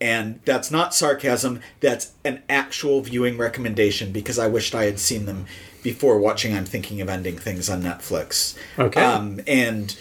And 0.00 0.40
that's 0.44 0.70
not 0.70 0.92
sarcasm, 0.94 1.60
that's 1.80 2.12
an 2.24 2.42
actual 2.48 3.00
viewing 3.00 3.38
recommendation 3.38 4.12
because 4.12 4.38
I 4.38 4.48
wished 4.48 4.74
I 4.74 4.84
had 4.84 4.98
seen 4.98 5.24
them 5.26 5.46
before 5.82 6.18
watching 6.18 6.54
I'm 6.54 6.64
Thinking 6.64 7.00
of 7.00 7.08
Ending 7.08 7.38
Things 7.38 7.70
on 7.70 7.82
Netflix. 7.82 8.56
Okay. 8.78 9.00
Um, 9.02 9.40
and 9.46 9.96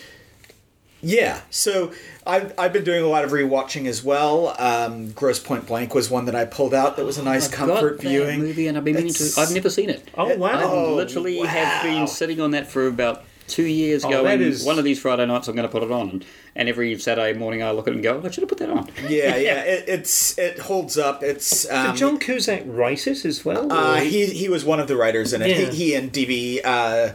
yeah, 1.02 1.42
so 1.50 1.92
I've, 2.26 2.58
I've 2.58 2.74
been 2.74 2.84
doing 2.86 3.04
a 3.04 3.08
lot 3.08 3.24
of 3.24 3.32
rewatching 3.32 3.86
as 3.88 4.04
well. 4.04 4.56
Um, 4.60 5.12
Grosse 5.12 5.40
Pointe 5.40 5.68
Blank 5.68 5.94
was 5.94 6.10
one 6.10 6.26
that 6.26 6.36
I 6.36 6.46
pulled 6.46 6.74
out 6.74 6.96
that 6.98 7.06
was 7.06 7.18
a 7.18 7.24
nice 7.24 7.48
I've 7.48 7.54
comfort 7.54 7.98
got 7.98 8.04
that 8.04 8.10
viewing. 8.10 8.40
movie, 8.40 8.68
and 8.68 8.78
I've 8.78 8.86
been 8.86 8.96
meaning 8.96 9.14
to. 9.14 9.34
I've 9.38 9.54
never 9.54 9.70
seen 9.70 9.90
it. 9.90 10.08
Oh 10.18 10.36
wow! 10.38 10.48
I 10.50 10.64
Oh, 10.64 10.96
literally 10.96 11.40
have 11.40 11.84
been 11.84 12.08
sitting 12.08 12.40
on 12.42 12.52
that 12.52 12.68
for 12.72 12.88
about 12.88 13.24
two 13.48 13.64
years, 13.64 14.04
Oh, 14.06 14.10
going, 14.10 14.42
is- 14.42 14.64
one 14.66 14.78
of 14.80 14.84
these 14.84 15.00
Friday 15.00 15.26
nights 15.26 15.48
I'm 15.48 15.56
going 15.56 15.68
to 15.68 15.72
put 15.72 15.84
it 15.84 15.92
on. 15.92 16.10
And, 16.10 16.26
and 16.56 16.70
every 16.70 16.98
Saturday 17.00 17.38
morning 17.38 17.64
I 17.64 17.72
look 17.72 17.88
at 17.88 17.92
it 17.92 17.96
and 17.96 18.04
go, 18.04 18.22
I 18.24 18.30
should 18.30 18.42
have 18.42 18.50
put 18.50 18.60
that 18.60 18.70
on. 18.70 18.90
Yeah, 19.08 19.36
yeah, 19.38 19.62
it, 19.64 19.86
it's 19.88 20.38
it 20.38 20.60
holds 20.60 20.98
up. 20.98 21.24
It's 21.24 21.70
um, 21.72 21.88
Did 21.92 21.96
John 21.98 22.20
Cusack 22.20 22.64
write 22.66 23.08
it 23.08 23.26
as 23.26 23.44
well? 23.44 23.72
Uh, 23.72 24.02
he 24.02 24.28
he 24.28 24.50
was 24.50 24.64
one 24.64 24.80
of 24.80 24.88
the 24.88 24.96
writers 24.96 25.34
in 25.34 25.42
it. 25.42 25.50
Yeah. 25.50 25.56
He, 25.72 25.76
he 25.88 25.96
and 25.96 26.12
DB 26.12 26.60
uh, 26.64 27.14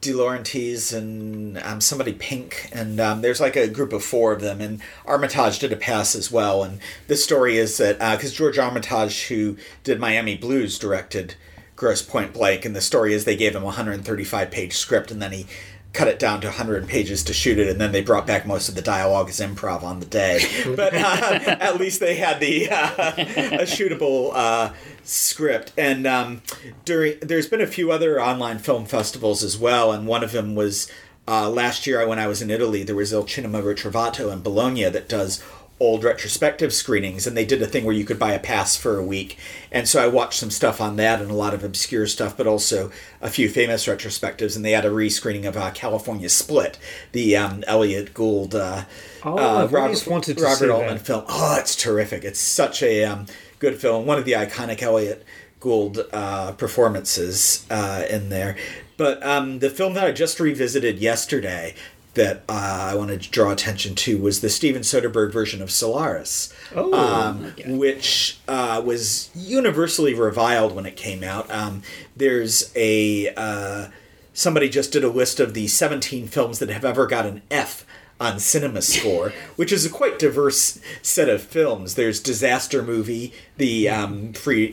De 0.00 0.12
Laurentiis 0.12 0.96
and 0.96 1.58
um, 1.58 1.80
somebody 1.80 2.12
Pink 2.12 2.68
and 2.72 3.00
um, 3.00 3.20
there's 3.20 3.40
like 3.40 3.56
a 3.56 3.66
group 3.66 3.92
of 3.92 4.04
four 4.04 4.32
of 4.32 4.40
them 4.40 4.60
and 4.60 4.80
Armitage 5.04 5.58
did 5.58 5.72
a 5.72 5.76
pass 5.76 6.14
as 6.14 6.30
well. 6.30 6.62
And 6.62 6.78
the 7.08 7.16
story 7.16 7.58
is 7.58 7.78
that 7.78 7.98
because 7.98 8.32
George 8.32 8.58
Armitage, 8.58 9.26
who 9.26 9.56
did 9.82 9.98
Miami 9.98 10.36
Blues, 10.36 10.78
directed 10.78 11.34
Grosse 11.78 12.02
Pointe 12.02 12.32
Blank, 12.32 12.64
and 12.64 12.74
the 12.74 12.80
story 12.80 13.14
is 13.14 13.24
they 13.24 13.36
gave 13.36 13.54
him 13.54 13.62
a 13.62 13.66
135 13.66 14.50
page 14.50 14.76
script 14.76 15.12
and 15.12 15.22
then 15.22 15.30
he 15.30 15.46
cut 15.92 16.08
it 16.08 16.18
down 16.18 16.40
to 16.40 16.48
100 16.48 16.88
pages 16.88 17.22
to 17.22 17.32
shoot 17.32 17.56
it 17.56 17.68
and 17.68 17.80
then 17.80 17.92
they 17.92 18.02
brought 18.02 18.26
back 18.26 18.44
most 18.46 18.68
of 18.68 18.74
the 18.74 18.82
dialogue 18.82 19.28
as 19.28 19.38
improv 19.38 19.84
on 19.84 20.00
the 20.00 20.06
day. 20.06 20.40
But 20.76 20.92
uh, 20.92 21.56
at 21.60 21.78
least 21.78 22.00
they 22.00 22.16
had 22.16 22.40
the 22.40 22.68
uh, 22.68 23.12
a 23.16 23.62
shootable 23.62 24.32
uh, 24.34 24.72
script. 25.04 25.72
And 25.78 26.04
um, 26.04 26.42
during 26.84 27.20
there's 27.20 27.46
been 27.46 27.60
a 27.60 27.66
few 27.66 27.92
other 27.92 28.20
online 28.20 28.58
film 28.58 28.84
festivals 28.84 29.44
as 29.44 29.56
well 29.56 29.92
and 29.92 30.04
one 30.04 30.24
of 30.24 30.32
them 30.32 30.56
was 30.56 30.90
uh, 31.28 31.48
last 31.48 31.86
year 31.86 32.06
when 32.08 32.18
I 32.18 32.26
was 32.26 32.42
in 32.42 32.50
Italy 32.50 32.82
there 32.82 32.96
was 32.96 33.12
Il 33.12 33.26
Cinema 33.28 33.62
Ritrovato 33.62 34.32
in 34.32 34.42
Bologna 34.42 34.88
that 34.88 35.08
does 35.08 35.42
old 35.80 36.02
retrospective 36.02 36.72
screenings 36.72 37.26
and 37.26 37.36
they 37.36 37.44
did 37.44 37.62
a 37.62 37.66
thing 37.66 37.84
where 37.84 37.94
you 37.94 38.04
could 38.04 38.18
buy 38.18 38.32
a 38.32 38.38
pass 38.38 38.76
for 38.76 38.98
a 38.98 39.04
week. 39.04 39.38
And 39.70 39.88
so 39.88 40.02
i 40.02 40.06
watched 40.06 40.40
some 40.40 40.50
stuff 40.50 40.80
on 40.80 40.96
that 40.96 41.20
and 41.20 41.30
a 41.30 41.34
lot 41.34 41.54
of 41.54 41.62
obscure 41.62 42.06
stuff 42.06 42.36
but 42.36 42.46
also 42.46 42.90
a 43.20 43.30
few 43.30 43.48
famous 43.48 43.86
retrospectives 43.86 44.56
and 44.56 44.64
they 44.64 44.72
had 44.72 44.84
a 44.84 44.90
rescreening 44.90 45.46
of 45.46 45.56
uh, 45.56 45.70
california 45.70 46.28
split 46.28 46.78
the 47.12 47.36
um, 47.36 47.62
Elliott 47.66 48.14
Gould 48.14 48.54
uh, 48.54 48.84
Oh, 49.24 49.36
uh, 49.36 49.64
I've 49.64 49.72
wanted 49.72 50.38
to 50.38 50.44
robert 50.44 50.70
altman 50.70 50.96
that. 50.98 51.06
film. 51.06 51.24
Oh 51.28 51.56
it's 51.58 51.74
terrific. 51.74 52.24
It's 52.24 52.38
such 52.40 52.82
a 52.82 53.04
um, 53.04 53.26
good 53.58 53.80
film. 53.80 54.06
One 54.06 54.18
of 54.18 54.24
the 54.24 54.32
iconic 54.32 54.80
Elliott 54.82 55.24
Gould 55.60 56.06
uh, 56.12 56.52
performances 56.52 57.66
uh, 57.70 58.04
in 58.08 58.28
there. 58.28 58.56
But 58.96 59.24
um, 59.24 59.58
the 59.60 59.70
film 59.70 59.94
that 59.94 60.04
i 60.04 60.12
just 60.12 60.38
revisited 60.40 60.98
yesterday 60.98 61.74
that 62.18 62.42
uh, 62.48 62.88
I 62.92 62.94
wanted 62.94 63.22
to 63.22 63.30
draw 63.30 63.50
attention 63.50 63.94
to 63.96 64.18
was 64.18 64.40
the 64.40 64.48
Steven 64.50 64.82
Soderbergh 64.82 65.32
version 65.32 65.62
of 65.62 65.70
Solaris, 65.70 66.52
Oh, 66.74 66.92
um, 66.92 67.52
which 67.66 68.38
uh, 68.46 68.82
was 68.84 69.30
universally 69.34 70.14
reviled 70.14 70.74
when 70.74 70.84
it 70.86 70.96
came 70.96 71.24
out. 71.24 71.50
Um, 71.50 71.82
there's 72.16 72.70
a 72.76 73.32
uh, 73.34 73.88
somebody 74.32 74.68
just 74.68 74.92
did 74.92 75.02
a 75.04 75.08
list 75.08 75.40
of 75.40 75.54
the 75.54 75.66
17 75.68 76.28
films 76.28 76.58
that 76.58 76.68
have 76.68 76.84
ever 76.84 77.06
got 77.06 77.26
an 77.26 77.42
F 77.50 77.84
on 78.20 78.38
Cinema 78.38 78.82
Score, 78.82 79.32
which 79.56 79.72
is 79.72 79.86
a 79.86 79.90
quite 79.90 80.18
diverse 80.18 80.80
set 81.02 81.28
of 81.28 81.42
films. 81.42 81.94
There's 81.94 82.20
Disaster 82.20 82.82
Movie, 82.82 83.32
the 83.56 83.88
um, 83.88 84.32
Free, 84.32 84.72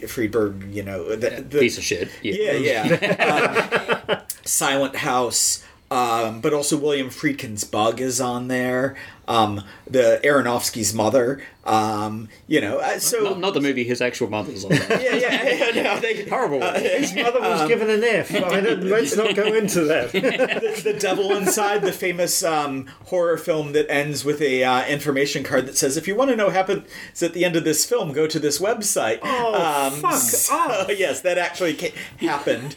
you 0.71 0.83
know, 0.83 1.15
the, 1.15 1.45
the 1.47 1.59
Piece 1.59 1.77
of 1.77 1.83
shit. 1.83 2.09
yeah, 2.21 2.53
yeah. 2.53 4.07
um, 4.17 4.21
Silent 4.43 4.97
House, 4.97 5.63
um, 5.95 6.41
but 6.41 6.53
also 6.53 6.77
William 6.77 7.09
Friedkin's 7.09 7.63
Bug 7.63 8.01
is 8.01 8.19
on 8.19 8.47
there. 8.47 8.95
Um, 9.27 9.63
the 9.89 10.19
Aronofsky's 10.23 10.93
Mother. 10.93 11.41
Um, 11.63 12.29
you 12.47 12.61
know, 12.61 12.77
uh, 12.77 12.99
so 12.99 13.23
Not, 13.23 13.39
not 13.39 13.53
the 13.55 13.61
movie, 13.61 13.83
his 13.83 13.99
actual 13.99 14.29
mother's 14.29 14.63
on 14.65 14.69
that. 14.71 15.01
yeah, 15.03 15.15
yeah, 15.15 15.71
yeah, 15.73 15.81
no, 15.83 15.99
they, 15.99 16.29
Horrible. 16.29 16.61
His 16.73 17.15
mother 17.15 17.39
was 17.39 17.61
Um, 17.61 17.67
given 17.67 17.89
an 17.89 18.03
F. 18.03 18.35
I 18.35 18.61
don't, 18.61 18.83
let's 18.83 19.15
not 19.15 19.35
go 19.35 19.51
into 19.51 19.85
that. 19.85 20.11
the, 20.11 20.81
the 20.83 20.93
Devil 20.93 21.31
Inside, 21.35 21.81
the 21.81 21.91
famous 21.91 22.43
um, 22.43 22.85
horror 23.05 23.37
film 23.37 23.71
that 23.73 23.89
ends 23.89 24.23
with 24.23 24.41
a 24.41 24.63
uh, 24.63 24.85
information 24.85 25.43
card 25.43 25.65
that 25.65 25.75
says, 25.75 25.97
"If 25.97 26.07
you 26.07 26.15
want 26.15 26.29
to 26.29 26.35
know 26.35 26.45
what 26.45 26.53
happens 26.55 27.23
at 27.23 27.33
the 27.33 27.43
end 27.45 27.55
of 27.55 27.63
this 27.63 27.83
film, 27.85 28.11
go 28.11 28.27
to 28.27 28.37
this 28.37 28.59
website." 28.59 29.19
Oh, 29.23 29.89
fuck 30.01 30.13
so- 30.15 30.53
off. 30.55 30.89
yes, 30.99 31.21
that 31.21 31.39
actually 31.39 31.73
ca- 31.73 31.93
happened. 32.19 32.75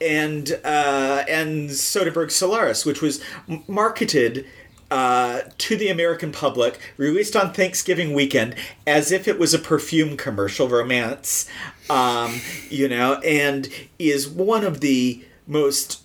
And 0.00 0.58
uh, 0.64 1.24
and 1.28 1.70
Soderbergh 1.70 2.30
Solaris, 2.30 2.84
which 2.84 3.02
was 3.02 3.20
m- 3.48 3.62
marketed 3.68 4.46
uh, 4.90 5.42
to 5.58 5.76
the 5.76 5.88
American 5.88 6.32
public, 6.32 6.80
released 6.96 7.36
on 7.36 7.52
Thanksgiving 7.52 8.12
weekend, 8.12 8.54
as 8.86 9.12
if 9.12 9.28
it 9.28 9.38
was 9.38 9.54
a 9.54 9.58
perfume 9.58 10.16
commercial 10.16 10.68
romance, 10.68 11.48
um, 11.88 12.40
you 12.68 12.88
know, 12.88 13.14
and 13.20 13.68
is 13.98 14.28
one 14.28 14.64
of 14.64 14.80
the 14.80 15.24
most 15.46 16.02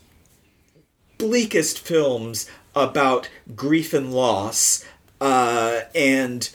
bleakest 1.17 1.79
films 1.79 2.49
about 2.75 3.29
grief 3.55 3.93
and 3.93 4.13
loss. 4.13 4.85
Uh, 5.19 5.81
and 5.95 6.49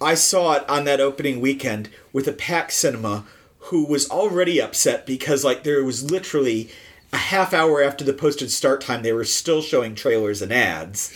I 0.00 0.14
saw 0.14 0.52
it 0.52 0.68
on 0.68 0.84
that 0.84 1.00
opening 1.00 1.40
weekend 1.40 1.90
with 2.12 2.28
a 2.28 2.32
packed 2.32 2.72
cinema 2.72 3.24
who 3.64 3.84
was 3.86 4.10
already 4.10 4.60
upset 4.60 5.06
because, 5.06 5.44
like, 5.44 5.62
there 5.62 5.82
was 5.84 6.10
literally 6.10 6.70
a 7.12 7.16
half 7.16 7.54
hour 7.54 7.82
after 7.82 8.04
the 8.04 8.12
posted 8.12 8.50
start 8.50 8.80
time, 8.80 9.02
they 9.02 9.12
were 9.12 9.24
still 9.24 9.62
showing 9.62 9.94
trailers 9.94 10.42
and 10.42 10.52
ads. 10.52 11.12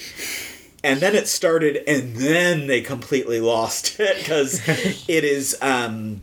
And 0.82 1.00
then 1.00 1.14
it 1.14 1.26
started, 1.26 1.82
and 1.88 2.16
then 2.16 2.68
they 2.68 2.80
completely 2.80 3.40
lost 3.40 3.98
it 4.00 4.16
because 4.18 4.62
it 5.08 5.24
is 5.24 5.56
um, 5.60 6.22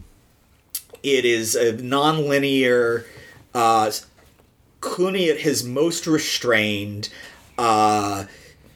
it 1.03 1.25
is 1.25 1.55
a 1.55 1.73
non-linear. 1.73 3.05
Uh, 3.53 3.91
Clooney 4.81 5.31
at 5.31 5.39
his 5.39 5.63
most 5.63 6.05
restrained, 6.05 7.09
uh, 7.57 8.25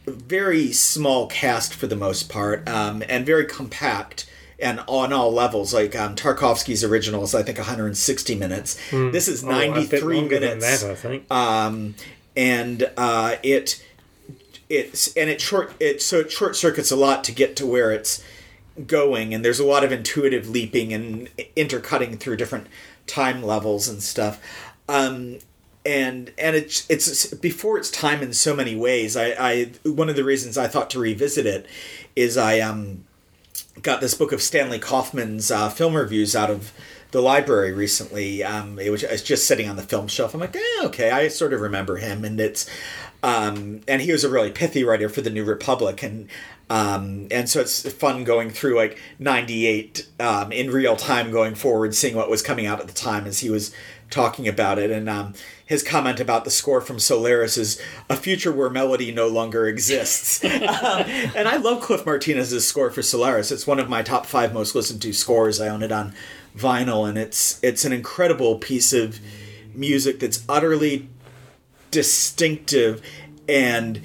very 0.07 0.71
small 0.71 1.27
cast 1.27 1.73
for 1.73 1.87
the 1.87 1.95
most 1.95 2.29
part, 2.29 2.67
um, 2.67 3.03
and 3.07 3.25
very 3.25 3.45
compact 3.45 4.29
and 4.61 4.81
on 4.87 5.11
all 5.13 5.31
levels. 5.31 5.73
Like 5.73 5.95
um, 5.95 6.15
Tarkovsky's 6.15 6.83
original 6.83 7.23
is, 7.23 7.33
I 7.35 7.43
think, 7.43 7.57
160 7.57 8.35
minutes. 8.35 8.75
This 8.91 9.27
is 9.27 9.43
Oh, 9.43 9.49
a 9.49 9.51
bit 9.51 10.01
93 10.03 10.15
longer 10.17 10.39
than 10.39 10.59
minutes 10.59 10.81
that, 10.81 10.91
I 10.91 10.95
think. 10.95 11.31
um, 11.31 11.95
and 12.35 12.89
uh, 12.97 13.35
it 13.43 13.83
it's 14.69 15.15
and 15.17 15.29
it 15.29 15.41
short 15.41 15.73
it 15.79 16.01
so 16.01 16.19
it 16.19 16.31
short 16.31 16.55
circuits 16.55 16.91
a 16.91 16.95
lot 16.95 17.23
to 17.25 17.31
get 17.31 17.55
to 17.57 17.65
where 17.65 17.91
it's 17.91 18.23
going, 18.87 19.33
and 19.33 19.43
there's 19.43 19.59
a 19.59 19.65
lot 19.65 19.83
of 19.83 19.91
intuitive 19.91 20.47
leaping 20.49 20.93
and 20.93 21.27
intercutting 21.55 22.17
through 22.17 22.37
different 22.37 22.67
time 23.07 23.41
levels 23.43 23.87
and 23.89 24.01
stuff. 24.03 24.39
Um, 24.87 25.39
and 25.85 26.31
and 26.37 26.55
it's 26.55 26.87
it's 26.89 27.33
before 27.33 27.77
its 27.77 27.89
time 27.89 28.21
in 28.21 28.31
so 28.33 28.55
many 28.55 28.75
ways. 28.75 29.17
I, 29.17 29.27
I 29.39 29.71
one 29.83 30.07
of 30.09 30.15
the 30.15 30.23
reasons 30.23 30.57
I 30.57 30.67
thought 30.67 30.89
to 30.91 30.99
revisit 30.99 31.45
it 31.45 31.65
is 32.15 32.37
I 32.37 32.59
um 32.59 33.05
got 33.81 34.01
this 34.01 34.13
book 34.13 34.31
of 34.31 34.41
Stanley 34.41 34.79
Kauffmann's 34.79 35.51
uh, 35.51 35.69
film 35.69 35.95
reviews 35.95 36.35
out 36.35 36.49
of 36.49 36.73
the 37.11 37.21
library 37.21 37.71
recently. 37.71 38.43
Um, 38.43 38.79
it 38.79 38.89
was, 38.89 39.01
just 39.23 39.45
sitting 39.45 39.69
on 39.69 39.75
the 39.75 39.81
film 39.81 40.07
shelf. 40.07 40.33
I'm 40.33 40.39
like, 40.39 40.55
eh, 40.55 40.85
okay, 40.85 41.11
I 41.11 41.27
sort 41.27 41.53
of 41.53 41.61
remember 41.61 41.97
him, 41.97 42.23
and 42.23 42.39
it's 42.39 42.69
um, 43.21 43.81
and 43.87 44.01
he 44.01 44.11
was 44.11 44.23
a 44.23 44.29
really 44.29 44.51
pithy 44.51 44.83
writer 44.83 45.09
for 45.09 45.21
the 45.21 45.29
New 45.29 45.43
Republic, 45.43 46.03
and 46.03 46.29
um, 46.69 47.27
and 47.31 47.49
so 47.49 47.59
it's 47.59 47.91
fun 47.91 48.23
going 48.23 48.49
through 48.49 48.75
like 48.75 48.99
'98 49.17 50.07
um, 50.19 50.51
in 50.51 50.71
real 50.71 50.95
time, 50.95 51.31
going 51.31 51.55
forward, 51.55 51.95
seeing 51.95 52.15
what 52.15 52.29
was 52.29 52.41
coming 52.41 52.65
out 52.65 52.79
at 52.79 52.87
the 52.87 52.93
time 52.93 53.25
as 53.25 53.39
he 53.39 53.49
was 53.49 53.73
talking 54.09 54.47
about 54.47 54.77
it, 54.77 54.91
and 54.91 55.09
um, 55.09 55.33
his 55.69 55.83
comment 55.83 56.19
about 56.19 56.45
the 56.45 56.49
score 56.49 56.81
from 56.81 56.97
Solaris 56.97 57.55
is 57.55 57.79
a 58.09 58.15
future 58.15 58.51
where 58.51 58.71
melody 58.71 59.11
no 59.11 59.27
longer 59.27 59.67
exists. 59.67 60.43
um, 60.43 60.51
and 60.51 61.47
I 61.47 61.57
love 61.57 61.83
Cliff 61.83 62.07
Martinez's 62.07 62.67
score 62.67 62.89
for 62.89 63.03
Solaris. 63.03 63.51
It's 63.51 63.67
one 63.67 63.77
of 63.77 63.87
my 63.87 64.01
top 64.01 64.25
five 64.25 64.51
most 64.51 64.73
listened 64.73 64.99
to 65.03 65.13
scores. 65.13 65.61
I 65.61 65.67
own 65.67 65.83
it 65.83 65.91
on 65.91 66.15
vinyl, 66.57 67.07
and 67.07 67.19
it's 67.19 67.63
it's 67.63 67.85
an 67.85 67.93
incredible 67.93 68.57
piece 68.57 68.93
of 68.93 69.19
music 69.75 70.19
that's 70.19 70.43
utterly 70.49 71.07
distinctive 71.91 72.99
and 73.47 74.01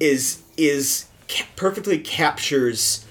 is 0.00 0.42
is 0.56 1.06
ca- 1.28 1.46
perfectly 1.54 2.00
captures 2.00 3.03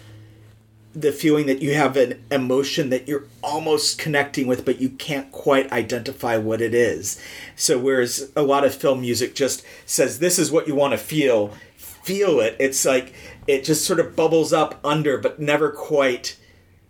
the 0.95 1.11
feeling 1.11 1.47
that 1.47 1.61
you 1.61 1.73
have 1.73 1.97
an 1.97 2.23
emotion 2.31 2.89
that 2.91 3.07
you're 3.07 3.25
almost 3.41 3.97
connecting 3.97 4.45
with 4.45 4.63
but 4.63 4.79
you 4.79 4.89
can't 4.89 5.31
quite 5.31 5.71
identify 5.71 6.37
what 6.37 6.61
it 6.61 6.73
is. 6.73 7.19
So 7.55 7.79
whereas 7.79 8.31
a 8.35 8.43
lot 8.43 8.63
of 8.63 8.75
film 8.75 9.01
music 9.01 9.33
just 9.35 9.63
says 9.85 10.19
this 10.19 10.37
is 10.37 10.51
what 10.51 10.67
you 10.67 10.75
want 10.75 10.91
to 10.91 10.97
feel 10.97 11.53
feel 11.77 12.39
it. 12.39 12.55
It's 12.59 12.85
like 12.85 13.13
it 13.47 13.63
just 13.63 13.85
sort 13.85 13.99
of 13.99 14.15
bubbles 14.15 14.53
up 14.53 14.79
under 14.83 15.17
but 15.17 15.39
never 15.39 15.69
quite 15.71 16.37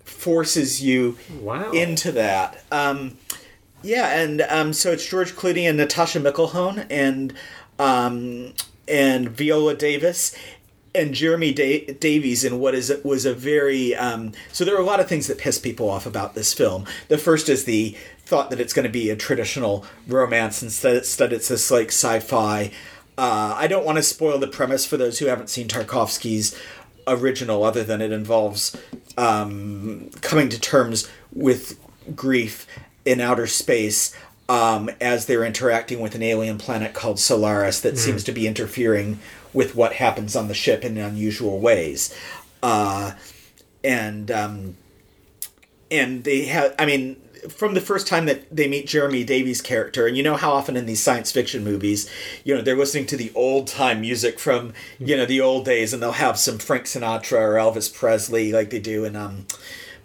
forces 0.04 0.84
you 0.84 1.18
Wow. 1.40 1.72
into 1.72 2.12
that. 2.12 2.64
Um, 2.72 3.18
yeah, 3.82 4.20
and 4.22 4.42
um, 4.44 4.74
so 4.74 4.92
it's 4.92 5.08
George 5.08 5.34
Clooney 5.34 5.70
and 5.70 5.80
Natascha 5.80 6.22
McElhone 6.22 6.86
and 6.90 7.34
um, 7.80 8.54
and 8.88 9.30
Viola 9.30 9.76
Davis 9.76 10.36
and 10.96 11.14
Jeremy 11.14 11.54
da- 11.54 11.94
Davies 11.94 12.44
in 12.44 12.60
what 12.60 12.76
is 12.76 12.94
was 13.04 13.26
a 13.26 13.34
very 13.34 13.96
um, 13.96 14.32
so 14.52 14.64
there 14.64 14.76
are 14.76 14.82
a 14.82 14.86
lot 14.86 15.00
of 15.00 15.08
things 15.08 15.28
that 15.28 15.38
piss 15.38 15.58
people 15.58 15.90
off 15.90 16.06
about 16.06 16.36
this 16.36 16.54
film. 16.54 16.86
The 17.08 17.18
first 17.18 17.50
is 17.50 17.66
the 17.66 17.98
thought 18.26 18.50
that 18.50 18.60
it's 18.60 18.74
going 18.74 18.84
to 18.84 18.92
be 18.92 19.10
a 19.10 19.16
traditional 19.16 19.86
romance 20.08 20.64
instead 20.64 21.34
it's 21.34 21.48
this 21.48 21.72
like 21.72 21.88
sci-fi. 21.88 22.72
Uh, 23.18 23.54
I 23.56 23.68
don't 23.68 23.86
want 23.86 23.98
to 23.98 24.04
spoil 24.04 24.40
the 24.40 24.48
premise 24.48 24.86
for 24.86 24.98
those 24.98 25.20
who 25.20 25.28
haven't 25.28 25.50
seen 25.50 25.68
Tarkovsky's 25.68 26.60
original, 27.06 27.64
other 27.64 27.84
than 27.84 28.02
it 28.02 28.12
involves 28.12 28.76
um, 29.18 30.10
coming 30.22 30.50
to 30.50 30.60
terms 30.60 31.10
with 31.32 31.80
grief 32.16 32.66
in 33.06 33.20
outer 33.20 33.46
space 33.46 34.16
um, 34.50 34.90
as 35.00 35.26
they're 35.26 35.44
interacting 35.44 36.00
with 36.00 36.16
an 36.16 36.24
alien 36.24 36.58
planet 36.58 36.94
called 36.94 37.20
Solaris 37.20 37.80
that 37.82 37.98
seems 37.98 38.24
to 38.26 38.32
be 38.32 38.48
interfering 38.48 39.20
with 39.54 39.76
what 39.76 39.94
happens 39.94 40.36
on 40.36 40.48
the 40.48 40.54
ship 40.54 40.84
in 40.84 40.98
unusual 40.98 41.60
ways. 41.60 42.16
Uh, 42.62 43.12
and 43.84 44.32
um, 44.32 44.78
and 45.92 46.24
they 46.24 46.46
have, 46.46 46.74
I 46.80 46.86
mean, 46.86 47.18
from 47.50 47.74
the 47.74 47.82
first 47.82 48.08
time 48.08 48.26
that 48.26 48.56
they 48.56 48.68
meet 48.68 48.88
Jeremy 48.88 49.24
Davies' 49.24 49.62
character, 49.62 50.08
and 50.08 50.16
you 50.16 50.24
know 50.24 50.36
how 50.36 50.52
often 50.54 50.78
in 50.78 50.86
these 50.86 51.04
science 51.04 51.32
fiction 51.32 51.64
movies, 51.64 52.10
you 52.44 52.56
know, 52.56 52.62
they're 52.62 52.78
listening 52.78 53.06
to 53.08 53.18
the 53.18 53.32
old 53.36 53.68
time 53.68 54.02
music 54.02 54.40
from, 54.40 54.74
you 54.98 55.18
know, 55.18 55.26
the 55.26 55.42
old 55.42 55.66
days, 55.66 55.94
and 55.94 56.02
they'll 56.02 56.14
have 56.14 56.40
some 56.40 56.58
Frank 56.58 56.86
Sinatra 56.86 57.40
or 57.40 57.54
Elvis 57.56 57.94
Presley 57.94 58.52
like 58.52 58.70
they 58.70 58.80
do 58.80 59.04
in 59.04 59.16
um, 59.16 59.46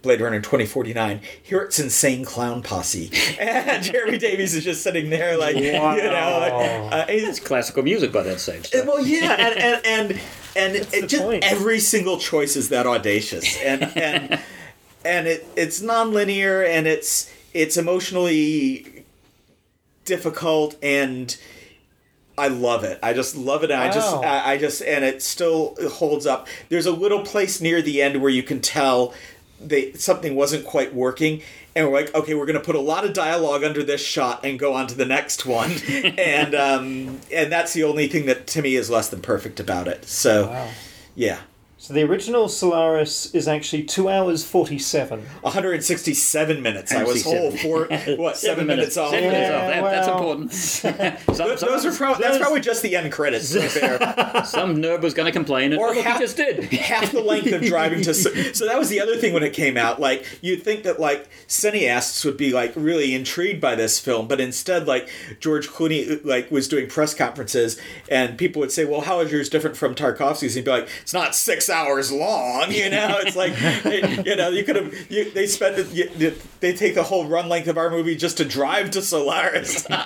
Blade 0.03 0.21
Runner 0.21 0.41
2049. 0.41 1.21
Here 1.43 1.61
it's 1.63 1.79
Insane 1.79 2.25
Clown 2.25 2.63
Posse. 2.63 3.11
And 3.41 3.83
Jeremy 3.83 4.19
Davies 4.19 4.55
is 4.55 4.65
just 4.65 4.83
sitting 4.83 5.11
there 5.11 5.37
like, 5.39 5.57
you 5.57 5.73
know, 5.73 5.81
uh, 5.85 7.05
It's 7.09 7.41
classical 7.41 7.83
music 7.83 8.13
by 8.13 8.23
that 8.23 8.41
stage. 8.41 8.75
uh, 8.75 8.83
Well, 8.87 9.05
yeah, 9.07 9.33
and 9.35 9.59
and 9.87 10.21
and, 10.57 10.77
and 10.77 10.95
it, 10.95 11.09
just 11.09 11.23
point. 11.23 11.45
every 11.45 11.79
single 11.81 12.19
choice 12.19 12.57
is 12.57 12.69
that 12.71 12.87
audacious, 12.87 13.57
and 13.63 13.83
and 13.97 14.41
and 15.05 15.27
it 15.29 15.47
it's 15.57 15.81
non-linear, 15.81 16.63
and 16.63 16.87
it's 16.87 17.31
it's 17.55 17.77
emotionally 17.77 19.05
difficult, 20.05 20.77
and 20.83 21.37
I 22.37 22.49
love 22.49 22.85
it. 22.85 22.99
I 23.03 23.13
just 23.13 23.37
love 23.37 23.63
it. 23.65 23.71
And 23.71 23.81
I 23.83 23.91
just 23.93 24.15
I, 24.17 24.53
I 24.55 24.59
just 24.59 24.83
and 24.83 25.05
it 25.05 25.23
still 25.23 25.77
holds 25.93 26.27
up. 26.27 26.49
There's 26.69 26.87
a 26.87 26.93
little 26.93 27.23
place 27.25 27.61
near 27.61 27.83
the 27.83 28.01
end 28.03 28.21
where 28.21 28.31
you 28.31 28.43
can 28.43 28.61
tell 28.61 29.13
they 29.61 29.93
something 29.93 30.35
wasn't 30.35 30.65
quite 30.65 30.95
working 30.95 31.43
and 31.75 31.87
we're 31.91 32.01
like 32.01 32.15
okay 32.15 32.35
we're 32.35 32.47
going 32.47 32.59
to 32.59 32.65
put 32.65 32.77
a 32.77 32.81
lot 32.81 33.05
of 33.05 33.13
dialogue 33.13 33.65
under 33.65 33.83
this 33.83 34.01
shot 34.05 34.45
and 34.45 34.59
go 34.59 34.73
on 34.75 34.87
to 34.87 34.95
the 34.95 35.05
next 35.07 35.45
one. 35.47 35.71
And 36.19 36.55
um 36.55 37.21
and 37.33 37.51
that's 37.53 37.73
the 37.73 37.85
only 37.85 38.07
thing 38.09 38.27
that 38.27 38.47
to 38.49 38.63
me 38.63 38.77
is 38.77 38.89
less 38.91 39.09
than 39.09 39.21
perfect 39.21 39.61
about 39.61 39.89
it. 39.89 40.05
So 40.07 40.49
Wow. 40.49 40.69
yeah 41.15 41.39
So 41.89 41.95
the 41.95 42.03
original 42.03 42.51
Solaris 42.51 43.35
is 43.35 43.49
actually 43.49 43.85
two 43.85 44.11
hours 44.11 44.45
forty-seven. 44.45 45.21
167 45.41 46.61
minutes 46.63 46.93
i 46.93 47.03
was 47.03 47.25
whole 47.25 47.51
167. 47.51 48.17
for 48.17 48.17
what 48.23 48.37
seven, 48.37 48.67
minutes 48.67 48.99
off 48.99 49.11
Seven 49.13 49.31
minutes 49.31 49.49
Yeah, 49.49 49.57
off. 49.57 49.71
That, 49.73 49.91
That's 49.91 50.07
well. 50.07 50.19
important. 50.19 50.53
some, 51.37 51.49
Th- 51.49 51.61
those 51.61 51.87
are 51.87 51.93
pro- 51.93 52.15
that's 52.17 52.37
probably 52.37 52.61
just 52.61 52.83
the 52.83 52.95
end 52.95 53.11
credits 53.11 53.51
to 53.55 53.61
be 53.63 53.69
fair 53.69 53.99
some 54.45 54.77
nerd 54.83 55.01
was 55.01 55.15
going 55.15 55.25
to 55.25 55.33
complain, 55.33 55.73
and 55.73 55.81
Or 55.81 55.89
or 55.93 55.95
look, 55.95 56.05
half- 56.05 56.19
he 56.19 56.25
just 56.25 56.37
did. 56.37 56.65
half 56.75 57.11
the 57.11 57.23
length 57.23 57.51
of 57.53 57.63
driving 57.63 58.03
to. 58.03 58.13
So 58.13 58.67
that 58.67 58.79
was 58.79 58.91
the 58.91 59.01
other 59.01 59.17
thing 59.17 59.33
when 59.33 59.43
it 59.43 59.55
came 59.55 59.79
out. 59.79 59.99
Like 59.99 60.27
you'd 60.43 60.63
think 60.63 60.83
that 60.83 61.01
like 61.01 61.27
cineasts 61.47 62.23
would 62.27 62.37
be 62.37 62.53
like 62.53 62.75
really 62.77 63.15
intrigued 63.15 63.63
by 63.63 63.75
this 63.77 63.99
film, 63.99 64.29
but 64.29 64.43
instead 64.43 64.87
like 64.87 65.09
George 65.41 65.69
Clooney 65.69 66.23
like 66.23 66.51
was 66.51 66.69
doing 66.69 66.87
press 66.87 67.15
conferences 67.15 67.81
and 68.11 68.37
people 68.37 68.61
would 68.61 68.73
say, 68.73 68.85
"Well, 68.85 69.01
how 69.01 69.21
is 69.21 69.33
yours 69.33 69.49
different 69.49 69.79
from 69.79 69.95
Tarkovsky's?" 69.95 70.55
And 70.55 70.57
he'd 70.57 70.65
be 70.67 70.71
like, 70.71 70.89
"It's 71.01 71.15
not 71.15 71.35
six 71.35 71.71
hours 71.87 72.11
long." 72.13 72.71
You 72.73 72.91
know, 72.91 73.19
it's 73.23 73.37
like 73.37 73.53
you 74.25 74.37
know 74.37 74.49
you 74.51 74.65
could 74.65 74.77
have 74.77 74.95
you, 75.11 75.31
they 75.31 75.47
spend 75.47 75.79
it- 75.79 75.91
you, 76.19 76.35
they 76.61 76.73
take 76.75 76.95
the 76.95 77.03
whole 77.05 77.27
run 77.27 77.49
length 77.49 77.69
of 77.69 77.77
our 77.79 77.91
movie 77.91 78.17
just 78.17 78.37
to 78.39 78.45
drive 78.45 78.91
to 78.93 79.03
Solaris 79.03 79.85
on 79.91 79.97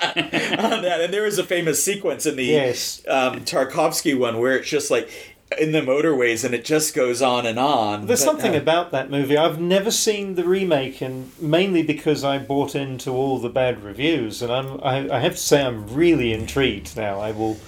that. 0.83 1.01
And 1.03 1.13
there 1.13 1.27
is 1.27 1.39
a 1.39 1.45
famous 1.45 1.83
sequence 1.85 2.27
in 2.27 2.37
the 2.37 2.45
Yes. 2.45 3.03
um, 3.09 3.41
Tarkovsky 3.45 4.19
one 4.19 4.39
where 4.39 4.57
it's 4.57 4.69
just 4.69 4.91
like 4.91 5.09
in 5.59 5.73
the 5.73 5.81
motorways 5.83 6.45
and 6.47 6.55
it 6.55 6.65
just 6.65 6.95
goes 6.95 7.21
on 7.21 7.45
and 7.45 7.59
on. 7.59 8.07
There's 8.07 8.21
But, 8.25 8.31
something 8.33 8.55
uh, 8.55 8.59
about 8.59 8.91
that 8.93 9.11
movie. 9.11 9.37
I've 9.37 9.61
never 9.61 9.91
seen 9.91 10.35
the 10.35 10.45
remake, 10.45 11.03
and 11.03 11.31
mainly 11.41 11.83
because 11.83 12.25
I 12.25 12.39
bought 12.39 12.75
into 12.75 13.11
all 13.11 13.39
the 13.39 13.51
bad 13.51 13.83
reviews. 13.83 14.41
And 14.41 14.51
I'm, 14.51 14.81
I, 14.83 15.17
I 15.17 15.21
have 15.21 15.33
to 15.33 15.39
say, 15.39 15.63
I'm 15.63 15.87
really 15.93 16.33
intrigued 16.33 16.97
now. 16.97 17.21
I 17.21 17.33
will. 17.33 17.59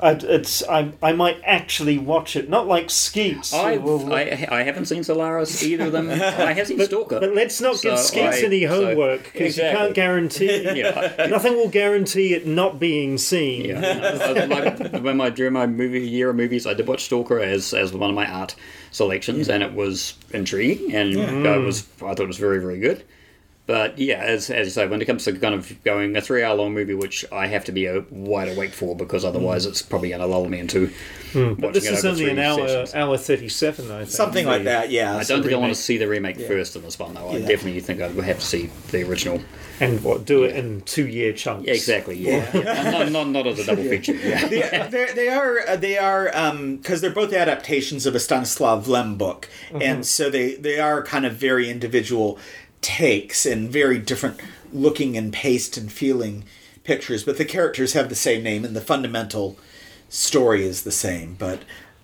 I, 0.00 0.10
it's 0.12 0.62
I, 0.68 0.92
I 1.02 1.12
might 1.12 1.40
actually 1.44 1.98
watch 1.98 2.36
it, 2.36 2.48
not 2.48 2.66
like 2.66 2.90
Skeets. 2.90 3.54
I, 3.54 3.74
I, 3.74 4.48
I 4.50 4.62
haven't 4.62 4.86
seen 4.86 5.04
Solaris, 5.04 5.62
either 5.62 5.86
of 5.86 5.92
them. 5.92 6.10
I 6.10 6.52
have 6.52 6.66
seen 6.66 6.80
Stalker. 6.80 7.20
but 7.20 7.34
let's 7.34 7.60
not 7.60 7.80
give 7.80 7.98
So 7.98 8.04
Skeets 8.04 8.42
I- 8.42 8.46
any 8.46 8.64
homework 8.64 9.24
because 9.24 9.56
you 9.56 9.62
Exactly. 9.64 9.78
can't 9.84 9.94
guarantee. 9.94 10.62
yeah, 10.80 11.14
I- 11.18 11.26
Nothing 11.26 11.54
will 11.54 11.68
guarantee 11.68 12.34
it 12.34 12.46
not 12.46 12.78
being 12.78 13.18
seen. 13.18 13.66
Yeah, 13.66 14.46
like 14.50 15.02
when 15.02 15.16
my 15.16 15.30
during 15.30 15.52
my 15.52 15.66
movie 15.66 16.00
year 16.00 16.30
of 16.30 16.36
movies, 16.36 16.66
I 16.66 16.74
did 16.74 16.86
watch 16.86 17.04
Stalker 17.04 17.38
as 17.40 17.72
as 17.72 17.92
one 17.92 18.10
of 18.10 18.16
my 18.16 18.26
art 18.30 18.54
selections, 18.90 19.48
and 19.48 19.62
it 19.62 19.74
was 19.74 20.14
intriguing, 20.32 20.94
and 20.94 21.14
mm. 21.14 21.46
I 21.46 21.56
was 21.58 21.86
I 21.96 22.14
thought 22.14 22.20
it 22.20 22.26
was 22.26 22.38
very 22.38 22.58
very 22.60 22.78
good. 22.78 23.04
But 23.66 23.98
yeah, 23.98 24.18
as 24.22 24.50
as 24.50 24.66
you 24.66 24.70
say, 24.70 24.86
when 24.86 25.00
it 25.00 25.06
comes 25.06 25.24
to 25.24 25.32
kind 25.32 25.54
of 25.54 25.82
going 25.84 26.14
a 26.16 26.20
three 26.20 26.42
hour 26.42 26.54
long 26.54 26.74
movie, 26.74 26.92
which 26.92 27.24
I 27.32 27.46
have 27.46 27.64
to 27.64 27.72
be 27.72 27.88
uh, 27.88 28.02
wide 28.10 28.48
awake 28.48 28.74
for 28.74 28.94
because 28.94 29.24
otherwise 29.24 29.64
it's 29.64 29.80
probably 29.80 30.10
going 30.10 30.20
to 30.20 30.26
lull 30.26 30.44
me 30.50 30.58
into 30.58 30.90
watching 31.34 31.54
But 31.54 31.72
this 31.72 31.86
it 31.86 31.94
is 31.94 32.04
over 32.04 32.12
only 32.20 32.30
an 32.30 32.38
hour 32.38 32.68
sessions. 32.68 32.94
hour 32.94 33.16
thirty 33.16 33.48
seven. 33.48 33.90
I 33.90 33.98
think 34.00 34.10
Something 34.10 34.46
like 34.46 34.64
that, 34.64 34.90
yeah. 34.90 35.16
I 35.16 35.24
don't 35.24 35.40
think 35.40 35.54
I 35.54 35.56
want 35.56 35.74
to 35.74 35.80
see 35.80 35.96
the 35.96 36.06
remake 36.06 36.38
first 36.40 36.76
in 36.76 36.82
this 36.82 36.98
one, 36.98 37.14
though. 37.14 37.30
I 37.30 37.38
Yeah. 37.38 37.48
definitely 37.48 37.80
think 37.80 38.02
I 38.02 38.08
would 38.08 38.24
have 38.24 38.38
to 38.40 38.44
see 38.44 38.70
the 38.90 39.02
original. 39.08 39.40
And 39.80 40.04
what 40.04 40.24
do 40.26 40.44
it 40.44 40.54
in 40.54 40.82
two 40.82 41.08
year 41.08 41.32
chunks? 41.32 41.66
Yeah, 41.66 41.72
exactly. 41.72 42.16
Yeah, 42.18 42.48
yeah. 42.54 42.90
Not, 42.92 43.10
not, 43.12 43.28
not 43.28 43.46
as 43.46 43.58
a 43.60 43.64
double 43.64 43.82
feature. 43.84 44.12
Yeah. 44.12 44.46
they, 44.46 44.88
they're, 44.90 45.14
they 45.14 45.28
are 45.30 45.58
uh, 45.66 45.76
they 45.76 45.96
are 45.98 46.26
because 46.76 47.00
they're 47.00 47.10
both 47.10 47.32
adaptations 47.32 48.04
of 48.06 48.14
a 48.14 48.20
Stanislav 48.20 48.86
Lem 48.88 49.16
book, 49.16 49.48
and 49.80 50.04
so 50.06 50.28
they 50.28 50.54
they 50.54 50.78
are 50.78 51.02
kind 51.02 51.24
of 51.26 51.32
very 51.32 51.70
individual 51.70 52.38
takes 52.84 53.46
and 53.46 53.70
very 53.70 53.98
different 53.98 54.38
looking 54.72 55.16
and 55.16 55.32
paced 55.32 55.76
and 55.76 55.90
feeling 55.90 56.44
pictures. 56.84 57.24
But 57.24 57.38
the 57.38 57.44
characters 57.44 57.94
have 57.94 58.08
the 58.08 58.14
same 58.14 58.42
name, 58.42 58.64
and 58.64 58.76
the 58.76 58.80
fundamental 58.80 59.58
story 60.08 60.64
is 60.64 60.82
the 60.82 60.92
same. 60.92 61.34
But 61.34 61.60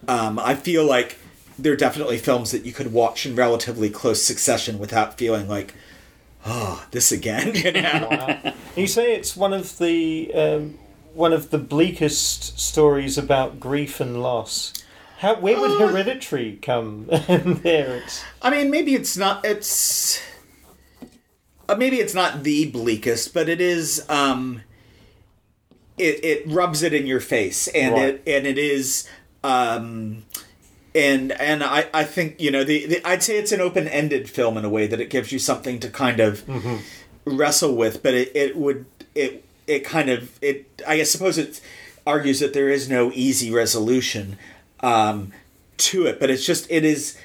um, 0.09 0.39
I 0.39 0.55
feel 0.55 0.85
like 0.85 1.19
they're 1.59 1.77
definitely 1.77 2.19
films 2.19 2.51
that 2.51 2.65
you 2.65 2.73
could 2.73 2.93
watch 2.93 3.27
in 3.27 3.37
relatively 3.37 3.91
close 3.91 4.25
succession 4.25 4.79
without 4.79 5.19
feeling 5.19 5.47
like, 5.47 5.75
oh, 6.47 6.85
this 6.91 7.13
again. 7.13 7.55
You 7.55 7.73
know? 7.73 8.53
You 8.75 8.87
say 8.87 9.15
it's 9.15 9.37
one 9.37 9.53
of 9.53 9.79
the 9.79 10.33
um, 10.35 10.79
one 11.13 11.33
of 11.33 11.51
the 11.51 11.59
bleakest 11.59 12.59
stories 12.59 13.19
about 13.19 13.61
grief 13.61 14.01
and 14.01 14.23
loss. 14.23 14.73
How 15.19 15.35
where 15.35 15.61
would 15.61 15.79
Hereditary 15.79 16.59
come 16.63 17.11
in 17.29 17.55
there? 17.57 17.97
It's 17.97 18.25
I 18.41 18.51
mean, 18.51 18.71
maybe 18.71 18.95
it's 18.95 19.19
not. 19.19 19.45
It's 19.45 20.23
uh, 21.71 21.77
maybe 21.77 21.97
it's 21.99 22.15
not 22.15 22.43
the 22.43 22.71
bleakest, 22.71 23.33
but 23.35 23.49
it 23.49 23.61
is. 23.61 24.05
Um, 24.09 24.63
it 25.99 26.25
it 26.25 26.43
rubs 26.47 26.83
it 26.83 26.93
in 26.93 27.07
your 27.07 27.21
face, 27.21 27.69
and 27.69 27.95
Right. 27.95 28.15
it 28.15 28.23
and 28.27 28.47
it 28.47 28.59
is. 28.59 29.09
Um, 29.45 30.25
and 30.95 31.33
and 31.33 31.63
I, 31.63 31.87
I 31.95 32.05
think 32.05 32.41
you 32.41 32.51
know 32.51 32.65
the, 32.65 32.87
the 32.87 33.09
I'd 33.09 33.23
say 33.23 33.39
it's 33.39 33.53
an 33.53 33.61
open 33.61 33.87
ended 33.89 34.29
film 34.29 34.57
in 34.57 34.65
a 34.65 34.69
way 34.69 34.87
that 34.87 35.01
it 35.01 35.09
gives 35.11 35.31
you 35.33 35.39
something 35.39 35.79
to 35.81 35.89
kind 35.89 36.19
of 36.21 36.43
wrestle 37.25 37.75
with, 37.77 38.03
but 38.03 38.15
it, 38.15 38.35
it 38.35 38.57
would 38.57 38.87
it 39.15 39.45
it 39.67 39.85
kind 39.85 40.11
of 40.11 40.37
it 40.43 40.83
I 40.87 40.97
guess 40.97 41.11
suppose 41.11 41.39
it 41.39 41.61
argues 42.07 42.41
that 42.41 42.55
there 42.55 42.69
is 42.69 42.89
no 42.89 43.13
easy 43.15 43.53
resolution 43.53 44.37
um, 44.81 45.33
to 45.77 46.07
it, 46.07 46.19
but 46.19 46.29
it's 46.31 46.45
just 46.45 46.67
it 46.71 46.85
is 46.85 47.17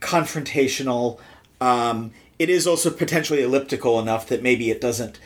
confrontational. 0.00 1.18
Um, 1.60 2.12
it 2.38 2.48
is 2.48 2.66
also 2.66 2.90
potentially 2.90 3.42
elliptical 3.42 3.98
enough 4.00 4.26
that 4.28 4.42
maybe 4.42 4.70
it 4.70 4.80
doesn't 4.80 5.18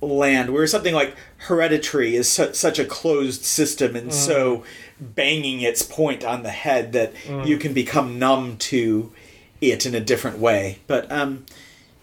land. 0.00 0.50
Whereas 0.52 0.70
something 0.70 0.94
like 0.94 1.14
Hereditary 1.38 2.16
is 2.16 2.30
su- 2.30 2.54
such 2.54 2.78
a 2.78 2.84
closed 2.84 3.44
system 3.44 3.94
and 3.96 4.12
so 4.12 4.64
banging 4.98 5.60
its 5.60 5.82
point 5.82 6.24
on 6.24 6.42
the 6.42 6.50
head 6.50 6.92
that 6.92 7.12
you 7.44 7.56
can 7.58 7.72
become 7.72 8.18
numb 8.18 8.56
to 8.58 9.12
it 9.60 9.84
in 9.86 9.94
a 9.94 10.00
different 10.00 10.38
way. 10.38 10.78
But 10.86 11.10
um, 11.12 11.44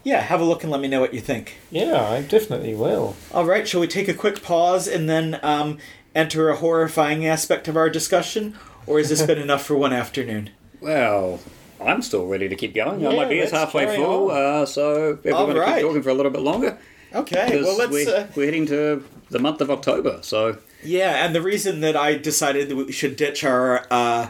yeah, 0.03 0.21
have 0.21 0.39
a 0.39 0.43
look 0.45 0.63
and 0.63 0.71
let 0.71 0.79
me 0.81 0.87
know 0.87 1.01
what 1.01 1.13
you 1.13 1.21
think. 1.21 1.57
yeah, 1.71 2.01
I 2.07 2.21
definitely 2.21 2.75
will. 2.75 3.15
All 3.33 3.45
right, 3.45 3.67
shall 3.67 3.81
we 3.81 3.87
take 3.87 4.07
a 4.07 4.13
quick 4.13 4.41
pause 4.43 4.87
and 4.87 5.09
then 5.09 5.39
um, 5.43 5.79
enter 6.15 6.49
a 6.49 6.55
horrifying 6.55 7.25
aspect 7.25 7.67
of 7.67 7.75
our 7.75 7.89
discussion? 7.89 8.55
Or 8.85 8.99
has 8.99 9.09
this 9.09 9.21
been 9.27 9.39
enough 9.39 9.65
for 9.65 9.75
one 9.75 9.91
afternoon? 9.91 10.51
Well, 10.79 11.39
I'm 11.79 12.01
still 12.01 12.25
ready 12.25 12.49
to 12.49 12.55
keep 12.55 12.73
going. 12.73 12.99
Yeah, 12.99 13.15
my 13.15 13.25
beer's 13.25 13.51
halfway 13.51 13.95
full, 13.95 14.31
uh, 14.31 14.65
so 14.65 15.11
if 15.11 15.23
we're 15.23 15.31
going 15.31 15.55
to 15.55 15.65
keep 15.65 15.81
talking 15.81 16.03
for 16.03 16.09
a 16.09 16.13
little 16.13 16.31
bit 16.31 16.41
longer, 16.41 16.77
Okay, 17.13 17.45
because 17.45 17.65
well, 17.65 17.77
let's. 17.77 17.91
we're, 17.91 18.15
Uh, 18.15 18.27
we're 18.35 18.45
heading 18.45 18.65
to 18.67 19.03
the 19.29 19.39
month 19.39 19.61
of 19.61 19.71
October, 19.71 20.19
so 20.21 20.57
Yeah, 20.83 21.25
and 21.25 21.33
the 21.33 21.41
reason 21.41 21.81
that 21.81 21.95
I 21.95 22.15
decided 22.15 22.69
that 22.69 22.75
we 22.75 22.91
should 22.91 23.15
ditch 23.15 23.43
our 23.43 23.87
uh, 23.89 24.29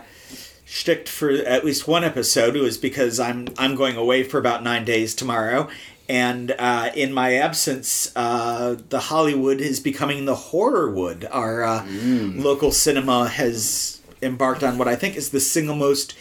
shtick 0.65 1.07
for 1.07 1.31
at 1.31 1.65
least 1.65 1.87
one 1.87 2.03
episode 2.03 2.55
was 2.55 2.77
because 2.77 3.19
I'm 3.19 3.47
I'm 3.57 3.75
going 3.75 3.95
away 3.95 4.23
for 4.23 4.37
about 4.37 4.63
nine 4.63 4.85
days 4.85 5.15
tomorrow, 5.15 5.69
and 6.07 6.51
uh, 6.59 6.91
in 6.95 7.13
my 7.13 7.33
absence, 7.33 8.11
uh, 8.15 8.75
the 8.89 8.99
Hollywood 8.99 9.59
is 9.59 9.79
becoming 9.79 10.25
the 10.25 10.35
Horrorwood. 10.35 11.27
Our 11.31 11.63
uh, 11.63 11.85
local 11.89 12.71
cinema 12.71 13.27
has 13.27 14.01
embarked 14.21 14.63
on 14.63 14.77
what 14.77 14.87
I 14.87 14.95
think 14.95 15.15
is 15.15 15.29
the 15.31 15.39
single 15.39 15.75
most 15.75 16.15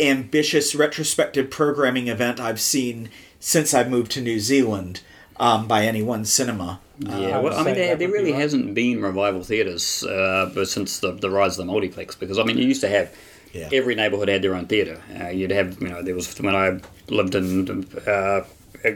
ambitious 0.00 0.74
retrospective 0.74 1.50
programming 1.50 2.08
event 2.08 2.40
I've 2.40 2.60
seen 2.60 3.10
since 3.40 3.74
I 3.74 3.84
moved 3.84 4.10
to 4.12 4.20
New 4.20 4.40
Zealand 4.40 5.02
um, 5.36 5.66
by 5.68 5.84
any 5.84 6.02
one 6.02 6.24
cinema. 6.24 6.80
yeah. 6.98 7.38
Well, 7.38 7.52
I 7.52 7.62
mean, 7.64 7.74
there, 7.74 7.74
there 7.74 7.90
would 7.90 7.98
be 7.98 8.06
really 8.06 8.32
right. 8.32 8.40
hasn't 8.40 8.74
been 8.74 9.00
revival 9.02 9.42
theatres 9.42 10.02
uh, 10.04 10.50
but 10.54 10.68
since 10.68 10.98
the, 11.00 11.12
the 11.12 11.30
rise 11.30 11.52
of 11.58 11.66
the 11.66 11.72
multiplex. 11.72 12.14
Because 12.14 12.38
I 12.38 12.44
mean, 12.44 12.58
you 12.58 12.66
used 12.66 12.80
to 12.82 12.88
have 12.88 13.14
Yeah. 13.52 13.68
every 13.72 13.94
neighbourhood 13.94 14.28
had 14.28 14.42
their 14.42 14.54
own 14.54 14.66
theatre. 14.66 15.00
Uh, 15.20 15.28
you'd 15.28 15.50
have, 15.50 15.80
you 15.80 15.88
know, 15.88 16.02
there 16.02 16.14
was 16.14 16.36
when 16.40 16.54
I 16.56 16.80
lived 17.08 17.34
in 17.34 17.86
uh, 18.06 18.40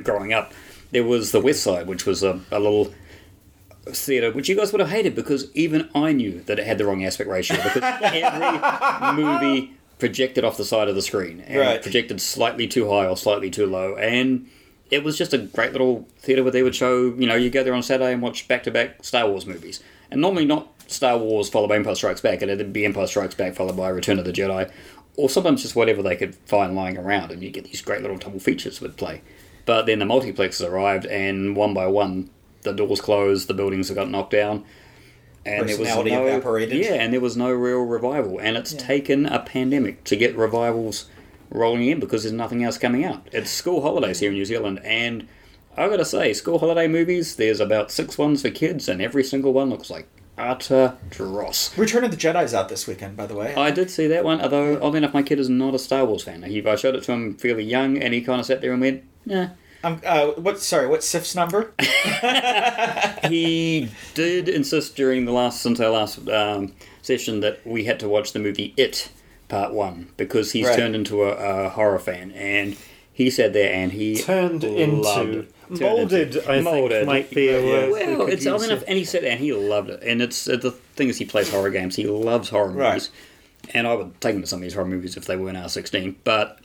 growing 0.03 0.33
up, 0.33 0.53
there 0.91 1.05
was 1.05 1.33
the 1.33 1.41
West 1.41 1.63
Side, 1.63 1.87
which 1.87 2.07
was 2.07 2.23
a, 2.23 2.41
a 2.51 2.59
little 2.59 2.93
theatre, 3.87 4.31
which 4.33 4.49
you 4.49 4.57
guys 4.57 4.73
would 4.73 4.81
have 4.81 4.91
hated 4.91 5.15
because 5.15 5.51
even 5.55 5.89
I 5.95 6.13
knew 6.13 6.41
that 6.43 6.59
it 6.59 6.67
had 6.67 6.79
the 6.79 6.85
wrong 6.87 7.05
aspect 7.05 7.29
ratio 7.31 7.57
because 7.63 7.83
every 8.03 9.23
movie 9.23 9.78
projected 9.99 10.45
off 10.45 10.57
the 10.57 10.65
side 10.65 10.89
of 10.89 10.95
the 10.95 11.03
screen 11.03 11.41
and 11.47 11.59
Right. 11.59 11.83
projected 11.83 12.21
slightly 12.21 12.67
too 12.67 12.89
high 12.89 13.07
or 13.07 13.17
slightly 13.17 13.51
too 13.51 13.67
low. 13.67 13.97
And 13.97 14.47
it 14.91 15.05
was 15.05 15.19
just 15.19 15.35
a 15.35 15.39
great 15.39 15.73
little 15.73 16.07
theatre 16.19 16.43
where 16.43 16.53
they 16.53 16.63
would 16.63 16.75
show 16.75 17.15
you 17.19 17.27
know 17.27 17.35
you 17.35 17.51
go 17.51 17.63
there 17.63 17.75
on 17.75 17.83
Saturday 17.83 18.13
and 18.13 18.23
watch 18.23 18.49
back 18.49 18.63
to 18.65 18.71
back 18.71 19.05
Star 19.05 19.29
Wars 19.29 19.47
movies. 19.47 19.81
And 20.11 20.21
normally 20.21 20.45
not 20.47 20.69
Star 20.87 21.19
Wars 21.19 21.49
followed 21.49 21.69
by 21.69 21.77
Empire 21.77 21.95
Strikes 21.95 22.21
Back 22.21 22.43
it'd 22.43 22.73
be 22.73 22.85
Empire 22.85 23.07
Strikes 23.07 23.35
Back 23.35 23.55
followed 23.55 23.77
by 23.77 23.89
Return 23.89 24.19
of 24.19 24.25
the 24.25 24.33
Jedi 24.33 24.71
or 25.17 25.29
sometimes 25.29 25.63
just 25.63 25.75
whatever 25.75 26.01
they 26.03 26.17
could 26.17 26.35
find 26.47 26.75
lying 26.77 26.97
around 26.97 27.33
and 27.33 27.43
you 27.43 27.51
get 27.51 27.65
these 27.65 27.83
great 27.83 28.03
little 28.03 28.17
double 28.17 28.39
features 28.39 28.81
would 28.81 28.97
play. 28.97 29.21
But 29.67 29.85
then 29.87 29.99
the 29.99 30.05
multiplexes 30.07 30.67
arrived 30.67 31.05
and 31.07 31.57
one 31.57 31.75
by 31.75 31.87
one 31.89 32.31
the 32.63 32.73
doors 32.73 33.01
closed 33.01 33.49
the 33.49 33.55
buildings 33.55 33.91
got 33.91 34.11
knocked 34.11 34.31
down 34.31 34.65
and 35.45 35.69
there 35.69 35.79
was 35.79 35.89
no, 35.89 36.03
evaporated. 36.03 36.79
Yeah, 36.79 36.95
and 36.95 37.13
there 37.13 37.21
was 37.21 37.37
no 37.37 37.53
real 37.53 37.83
revival, 37.83 38.39
and 38.39 38.57
it's 38.57 38.73
taken 38.75 39.27
a 39.27 39.41
pandemic 39.41 40.05
to 40.05 40.17
get 40.17 40.37
revivals 40.37 41.09
rolling 41.51 41.87
in 41.87 42.01
because 42.01 42.23
there's 42.25 42.33
nothing 42.33 42.63
else 42.63 42.79
coming 42.79 43.05
out. 43.05 43.29
It's 43.33 43.51
school 43.51 43.83
holidays 43.83 44.21
here 44.21 44.31
in 44.31 44.37
New 44.37 44.45
Zealand, 44.45 44.81
and 44.85 45.27
I 45.77 45.89
gotta 45.89 46.05
say, 46.05 46.33
school 46.33 46.59
holiday 46.59 46.89
movies. 46.89 47.37
There's 47.37 47.61
about 47.61 47.91
six 47.91 48.19
ones 48.19 48.43
for 48.43 48.51
kids, 48.51 48.89
and 48.89 49.01
every 49.01 49.25
single 49.25 49.53
one 49.53 49.71
looks 49.71 49.91
like 49.91 50.09
utter 50.37 50.97
dross. 51.11 51.77
Return 51.77 52.05
of 52.05 52.11
the 52.11 52.17
Jedi's 52.17 52.55
out 52.55 52.69
this 52.69 52.87
weekend, 52.87 53.17
by 53.17 53.27
the 53.27 53.35
way. 53.35 53.55
I 53.55 53.71
did 53.71 53.91
see 53.91 54.07
that 54.09 54.25
one, 54.25 54.41
although 54.41 54.81
oddly 54.83 54.99
enough, 54.99 55.15
my 55.15 55.23
kid 55.23 55.39
is 55.39 55.49
not 55.49 55.75
a 55.75 55.79
Star 55.79 56.05
Wars 56.05 56.25
fan. 56.25 56.43
He, 56.43 56.65
I 56.67 56.77
showed 56.77 56.95
it 56.95 57.05
to 57.05 57.13
him 57.13 57.35
fairly 57.37 57.65
young, 57.65 57.99
and 57.99 58.15
he 58.15 58.21
kind 58.21 58.41
of 58.41 58.47
sat 58.47 58.61
there 58.61 58.73
and 58.73 58.81
went, 58.81 59.05
"Nah." 59.25 59.49
Um, 59.85 60.01
uh, 60.05 60.29
what? 60.33 60.59
Sorry, 60.61 60.87
what's 60.89 61.07
Sif's 61.07 61.35
number? 61.37 61.73
he 63.29 63.89
did 64.15 64.49
insist 64.49 64.97
during 64.97 65.25
the 65.25 65.33
last 65.33 65.61
since 65.63 65.81
our 65.81 65.91
last 65.91 66.29
um, 66.29 66.75
session 67.03 67.41
that 67.41 67.65
we 67.67 67.85
had 67.85 68.01
to 68.01 68.09
watch 68.09 68.33
the 68.33 68.39
movie 68.39 68.75
It 68.77 69.11
Part 69.49 69.73
One 69.73 70.11
because 70.17 70.53
he's 70.53 70.67
Right. 70.67 70.77
turned 70.77 70.95
into 70.95 71.23
a, 71.25 71.67
a 71.67 71.69
horror 71.71 71.99
fan 71.99 72.33
and 72.33 72.77
he 73.13 73.31
sat 73.31 73.53
there 73.53 73.73
and 73.73 73.93
he 73.93 74.17
Turned 74.19 74.65
into 74.65 75.41
it. 75.41 75.53
Turned 75.69 75.81
molded. 75.81 76.37
into- 76.37 76.51
I 76.51 76.61
molded. 76.61 76.91
think 76.93 77.07
might 77.07 77.31
be 77.31 77.49
a 77.49 77.65
word. 77.65 77.91
Well, 78.19 78.27
it's 78.29 78.47
odd 78.47 78.55
use 78.55 78.67
enough, 78.69 78.83
it. 78.83 78.89
and 78.89 78.99
he 78.99 79.05
sat 79.05 79.23
there 79.23 79.33
and 79.33 79.41
he 79.41 79.53
loved 79.53 79.91
it. 79.91 80.03
And 80.03 80.23
it's 80.23 80.49
uh, 80.49 80.57
the 80.57 80.71
thing 80.73 81.09
is, 81.09 81.19
he 81.19 81.25
plays 81.25 81.51
horror 81.51 81.71
games. 81.71 81.97
He 81.97 82.05
loves 82.07 82.49
horror 82.49 82.71
Right. 82.71 82.89
movies, 82.95 83.11
and 83.75 83.87
I 83.87 83.95
would 83.95 84.21
take 84.21 84.35
him 84.35 84.41
to 84.41 84.47
some 84.47 84.59
of 84.59 84.63
these 84.63 84.75
horror 84.75 84.87
movies 84.87 85.17
if 85.17 85.25
they 85.27 85.37
weren't 85.37 85.57
R 85.57 85.69
sixteen. 85.69 86.17
But 86.25 86.59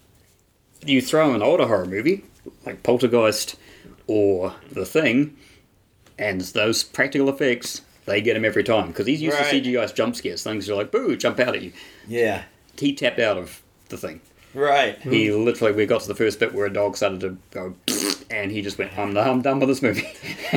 you 0.85 1.01
throw 1.01 1.33
an 1.33 1.41
older 1.41 1.65
horror 1.67 1.85
movie 1.85 2.23
like 2.65 2.83
Poltergeist 2.83 3.55
or 4.07 4.53
The 4.71 4.85
Thing, 4.85 5.35
and 6.19 6.41
those 6.41 6.83
practical 6.83 7.29
effects, 7.29 7.81
they 8.05 8.21
get 8.21 8.35
him 8.35 8.45
every 8.45 8.63
time 8.63 8.87
because 8.87 9.07
he's 9.07 9.21
used 9.21 9.37
Right. 9.37 9.49
to 9.49 9.61
CGI 9.61 9.93
jump 9.93 10.15
scares. 10.15 10.43
Things 10.43 10.69
are 10.69 10.75
like 10.75 10.91
boo, 10.91 11.15
jump 11.15 11.39
out 11.39 11.55
at 11.55 11.61
you. 11.61 11.71
Yeah. 12.07 12.43
He 12.77 12.93
tapped 12.93 13.19
out 13.19 13.37
of 13.37 13.61
The 13.89 13.97
Thing. 13.97 14.21
Right. 14.53 14.99
He 15.01 15.31
literally, 15.31 15.73
we 15.73 15.85
got 15.87 16.01
to 16.01 16.07
the 16.07 16.13
first 16.15 16.39
bit 16.39 16.53
where 16.53 16.67
a 16.67 16.71
dog 16.73 16.95
started 16.95 17.21
to 17.21 17.37
go, 17.49 17.73
and 18.29 18.51
he 18.51 18.61
just 18.61 18.77
went, 18.77 18.95
"I'm, 18.95 19.17
I'm 19.17 19.41
done 19.41 19.59
with 19.59 19.67
this 19.69 19.81
movie." 19.81 20.07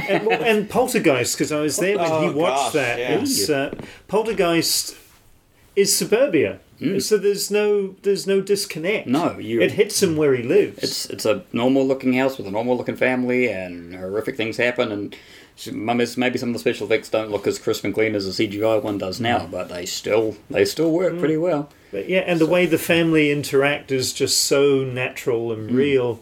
and, 0.09 0.27
well, 0.27 0.43
and 0.43 0.69
Poltergeist, 0.69 1.35
because 1.35 1.51
I 1.51 1.61
was 1.61 1.79
there 1.79 1.97
when 1.97 2.07
Oh, 2.11 2.21
he 2.21 2.35
watched 2.35 2.57
gosh, 2.65 2.73
that. 2.75 2.99
yeah. 2.99 3.21
It's, 3.21 3.49
uh, 3.49 3.75
Poltergeist 4.07 4.97
is 5.77 5.95
suburbia, 5.97 6.59
Mm. 6.81 7.01
so 7.03 7.17
there's 7.17 7.51
no 7.51 7.95
there's 8.03 8.27
no 8.27 8.41
disconnect. 8.41 9.07
No, 9.07 9.39
you- 9.39 9.61
It 9.63 9.73
hits 9.73 10.03
him 10.03 10.17
where 10.17 10.35
he 10.35 10.43
lives. 10.43 10.79
It's 10.83 11.07
it's 11.07 11.25
a 11.25 11.43
normal 11.53 11.87
looking 11.87 12.13
house 12.15 12.37
with 12.39 12.47
a 12.47 12.51
normal 12.51 12.77
looking 12.77 12.97
family, 12.97 13.49
and 13.49 13.95
horrific 13.95 14.37
things 14.37 14.57
happen. 14.59 14.91
And 14.93 15.17
maybe 15.73 16.05
some 16.39 16.49
of 16.51 16.53
the 16.53 16.59
special 16.59 16.87
effects 16.87 17.09
don't 17.09 17.31
look 17.31 17.47
as 17.47 17.59
crisp 17.59 17.85
and 17.85 17.95
clean 17.95 18.15
as 18.15 18.27
the 18.27 18.33
CGI 18.33 18.77
one 18.83 18.99
does 18.99 19.21
now, 19.21 19.49
but 19.51 19.69
they 19.71 19.87
still 19.87 20.37
they 20.51 20.65
still 20.67 20.91
work 20.91 21.19
pretty 21.19 21.37
well. 21.39 21.71
But 21.93 22.09
yeah, 22.11 22.25
and 22.27 22.39
the 22.39 22.47
way 22.47 22.67
the 22.67 22.79
family 22.79 23.31
interact 23.31 23.91
is 23.91 24.13
just 24.13 24.39
so 24.43 24.85
natural 24.85 25.53
and 25.53 25.71
Mm. 25.71 25.77
real 25.77 26.21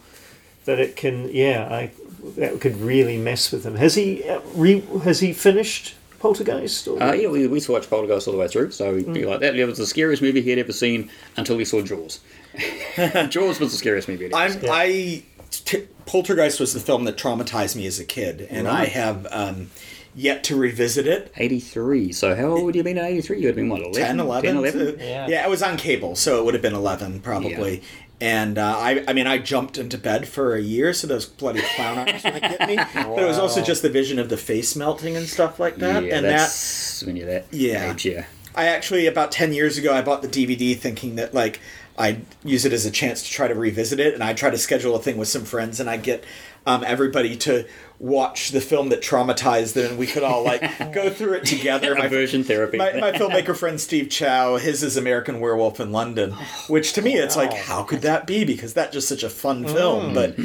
that 0.66 0.78
it 0.78 0.94
can. 0.94 1.30
Yeah, 1.32 1.66
I 1.70 1.90
that 2.36 2.60
could 2.60 2.80
really 2.80 3.16
mess 3.18 3.50
with 3.50 3.64
him. 3.66 3.74
Has 3.74 3.96
he 3.96 4.22
uh, 4.24 4.38
re, 4.54 4.82
has 5.02 5.18
he 5.20 5.32
finished 5.32 5.94
Poltergeist? 6.24 6.88
Or? 6.88 7.02
Uh, 7.02 7.12
yeah, 7.12 7.28
we, 7.28 7.46
we 7.46 7.56
used 7.56 7.66
to 7.66 7.72
watch 7.72 7.90
Poltergeist 7.90 8.26
all 8.26 8.32
the 8.32 8.40
way 8.40 8.48
through, 8.48 8.70
so 8.70 8.96
he'd 8.96 9.12
be 9.12 9.26
like 9.26 9.40
that. 9.40 9.56
It 9.56 9.66
was 9.66 9.76
the 9.76 9.86
scariest 9.86 10.22
movie 10.22 10.40
he 10.40 10.48
had 10.48 10.58
ever 10.58 10.72
seen 10.72 11.10
until 11.36 11.58
he 11.58 11.66
saw 11.66 11.82
Jaws. 11.82 12.20
Jaws 13.28 13.60
was 13.60 13.72
the 13.72 13.76
scariest 13.76 14.08
movie. 14.08 14.34
I'm. 14.34 14.58
I 14.70 15.22
t- 15.50 15.86
Poltergeist 16.06 16.60
was 16.60 16.72
the 16.72 16.80
film 16.80 17.04
that 17.04 17.18
traumatized 17.18 17.76
me 17.76 17.86
as 17.86 18.00
a 18.00 18.06
kid, 18.06 18.48
and 18.50 18.66
I 18.66 18.86
have 18.86 19.26
um, 19.30 19.70
yet 20.14 20.44
to 20.44 20.56
revisit 20.56 21.06
it. 21.06 21.30
83. 21.36 22.12
So 22.12 22.34
how 22.34 22.46
old 22.46 22.64
would 22.64 22.74
you 22.74 22.78
have 22.78 22.84
been 22.84 22.96
in 22.96 23.04
83? 23.04 23.36
You 23.36 23.42
would 23.42 23.48
have 23.48 23.56
been 23.56 23.68
what, 23.68 23.82
11? 23.82 24.02
10, 24.02 24.20
11? 24.20 24.44
10, 24.44 24.56
11? 24.56 24.98
Yeah. 25.00 25.26
yeah, 25.28 25.46
it 25.46 25.50
was 25.50 25.62
on 25.62 25.76
cable, 25.76 26.16
so 26.16 26.38
it 26.38 26.44
would 26.46 26.54
have 26.54 26.62
been 26.62 26.74
11 26.74 27.20
probably. 27.20 27.82
And 28.24 28.56
uh, 28.56 28.78
I, 28.78 29.04
I 29.06 29.12
mean, 29.12 29.26
I 29.26 29.36
jumped 29.36 29.76
into 29.76 29.98
bed 29.98 30.26
for 30.26 30.54
a 30.54 30.60
year, 30.60 30.94
so 30.94 31.06
those 31.06 31.26
bloody 31.26 31.60
clown 31.76 31.98
arms 31.98 32.24
would 32.24 32.40
get 32.40 32.66
me. 32.66 32.76
But 32.94 33.22
it 33.22 33.26
was 33.26 33.38
also 33.38 33.60
just 33.62 33.82
the 33.82 33.90
vision 33.90 34.18
of 34.18 34.30
the 34.30 34.38
face 34.38 34.74
melting 34.74 35.14
and 35.14 35.26
stuff 35.28 35.60
like 35.60 35.76
that. 35.76 36.02
yeah, 36.04 36.16
and 36.16 36.24
that 36.24 36.30
that's 36.38 37.04
when 37.04 37.16
you're 37.16 37.26
that 37.26 37.46
Yeah. 37.50 37.92
age, 37.92 38.06
yeah. 38.06 38.24
I 38.54 38.68
actually 38.68 39.06
about 39.06 39.30
ten 39.30 39.52
years 39.52 39.76
ago 39.76 39.92
I 39.92 40.00
bought 40.00 40.22
the 40.22 40.28
DVD 40.28 40.74
thinking 40.74 41.16
that 41.16 41.34
like 41.34 41.60
I'd 41.98 42.24
use 42.44 42.64
it 42.64 42.72
as 42.72 42.86
a 42.86 42.90
chance 42.90 43.22
to 43.24 43.30
try 43.30 43.46
to 43.46 43.54
revisit 43.54 44.00
it, 44.00 44.14
and 44.14 44.24
I 44.24 44.32
try 44.32 44.48
to 44.48 44.58
schedule 44.58 44.94
a 44.96 44.98
thing 45.00 45.18
with 45.18 45.28
some 45.28 45.44
friends, 45.44 45.78
and 45.78 45.90
I 45.90 45.98
get 45.98 46.24
um, 46.66 46.84
everybody 46.84 47.36
to 47.36 47.66
watch 47.98 48.50
the 48.50 48.60
film 48.60 48.88
that 48.88 49.00
traumatized 49.00 49.74
them, 49.74 49.90
and 49.90 49.98
we 49.98 50.06
could 50.06 50.22
all 50.22 50.42
like 50.42 50.92
go 50.92 51.10
through 51.10 51.34
it 51.34 51.44
together. 51.46 51.94
My, 51.94 52.06
Aversion 52.06 52.44
therapy. 52.44 52.78
my, 52.78 52.92
my 52.94 53.12
filmmaker 53.12 53.56
friend 53.56 53.80
Steve 53.80 54.10
Chow, 54.10 54.56
his 54.56 54.82
is 54.82 54.96
American 54.96 55.40
Werewolf 55.40 55.80
in 55.80 55.92
London, 55.92 56.32
which 56.68 56.92
to 56.94 57.02
me 57.02 57.14
it's 57.14 57.36
like 57.36 57.52
how 57.52 57.82
could 57.82 58.02
that 58.02 58.26
be? 58.26 58.44
Because 58.44 58.74
that's 58.74 58.92
just 58.92 59.08
such 59.08 59.22
a 59.22 59.30
fun 59.30 59.64
film, 59.64 60.14
but. 60.14 60.36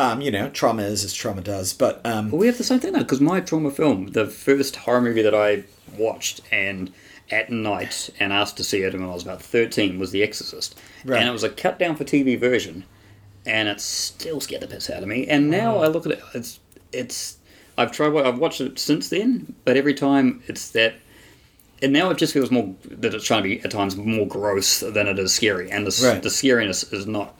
Um, 0.00 0.20
you 0.20 0.30
know, 0.30 0.48
trauma 0.50 0.82
is 0.82 1.02
as 1.02 1.12
trauma 1.12 1.40
does, 1.40 1.72
but 1.72 2.00
um, 2.06 2.30
Well, 2.30 2.38
we 2.38 2.46
have 2.46 2.56
the 2.56 2.62
same 2.62 2.78
thing 2.78 2.92
though, 2.92 3.00
because 3.00 3.20
my 3.20 3.40
trauma 3.40 3.72
film, 3.72 4.06
the 4.12 4.26
first 4.26 4.76
horror 4.76 5.00
movie 5.00 5.22
that 5.22 5.34
I 5.34 5.64
watched 5.96 6.40
and 6.52 6.92
at 7.32 7.50
night 7.50 8.08
and 8.20 8.32
asked 8.32 8.56
to 8.58 8.62
see 8.62 8.82
it 8.82 8.92
when 8.92 9.02
I 9.02 9.12
was 9.12 9.24
about 9.24 9.42
13 9.42 9.98
was 9.98 10.12
The 10.12 10.22
Exorcist. 10.22 10.78
Right. 11.04 11.18
And 11.18 11.28
it 11.28 11.32
was 11.32 11.42
a 11.42 11.48
cut 11.48 11.80
down 11.80 11.96
for 11.96 12.04
TV 12.04 12.38
version, 12.38 12.84
and 13.48 13.68
it 13.68 13.80
still 13.80 14.40
scared 14.40 14.62
the 14.62 14.66
piss 14.68 14.90
out 14.90 15.02
of 15.02 15.08
me. 15.08 15.26
And 15.26 15.50
now 15.50 15.76
mm. 15.76 15.84
I 15.84 15.86
look 15.88 16.06
at 16.06 16.12
it, 16.12 16.22
it's, 16.34 16.60
it's, 16.92 17.38
I've 17.76 17.90
tried, 17.92 18.14
I've 18.16 18.38
watched 18.38 18.60
it 18.60 18.78
since 18.78 19.08
then, 19.08 19.54
but 19.64 19.76
every 19.76 19.94
time 19.94 20.42
it's 20.46 20.70
that. 20.70 20.94
And 21.80 21.92
now 21.92 22.10
it 22.10 22.18
just 22.18 22.32
feels 22.32 22.50
more 22.50 22.74
that 22.90 23.14
it's 23.14 23.24
trying 23.24 23.44
to 23.44 23.48
be 23.48 23.60
at 23.60 23.70
times 23.70 23.96
more 23.96 24.26
gross 24.26 24.80
than 24.80 25.06
it 25.06 25.16
is 25.18 25.32
scary, 25.32 25.70
and 25.70 25.86
the, 25.86 26.06
Right. 26.06 26.20
the 26.20 26.28
scariness 26.28 26.92
is 26.92 27.06
not 27.06 27.36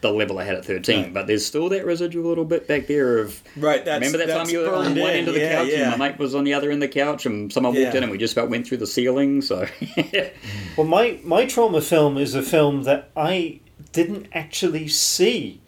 the 0.00 0.10
level 0.10 0.38
I 0.38 0.44
had 0.44 0.56
at 0.56 0.64
thirteen. 0.64 1.02
Right. 1.04 1.14
But 1.14 1.26
there's 1.26 1.44
still 1.44 1.68
that 1.68 1.84
residual 1.84 2.26
little 2.26 2.46
bit 2.46 2.66
back 2.66 2.86
there 2.86 3.18
of 3.18 3.40
right. 3.54 3.84
That's, 3.84 4.04
Remember 4.04 4.26
that 4.26 4.36
time 4.36 4.48
you 4.48 4.60
were 4.60 4.74
on 4.74 4.86
one 4.96 4.96
in. 4.96 5.06
end 5.06 5.28
of 5.28 5.34
the 5.34 5.40
yeah, 5.40 5.52
couch 5.56 5.68
yeah. 5.68 5.90
and 5.90 5.98
my 5.98 6.08
mate 6.08 6.18
was 6.18 6.34
on 6.34 6.44
the 6.44 6.54
other 6.54 6.70
end 6.70 6.82
of 6.82 6.90
the 6.90 6.98
couch 7.00 7.26
and 7.26 7.52
someone 7.52 7.74
walked 7.74 7.82
Yeah. 7.84 7.96
in 7.98 8.02
and 8.02 8.10
we 8.10 8.18
just 8.18 8.32
about 8.36 8.48
went 8.50 8.66
through 8.66 8.78
the 8.78 8.86
ceiling, 8.86 9.42
so 9.42 9.66
Well, 10.76 10.86
my, 10.86 11.20
my 11.22 11.44
trauma 11.46 11.80
film 11.80 12.16
is 12.18 12.34
a 12.34 12.42
film 12.42 12.84
that 12.84 13.10
I 13.16 13.60
didn't 13.92 14.28
actually 14.32 14.88
see. 14.88 15.60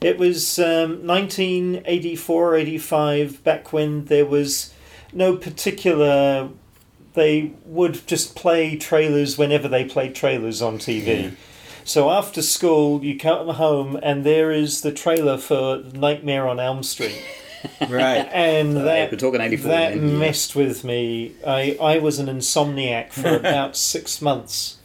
It 0.00 0.18
was 0.18 0.58
um, 0.58 1.06
1984, 1.06 2.56
85, 2.56 3.44
back 3.44 3.72
when 3.72 4.06
there 4.06 4.26
was 4.26 4.74
no 5.12 5.36
particular. 5.36 6.50
They 7.14 7.52
would 7.66 8.06
just 8.06 8.34
play 8.34 8.76
trailers 8.76 9.36
whenever 9.36 9.68
they 9.68 9.84
played 9.84 10.14
trailers 10.14 10.62
on 10.62 10.78
TV. 10.78 11.36
So 11.84 12.10
after 12.10 12.42
school, 12.42 13.04
you 13.04 13.18
come 13.18 13.48
home 13.48 13.98
and 14.02 14.24
there 14.24 14.50
is 14.50 14.80
the 14.80 14.92
trailer 14.92 15.36
for 15.36 15.82
Nightmare 15.92 16.48
on 16.48 16.58
Elm 16.58 16.82
Street. 16.82 17.22
right. 17.88 18.28
And 18.32 18.76
that, 18.76 19.12
we're 19.12 19.18
talking 19.18 19.40
84 19.40 19.68
that 19.68 19.96
messed 19.98 20.56
with 20.56 20.84
me. 20.84 21.34
I, 21.46 21.76
I 21.80 21.98
was 21.98 22.18
an 22.18 22.26
insomniac 22.26 23.12
for 23.12 23.36
about 23.36 23.76
six 23.76 24.22
months 24.22 24.78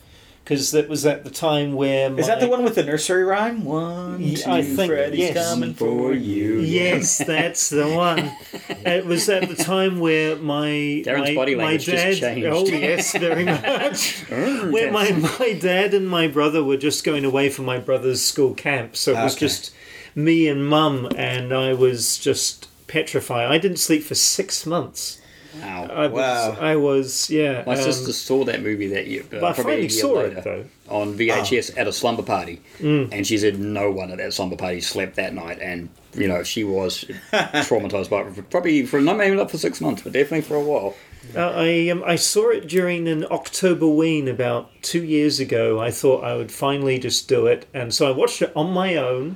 because 0.48 0.72
that 0.72 0.88
was 0.88 1.06
at 1.06 1.26
the 1.26 1.30
time 1.30 1.74
where 1.74 2.10
my, 2.10 2.20
Is 2.20 2.28
that 2.28 2.40
the 2.40 2.48
one 2.48 2.64
with 2.64 2.76
the 2.76 2.84
nursery 2.84 3.26
rhyme? 3.26 3.66
One, 3.66 4.22
Ye- 4.22 4.38
two, 4.38 4.50
I 4.50 4.62
think- 4.62 4.90
Freddy's 4.94 5.20
yes. 5.20 5.50
coming 5.50 5.74
for 5.74 6.14
you. 6.14 6.60
Yes, 6.60 7.18
that's 7.18 7.70
the 7.70 7.90
one. 7.90 8.32
It 8.86 9.06
was 9.06 9.28
at 9.28 9.50
the 9.50 9.56
time 9.62 10.00
where 10.00 10.38
my 10.38 10.68
Darren's 11.06 11.30
my, 11.30 11.36
body 11.36 11.56
my 11.56 11.64
language 11.64 11.86
just 11.86 12.22
dad. 12.22 12.36
changed. 12.36 12.48
Oh 12.48 12.66
yes, 12.66 13.12
very 13.18 13.44
much. 13.58 14.24
Oh, 14.32 14.72
where 14.72 14.90
my 14.92 15.12
my 15.12 15.58
dad 15.60 15.94
and 15.94 16.08
my 16.10 16.28
brother 16.30 16.64
were 16.64 16.78
just 16.78 17.04
going 17.04 17.26
away 17.26 17.50
for 17.50 17.64
my 17.64 17.78
brother's 17.80 18.22
school 18.24 18.54
camp, 18.54 18.96
so 18.96 19.12
it 19.12 19.22
was 19.24 19.34
Okay. 19.36 19.40
just 19.48 19.74
me 20.16 20.48
and 20.48 20.66
mum, 20.66 21.10
and 21.18 21.54
I 21.54 21.74
was 21.74 22.18
just 22.18 22.68
petrified. 22.88 23.50
I 23.52 23.58
didn't 23.58 23.78
sleep 23.80 24.04
for 24.04 24.16
six 24.16 24.66
months. 24.66 25.20
Wow. 25.62 25.88
I 25.92 26.08
was, 26.08 26.14
Wow. 26.14 26.58
I 26.60 26.76
was 26.76 27.30
yeah. 27.30 27.64
My 27.66 27.74
um, 27.76 27.82
sister 27.82 28.14
saw 28.14 28.44
that 28.46 28.62
movie 28.62 28.88
that 28.88 29.08
year, 29.08 29.22
uh, 29.24 29.26
but 29.40 29.44
I 29.44 29.54
probably 29.54 29.74
a 29.74 29.76
finally 29.76 29.90
saw 29.90 30.14
later, 30.14 30.38
it 30.38 30.44
though. 30.44 30.66
on 30.90 31.14
VHS 31.18 31.72
Ah. 31.76 31.82
at 31.82 31.88
a 31.88 31.94
slumber 31.94 32.24
party, 32.24 32.62
Mm. 32.80 33.10
and 33.12 33.26
she 33.28 33.38
said 33.38 33.60
no 33.60 33.92
one 33.92 34.12
at 34.12 34.18
that 34.18 34.34
slumber 34.34 34.56
party 34.56 34.82
slept 34.82 35.16
that 35.16 35.34
night, 35.34 35.60
and 35.62 35.90
you 36.16 36.28
know 36.28 36.44
she 36.44 36.64
was 36.64 37.06
traumatized 37.34 38.10
by 38.10 38.22
it 38.22 38.34
for 38.34 38.42
probably 38.44 38.86
for 38.86 39.00
not 39.02 39.18
maybe 39.18 39.36
not 39.36 39.52
for 39.52 39.58
six 39.58 39.82
months, 39.82 40.02
but 40.02 40.14
definitely 40.14 40.42
for 40.42 40.56
a 40.56 40.62
while. 40.64 40.96
Uh, 41.36 41.52
I 41.56 41.90
um, 41.90 42.04
I 42.06 42.16
saw 42.16 42.50
it 42.52 42.68
during 42.68 43.08
an 43.08 43.26
October 43.30 43.88
ween 43.88 44.28
about 44.30 44.70
two 44.82 45.04
years 45.04 45.40
ago. 45.42 45.80
I 45.80 45.92
thought 45.92 46.24
I 46.24 46.36
would 46.38 46.52
finally 46.52 47.00
just 47.00 47.28
do 47.28 47.48
it, 47.48 47.66
and 47.74 47.94
so 47.94 48.08
I 48.08 48.12
watched 48.12 48.42
it 48.42 48.52
on 48.56 48.72
my 48.72 48.96
own. 48.96 49.36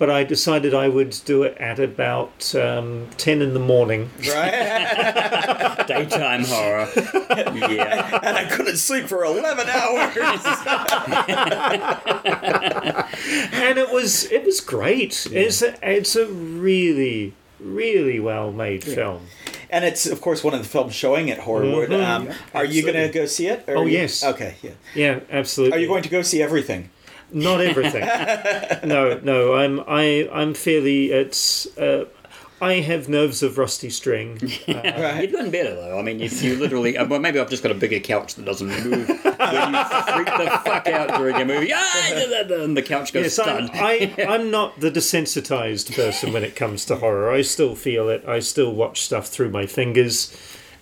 But 0.00 0.08
I 0.08 0.24
decided 0.24 0.72
I 0.72 0.88
would 0.88 1.14
do 1.26 1.42
it 1.42 1.58
at 1.58 1.78
about 1.78 2.54
um, 2.54 3.08
ten 3.18 3.42
in 3.42 3.52
the 3.52 3.60
morning, 3.60 4.08
Right? 4.26 4.50
Daytime 5.86 6.44
horror, 6.46 6.88
yeah. 6.96 8.18
and 8.22 8.34
I 8.36 8.46
couldn't 8.50 8.78
sleep 8.78 9.06
for 9.08 9.24
11 9.24 9.68
hours. 9.68 10.16
and 13.52 13.78
it 13.78 13.90
was 13.92 14.24
it 14.32 14.44
was 14.44 14.60
great. 14.60 15.26
It's 15.30 15.62
a, 15.62 15.76
it's 15.82 16.16
a 16.16 16.26
really 16.26 17.34
really 17.58 18.18
well 18.20 18.52
made 18.52 18.82
film. 18.82 19.26
and 19.68 19.84
it's, 19.84 20.06
of 20.06 20.22
course, 20.22 20.42
one 20.42 20.54
of 20.54 20.62
the 20.62 20.68
films 20.68 20.94
showing 20.94 21.30
at 21.30 21.40
Horrorwood. 21.40 21.92
Um, 22.02 22.30
are 22.54 22.64
you 22.64 22.80
going 22.82 22.94
to 22.94 23.10
go 23.12 23.26
see 23.26 23.48
it? 23.48 23.64
or 23.68 23.76
Oh, 23.76 23.82
you- 23.84 23.98
yes. 23.98 24.24
Okay, 24.24 24.54
yeah. 24.62 24.70
Yeah, 24.94 25.20
absolutely. 25.30 25.76
Are 25.76 25.80
you 25.80 25.86
going 25.86 26.02
to 26.04 26.08
go 26.08 26.22
see 26.22 26.42
everything? 26.42 26.88
Not 27.32 27.60
everything. 27.70 28.02
no, 28.88 29.18
no. 29.22 29.54
I'm 29.54 29.80
I 29.86 30.28
I'm 30.32 30.54
fairly. 30.54 31.12
It's. 31.12 31.66
Uh, 31.78 32.06
I 32.62 32.74
have 32.80 33.08
nerves 33.08 33.42
of 33.42 33.56
rusty 33.56 33.88
string. 33.88 34.38
Uh, 34.68 34.74
Right. 34.84 35.22
You've 35.22 35.32
gotten 35.32 35.50
better 35.50 35.74
though. 35.74 35.98
I 35.98 36.02
mean, 36.02 36.20
you, 36.20 36.28
you 36.28 36.56
literally. 36.56 36.94
uh, 36.96 37.06
Well, 37.06 37.18
maybe 37.18 37.40
I've 37.40 37.48
just 37.48 37.62
got 37.62 37.72
a 37.72 37.74
bigger 37.74 37.98
couch 38.00 38.34
that 38.34 38.44
doesn't 38.44 38.68
move. 38.68 39.08
When 39.08 39.08
you 39.08 39.24
freak 39.24 40.26
the 40.26 40.60
fuck 40.64 40.86
out 40.86 41.16
during 41.18 41.36
a 41.36 41.44
movie, 41.46 41.72
ah, 41.74 42.12
and 42.12 42.76
the 42.76 42.82
couch 42.82 43.14
goes 43.14 43.24
Yes, 43.24 43.38
I'm. 43.38 43.70
I, 43.72 44.14
I'm 44.28 44.50
not 44.50 44.78
the 44.78 44.90
desensitized 44.90 45.94
person 45.96 46.34
when 46.34 46.44
it 46.44 46.54
comes 46.54 46.84
to 46.86 46.96
horror. 46.96 47.30
I 47.32 47.40
still 47.42 47.74
feel 47.74 48.10
it. 48.10 48.24
I 48.28 48.40
still 48.40 48.74
watch 48.74 49.00
stuff 49.00 49.28
through 49.28 49.50
my 49.50 49.64
fingers. 49.64 50.30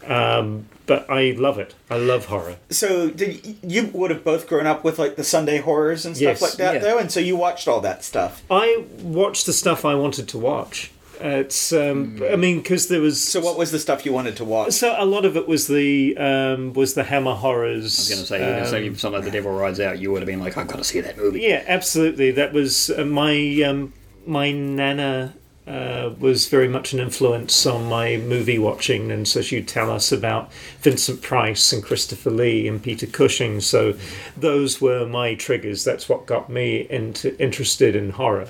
Um, 0.08 0.66
but 0.86 1.08
I 1.10 1.32
love 1.32 1.58
it. 1.58 1.74
I 1.90 1.96
love 1.98 2.26
horror. 2.26 2.56
So 2.70 3.10
did, 3.10 3.56
you 3.62 3.90
would 3.92 4.10
have 4.10 4.24
both 4.24 4.46
grown 4.48 4.66
up 4.66 4.82
with 4.84 4.98
like 4.98 5.16
the 5.16 5.24
Sunday 5.24 5.58
horrors 5.58 6.06
and 6.06 6.16
stuff 6.16 6.40
Yes, 6.40 6.42
like 6.42 6.52
that, 6.54 6.74
yeah. 6.74 6.80
though, 6.80 6.98
and 6.98 7.12
so 7.12 7.20
you 7.20 7.36
watched 7.36 7.68
all 7.68 7.80
that 7.82 8.02
stuff. 8.04 8.42
I 8.50 8.84
watched 9.02 9.44
the 9.46 9.52
stuff 9.52 9.84
I 9.84 9.94
wanted 9.94 10.26
to 10.28 10.38
watch. 10.38 10.90
It's, 11.20 11.72
um, 11.72 12.22
I 12.30 12.36
mean, 12.36 12.58
because 12.58 12.86
there 12.86 13.00
was 13.00 13.20
So 13.22 13.40
what 13.40 13.58
was 13.58 13.72
the 13.72 13.80
stuff 13.80 14.06
you 14.06 14.12
wanted 14.12 14.36
to 14.36 14.44
watch? 14.44 14.72
So 14.72 14.94
a 14.96 15.04
lot 15.04 15.24
of 15.24 15.36
it 15.36 15.48
was 15.48 15.66
the 15.66 16.16
um, 16.16 16.72
was 16.74 16.94
the 16.94 17.02
Hammer 17.02 17.34
horrors. 17.34 17.82
I 17.82 18.00
was 18.00 18.08
going 18.08 18.20
to 18.20 18.26
say, 18.26 18.38
you 18.38 18.60
know, 18.60 18.64
so 18.70 18.76
you- 18.76 18.94
something 18.94 19.20
like 19.20 19.24
The 19.30 19.36
Devil 19.36 19.52
Rides 19.52 19.80
Out, 19.80 19.98
you 19.98 20.12
would 20.12 20.22
have 20.22 20.26
been 20.28 20.38
like, 20.40 20.56
I've 20.56 20.68
got 20.68 20.76
to 20.78 20.84
see 20.84 21.00
that 21.00 21.18
movie. 21.18 21.40
Yeah, 21.40 21.64
absolutely. 21.66 22.30
That 22.30 22.52
was 22.52 22.88
uh, 22.90 23.04
my 23.04 23.34
um, 23.66 23.92
my 24.26 24.52
nana 24.52 25.34
uh, 25.68 26.14
was 26.18 26.48
very 26.48 26.68
much 26.68 26.92
an 26.92 26.98
influence 26.98 27.66
on 27.66 27.88
my 27.88 28.16
movie 28.16 28.58
watching, 28.58 29.12
and 29.12 29.28
so 29.28 29.42
she'd 29.42 29.68
tell 29.68 29.90
us 29.90 30.10
about 30.10 30.50
Vincent 30.80 31.20
Price 31.20 31.72
and 31.72 31.82
Christopher 31.82 32.30
Lee 32.30 32.66
and 32.66 32.82
Peter 32.82 33.06
Cushing. 33.06 33.60
So 33.60 33.94
those 34.36 34.80
were 34.80 35.06
my 35.06 35.34
triggers. 35.34 35.84
That's 35.84 36.08
what 36.08 36.26
got 36.26 36.48
me 36.48 36.86
into 36.88 37.38
interested 37.38 37.94
in 37.94 38.10
horror. 38.10 38.48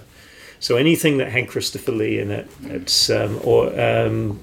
So 0.61 0.77
anything 0.77 1.19
that 1.19 1.31
had 1.31 1.49
Christopher 1.49 1.93
Lee 1.93 2.19
in 2.19 2.31
it, 2.31 3.11
um, 3.11 3.41
or 3.45 3.79
um, 3.81 4.41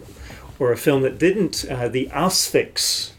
or 0.60 0.72
a 0.72 0.77
film 0.77 1.02
that 1.02 1.18
didn't, 1.18 1.65
uh, 1.69 1.88
the 1.88 2.07
Asphyx 2.14 3.11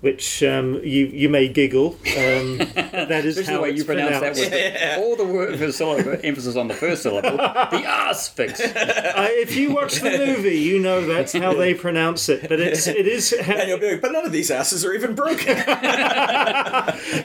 which 0.00 0.44
um, 0.44 0.74
you 0.84 1.06
you 1.06 1.28
may 1.28 1.48
giggle. 1.48 1.98
Um, 2.16 2.58
that 2.74 3.24
is 3.24 3.44
how 3.46 3.56
the 3.56 3.62
way 3.62 3.70
it's 3.70 3.78
you 3.78 3.84
pronounce 3.84 4.20
that 4.20 4.34
pronounced. 4.34 4.40
with 4.40 4.50
the, 4.50 4.96
all 4.98 5.16
the 5.16 5.24
word 5.24 5.58
for 5.58 5.72
syllable, 5.72 6.16
emphasis 6.22 6.56
on 6.56 6.68
the 6.68 6.74
first 6.74 7.02
syllable. 7.02 7.36
The 7.68 7.84
ass 7.84 8.28
fix. 8.28 8.60
I, 8.60 9.28
if 9.32 9.56
you 9.56 9.74
watch 9.74 9.96
the 9.96 10.16
movie, 10.16 10.58
you 10.58 10.78
know 10.78 11.04
that's 11.04 11.32
how 11.32 11.54
they 11.54 11.74
pronounce 11.74 12.28
it. 12.28 12.48
But 12.48 12.60
it's 12.60 12.86
it 12.86 13.06
is 13.06 13.32
And 13.32 13.68
you'll 13.68 13.78
be 13.78 13.92
like, 13.92 14.00
but 14.00 14.12
none 14.12 14.24
of 14.24 14.32
these 14.32 14.50
asses 14.50 14.84
are 14.84 14.94
even 14.94 15.14
broken. 15.14 15.56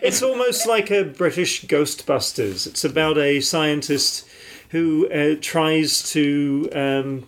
it's 0.02 0.22
almost 0.22 0.68
like 0.68 0.92
a 0.92 1.04
British 1.04 1.66
Ghostbusters. 1.66 2.68
It's 2.68 2.84
about 2.84 3.18
a 3.18 3.40
scientist 3.40 4.28
who 4.70 5.08
uh, 5.10 5.36
tries 5.40 6.02
to 6.12 6.70
um, 6.74 7.28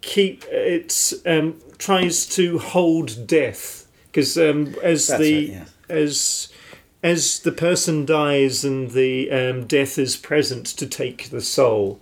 keep 0.00 0.44
it 0.50 1.12
um, 1.24 1.58
tries 1.78 2.26
to 2.26 2.58
hold 2.58 3.26
death 3.26 3.81
because 4.12 4.36
um, 4.36 4.74
as 4.82 5.08
That's 5.08 5.20
the 5.20 5.48
right, 5.48 5.66
yeah. 5.88 5.94
as 5.94 6.48
as 7.02 7.40
the 7.40 7.50
person 7.50 8.04
dies 8.04 8.64
and 8.64 8.92
the 8.92 9.30
um, 9.30 9.66
death 9.66 9.98
is 9.98 10.16
present 10.16 10.66
to 10.66 10.86
take 10.86 11.30
the 11.30 11.40
soul. 11.40 12.00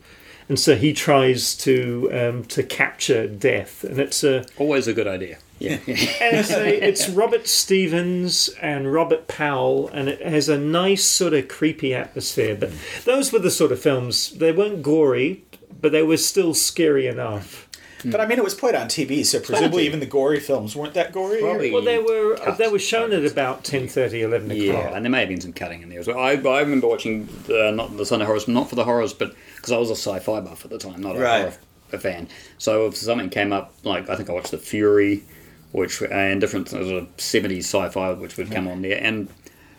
And 0.48 0.58
so 0.58 0.74
he 0.74 0.92
tries 0.92 1.54
to 1.58 2.10
um, 2.12 2.44
to 2.46 2.64
capture 2.64 3.28
death, 3.28 3.84
and 3.84 4.00
it's 4.00 4.24
a 4.24 4.44
Always 4.58 4.88
a 4.88 4.92
good 4.92 5.06
idea. 5.06 5.38
Yeah. 5.60 5.72
and 5.86 5.86
it's, 5.86 6.50
a, 6.50 6.88
it's 6.88 7.08
Robert 7.08 7.46
Stephens 7.46 8.48
and 8.60 8.92
Robert 8.92 9.28
Powell, 9.28 9.88
and 9.92 10.08
it 10.08 10.22
has 10.22 10.48
a 10.48 10.58
nice 10.58 11.04
sort 11.04 11.34
of 11.34 11.46
creepy 11.46 11.94
atmosphere. 11.94 12.56
But 12.58 12.72
those 13.04 13.32
were 13.32 13.38
the 13.38 13.50
sort 13.50 13.70
of 13.70 13.80
films. 13.80 14.32
They 14.32 14.50
weren't 14.50 14.82
gory, 14.82 15.44
but 15.80 15.92
they 15.92 16.02
were 16.02 16.16
still 16.16 16.54
scary 16.54 17.06
enough. 17.06 17.68
But 18.04 18.20
I 18.20 18.26
mean, 18.26 18.38
it 18.38 18.44
was 18.44 18.54
played 18.54 18.74
on 18.74 18.86
TV, 18.88 19.24
so 19.24 19.40
presumably 19.40 19.86
even 19.86 20.00
the 20.00 20.06
gory 20.06 20.40
films 20.40 20.74
weren't 20.76 20.94
that 20.94 21.12
gory. 21.12 21.40
Probably. 21.40 21.70
Well, 21.70 21.82
they 21.82 21.98
were 21.98 22.36
Cut, 22.36 22.58
they 22.58 22.68
were 22.68 22.78
shown 22.78 23.12
at 23.12 23.24
about 23.24 23.64
10.30, 23.64 24.22
11 24.22 24.50
o'clock. 24.50 24.64
Yeah, 24.66 24.94
and 24.96 25.04
there 25.04 25.10
may 25.10 25.20
have 25.20 25.28
been 25.28 25.40
some 25.40 25.52
cutting 25.52 25.82
in 25.82 25.88
there 25.88 26.00
as 26.00 26.06
well. 26.06 26.18
I, 26.18 26.32
I 26.32 26.60
remember 26.60 26.86
watching 26.88 27.28
the, 27.46 27.72
not 27.74 27.96
the 27.96 28.06
Sunday 28.06 28.24
horrors, 28.24 28.48
not 28.48 28.68
for 28.68 28.74
the 28.76 28.84
horrors, 28.84 29.12
but 29.12 29.34
because 29.56 29.72
I 29.72 29.78
was 29.78 29.90
a 29.90 29.96
sci-fi 29.96 30.40
buff 30.40 30.64
at 30.64 30.70
the 30.70 30.78
time, 30.78 31.00
not 31.02 31.16
a 31.16 31.18
Right. 31.20 31.40
horror 31.42 31.54
a 31.92 31.98
fan. 31.98 32.28
So 32.58 32.86
if 32.86 32.96
something 32.96 33.30
came 33.30 33.52
up, 33.52 33.74
like 33.82 34.08
I 34.08 34.14
think 34.16 34.30
I 34.30 34.32
watched 34.32 34.52
The 34.52 34.58
Fury, 34.58 35.24
which 35.72 36.00
and 36.02 36.40
different 36.40 36.68
sort 36.68 36.84
of 36.84 37.08
seventies 37.16 37.66
sci-fi, 37.66 38.12
which 38.12 38.36
would 38.36 38.50
come 38.52 38.68
on 38.68 38.82
there, 38.82 39.02
and 39.02 39.28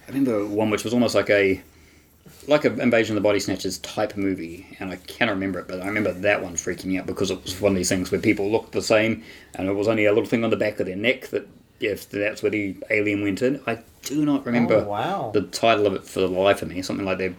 I 0.06 0.12
remember 0.12 0.46
one 0.46 0.70
which 0.70 0.84
was 0.84 0.94
almost 0.94 1.16
like 1.16 1.30
a 1.30 1.62
like 2.48 2.66
an 2.66 2.80
Invasion 2.82 3.16
of 3.16 3.22
the 3.24 3.28
Body 3.28 3.40
Snatchers 3.40 3.78
type 3.80 4.18
movie, 4.18 4.66
and 4.80 4.92
I 4.92 4.96
cannot 4.98 5.34
remember 5.34 5.60
it, 5.60 5.68
but 5.68 5.82
I 5.82 5.88
remember 5.88 6.12
that 6.12 6.42
one 6.44 6.54
freaking 6.54 6.86
me 6.86 6.98
out 6.98 7.06
because 7.06 7.32
it 7.32 7.42
was 7.44 7.60
one 7.62 7.72
of 7.74 7.76
these 7.76 7.90
things 7.90 8.12
where 8.12 8.20
people 8.22 8.52
looked 8.52 8.72
the 8.72 8.82
same, 8.82 9.24
and 9.56 9.68
it 9.68 9.74
was 9.74 9.88
only 9.88 10.06
a 10.06 10.12
little 10.14 10.28
thing 10.30 10.44
on 10.44 10.50
the 10.50 10.58
back 10.58 10.80
of 10.80 10.86
their 10.88 10.96
neck 10.96 11.28
that 11.28 11.48
if 11.80 12.10
that's 12.10 12.44
where 12.44 12.52
the 12.52 12.76
alien 12.92 13.22
went 13.24 13.42
in. 13.42 13.60
I 13.66 13.80
do 14.04 14.24
not 14.26 14.46
remember 14.46 14.76
Oh, 14.76 14.84
wow. 14.90 15.32
the 15.34 15.42
title 15.42 15.88
of 15.88 15.94
it 15.96 16.04
for 16.04 16.20
the 16.20 16.28
life 16.28 16.62
of 16.62 16.68
me. 16.70 16.82
Something 16.84 17.06
like 17.06 17.18
they're 17.18 17.36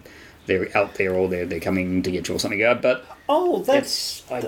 they're 0.46 0.76
out 0.76 0.94
there 0.96 1.12
or 1.14 1.28
they're 1.28 1.46
they're 1.46 1.60
coming 1.60 2.02
to 2.02 2.10
get 2.10 2.26
you 2.28 2.34
or 2.34 2.38
something. 2.40 2.58
But 2.82 3.04
Oh, 3.28 3.62
that's 3.62 4.24
I, 4.32 4.40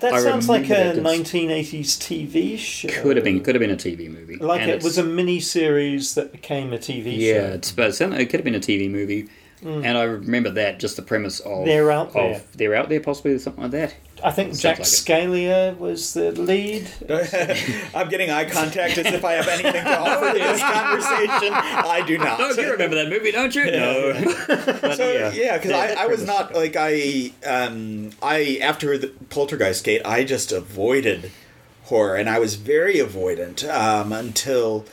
that 0.00 0.12
I 0.14 0.20
sounds 0.20 0.48
like 0.48 0.68
a 0.70 0.96
it's- 0.96 0.96
1980s 0.98 1.96
TV 1.98 2.58
show. 2.58 2.88
could 2.88 3.16
have 3.16 3.24
been 3.24 3.40
could 3.44 3.54
have 3.54 3.60
been 3.60 3.70
a 3.70 3.76
TV 3.76 4.08
movie. 4.10 4.36
like 4.36 4.62
And 4.62 4.70
it 4.72 4.82
was 4.82 4.98
a 4.98 5.04
mini 5.04 5.38
series 5.38 6.14
that 6.16 6.32
became 6.32 6.72
a 6.72 6.78
TV 6.78 7.16
yeah, 7.16 7.34
show. 7.34 7.46
it's, 7.54 7.70
but 7.70 8.00
it 8.00 8.26
could 8.30 8.40
have 8.40 8.44
been 8.44 8.56
a 8.56 8.60
TV 8.60 8.90
movie. 8.90 9.28
And 9.62 9.98
I 9.98 10.04
remember 10.04 10.50
that 10.50 10.80
just 10.80 10.96
the 10.96 11.02
premise 11.02 11.40
of 11.40 11.50
Mm. 11.50 11.64
They're 11.66 11.90
out 11.90 12.12
there. 12.14 12.36
Of, 12.36 12.56
they're 12.56 12.74
out 12.74 12.88
there, 12.88 13.00
possibly 13.00 13.38
something 13.38 13.62
like 13.64 13.72
that. 13.72 13.94
I 14.22 14.30
think 14.30 14.54
Jack 14.58 14.78
like 14.78 14.86
it. 14.86 14.90
Scalia 14.90 15.76
was 15.78 16.12
the 16.14 16.32
lead. 16.32 16.88
I'm 17.94 18.08
getting 18.08 18.30
eye 18.30 18.44
contact 18.48 18.98
as 18.98 19.06
if 19.06 19.24
I 19.24 19.32
have 19.32 19.48
anything 19.48 19.72
to 19.84 19.98
offer 19.98 20.32
to 20.32 20.38
this 20.38 20.60
conversation. 20.62 21.52
I 21.54 22.04
do 22.06 22.18
not. 22.18 22.40
Oh, 22.40 22.50
you 22.52 22.70
remember 22.72 22.96
that 22.96 23.08
movie, 23.08 23.32
don't 23.32 23.54
you? 23.54 23.70
No. 23.70 24.12
But, 24.80 24.96
So 24.96 25.10
yeah, 25.12 25.32
yeah, 25.32 25.56
because 25.56 25.70
That- 25.70 25.88
that 25.90 25.98
I, 25.98 26.04
I 26.04 26.06
was 26.06 26.24
not 26.26 26.54
like 26.54 26.76
I 26.78 27.32
um 27.46 28.10
I 28.22 28.58
after 28.62 28.96
the 28.98 29.08
Poltergeist 29.30 29.84
gate 29.84 30.02
I 30.04 30.24
just 30.24 30.52
avoided 30.52 31.30
horror 31.84 32.16
and 32.16 32.28
I 32.28 32.38
was 32.38 32.54
very 32.56 32.96
avoidant 32.96 33.68
um 33.68 34.12
until 34.12 34.84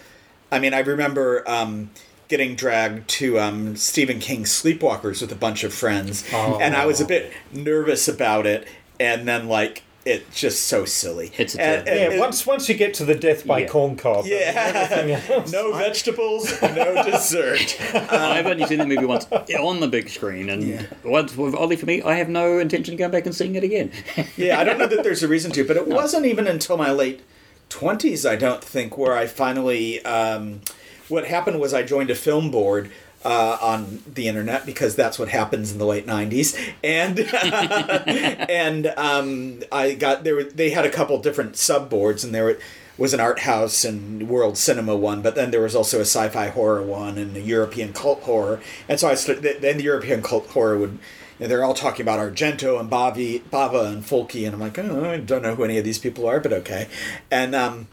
I 0.52 0.60
mean 0.60 0.74
I 0.74 0.80
remember 0.80 1.44
um 1.50 1.90
getting 2.28 2.56
dragged 2.56 3.08
to 3.08 3.40
um 3.40 3.76
Stephen 3.76 4.20
King's 4.20 4.52
Sleepwalkers 4.52 5.22
with 5.22 5.32
a 5.32 5.36
bunch 5.36 5.64
of 5.64 5.74
friends 5.74 6.24
and 6.34 6.76
I 6.76 6.86
was 6.86 7.00
a 7.02 7.06
bit 7.06 7.32
nervous 7.54 8.08
about 8.08 8.46
it 8.46 8.68
and 9.00 9.28
then 9.28 9.48
like 9.48 9.84
it's 10.06 10.40
just 10.40 10.64
so 10.68 10.86
silly. 10.86 11.34
It's 11.38 11.56
a 11.56 11.62
And- 11.62 11.88
and- 11.90 12.14
Yeah, 12.14 12.20
once 12.20 12.46
once 12.48 12.70
you 12.70 12.76
get 12.76 12.94
to 12.94 13.04
the 13.06 13.14
death 13.16 13.46
by 13.46 13.60
Yeah. 13.60 13.68
corn 13.68 13.98
cob. 13.98 14.26
yeah, 14.26 15.44
no 15.52 15.74
vegetables, 15.74 16.62
no 16.62 17.04
dessert. 17.12 17.78
I've 17.94 18.46
only 18.46 18.66
seen 18.68 18.78
that 18.78 18.88
movie 18.88 19.06
once 19.06 19.26
on 19.32 19.80
the 19.82 19.88
big 19.90 20.08
screen, 20.10 20.50
and 20.50 20.64
Yeah. 20.64 20.84
once, 21.04 21.38
oddly 21.38 21.76
for 21.76 21.86
me, 21.88 22.02
I 22.04 22.14
have 22.16 22.30
no 22.30 22.58
intention 22.58 22.94
of 22.94 23.00
going 23.00 23.12
back 23.12 23.26
and 23.26 23.36
seeing 23.36 23.56
it 23.56 23.66
again. 23.66 23.92
Yeah, 24.38 24.60
I 24.62 24.64
don't 24.64 24.78
know 24.78 24.88
that 24.88 25.04
there's 25.04 25.24
a 25.24 25.28
reason 25.28 25.52
to, 25.52 25.66
but 25.66 25.76
it 25.76 25.88
wasn't 25.88 26.26
even 26.26 26.48
until 26.48 26.78
my 26.78 26.90
late 26.92 27.20
twenties, 27.68 28.26
I 28.26 28.38
don't 28.38 28.64
think, 28.64 28.98
where 28.98 29.14
I 29.18 29.28
finally. 29.28 30.04
Um, 30.06 30.62
what 31.10 31.26
happened 31.26 31.60
was 31.60 31.74
I 31.74 31.84
joined 31.84 32.10
a 32.10 32.16
film 32.16 32.52
board 32.52 32.92
uh, 33.26 33.58
on 33.62 34.04
the 34.06 34.28
internet 34.28 34.66
because 34.66 34.96
that's 34.96 35.18
what 35.18 35.30
happens 35.30 35.72
in 35.72 35.78
the 35.78 35.86
late 35.86 36.06
'90s, 36.06 36.58
and 36.84 37.20
and 38.50 38.88
um, 38.98 39.64
I 39.72 39.96
got 39.96 40.24
there. 40.24 40.44
They 40.44 40.70
had 40.70 40.86
a 40.86 40.90
couple 40.90 41.18
different 41.20 41.58
sub 41.58 41.90
boards, 41.90 42.24
and 42.24 42.34
there 42.34 42.58
was 42.98 43.14
an 43.14 43.20
art 43.20 43.40
house 43.40 43.84
and 43.84 44.28
world 44.28 44.58
cinema 44.58 44.96
one, 44.96 45.22
but 45.22 45.36
then 45.36 45.52
there 45.52 45.62
was 45.62 45.76
also 45.76 45.98
a 45.98 46.02
sci-fi 46.02 46.48
horror 46.50 46.82
one 46.82 47.18
and 47.18 47.36
a 47.36 47.42
European 47.42 47.94
cult 47.94 48.22
horror, 48.24 48.62
and 48.88 49.00
so 49.00 49.10
I 49.10 49.16
started. 49.16 49.62
Then 49.62 49.78
the 49.78 49.84
European 49.84 50.22
cult 50.22 50.48
horror 50.48 50.78
would 50.78 51.00
they're 51.40 51.64
all 51.64 51.76
talking 51.76 52.02
about 52.02 52.20
Argento 52.20 52.80
and 52.80 52.90
Bavi, 52.90 53.44
Bava 53.52 53.88
and 53.88 54.04
Fulci, 54.04 54.46
and 54.46 54.56
I'm 54.56 54.60
like, 54.60 54.80
oh, 54.80 55.12
I 55.12 55.18
don't 55.18 55.44
know 55.44 55.54
who 55.54 55.64
any 55.64 55.78
of 55.78 55.84
these 55.84 56.00
people 56.00 56.28
are, 56.28 56.40
but 56.40 56.52
okay. 56.52 56.88
And 57.30 57.54
um, 57.54 57.88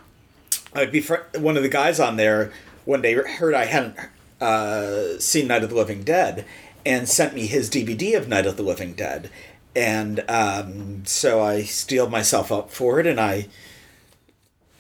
I'd 0.73 0.91
be 0.91 1.01
fr- 1.01 1.27
one 1.37 1.57
of 1.57 1.63
the 1.63 1.69
guys 1.69 2.01
on 2.01 2.17
there 2.17 2.53
one 2.85 3.03
day 3.03 3.15
heard 3.15 3.55
I 3.55 3.65
hadn't 3.65 3.97
uh, 4.41 5.19
seen 5.19 5.49
Night 5.49 5.65
of 5.65 5.71
the 5.71 5.77
Living 5.77 6.03
Dead 6.03 6.45
and 6.85 7.09
sent 7.09 7.35
me 7.35 7.47
his 7.47 7.71
DVD 7.71 8.17
of 8.17 8.29
Night 8.29 8.47
of 8.47 8.57
the 8.57 8.63
Living 8.63 8.93
Dead. 8.93 9.31
And 9.75 10.25
um, 10.29 11.05
so 11.05 11.43
I 11.43 11.63
steeled 11.63 12.11
myself 12.11 12.53
up 12.53 12.71
for 12.71 13.01
it 13.01 13.07
and 13.07 13.21
I 13.21 13.49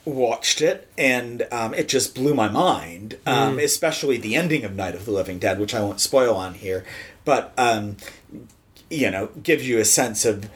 watched 0.04 0.60
it 0.60 0.88
and 0.98 1.46
um, 1.50 1.72
it 1.74 1.88
just 1.88 2.14
blew 2.14 2.34
my 2.34 2.48
mind, 2.48 3.18
um, 3.26 3.58
especially 3.58 4.18
the 4.18 4.36
ending 4.36 4.64
of 4.64 4.76
Night 4.76 4.94
of 4.94 5.06
the 5.06 5.10
Living 5.10 5.38
Dead, 5.38 5.58
which 5.58 5.74
I 5.74 5.80
won't 5.80 6.00
spoil 6.00 6.36
on 6.36 6.54
here. 6.54 6.84
But, 7.24 7.52
um, 7.56 7.96
you 8.90 9.10
know, 9.10 9.30
gives 9.42 9.66
you 9.66 9.78
a 9.78 9.84
sense 9.84 10.24
of 10.24 10.50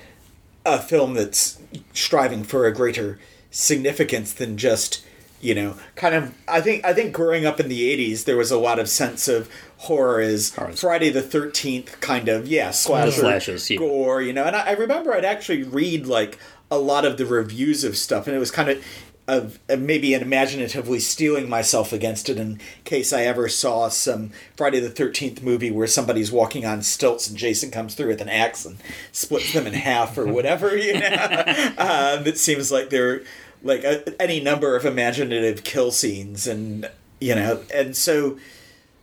a 0.66 0.79
film 0.79 1.15
that's 1.15 1.59
striving 1.95 2.45
for 2.45 2.66
a 2.66 2.75
greater 2.75 3.19
significance 3.51 4.33
than 4.33 4.59
just 4.59 5.03
you 5.40 5.55
know 5.55 5.74
kind 5.94 6.15
of 6.15 6.35
i 6.47 6.60
think 6.60 6.85
i 6.85 6.93
think 6.93 7.12
growing 7.12 7.47
up 7.47 7.60
in 7.60 7.69
the 7.69 8.12
80s 8.12 8.24
there 8.24 8.36
was 8.36 8.51
a 8.51 8.59
lot 8.59 8.78
of 8.78 8.89
sense 8.89 9.28
of 9.28 9.48
horror 9.78 10.20
as 10.20 10.55
Horrors. 10.55 10.81
friday 10.81 11.10
the 11.10 11.23
13th 11.23 12.01
kind 12.01 12.28
of 12.28 12.48
yeah 12.48 12.70
slasher 12.70 13.12
Slashes, 13.12 13.70
yeah. 13.70 13.78
gore 13.78 14.20
you 14.20 14.32
know 14.32 14.44
and 14.44 14.56
I, 14.56 14.70
I 14.70 14.73
remember 14.73 15.15
i'd 15.15 15.24
actually 15.24 15.62
read 15.62 16.06
like 16.06 16.39
a 16.70 16.78
lot 16.78 17.05
of 17.05 17.16
the 17.16 17.27
reviews 17.27 17.85
of 17.85 17.97
stuff 17.97 18.27
and 18.27 18.36
it 18.36 18.39
was 18.39 18.51
kind 18.51 18.69
of 18.69 18.85
of 19.28 19.59
uh, 19.69 19.77
maybe 19.77 20.15
an 20.15 20.23
imaginatively 20.23 20.98
steeling 20.98 21.51
myself 21.51 21.93
against 21.93 22.31
it 22.31 22.39
in 22.39 22.59
case 22.85 23.12
I 23.12 23.24
ever 23.24 23.47
saw 23.47 23.89
some 23.89 24.31
Friday 24.56 24.81
the 24.81 24.89
Thirteenth 24.89 25.43
movie 25.43 25.70
where 25.70 25.86
somebody's 25.86 26.32
walking 26.32 26.65
on 26.65 26.81
stilts 26.81 27.28
and 27.28 27.36
Jason 27.36 27.70
comes 27.70 27.94
through 27.94 28.09
with 28.09 28.23
an 28.23 28.31
axe 28.31 28.65
and 28.65 28.78
splits 29.12 29.52
them 29.52 29.66
in 29.66 29.74
half 29.74 30.16
or 30.16 30.27
whatever. 30.27 30.74
You 30.74 30.94
know, 30.94 31.01
it 32.24 32.39
seems 32.39 32.73
like 32.73 32.89
there 32.89 33.23
like 33.63 33.85
a, 33.85 34.21
any 34.21 34.41
number 34.41 34.77
of 34.77 34.85
imaginative 34.85 35.65
kill 35.65 35.91
scenes 35.91 36.47
and 36.47 36.91
you 37.21 37.35
know 37.35 37.63
and 37.75 37.97
so 37.97 38.39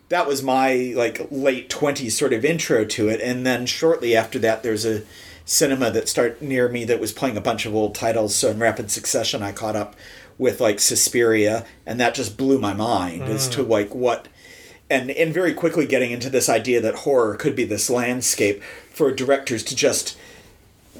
that 0.09 0.27
was 0.27 0.43
my 0.43 0.93
like 0.95 1.27
late 1.31 1.69
20s 1.69 2.11
sort 2.11 2.33
of 2.33 2.45
intro 2.45 2.85
to 2.85 3.09
it. 3.09 3.19
And 3.21 3.45
then 3.45 3.65
shortly 3.65 4.15
after 4.15 4.39
that 4.39 4.63
there's 4.63 4.85
a 4.85 5.03
cinema 5.45 5.91
that 5.91 6.09
start 6.09 6.41
near 6.41 6.69
me 6.69 6.85
that 6.85 6.99
was 6.99 7.11
playing 7.11 7.37
a 7.37 7.41
bunch 7.41 7.65
of 7.65 7.75
old 7.75 7.95
titles. 7.95 8.35
So 8.35 8.51
in 8.51 8.59
rapid 8.59 8.91
succession 8.91 9.41
i 9.41 9.51
caught 9.51 9.75
up 9.75 9.95
with 10.37 10.59
like 10.59 10.79
suspiria 10.79 11.65
and 11.85 11.99
that 11.99 12.13
just 12.13 12.37
blew 12.37 12.59
my 12.59 12.73
mind 12.73 13.23
as 13.23 13.47
to 13.47 13.63
mm. 13.63 13.69
like 13.69 13.95
what 13.95 14.27
and 14.89 15.09
and 15.11 15.33
very 15.33 15.53
quickly 15.53 15.85
getting 15.85 16.11
into 16.11 16.29
this 16.29 16.49
idea 16.49 16.81
that 16.81 16.95
horror 16.95 17.37
could 17.37 17.55
be 17.55 17.63
this 17.63 17.89
landscape 17.89 18.61
for 18.91 19.13
directors 19.13 19.63
to 19.63 19.75
just 19.75 20.17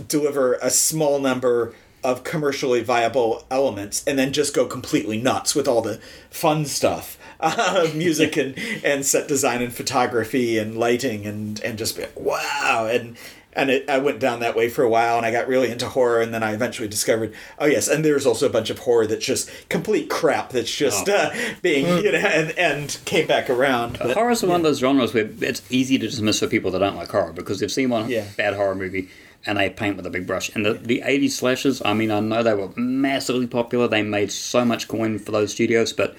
deliver 0.07 0.53
a 0.55 0.69
small 0.69 1.19
number 1.19 1.73
of 2.05 2.23
commercially 2.23 2.81
viable 2.83 3.43
elements 3.49 4.03
and 4.05 4.17
then 4.19 4.31
just 4.31 4.53
go 4.53 4.65
completely 4.65 5.17
nuts 5.19 5.55
with 5.55 5.67
all 5.67 5.81
the 5.81 5.99
fun 6.29 6.65
stuff 6.65 7.17
uh, 7.39 7.87
music 7.93 8.37
and, 8.43 8.57
and 8.83 9.05
set 9.05 9.27
design 9.27 9.61
and 9.61 9.73
photography 9.73 10.57
and 10.57 10.77
lighting 10.77 11.25
and, 11.25 11.59
and 11.61 11.77
just 11.77 11.95
be 11.95 12.03
like, 12.03 12.19
wow. 12.19 12.87
And 12.89 13.17
and 13.57 13.69
it, 13.69 13.89
I 13.89 13.99
went 13.99 14.19
down 14.19 14.41
that 14.41 14.53
way 14.53 14.67
for 14.67 14.83
a 14.83 14.89
while 14.89 15.15
and 15.15 15.25
I 15.25 15.31
got 15.31 15.47
really 15.47 15.71
into 15.71 15.87
horror 15.87 16.21
and 16.21 16.33
then 16.33 16.43
I 16.43 16.53
eventually 16.53 16.89
discovered 16.89 17.33
oh 17.57 17.65
yes 17.65 17.87
and 17.87 18.03
there's 18.03 18.25
also 18.25 18.47
a 18.47 18.49
bunch 18.49 18.69
of 18.69 18.79
horror 18.79 19.07
that's 19.07 19.25
just 19.25 19.49
complete 19.69 20.09
crap 20.09 20.49
that's 20.49 20.75
just 20.75 21.07
uh, 21.07 21.31
being 21.61 21.85
you 22.03 22.11
know 22.11 22.17
and, 22.17 22.51
and 22.59 22.99
came 23.05 23.27
back 23.27 23.49
around 23.49 23.97
but, 23.97 24.17
Horror's 24.17 24.43
one 24.43 24.57
of 24.57 24.63
those 24.63 24.79
genres 24.79 25.13
where 25.13 25.29
it's 25.39 25.61
easy 25.71 25.97
to 25.97 26.05
dismiss 26.05 26.39
for 26.41 26.47
people 26.47 26.69
that 26.71 26.79
don't 26.79 26.97
like 26.97 27.09
horror 27.09 27.31
because 27.31 27.61
they've 27.61 27.71
seen 27.71 27.89
one 27.89 28.09
Yeah. 28.09 28.25
bad 28.35 28.55
horror 28.55 28.75
movie 28.75 29.07
and 29.45 29.57
they 29.57 29.69
paint 29.69 29.97
with 29.97 30.05
a 30.05 30.09
big 30.09 30.25
brush. 30.25 30.53
And 30.55 30.65
the, 30.65 30.73
the 30.73 31.03
80s 31.05 31.31
slashes, 31.31 31.81
I 31.85 31.93
mean, 31.93 32.11
I 32.11 32.19
know 32.19 32.43
they 32.43 32.53
were 32.53 32.71
massively 32.75 33.47
popular. 33.47 33.87
They 33.87 34.01
made 34.01 34.31
so 34.31 34.65
much 34.65 34.87
coin 34.87 35.19
for 35.19 35.31
those 35.31 35.51
studios, 35.51 35.93
but 35.93 36.15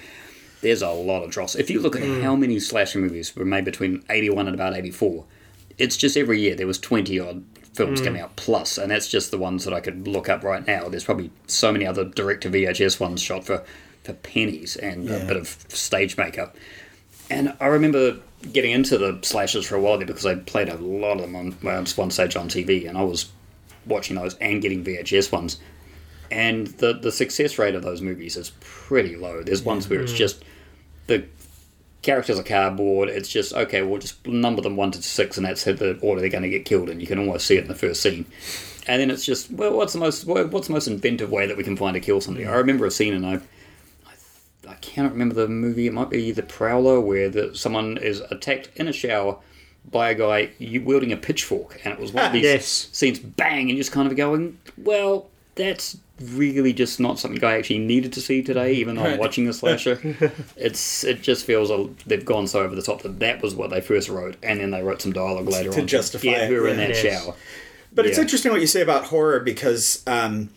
there's 0.61 0.81
a 0.81 0.89
lot 0.89 1.23
of 1.23 1.31
dross. 1.31 1.55
If 1.55 1.69
you 1.69 1.79
look 1.79 1.95
at 1.95 2.01
mm. 2.01 2.21
how 2.21 2.35
many 2.35 2.59
slasher 2.59 2.99
movies 2.99 3.35
were 3.35 3.45
made 3.45 3.65
between 3.65 4.03
81 4.09 4.47
and 4.47 4.55
about 4.55 4.75
84, 4.75 5.25
it's 5.77 5.97
just 5.97 6.17
every 6.17 6.39
year 6.39 6.55
there 6.55 6.67
was 6.67 6.79
20 6.79 7.19
odd 7.19 7.43
films 7.73 8.01
coming 8.01 8.21
mm. 8.21 8.25
out 8.25 8.35
plus, 8.35 8.77
and 8.77 8.89
that's 8.89 9.07
just 9.07 9.29
the 9.29 9.37
ones 9.37 9.63
that 9.65 9.73
I 9.73 9.81
could 9.81 10.07
look 10.07 10.29
up 10.29 10.43
right 10.43 10.65
now. 10.65 10.89
There's 10.89 11.03
probably 11.03 11.29
so 11.45 11.71
many 11.71 11.85
other 11.85 12.03
direct 12.03 12.43
to 12.43 12.49
VHS 12.49 12.99
ones 12.99 13.21
shot 13.21 13.43
for, 13.43 13.63
for 14.03 14.13
pennies 14.13 14.75
and 14.75 15.09
a 15.09 15.25
bit 15.25 15.37
of 15.37 15.47
stage 15.67 16.17
makeup. 16.17 16.55
And 17.29 17.55
I 17.59 17.67
remember 17.67 18.17
getting 18.51 18.71
into 18.71 18.97
the 18.97 19.19
slashers 19.21 19.65
for 19.65 19.75
a 19.75 19.81
while 19.81 19.97
there 19.97 20.07
because 20.07 20.25
I 20.25 20.35
played 20.35 20.69
a 20.69 20.77
lot 20.77 21.13
of 21.13 21.21
them 21.21 21.35
on 21.35 21.57
well, 21.63 21.83
one 21.95 22.11
stage 22.11 22.35
on 22.35 22.49
TV, 22.49 22.87
and 22.87 22.97
I 22.97 23.03
was 23.03 23.31
watching 23.85 24.15
those 24.15 24.35
and 24.35 24.61
getting 24.61 24.83
VHS 24.83 25.31
ones. 25.31 25.59
And 26.29 26.67
the 26.67 26.93
the 26.93 27.11
success 27.11 27.57
rate 27.57 27.75
of 27.75 27.83
those 27.83 28.01
movies 28.01 28.35
is 28.35 28.51
pretty 28.59 29.15
low. 29.15 29.43
There's 29.43 29.63
ones 29.63 29.89
where 29.89 30.01
it's 30.01 30.11
mm-hmm. 30.11 30.17
just 30.17 30.43
the 31.07 31.25
characters 32.01 32.37
are 32.37 32.43
cardboard. 32.43 33.09
It's 33.09 33.29
just 33.29 33.53
okay. 33.53 33.81
We'll 33.81 33.99
just 33.99 34.25
number 34.27 34.61
them 34.61 34.75
one 34.75 34.91
to 34.91 35.01
six, 35.01 35.37
and 35.37 35.45
that's 35.45 35.63
the 35.63 35.97
order 36.01 36.21
they're 36.21 36.29
going 36.29 36.43
to 36.43 36.49
get 36.49 36.65
killed 36.65 36.89
And 36.89 37.01
You 37.01 37.07
can 37.07 37.19
almost 37.19 37.45
see 37.45 37.57
it 37.57 37.61
in 37.61 37.67
the 37.67 37.75
first 37.75 38.01
scene. 38.01 38.25
And 38.87 39.01
then 39.01 39.11
it's 39.11 39.25
just 39.25 39.51
well, 39.51 39.73
what's 39.73 39.93
the 39.93 39.99
most 39.99 40.25
what's 40.25 40.67
the 40.67 40.73
most 40.73 40.87
inventive 40.87 41.31
way 41.31 41.47
that 41.47 41.57
we 41.57 41.63
can 41.63 41.77
find 41.77 41.93
to 41.95 41.99
kill 41.99 42.21
somebody? 42.21 42.45
Mm. 42.45 42.51
I 42.51 42.55
remember 42.55 42.85
a 42.85 42.91
scene, 42.91 43.13
and 43.13 43.25
I 43.25 43.39
I 44.67 44.75
cannot 44.75 45.11
remember 45.13 45.35
the 45.35 45.47
movie. 45.47 45.87
It 45.87 45.93
might 45.93 46.09
be 46.09 46.31
The 46.31 46.43
Prowler, 46.43 46.99
where 46.99 47.29
the, 47.29 47.55
someone 47.55 47.97
is 47.97 48.21
attacked 48.31 48.69
in 48.75 48.87
a 48.87 48.93
shower 48.93 49.37
by 49.89 50.09
a 50.09 50.15
guy 50.15 50.49
wielding 50.59 51.11
a 51.13 51.17
pitchfork, 51.17 51.79
and 51.83 51.93
it 51.93 51.99
was 51.99 52.11
one 52.11 52.25
of 52.25 52.33
these 52.33 52.43
Yes. 52.43 52.89
scenes. 52.91 53.19
Bang, 53.19 53.69
and 53.69 53.77
just 53.77 53.91
kind 53.91 54.09
of 54.09 54.17
going, 54.17 54.57
well, 54.77 55.27
that's 55.55 55.97
really 56.19 56.73
just 56.73 56.99
not 56.99 57.17
something 57.19 57.43
I 57.43 57.57
actually 57.57 57.79
needed 57.79 58.11
to 58.13 58.21
see 58.21 58.41
today. 58.41 58.73
Even 58.73 58.95
though 58.95 59.03
I'm 59.03 59.17
watching 59.17 59.45
the 59.45 59.53
slasher, 59.53 59.99
it's 60.57 61.03
it 61.03 61.21
just 61.21 61.45
feels 61.45 61.69
a, 61.71 61.87
they've 62.05 62.25
gone 62.25 62.47
so 62.47 62.61
over 62.63 62.75
the 62.75 62.81
top 62.81 63.03
that 63.03 63.19
that 63.19 63.41
was 63.41 63.55
what 63.55 63.69
they 63.69 63.79
first 63.81 64.09
wrote, 64.09 64.35
and 64.43 64.59
then 64.59 64.71
they 64.71 64.83
wrote 64.83 65.01
some 65.01 65.13
dialogue 65.13 65.47
later 65.47 65.71
To 65.71 65.81
on 65.81 65.87
justify 65.87 66.23
get 66.23 66.51
it, 66.51 66.55
her 66.55 66.67
in 66.67 66.77
yeah. 66.79 66.87
that 66.87 67.03
Yes. 67.03 67.23
shower. 67.23 67.35
But 67.93 68.05
it's 68.05 68.17
interesting 68.19 68.51
what 68.51 68.61
you 68.61 68.67
say 68.67 68.81
about 68.81 69.05
horror 69.05 69.39
because 69.39 70.03
um, 70.05 70.49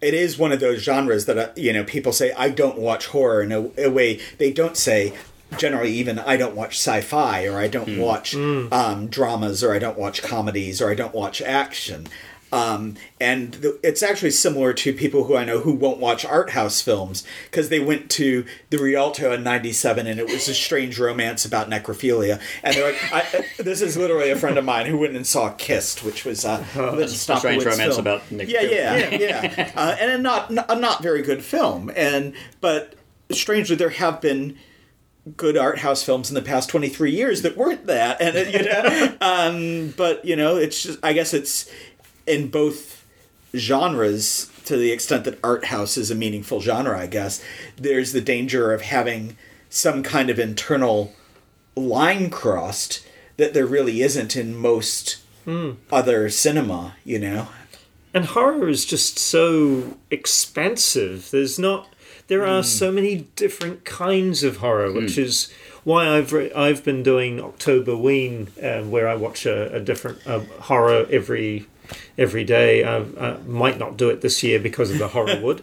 it 0.00 0.14
is 0.14 0.38
one 0.38 0.52
of 0.52 0.60
those 0.60 0.80
genres 0.82 1.26
that 1.26 1.38
uh, 1.38 1.48
you 1.56 1.72
know 1.72 1.84
people 1.84 2.12
say 2.12 2.32
I 2.32 2.48
don't 2.50 2.78
watch 2.78 3.06
horror. 3.08 3.42
In 3.42 3.52
a, 3.52 3.70
a 3.78 3.90
way 3.90 4.20
they 4.38 4.52
don't 4.52 4.76
say 4.76 5.12
generally 5.58 5.92
even 5.92 6.18
I 6.18 6.36
don't 6.36 6.54
watch 6.54 6.76
sci-fi 6.78 7.44
or 7.46 7.58
I 7.58 7.66
don't 7.68 7.98
watch 7.98 8.34
um, 8.36 9.08
dramas 9.08 9.64
or 9.64 9.74
I 9.74 9.78
don't 9.80 9.98
watch 9.98 10.22
comedies 10.22 10.80
or 10.80 10.90
I 10.90 10.94
don't 10.94 11.14
watch 11.14 11.42
action. 11.42 12.06
Um, 12.52 12.96
and 13.20 13.60
th- 13.60 13.76
it's 13.82 14.02
actually 14.02 14.32
similar 14.32 14.72
to 14.72 14.92
people 14.92 15.24
who 15.24 15.36
I 15.36 15.44
know 15.44 15.60
who 15.60 15.72
won't 15.72 15.98
watch 15.98 16.24
art 16.24 16.50
house 16.50 16.80
films 16.80 17.24
because 17.50 17.68
they 17.68 17.80
went 17.80 18.10
to 18.12 18.44
the 18.70 18.78
Rialto 18.78 19.32
in 19.32 19.42
'97 19.42 20.06
and 20.06 20.18
it 20.18 20.26
was 20.26 20.48
a 20.48 20.54
strange 20.54 20.98
romance 20.98 21.44
about 21.44 21.70
necrophilia. 21.70 22.40
And 22.62 22.74
they're 22.74 22.92
like, 22.92 23.12
I, 23.12 23.44
this 23.62 23.80
is 23.82 23.96
literally 23.96 24.30
a 24.30 24.36
friend 24.36 24.58
of 24.58 24.64
mine 24.64 24.86
who 24.86 24.98
went 24.98 25.16
and 25.16 25.26
saw 25.26 25.50
Kissed, 25.50 26.04
which 26.04 26.24
was 26.24 26.44
uh, 26.44 26.64
Lynn 26.76 27.08
strange 27.08 27.64
romance 27.64 27.94
film. 27.94 28.00
about 28.00 28.22
yeah, 28.30 28.44
necrophilia. 28.44 29.18
yeah, 29.18 29.54
yeah, 29.56 29.72
uh, 29.76 29.96
and 30.00 30.10
a 30.12 30.18
not 30.18 30.50
a 30.70 30.76
not 30.76 31.02
very 31.02 31.22
good 31.22 31.44
film. 31.44 31.90
And 31.94 32.34
but 32.60 32.94
strangely, 33.30 33.76
there 33.76 33.90
have 33.90 34.20
been 34.20 34.58
good 35.36 35.56
art 35.56 35.78
house 35.80 36.02
films 36.02 36.30
in 36.30 36.34
the 36.34 36.42
past 36.42 36.70
23 36.70 37.10
years 37.10 37.42
that 37.42 37.56
weren't 37.56 37.86
that 37.86 38.20
and 38.20 38.52
you 38.52 38.62
know 38.64 39.16
um, 39.20 39.92
but 39.96 40.24
you 40.24 40.34
know 40.34 40.56
it's 40.56 40.82
just 40.82 40.98
i 41.02 41.12
guess 41.12 41.34
it's 41.34 41.70
in 42.26 42.48
both 42.48 43.04
genres 43.56 44.50
to 44.64 44.76
the 44.76 44.92
extent 44.92 45.24
that 45.24 45.38
art 45.42 45.66
house 45.66 45.96
is 45.96 46.10
a 46.10 46.14
meaningful 46.14 46.60
genre 46.60 46.98
i 46.98 47.06
guess 47.06 47.42
there's 47.76 48.12
the 48.12 48.20
danger 48.20 48.72
of 48.72 48.82
having 48.82 49.36
some 49.68 50.02
kind 50.02 50.30
of 50.30 50.38
internal 50.38 51.12
line 51.76 52.30
crossed 52.30 53.04
that 53.36 53.54
there 53.54 53.66
really 53.66 54.02
isn't 54.02 54.36
in 54.36 54.56
most 54.56 55.16
other 55.90 56.30
cinema 56.30 56.94
you 57.04 57.18
know 57.18 57.48
And 58.14 58.24
horror 58.26 58.68
is 58.68 58.84
just 58.84 59.18
so 59.18 59.96
expansive. 60.10 61.30
There's 61.30 61.58
not. 61.58 61.88
There 62.28 62.44
are 62.46 62.62
so 62.62 62.92
many 62.92 63.26
different 63.36 63.84
kinds 63.84 64.42
of 64.44 64.58
horror, 64.58 64.92
which 64.92 65.16
is 65.18 65.48
why 65.84 66.08
I've 66.16 66.32
re- 66.32 66.52
I've 66.52 66.84
been 66.84 67.02
doing 67.02 67.40
October 67.40 67.96
Ween, 67.96 68.48
uh, 68.62 68.82
where 68.82 69.08
I 69.08 69.14
watch 69.16 69.46
a, 69.46 69.72
a 69.74 69.80
different 69.80 70.24
uh, 70.26 70.40
horror 70.70 71.06
every 71.10 71.66
every 72.18 72.44
day. 72.44 72.84
I, 72.84 72.98
I 72.98 73.36
might 73.46 73.78
not 73.78 73.96
do 73.96 74.10
it 74.10 74.20
this 74.20 74.42
year 74.42 74.58
because 74.58 74.90
of 74.90 74.98
the 74.98 75.08
horror 75.08 75.40
wood, 75.42 75.62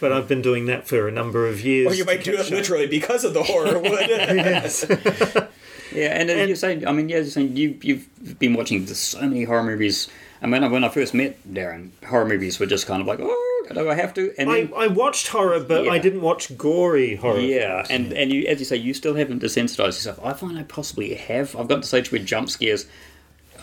but 0.00 0.12
I've 0.12 0.28
been 0.28 0.42
doing 0.42 0.66
that 0.66 0.86
for 0.86 1.08
a 1.08 1.12
number 1.12 1.46
of 1.46 1.60
years. 1.60 1.92
or 1.92 1.94
you 1.94 2.04
might 2.04 2.24
do 2.24 2.32
it 2.34 2.40
up. 2.40 2.50
literally 2.50 2.86
because 2.86 3.24
of 3.24 3.34
the 3.34 3.42
horror 3.42 3.78
wood 3.80 4.08
Yes. 4.08 4.84
Yeah, 5.92 6.18
and, 6.18 6.28
as 6.28 6.48
you're 6.48 6.56
saying, 6.56 6.88
I 6.88 6.92
mean, 6.92 7.08
yeah, 7.08 7.18
you're 7.18 7.26
saying 7.26 7.56
you 7.56 7.78
you've 7.80 8.38
been 8.40 8.54
watching 8.54 8.84
so 8.86 9.20
many 9.20 9.44
horror 9.44 9.62
movies. 9.62 10.08
I 10.42 10.46
mean, 10.46 10.68
when 10.72 10.82
I 10.82 10.88
first 10.88 11.14
met 11.14 11.36
Darren, 11.48 11.90
horror 12.04 12.24
movies 12.24 12.58
were 12.58 12.66
just 12.66 12.86
kind 12.88 13.00
of 13.00 13.06
like, 13.06 13.20
oh, 13.22 13.66
do 13.72 13.88
I 13.88 13.94
have 13.94 14.12
to? 14.14 14.34
And 14.36 14.50
I, 14.50 14.64
then, 14.64 14.72
I 14.76 14.88
watched 14.88 15.28
horror, 15.28 15.60
but 15.60 15.86
I 15.88 15.98
didn't 15.98 16.22
watch 16.22 16.56
gory 16.58 17.14
horror. 17.14 17.38
yeah, 17.38 17.86
and 17.90 18.12
and 18.12 18.32
you, 18.32 18.44
as 18.46 18.58
you 18.58 18.64
say, 18.64 18.76
you 18.76 18.92
still 18.92 19.14
haven't 19.14 19.40
desensitized 19.40 19.86
yourself. 20.04 20.18
I 20.24 20.32
find 20.32 20.58
I 20.58 20.64
possibly 20.64 21.14
have. 21.14 21.54
I've 21.54 21.68
got 21.68 21.76
to 21.76 21.80
the 21.82 21.86
stage 21.86 22.10
where 22.10 22.20
jump 22.20 22.50
scares 22.50 22.86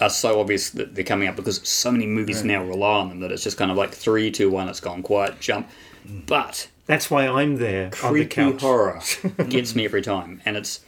are 0.02 0.10
so 0.10 0.40
obvious 0.40 0.72
that 0.72 0.96
they're 0.96 1.04
coming 1.06 1.28
up 1.28 1.36
because 1.36 1.66
so 1.68 1.92
many 1.92 2.06
movies 2.08 2.44
now 2.44 2.64
rely 2.64 3.00
on 3.00 3.10
them 3.10 3.20
that 3.22 3.32
it's 3.32 3.44
just 3.44 3.58
kind 3.58 3.72
of 3.72 3.78
like 3.78 3.92
three, 3.92 4.32
two, 4.32 4.50
one, 4.50 4.68
it's 4.68 4.80
gone 4.80 5.04
quiet, 5.04 5.40
jump. 5.40 5.70
But 6.06 6.68
That's 6.88 7.10
why 7.12 7.28
I'm 7.28 7.58
there 7.58 7.86
on 7.86 8.14
the 8.14 8.26
creepy 8.26 8.26
couch. 8.28 8.62
horror 8.62 9.02
gets 9.50 9.76
me 9.76 9.86
every 9.86 10.02
time, 10.02 10.42
and 10.46 10.58
it's 10.58 10.82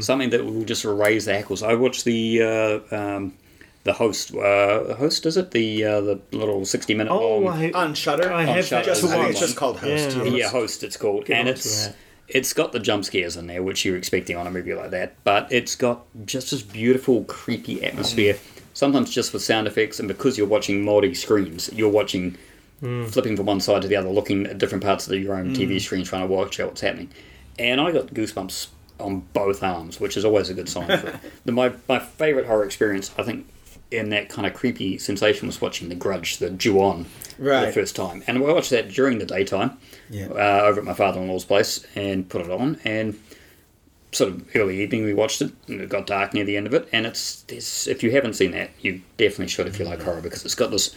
something 0.00 0.30
that 0.30 0.44
will 0.44 0.64
just 0.64 0.84
raise 0.84 1.24
the 1.24 1.34
hackles. 1.34 1.62
I 1.62 1.74
watched 1.74 2.04
the 2.04 2.42
uh, 2.42 2.94
um, 2.96 3.34
the 3.84 3.94
host. 3.94 4.34
Uh, 4.34 4.94
host 4.96 5.24
is 5.24 5.36
it 5.38 5.50
the 5.52 5.84
uh, 5.84 6.00
the 6.02 6.20
little 6.32 6.64
sixty 6.66 6.94
minute 6.94 7.10
Oh, 7.12 7.38
long? 7.38 7.48
I, 7.48 7.70
on 7.72 7.94
Shudder. 7.94 8.30
I 8.32 8.44
have 8.44 8.66
Shudder. 8.66 8.84
that 8.84 8.90
just 8.90 9.02
to 9.02 9.08
I 9.08 9.12
think 9.12 9.30
it's 9.30 9.40
just 9.40 9.56
called 9.56 9.78
Host. 9.78 10.16
Yeah. 10.16 10.24
yeah. 10.24 10.30
yeah, 10.30 10.48
host. 10.50 10.82
It's 10.84 10.96
called, 10.98 11.30
and 11.30 11.48
it's 11.48 11.88
it's 12.28 12.52
got 12.52 12.72
the 12.72 12.78
jump 12.80 13.06
scares 13.06 13.36
in 13.38 13.46
there, 13.46 13.62
which 13.62 13.86
you're 13.86 13.96
expecting 13.96 14.36
on 14.36 14.46
a 14.46 14.50
movie 14.50 14.74
like 14.74 14.90
that. 14.90 15.14
But 15.24 15.50
it's 15.50 15.74
got 15.76 16.04
just 16.26 16.50
this 16.50 16.60
beautiful, 16.62 17.24
creepy 17.24 17.82
atmosphere. 17.82 18.36
Sometimes 18.78 19.10
just 19.10 19.32
for 19.32 19.40
sound 19.40 19.66
effects, 19.66 19.98
and 19.98 20.06
because 20.06 20.38
you're 20.38 20.46
watching 20.46 20.84
multi 20.84 21.12
screens, 21.12 21.68
you're 21.74 21.90
watching 21.90 22.36
flipping 23.08 23.36
from 23.36 23.46
one 23.46 23.58
side 23.60 23.82
to 23.82 23.88
the 23.88 23.96
other, 23.96 24.08
looking 24.08 24.46
at 24.46 24.58
different 24.58 24.84
parts 24.84 25.08
of 25.08 25.20
your 25.20 25.34
own 25.34 25.52
TV 25.52 25.80
screen, 25.80 26.04
trying 26.04 26.22
to 26.28 26.32
watch 26.32 26.60
out 26.60 26.68
what's 26.68 26.80
happening. 26.80 27.10
And 27.58 27.80
I 27.80 27.90
got 27.90 28.06
goosebumps 28.14 28.68
on 29.00 29.22
both 29.32 29.64
arms, 29.64 29.98
which 29.98 30.16
is 30.16 30.24
always 30.24 30.48
a 30.48 30.54
good 30.54 30.68
sign. 30.68 30.86
For 30.96 31.18
the, 31.44 31.50
my 31.50 31.72
my 31.88 31.98
favorite 31.98 32.46
horror 32.46 32.64
experience, 32.64 33.10
I 33.18 33.24
think, 33.24 33.48
in 33.90 34.10
that 34.10 34.28
kind 34.28 34.46
of 34.46 34.54
creepy 34.54 34.96
sensation 34.96 35.48
was 35.48 35.60
watching 35.60 35.88
The 35.88 35.96
Grudge, 35.96 36.36
the 36.38 36.50
Ju-on, 36.50 37.04
for 37.04 37.66
the 37.66 37.72
first 37.72 37.96
time. 37.96 38.22
And 38.28 38.38
I 38.38 38.40
watched 38.42 38.70
that 38.70 38.90
during 38.90 39.18
the 39.18 39.26
daytime 39.26 39.76
Yeah. 40.08 40.26
uh, 40.28 40.60
over 40.66 40.78
at 40.78 40.86
my 40.86 40.94
father-in-law's 40.94 41.46
place 41.46 41.84
and 41.96 42.28
put 42.28 42.42
it 42.42 42.50
on 42.52 42.78
and 42.84 43.18
sort 44.12 44.30
of 44.30 44.56
early 44.56 44.82
evening 44.82 45.04
we 45.04 45.12
watched 45.12 45.42
it 45.42 45.52
and 45.66 45.80
it 45.80 45.88
got 45.88 46.06
dark 46.06 46.32
near 46.32 46.44
the 46.44 46.56
end 46.56 46.66
of 46.66 46.74
it 46.74 46.88
and 46.92 47.06
it's, 47.06 47.44
if 47.86 48.02
you 48.02 48.10
haven't 48.10 48.34
seen 48.34 48.52
that 48.52 48.70
you 48.80 49.02
definitely 49.18 49.48
should 49.48 49.66
if 49.66 49.78
you 49.78 49.84
like 49.84 50.02
horror 50.02 50.20
because 50.20 50.44
it's 50.44 50.54
got 50.54 50.70
this 50.70 50.94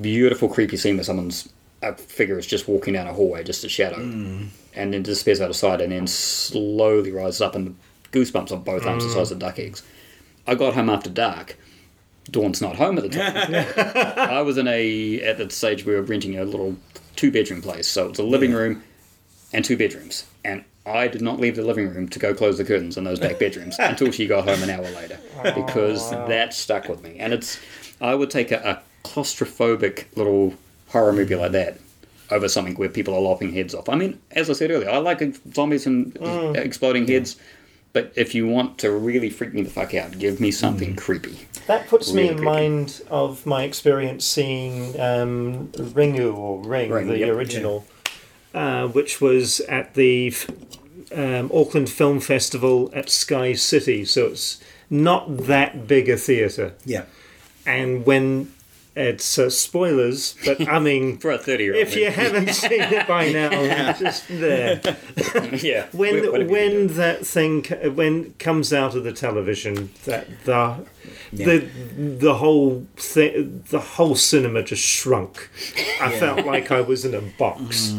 beautiful 0.00 0.48
creepy 0.48 0.76
scene 0.76 0.96
where 0.96 1.04
someone's 1.04 1.48
a 1.82 1.94
figure 1.94 2.38
is 2.38 2.46
just 2.46 2.66
walking 2.66 2.94
down 2.94 3.06
a 3.06 3.12
hallway 3.12 3.44
just 3.44 3.64
a 3.64 3.68
shadow 3.68 3.96
hmm. 3.96 4.46
and 4.74 4.92
then 4.92 5.02
disappears 5.02 5.40
out 5.40 5.50
of 5.50 5.56
sight 5.56 5.80
and 5.80 5.92
then 5.92 6.06
slowly 6.06 7.12
rises 7.12 7.40
up 7.40 7.54
and 7.54 7.76
goosebumps 8.12 8.52
on 8.52 8.62
both 8.62 8.86
arms 8.86 9.02
the 9.02 9.08
hmm. 9.10 9.16
size 9.16 9.32
of 9.32 9.38
duck 9.38 9.58
eggs. 9.58 9.82
I 10.46 10.54
got 10.54 10.74
home 10.74 10.90
after 10.90 11.10
dark. 11.10 11.56
Dawn's 12.30 12.60
not 12.60 12.76
home 12.76 12.98
at 12.98 13.04
the 13.04 13.08
time. 13.08 14.28
I 14.30 14.42
was 14.42 14.56
in 14.56 14.68
a 14.68 15.20
at 15.22 15.38
the 15.38 15.50
stage 15.50 15.84
we 15.84 15.94
were 15.94 16.02
renting 16.02 16.38
a 16.38 16.44
little 16.44 16.76
two 17.16 17.32
bedroom 17.32 17.62
place, 17.62 17.88
so 17.88 18.08
it's 18.08 18.18
a 18.18 18.22
living 18.22 18.52
room 18.52 18.82
and 19.52 19.64
two 19.64 19.76
bedrooms. 19.76 20.24
And 20.44 20.64
I 20.84 21.08
did 21.08 21.22
not 21.22 21.38
leave 21.38 21.56
the 21.56 21.62
living 21.62 21.88
room 21.88 22.08
to 22.08 22.18
go 22.18 22.34
close 22.34 22.58
the 22.58 22.64
curtains 22.64 22.96
in 22.96 23.04
those 23.04 23.20
back 23.20 23.38
bedrooms 23.38 23.76
until 23.78 24.10
she 24.10 24.26
got 24.26 24.48
home 24.48 24.62
an 24.62 24.70
hour 24.70 24.88
later 24.90 25.18
because 25.54 26.10
that 26.10 26.54
stuck 26.54 26.88
with 26.88 27.02
me. 27.02 27.16
And 27.18 27.32
it's 27.32 27.60
I 28.00 28.14
would 28.14 28.30
take 28.30 28.50
a, 28.50 28.58
a 28.58 29.08
claustrophobic 29.08 30.16
little 30.16 30.54
horror 30.88 31.12
movie 31.12 31.36
like 31.36 31.52
that 31.52 31.78
over 32.30 32.48
something 32.48 32.74
where 32.74 32.88
people 32.88 33.14
are 33.14 33.20
lopping 33.20 33.52
heads 33.52 33.74
off. 33.74 33.88
I 33.88 33.94
mean, 33.94 34.18
as 34.32 34.48
I 34.50 34.54
said 34.54 34.70
earlier, 34.70 34.90
I 34.90 34.98
like 34.98 35.22
zombies 35.54 35.86
and 35.86 36.16
exploding 36.56 37.06
heads, 37.06 37.36
but 37.92 38.12
if 38.16 38.34
you 38.34 38.48
want 38.48 38.78
to 38.78 38.90
really 38.90 39.28
freak 39.28 39.52
me 39.52 39.62
the 39.62 39.70
fuck 39.70 39.94
out, 39.94 40.18
give 40.18 40.40
me 40.40 40.50
something 40.50 40.96
creepy. 40.96 41.46
That 41.66 41.88
puts 41.88 42.12
me 42.12 42.22
in 42.28 42.38
creepy. 42.38 42.44
mind 42.44 43.02
of 43.10 43.44
my 43.46 43.64
experience 43.64 44.24
seeing 44.24 44.98
um, 44.98 45.68
Ringu 45.68 46.34
or 46.34 46.62
Ring, 46.62 46.90
Ring, 46.90 47.08
the 47.08 47.18
yep. 47.18 47.28
original, 47.30 47.84
uh, 48.54 48.86
which 48.88 49.20
was 49.20 49.60
at 49.60 49.94
the 49.94 50.34
um, 51.14 51.50
Auckland 51.54 51.90
Film 51.90 52.20
Festival 52.20 52.90
at 52.94 53.08
Sky 53.10 53.52
City. 53.54 54.04
So 54.04 54.26
it's 54.26 54.60
not 54.90 55.36
that 55.46 55.86
big 55.86 56.08
a 56.08 56.16
theatre. 56.16 56.74
Yeah. 56.84 57.04
And 57.66 58.04
when 58.04 58.52
it's 58.94 59.38
uh, 59.38 59.48
spoilers, 59.48 60.36
but 60.44 60.68
I 60.68 60.78
mean, 60.88 61.18
For 61.18 61.30
a 61.30 61.38
30 61.38 61.64
year 61.64 61.74
old. 61.74 61.82
if 61.82 61.96
you 61.96 62.10
haven't 62.10 62.50
seen 62.50 62.80
it 62.80 63.08
by 63.08 63.30
now, 63.32 63.92
just 63.94 64.28
there. 64.28 64.82
yeah. 65.54 65.86
when 65.92 66.48
when 66.48 66.88
that 66.88 67.24
thing 67.26 67.64
when 67.94 68.34
comes 68.34 68.72
out 68.72 68.94
of 68.94 69.04
the 69.04 69.12
television 69.12 69.90
that 70.04 70.26
the 70.44 70.84
the 71.32 71.66
the 71.96 72.34
whole 72.34 72.86
thing 72.96 73.64
the 73.70 73.80
whole 73.80 74.14
cinema 74.14 74.62
just 74.62 74.82
shrunk 74.82 75.48
i 76.00 76.10
felt 76.18 76.44
like 76.44 76.70
i 76.70 76.80
was 76.80 77.04
in 77.06 77.14
a 77.14 77.20
box 77.38 77.94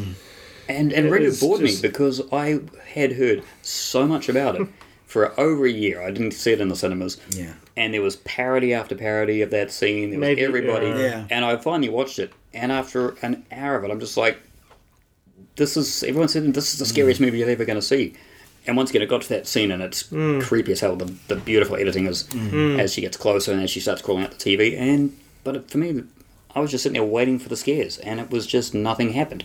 And 0.67 0.93
and 0.93 1.07
It 1.07 1.09
really 1.09 1.25
was 1.25 1.39
bored 1.39 1.61
me 1.61 1.75
because 1.81 2.21
I 2.31 2.59
had 2.93 3.13
heard 3.13 3.43
so 3.61 4.07
much 4.07 4.29
about 4.29 4.55
it 4.55 4.67
for 5.05 5.37
over 5.39 5.65
a 5.65 5.71
year. 5.71 6.01
I 6.01 6.11
didn't 6.11 6.31
see 6.31 6.51
it 6.53 6.61
in 6.61 6.69
the 6.69 6.75
cinemas. 6.75 7.17
Yeah. 7.29 7.53
And 7.75 7.93
there 7.93 8.01
was 8.01 8.17
parody 8.17 8.73
after 8.73 8.95
parody 8.95 9.41
of 9.41 9.49
that 9.51 9.71
scene. 9.71 10.11
There 10.11 10.19
was 10.19 10.27
Maybe, 10.27 10.43
everybody. 10.43 10.87
yeah. 10.87 10.97
Yeah. 10.97 11.27
And 11.29 11.45
I 11.45 11.57
finally 11.57 11.89
watched 11.89 12.19
it. 12.19 12.33
And 12.53 12.71
after 12.71 13.09
an 13.21 13.45
hour 13.51 13.75
of 13.75 13.83
it, 13.83 13.91
I'm 13.91 13.99
just 13.99 14.15
like, 14.15 14.39
this 15.55 15.75
is, 15.75 16.03
everyone 16.03 16.27
said 16.27 16.53
this 16.53 16.73
is 16.73 16.79
the 16.79 16.85
scariest 16.85 17.19
mm. 17.19 17.25
movie 17.25 17.39
you're 17.39 17.49
ever 17.49 17.65
going 17.65 17.77
to 17.77 17.81
see. 17.81 18.13
And 18.65 18.77
once 18.77 18.89
again, 18.89 19.01
it 19.01 19.09
got 19.09 19.21
to 19.23 19.29
that 19.29 19.45
scene, 19.45 19.71
and 19.71 19.83
it's 19.83 20.03
mm. 20.03 20.41
creepy 20.41 20.71
as 20.71 20.79
hell. 20.79 20.95
The, 20.95 21.13
the 21.27 21.35
beautiful 21.35 21.75
editing 21.75 22.05
is 22.05 22.23
mm. 22.25 22.79
as 22.79 22.93
she 22.93 23.01
gets 23.01 23.17
closer 23.17 23.51
and 23.51 23.61
as 23.61 23.69
she 23.69 23.81
starts 23.81 24.01
crawling 24.01 24.23
out 24.23 24.31
the 24.31 24.37
TV. 24.37 24.77
And 24.77 25.17
but 25.43 25.57
it, 25.57 25.69
for 25.69 25.79
me, 25.79 26.03
I 26.55 26.59
was 26.59 26.71
just 26.71 26.83
sitting 26.83 26.93
there 26.93 27.03
waiting 27.03 27.39
for 27.39 27.49
the 27.49 27.57
scares, 27.57 27.97
and 27.97 28.19
it 28.19 28.31
was 28.31 28.47
just 28.47 28.73
nothing 28.73 29.13
happened. 29.13 29.43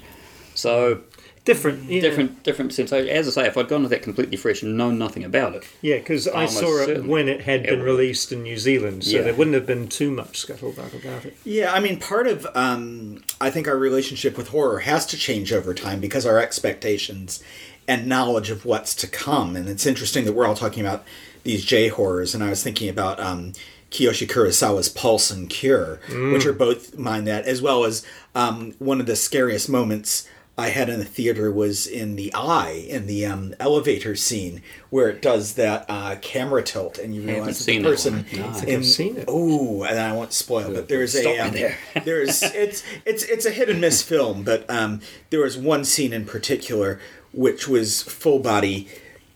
So 0.59 1.03
different 1.45 1.85
yeah. 1.85 2.01
different 2.01 2.43
different 2.43 2.73
sensation. 2.75 3.09
As 3.09 3.29
I 3.29 3.31
say, 3.43 3.47
if 3.49 3.57
I'd 3.57 3.69
gone 3.69 3.83
with 3.83 3.91
that 3.91 4.03
completely 4.03 4.37
fresh 4.37 4.63
and 4.63 4.77
known 4.77 4.99
nothing 4.99 5.25
about 5.25 5.55
it, 5.55 5.65
yeah 5.81 5.97
because 5.97 6.29
i 6.29 6.45
saw 6.47 6.83
it 6.83 7.05
when 7.05 7.27
it 7.29 7.41
had 7.43 7.63
been 7.63 7.79
would- 7.79 7.87
released 7.87 8.33
in 8.33 8.43
new 8.43 8.59
zealand 8.59 9.05
so 9.05 9.17
Yeah. 9.17 9.23
there 9.23 9.35
wouldn't 9.35 9.55
have 9.55 9.65
been 9.67 9.89
too 9.89 10.11
much 10.11 10.47
scuttlebutt 10.47 10.93
about 11.01 11.25
it 11.25 11.37
Yeah, 11.45 11.73
I 11.73 11.81
mean, 11.81 11.99
part 11.99 12.27
of 12.27 12.47
um, 12.55 13.23
I 13.41 13.51
think 13.51 13.67
our 13.69 13.79
relationship 13.79 14.37
with 14.37 14.49
horror 14.49 14.81
has 14.81 15.07
to 15.07 15.17
change 15.17 15.53
over 15.53 15.73
time 15.73 16.01
because 16.01 16.27
our 16.27 16.39
expectations 16.39 17.43
and 17.87 18.07
knowledge 18.07 18.51
of 18.51 18.65
what's 18.67 18.95
to 18.97 19.07
come. 19.07 19.57
And 19.57 19.69
it's 19.69 19.87
interesting 19.87 20.27
that 20.27 20.35
we're 20.35 20.47
all 20.47 20.55
talking 20.55 20.85
about 20.85 21.05
these 21.45 21.65
J 21.65 21.89
horrors, 21.89 22.35
and 22.35 22.45
I 22.45 22.51
was 22.51 22.63
thinking 22.63 22.91
about 22.91 23.19
um, 23.19 23.55
Kiyoshi 23.91 24.29
Kurosawa's 24.29 24.91
Pulse 24.91 25.31
and 25.31 25.49
Cure, 25.49 25.99
which 26.33 26.45
are 26.45 26.53
both 26.53 26.99
mine 26.99 27.25
that, 27.25 27.47
as 27.47 27.63
well 27.63 27.85
as 27.85 28.05
um, 28.35 28.75
one 28.79 29.01
of 29.01 29.07
the 29.07 29.17
scariest 29.17 29.71
moments. 29.71 30.29
I 30.59 30.71
had 30.71 30.89
in 30.89 30.99
the 30.99 31.05
theater 31.05 31.53
was 31.53 31.87
in 31.87 32.17
the 32.17 32.35
eye 32.35 32.85
in 32.89 33.07
the 33.07 33.25
um, 33.25 33.55
elevator 33.61 34.17
scene 34.17 34.61
where 34.91 35.09
it 35.09 35.23
does 35.23 35.55
that 35.55 35.87
uh, 35.89 36.17
camera 36.21 36.65
tilt 36.65 36.99
and 36.99 37.15
you 37.15 37.21
haven't 37.21 37.37
realize 37.37 37.59
that 37.59 37.65
seen 37.65 37.83
the 37.83 37.89
person 37.89 38.15
one. 38.15 38.25
No. 38.33 38.49
I 38.49 38.53
think 38.53 38.69
in, 38.69 38.77
I've 38.77 38.87
seen 38.87 39.17
it. 39.19 39.25
Oh, 39.29 39.85
and 39.85 39.97
I 39.97 40.13
won't 40.13 40.33
spoil, 40.33 40.75
but 40.75 40.89
there's 40.89 41.13
Stop 41.13 41.27
a 41.27 41.35
me 41.35 41.39
um, 41.39 41.53
there. 41.53 41.79
there's 42.05 42.43
it's 42.43 42.83
it's 43.07 43.23
it's 43.23 43.47
a 43.47 43.51
hit 43.51 43.71
and 43.71 43.81
miss 43.81 44.03
film, 44.03 44.43
but 44.43 44.69
um, 44.69 45.01
there 45.31 45.41
was 45.41 45.57
one 45.57 45.85
scene 45.85 46.13
in 46.13 46.25
particular 46.25 47.01
which 47.33 47.69
was 47.69 48.03
full 48.03 48.41
body 48.41 48.89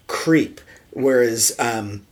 creep, 0.09 0.61
whereas 0.91 1.55
um, 1.61 2.05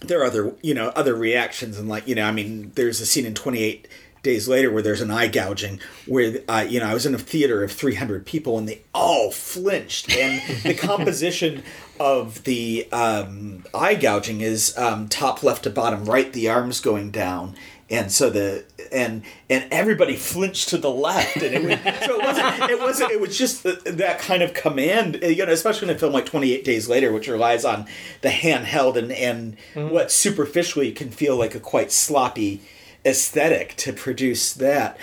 there 0.00 0.20
are 0.22 0.24
other 0.24 0.54
you 0.62 0.72
know 0.72 0.88
other 0.96 1.14
reactions 1.14 1.78
and 1.78 1.90
like 1.90 2.08
you 2.08 2.14
know 2.14 2.24
I 2.24 2.32
mean 2.32 2.72
there's 2.74 3.02
a 3.02 3.06
scene 3.06 3.26
in 3.26 3.34
28 3.34 3.86
days 4.22 4.48
later 4.48 4.70
where 4.70 4.82
there's 4.82 5.00
an 5.00 5.10
eye 5.10 5.28
gouging 5.28 5.80
where 6.06 6.40
uh, 6.48 6.66
you 6.68 6.80
know 6.80 6.86
I 6.86 6.94
was 6.94 7.06
in 7.06 7.14
a 7.14 7.18
theater 7.18 7.62
of 7.62 7.72
300 7.72 8.26
people 8.26 8.58
and 8.58 8.68
they 8.68 8.82
all 8.94 9.30
flinched. 9.30 10.14
And 10.14 10.62
the 10.62 10.74
composition 10.78 11.62
of 11.98 12.44
the 12.44 12.88
um, 12.92 13.64
eye 13.74 13.94
gouging 13.94 14.40
is 14.40 14.76
um, 14.78 15.08
top 15.08 15.42
left 15.42 15.64
to 15.64 15.70
bottom 15.70 16.04
right 16.04 16.32
the 16.32 16.48
arms 16.48 16.80
going 16.80 17.10
down. 17.10 17.56
And 17.88 18.12
so 18.12 18.30
the 18.30 18.64
and 18.92 19.24
and 19.48 19.66
everybody 19.72 20.14
flinched 20.14 20.68
to 20.68 20.78
the 20.78 20.90
left. 20.90 21.36
And 21.36 21.54
it 21.54 21.62
was, 21.64 22.06
so 22.06 22.20
it 22.20 22.24
wasn't 22.24 22.70
it 22.70 22.78
wasn't 22.78 23.10
it 23.10 23.20
was 23.20 23.36
just 23.36 23.64
the, 23.64 23.82
that 23.84 24.20
kind 24.20 24.42
of 24.42 24.54
command 24.54 25.18
you 25.22 25.44
know 25.44 25.52
especially 25.52 25.88
in 25.88 25.96
a 25.96 25.98
film 25.98 26.12
like 26.12 26.26
28 26.26 26.64
days 26.64 26.88
later 26.88 27.12
which 27.12 27.26
relies 27.26 27.64
on 27.64 27.86
the 28.20 28.28
handheld 28.28 28.96
and 28.96 29.10
and 29.10 29.56
what 29.90 30.12
superficially 30.12 30.92
can 30.92 31.10
feel 31.10 31.36
like 31.36 31.56
a 31.56 31.60
quite 31.60 31.90
sloppy 31.90 32.60
aesthetic 33.04 33.76
to 33.76 33.92
produce 33.92 34.52
that. 34.54 34.96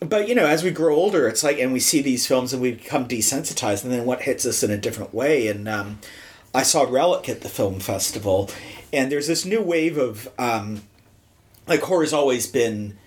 But 0.00 0.28
you 0.28 0.34
know 0.34 0.46
as 0.46 0.62
we 0.64 0.70
grow 0.70 0.94
older 0.94 1.28
it's 1.28 1.44
like 1.44 1.58
and 1.58 1.72
we 1.72 1.80
see 1.80 2.02
these 2.02 2.26
films 2.26 2.52
and 2.52 2.60
we 2.60 2.72
become 2.72 3.06
desensitized 3.06 3.84
and 3.84 3.92
then 3.92 4.04
what 4.04 4.22
hits 4.22 4.44
us 4.44 4.62
in 4.62 4.70
a 4.70 4.76
different 4.76 5.14
way. 5.14 5.46
And 5.48 5.68
um, 5.68 5.98
i 6.54 6.62
saw 6.62 6.82
relic 6.82 7.28
at 7.28 7.40
the 7.40 7.48
film 7.48 7.80
festival 7.80 8.50
and 8.92 9.10
there's 9.10 9.26
this 9.26 9.44
new 9.46 9.62
wave 9.62 9.96
of 9.96 10.28
um, 10.38 10.82
like 11.66 11.80
horror's 11.80 12.12
always 12.12 12.46
been 12.46 12.98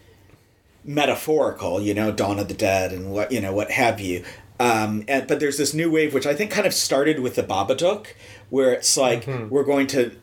metaphorical 0.84 1.82
you 1.82 1.94
know 1.94 2.12
dawn 2.12 2.38
of 2.40 2.48
the 2.48 2.54
dead 2.54 2.92
and 2.94 3.12
what 3.12 3.32
you 3.32 3.42
know 3.42 3.54
what 3.54 3.72
have 3.72 4.00
you. 4.00 4.24
Um, 4.60 5.04
and 5.10 5.28
but 5.28 5.40
there's 5.42 5.58
this 5.58 5.74
new 5.74 5.92
wave 5.92 6.14
which 6.14 6.26
i 6.26 6.34
think 6.34 6.50
kind 6.50 6.66
of 6.66 6.74
started 6.74 7.20
with 7.20 7.36
the 7.36 7.44
babadook 7.44 8.08
where 8.50 8.72
it's 8.72 8.96
like 8.96 9.28
we're 9.50 9.66
going 9.66 9.88
to 9.88 10.16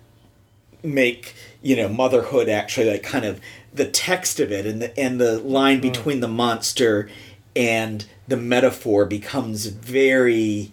make 0.82 1.34
you 1.60 1.76
know 1.76 1.86
motherhood 1.88 2.48
actually 2.48 2.90
like 2.90 3.02
kind 3.02 3.26
of 3.26 3.40
the 3.74 3.86
text 3.86 4.38
of 4.40 4.52
it 4.52 4.66
and 4.66 4.82
the 4.82 4.98
and 4.98 5.20
the 5.20 5.38
line 5.38 5.80
between 5.80 6.20
the 6.20 6.28
monster 6.28 7.08
and 7.56 8.06
the 8.28 8.36
metaphor 8.36 9.04
becomes 9.04 9.66
very 9.66 10.72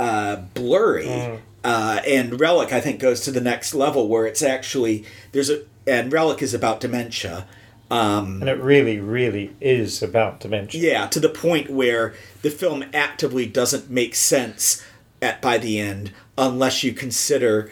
uh, 0.00 0.36
blurry. 0.54 1.40
Uh, 1.64 2.00
and 2.04 2.40
relic 2.40 2.72
i 2.72 2.80
think 2.80 2.98
goes 2.98 3.20
to 3.20 3.30
the 3.30 3.40
next 3.40 3.72
level 3.72 4.08
where 4.08 4.26
it's 4.26 4.42
actually 4.42 5.04
there's 5.30 5.48
a 5.48 5.62
and 5.86 6.12
relic 6.12 6.42
is 6.42 6.52
about 6.52 6.80
dementia 6.80 7.46
and 7.88 8.48
it 8.48 8.58
really 8.58 8.98
really 8.98 9.54
is 9.60 10.02
about 10.02 10.40
dementia. 10.40 10.80
Yeah, 10.80 11.06
to 11.08 11.20
the 11.20 11.28
point 11.28 11.70
where 11.70 12.14
the 12.40 12.50
film 12.50 12.84
actively 12.94 13.46
doesn't 13.46 13.90
make 13.90 14.14
sense 14.14 14.82
at 15.20 15.40
by 15.42 15.58
the 15.58 15.78
end 15.78 16.10
unless 16.38 16.82
you 16.82 16.92
consider 16.94 17.70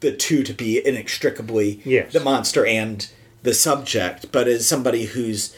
the 0.00 0.12
two 0.12 0.42
to 0.42 0.52
be 0.52 0.84
inextricably 0.84 1.80
Yes. 1.84 2.12
the 2.12 2.20
monster 2.20 2.66
and 2.66 3.08
the 3.42 3.54
subject. 3.54 4.32
But 4.32 4.48
as 4.48 4.66
somebody 4.66 5.06
who's 5.06 5.54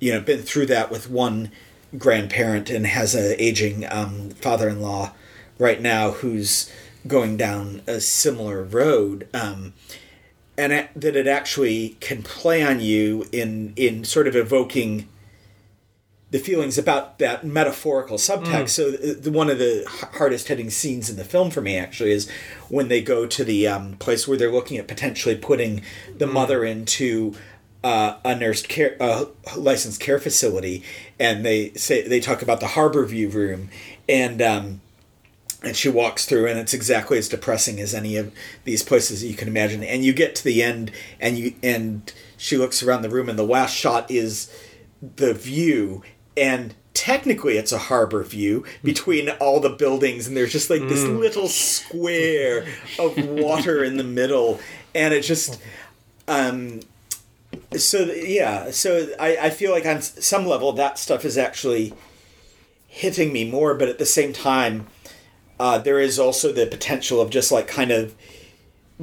you 0.00 0.12
know 0.12 0.20
been 0.20 0.42
through 0.42 0.66
that 0.66 0.90
with 0.90 1.10
one 1.10 1.50
grandparent 1.96 2.70
and 2.70 2.86
has 2.86 3.14
a 3.14 3.40
aging 3.42 3.86
um, 3.90 4.30
father-in-law 4.30 5.12
right 5.58 5.80
now 5.80 6.10
who's 6.10 6.70
going 7.06 7.36
down 7.36 7.82
a 7.86 8.00
similar 8.00 8.62
road. 8.62 9.28
Um, 9.34 9.74
and 10.56 10.88
that 10.94 11.16
it 11.16 11.26
actually 11.26 11.96
can 12.00 12.22
play 12.22 12.62
on 12.62 12.80
you 12.80 13.26
in 13.32 13.72
in 13.76 14.04
sort 14.04 14.26
of 14.26 14.36
evoking 14.36 15.08
the 16.32 16.38
feelings 16.38 16.78
about 16.78 17.18
that 17.18 17.44
metaphorical 17.44 18.16
subtext. 18.16 18.70
So 18.70 18.90
the, 18.90 19.12
the, 19.12 19.30
one 19.30 19.50
of 19.50 19.58
the 19.58 19.84
hardest 20.14 20.48
hitting 20.48 20.70
scenes 20.70 21.10
in 21.10 21.16
the 21.16 21.24
film 21.24 21.50
for 21.50 21.60
me 21.60 21.76
actually 21.76 22.10
is 22.10 22.28
when 22.70 22.88
they 22.88 23.02
go 23.02 23.26
to 23.26 23.44
the 23.44 23.68
um, 23.68 23.96
place 23.98 24.26
where 24.26 24.38
they're 24.38 24.50
looking 24.50 24.78
at 24.78 24.88
potentially 24.88 25.36
putting 25.36 25.82
the 26.16 26.26
mother 26.26 26.64
into 26.64 27.34
uh, 27.84 28.16
a 28.24 28.34
nursed 28.34 28.70
care, 28.70 28.96
uh, 28.98 29.26
licensed 29.56 30.00
care 30.00 30.18
facility, 30.18 30.82
and 31.20 31.44
they 31.44 31.70
say 31.74 32.06
they 32.08 32.20
talk 32.20 32.40
about 32.40 32.60
the 32.60 32.68
Harbor 32.68 33.04
View 33.04 33.28
room, 33.28 33.68
and 34.08 34.40
um, 34.40 34.80
and 35.62 35.76
she 35.76 35.88
walks 35.88 36.24
through 36.24 36.46
and 36.46 36.58
it's 36.58 36.74
exactly 36.74 37.18
as 37.18 37.28
depressing 37.28 37.78
as 37.78 37.94
any 37.94 38.16
of 38.16 38.32
these 38.64 38.82
places 38.82 39.22
you 39.22 39.34
can 39.34 39.48
imagine. 39.48 39.82
And 39.82 40.04
you 40.04 40.12
get 40.12 40.34
to 40.36 40.44
the 40.44 40.62
end 40.62 40.90
and 41.20 41.38
you 41.38 41.54
and 41.62 42.12
she 42.36 42.56
looks 42.56 42.82
around 42.82 43.02
the 43.02 43.10
room 43.10 43.28
and 43.28 43.38
the 43.38 43.44
last 43.44 43.76
shot 43.76 44.10
is 44.10 44.50
the 45.00 45.34
view 45.34 46.02
and 46.36 46.74
technically 46.94 47.56
it's 47.56 47.72
a 47.72 47.78
harbor 47.78 48.22
view 48.22 48.64
between 48.84 49.30
all 49.40 49.60
the 49.60 49.70
buildings 49.70 50.26
and 50.26 50.36
there's 50.36 50.52
just 50.52 50.70
like 50.70 50.82
this 50.82 51.04
little 51.04 51.48
square 51.48 52.66
of 52.98 53.16
water 53.16 53.82
in 53.82 53.96
the 53.96 54.04
middle. 54.04 54.60
And 54.94 55.14
it 55.14 55.22
just 55.22 55.60
um 56.28 56.80
so 57.76 58.00
yeah 58.04 58.70
so 58.70 59.08
I, 59.18 59.36
I 59.36 59.50
feel 59.50 59.72
like 59.72 59.86
on 59.86 60.00
some 60.00 60.46
level 60.46 60.72
that 60.72 60.98
stuff 60.98 61.24
is 61.24 61.36
actually 61.36 61.92
hitting 62.86 63.32
me 63.32 63.50
more 63.50 63.74
but 63.74 63.88
at 63.88 63.98
the 63.98 64.06
same 64.06 64.32
time 64.32 64.86
uh, 65.58 65.78
there 65.78 66.00
is 66.00 66.18
also 66.18 66.52
the 66.52 66.66
potential 66.66 67.20
of 67.20 67.30
just 67.30 67.52
like 67.52 67.68
kind 67.68 67.92
of 67.92 68.14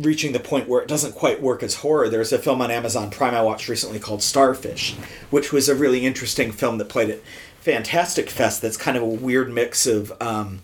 reaching 0.04 0.32
the 0.32 0.40
point 0.40 0.68
where 0.68 0.82
it 0.82 0.88
doesn't 0.88 1.16
quite 1.16 1.42
work 1.42 1.62
as 1.64 1.76
horror. 1.76 2.10
There's 2.10 2.32
a 2.32 2.40
film 2.40 2.62
on 2.62 2.72
Amazon 2.72 3.10
Prime 3.10 3.36
I 3.36 3.42
watched 3.42 3.68
recently 3.68 4.00
called 4.00 4.24
Starfish, 4.24 4.96
which 5.30 5.52
was 5.52 5.68
a 5.68 5.76
really 5.76 6.06
interesting 6.06 6.52
film 6.52 6.78
that 6.78 6.90
played 6.90 7.10
at 7.10 7.22
Fantastic 7.60 8.30
Fest. 8.30 8.62
That's 8.62 8.78
kind 8.78 8.98
of 8.98 9.04
a 9.04 9.08
weird 9.08 9.52
mix 9.52 9.86
of 9.86 10.14
um, 10.22 10.62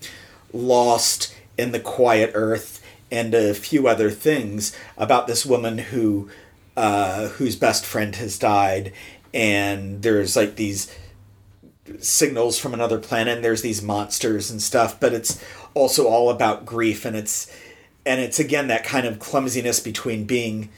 Lost 0.53 1.35
and 1.57 1.73
The 1.73 1.79
Quiet 1.79 2.31
Earth 2.33 2.81
and 3.11 3.33
a 3.33 3.53
few 3.53 3.87
other 3.87 4.09
things 4.09 4.75
about 4.97 5.27
this 5.27 5.45
woman 5.45 5.77
who 5.77 6.29
uh, 6.75 7.29
whose 7.29 7.55
best 7.55 7.85
friend 7.85 8.15
has 8.17 8.37
died, 8.37 8.91
and 9.33 10.01
there's 10.01 10.35
like 10.35 10.55
these 10.55 10.93
signals 11.99 12.57
from 12.57 12.73
another 12.73 12.99
planet. 12.99 13.35
And 13.35 13.45
there's 13.45 13.61
these 13.61 13.81
monsters 13.81 14.51
and 14.51 14.61
stuff, 14.61 14.99
but 14.99 15.13
it's 15.13 15.41
also 15.73 16.07
all 16.07 16.29
about 16.29 16.65
grief, 16.65 17.05
and 17.05 17.15
it's 17.15 17.49
and 18.05 18.21
it's 18.21 18.39
again 18.39 18.67
that 18.67 18.83
kind 18.83 19.05
of 19.05 19.19
clumsiness 19.19 19.79
between 19.79 20.25
being 20.25 20.69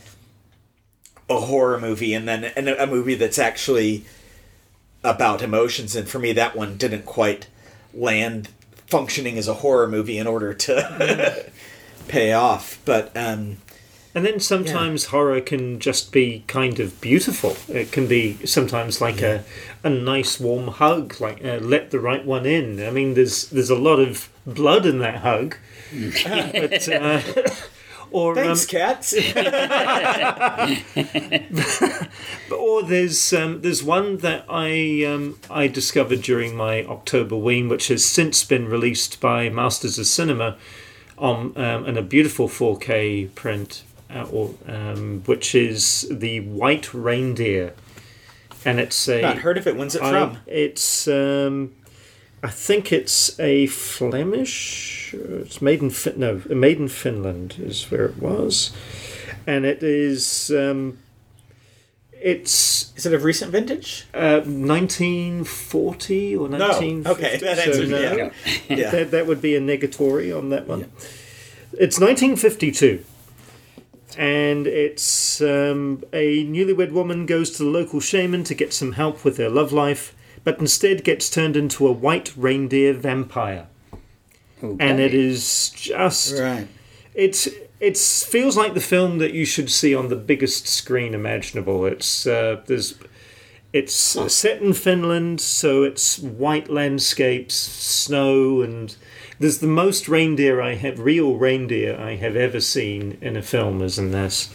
a 1.30 1.42
horror 1.42 1.80
movie 1.80 2.14
and 2.14 2.28
then 2.28 2.46
and 2.56 2.70
a 2.70 2.88
movie 2.88 3.16
that's 3.16 3.40
actually 3.40 4.06
about 5.04 5.42
emotions. 5.42 5.96
And 5.96 6.08
for 6.08 6.20
me, 6.20 6.34
that 6.34 6.56
one 6.56 6.78
didn't 6.78 7.06
quite 7.06 7.48
land 7.94 8.50
functioning 8.88 9.38
as 9.38 9.48
a 9.48 9.56
horror 9.56 9.88
movie 9.88 10.18
in 10.18 10.28
order 10.28 10.54
to 10.54 11.46
pay 12.08 12.34
off. 12.34 12.80
But 12.86 13.16
um, 13.16 13.58
And 14.16 14.26
then 14.26 14.40
sometimes 14.40 15.06
horror 15.06 15.42
can 15.42 15.80
just 15.80 16.12
be 16.12 16.44
kind 16.48 16.80
of 16.80 17.00
beautiful. 17.02 17.58
It 17.68 17.92
can 17.92 18.08
be 18.08 18.38
sometimes 18.46 19.02
like 19.02 19.22
a, 19.22 19.44
a 19.84 19.90
nice 19.90 20.40
warm 20.40 20.70
hug, 20.70 21.20
like 21.20 21.44
uh, 21.44 21.58
let 21.62 21.92
the 21.92 22.00
right 22.00 22.26
one 22.26 22.46
in. 22.46 22.82
I 22.86 22.90
mean, 22.92 23.14
there's 23.14 23.50
there's 23.50 23.70
a 23.70 23.76
lot 23.76 24.00
of 24.00 24.30
blood 24.46 24.86
in 24.86 25.00
that 25.00 25.18
hug, 25.18 25.58
but, 25.92 26.90
uh, 26.90 27.22
or 28.12 28.36
thanks, 28.36 28.64
um, 28.64 28.68
cats. 28.70 29.14
or 32.52 32.84
there's 32.84 33.34
um, 33.34 33.62
there's 33.62 33.84
one 33.84 34.18
that 34.18 34.46
I 34.50 35.04
um, 35.06 35.40
I 35.50 35.68
discovered 35.68 36.22
during 36.22 36.56
my 36.56 36.84
October 36.86 37.36
Ween, 37.36 37.70
which 37.70 37.88
has 37.90 38.06
since 38.06 38.44
been 38.44 38.68
released 38.68 39.20
by 39.20 39.50
Masters 39.50 40.00
of 40.00 40.08
Cinema 40.08 40.58
on 41.18 41.58
um, 41.58 41.86
in 41.86 41.98
a 41.98 42.02
beautiful 42.02 42.48
4K 42.48 43.34
print, 43.36 43.84
uh, 44.14 44.24
or 44.32 44.54
um, 44.68 45.24
which 45.26 45.56
is 45.56 46.08
the 46.12 46.42
White 46.42 46.94
Reindeer, 46.94 47.74
and 48.64 48.80
it's 48.80 49.08
a 49.08 49.22
Not 49.22 49.40
heard 49.40 49.58
of 49.58 49.68
it. 49.68 49.76
When's 49.76 49.96
it 49.96 50.02
I- 50.02 50.12
from? 50.12 50.38
it's 50.48 51.08
um, 51.08 51.74
I 52.44 52.50
think 52.50 52.92
it's 52.92 53.40
a 53.40 53.68
Flemish. 53.68 55.14
It's 55.14 55.62
made 55.62 55.82
in 55.82 55.90
fin- 55.90 56.20
no, 56.20 56.42
made 56.50 56.78
in 56.78 56.88
Finland 56.88 57.56
is 57.60 57.90
where 57.90 58.06
it 58.06 58.18
was, 58.18 58.72
and 59.48 59.66
it 59.66 59.82
is. 59.84 60.52
Um, 60.52 61.00
it's 62.20 62.94
Is 62.96 63.06
it 63.06 63.14
of 63.14 63.24
recent 63.24 63.52
vintage? 63.52 64.06
uh, 64.14 64.42
1940 64.42 66.36
or 66.36 66.50
No. 66.50 66.58
1950. 66.58 67.12
Okay, 67.26 67.38
that 67.38 67.60
answers 67.60 67.90
no, 67.90 68.00
yeah. 68.00 68.30
yeah. 68.76 68.90
that, 68.92 69.12
that 69.12 69.28
would 69.28 69.42
be 69.42 69.56
a 69.56 69.62
negatory 69.62 70.36
on 70.36 70.50
that 70.50 70.68
one. 70.68 70.92
It's 71.74 72.00
1952. 72.00 73.04
And 74.18 74.66
it's 74.66 75.42
um, 75.42 76.04
a 76.12 76.44
newlywed 76.46 76.92
woman 76.92 77.28
goes 77.28 77.52
to 77.52 77.64
the 77.64 77.70
local 77.70 78.00
shaman 78.00 78.44
to 78.46 78.56
get 78.56 78.74
some 78.74 78.94
help 78.94 79.24
with 79.24 79.38
their 79.38 79.50
love 79.50 79.72
life, 79.72 80.16
but 80.48 80.60
instead 80.62 81.04
gets 81.04 81.30
turned 81.30 81.58
into 81.58 81.86
a 81.86 81.92
white 81.92 82.32
reindeer 82.38 82.94
vampire. 82.94 83.68
And 84.62 84.98
it 84.98 85.14
is 85.14 85.72
just 85.76 86.40
Right. 86.40 86.70
it's 87.14 87.50
it 87.82 87.98
feels 87.98 88.56
like 88.56 88.74
the 88.74 88.80
film 88.80 89.18
that 89.18 89.34
you 89.34 89.44
should 89.44 89.70
see 89.70 89.94
on 89.94 90.08
the 90.08 90.16
biggest 90.16 90.66
screen 90.66 91.14
imaginable. 91.14 91.86
It's 91.86 92.26
uh, 92.26 92.62
there's 92.66 92.94
it's 93.74 93.94
set 93.94 94.62
in 94.62 94.72
Finland, 94.72 95.42
so 95.42 95.84
it's 95.84 96.18
white 96.18 96.70
landscapes, 96.70 97.54
snow, 97.54 98.62
and 98.62 98.96
there's 99.40 99.58
the 99.58 99.68
most 99.68 100.08
reindeer 100.08 100.62
I 100.62 100.76
have, 100.76 100.98
real 100.98 101.36
reindeer 101.36 102.00
I 102.00 102.16
have 102.16 102.38
ever 102.38 102.62
seen 102.62 103.18
in 103.20 103.36
a 103.36 103.42
film 103.42 103.82
is 103.82 104.00
in 104.00 104.12
this, 104.12 104.50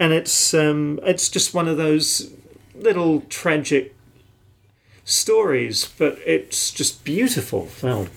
and 0.00 0.12
it's 0.12 0.52
um, 0.54 0.98
it's 1.04 1.28
just 1.28 1.54
one 1.54 1.68
of 1.68 1.76
those 1.76 2.32
little 2.74 3.20
tragic 3.28 3.94
stories, 5.10 5.88
but 5.98 6.18
it's 6.24 6.70
just 6.70 7.04
beautiful 7.04 7.66
film 7.66 8.08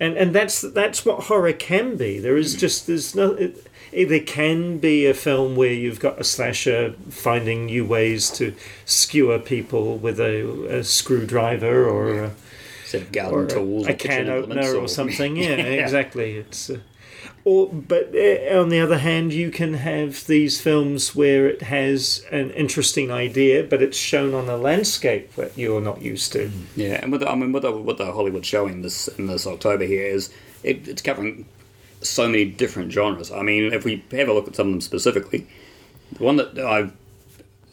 and 0.00 0.16
and 0.16 0.34
that's 0.34 0.62
that's 0.62 1.04
what 1.04 1.24
horror 1.24 1.52
can 1.52 1.96
be. 1.96 2.18
There 2.18 2.36
is 2.36 2.54
just 2.54 2.86
there's 2.86 3.14
no. 3.14 3.32
It, 3.32 3.66
it- 3.92 4.08
there 4.08 4.20
can 4.20 4.78
be 4.78 5.04
a 5.06 5.14
film 5.14 5.56
where 5.56 5.72
you've 5.72 5.98
got 5.98 6.20
a 6.20 6.22
slasher 6.22 6.94
finding 7.10 7.66
new 7.66 7.84
ways 7.84 8.30
to 8.38 8.54
skewer 8.84 9.40
people 9.40 9.98
with 9.98 10.20
a, 10.20 10.78
a 10.78 10.84
screwdriver 10.84 11.88
or 11.88 12.24
a, 12.26 12.30
Instead 12.82 13.02
of 13.02 13.12
garden 13.12 13.38
or 13.40 13.46
tools, 13.46 13.86
a 13.88 13.90
or 13.90 13.94
kitchen 13.94 14.26
can 14.26 14.28
opener 14.30 14.74
or 14.76 14.84
or 14.84 14.88
something. 14.88 15.36
Yeah, 15.36 15.56
exactly. 15.56 16.36
It's. 16.36 16.70
Uh, 16.70 16.78
or, 17.50 17.68
but 17.72 18.14
uh, 18.14 18.60
on 18.60 18.68
the 18.68 18.78
other 18.78 18.98
hand, 18.98 19.32
you 19.32 19.50
can 19.50 19.74
have 19.74 20.24
these 20.26 20.60
films 20.60 21.16
where 21.16 21.48
it 21.48 21.62
has 21.62 22.24
an 22.30 22.50
interesting 22.52 23.10
idea, 23.10 23.64
but 23.64 23.82
it's 23.82 23.96
shown 23.96 24.34
on 24.34 24.48
a 24.48 24.56
landscape 24.56 25.34
that 25.34 25.58
you're 25.58 25.80
not 25.80 26.00
used 26.00 26.32
to. 26.34 26.48
Yeah, 26.76 27.00
and 27.02 27.10
with 27.10 27.22
the, 27.22 27.28
I 27.28 27.34
mean, 27.34 27.50
what 27.50 27.62
the, 27.62 27.72
what 27.72 27.98
the 27.98 28.12
Hollywood 28.12 28.46
showing 28.46 28.82
this 28.82 29.08
in 29.08 29.26
this 29.26 29.48
October 29.48 29.84
here 29.84 30.06
is 30.06 30.30
it, 30.62 30.86
it's 30.86 31.02
covering 31.02 31.44
so 32.02 32.28
many 32.28 32.44
different 32.44 32.92
genres. 32.92 33.32
I 33.32 33.42
mean, 33.42 33.72
if 33.72 33.84
we 33.84 34.04
have 34.12 34.28
a 34.28 34.32
look 34.32 34.46
at 34.46 34.54
some 34.54 34.68
of 34.68 34.72
them 34.74 34.80
specifically, 34.80 35.48
the 36.12 36.22
one 36.22 36.36
that 36.36 36.56
I 36.56 36.90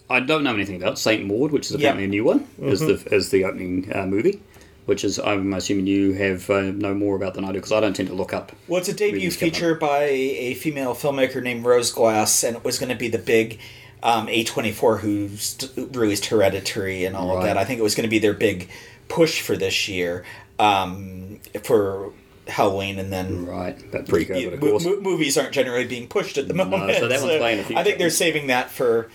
I 0.10 0.22
don't 0.22 0.44
know 0.44 0.54
anything 0.56 0.82
about 0.82 0.98
Saint 0.98 1.26
Maud, 1.26 1.52
which 1.52 1.68
is 1.68 1.76
apparently 1.76 2.06
a 2.06 2.08
new 2.08 2.24
one, 2.24 2.48
is 2.60 2.80
the 2.80 2.96
is 3.14 3.30
the 3.30 3.44
opening 3.44 3.92
uh, 3.94 4.06
movie, 4.08 4.42
which 4.88 5.04
is 5.04 5.20
I'm 5.20 5.54
assuming 5.54 5.86
you 5.86 6.14
have 6.14 6.50
uh, 6.50 6.62
know 6.62 6.94
more 6.94 7.18
about 7.18 7.34
than 7.34 7.44
I 7.44 7.50
do 7.50 7.56
because 7.56 7.74
I 7.74 7.82
don't 7.82 7.94
tend 7.94 8.08
to 8.08 8.16
look 8.16 8.34
up. 8.34 8.54
Well, 8.70 8.80
it's 8.80 8.88
a 8.88 8.94
debut 8.94 9.30
feature 9.32 9.76
by 9.76 10.04
a 10.04 10.54
female 10.56 10.96
filmmaker 10.96 11.44
named 11.44 11.66
Rose 11.66 11.92
Glass, 11.92 12.44
and 12.44 12.56
it 12.56 12.64
was 12.64 12.80
going 12.80 12.90
to 12.90 12.96
be 12.96 13.10
the 13.10 13.18
big 13.18 13.60
um, 14.02 14.28
A24 14.28 15.02
who 15.02 15.28
st- 15.36 15.96
released 15.96 16.28
Hereditary 16.28 17.04
and 17.04 17.18
all 17.18 17.38
of 17.38 17.44
that. 17.44 17.58
I 17.58 17.66
think 17.66 17.80
it 17.80 17.84
was 17.84 17.96
going 17.96 18.06
to 18.06 18.10
be 18.10 18.20
their 18.20 18.34
big 18.34 18.70
push 19.10 19.42
for 19.42 19.58
this 19.58 19.90
year 19.90 20.24
um, 20.58 21.42
for 21.64 22.14
Halloween, 22.48 22.98
and 22.98 23.12
then. 23.12 23.46
Right, 23.46 23.78
but 23.92 24.08
pre-COVID, 24.08 24.54
of 24.54 24.60
course. 24.62 24.86
mo- 24.86 25.02
movies 25.02 25.38
aren't 25.38 25.52
generally 25.52 25.86
being 25.86 26.08
pushed 26.08 26.38
at 26.38 26.48
the 26.48 26.54
moment. 26.54 26.96
so 26.96 27.10
that 27.10 27.22
one's 27.22 27.38
playing 27.40 27.60
a 27.60 27.64
few 27.64 27.76
I 27.78 27.84
think 27.84 27.98
they're 27.98 28.10
saving 28.10 28.48
that 28.48 28.72
for 28.72 29.10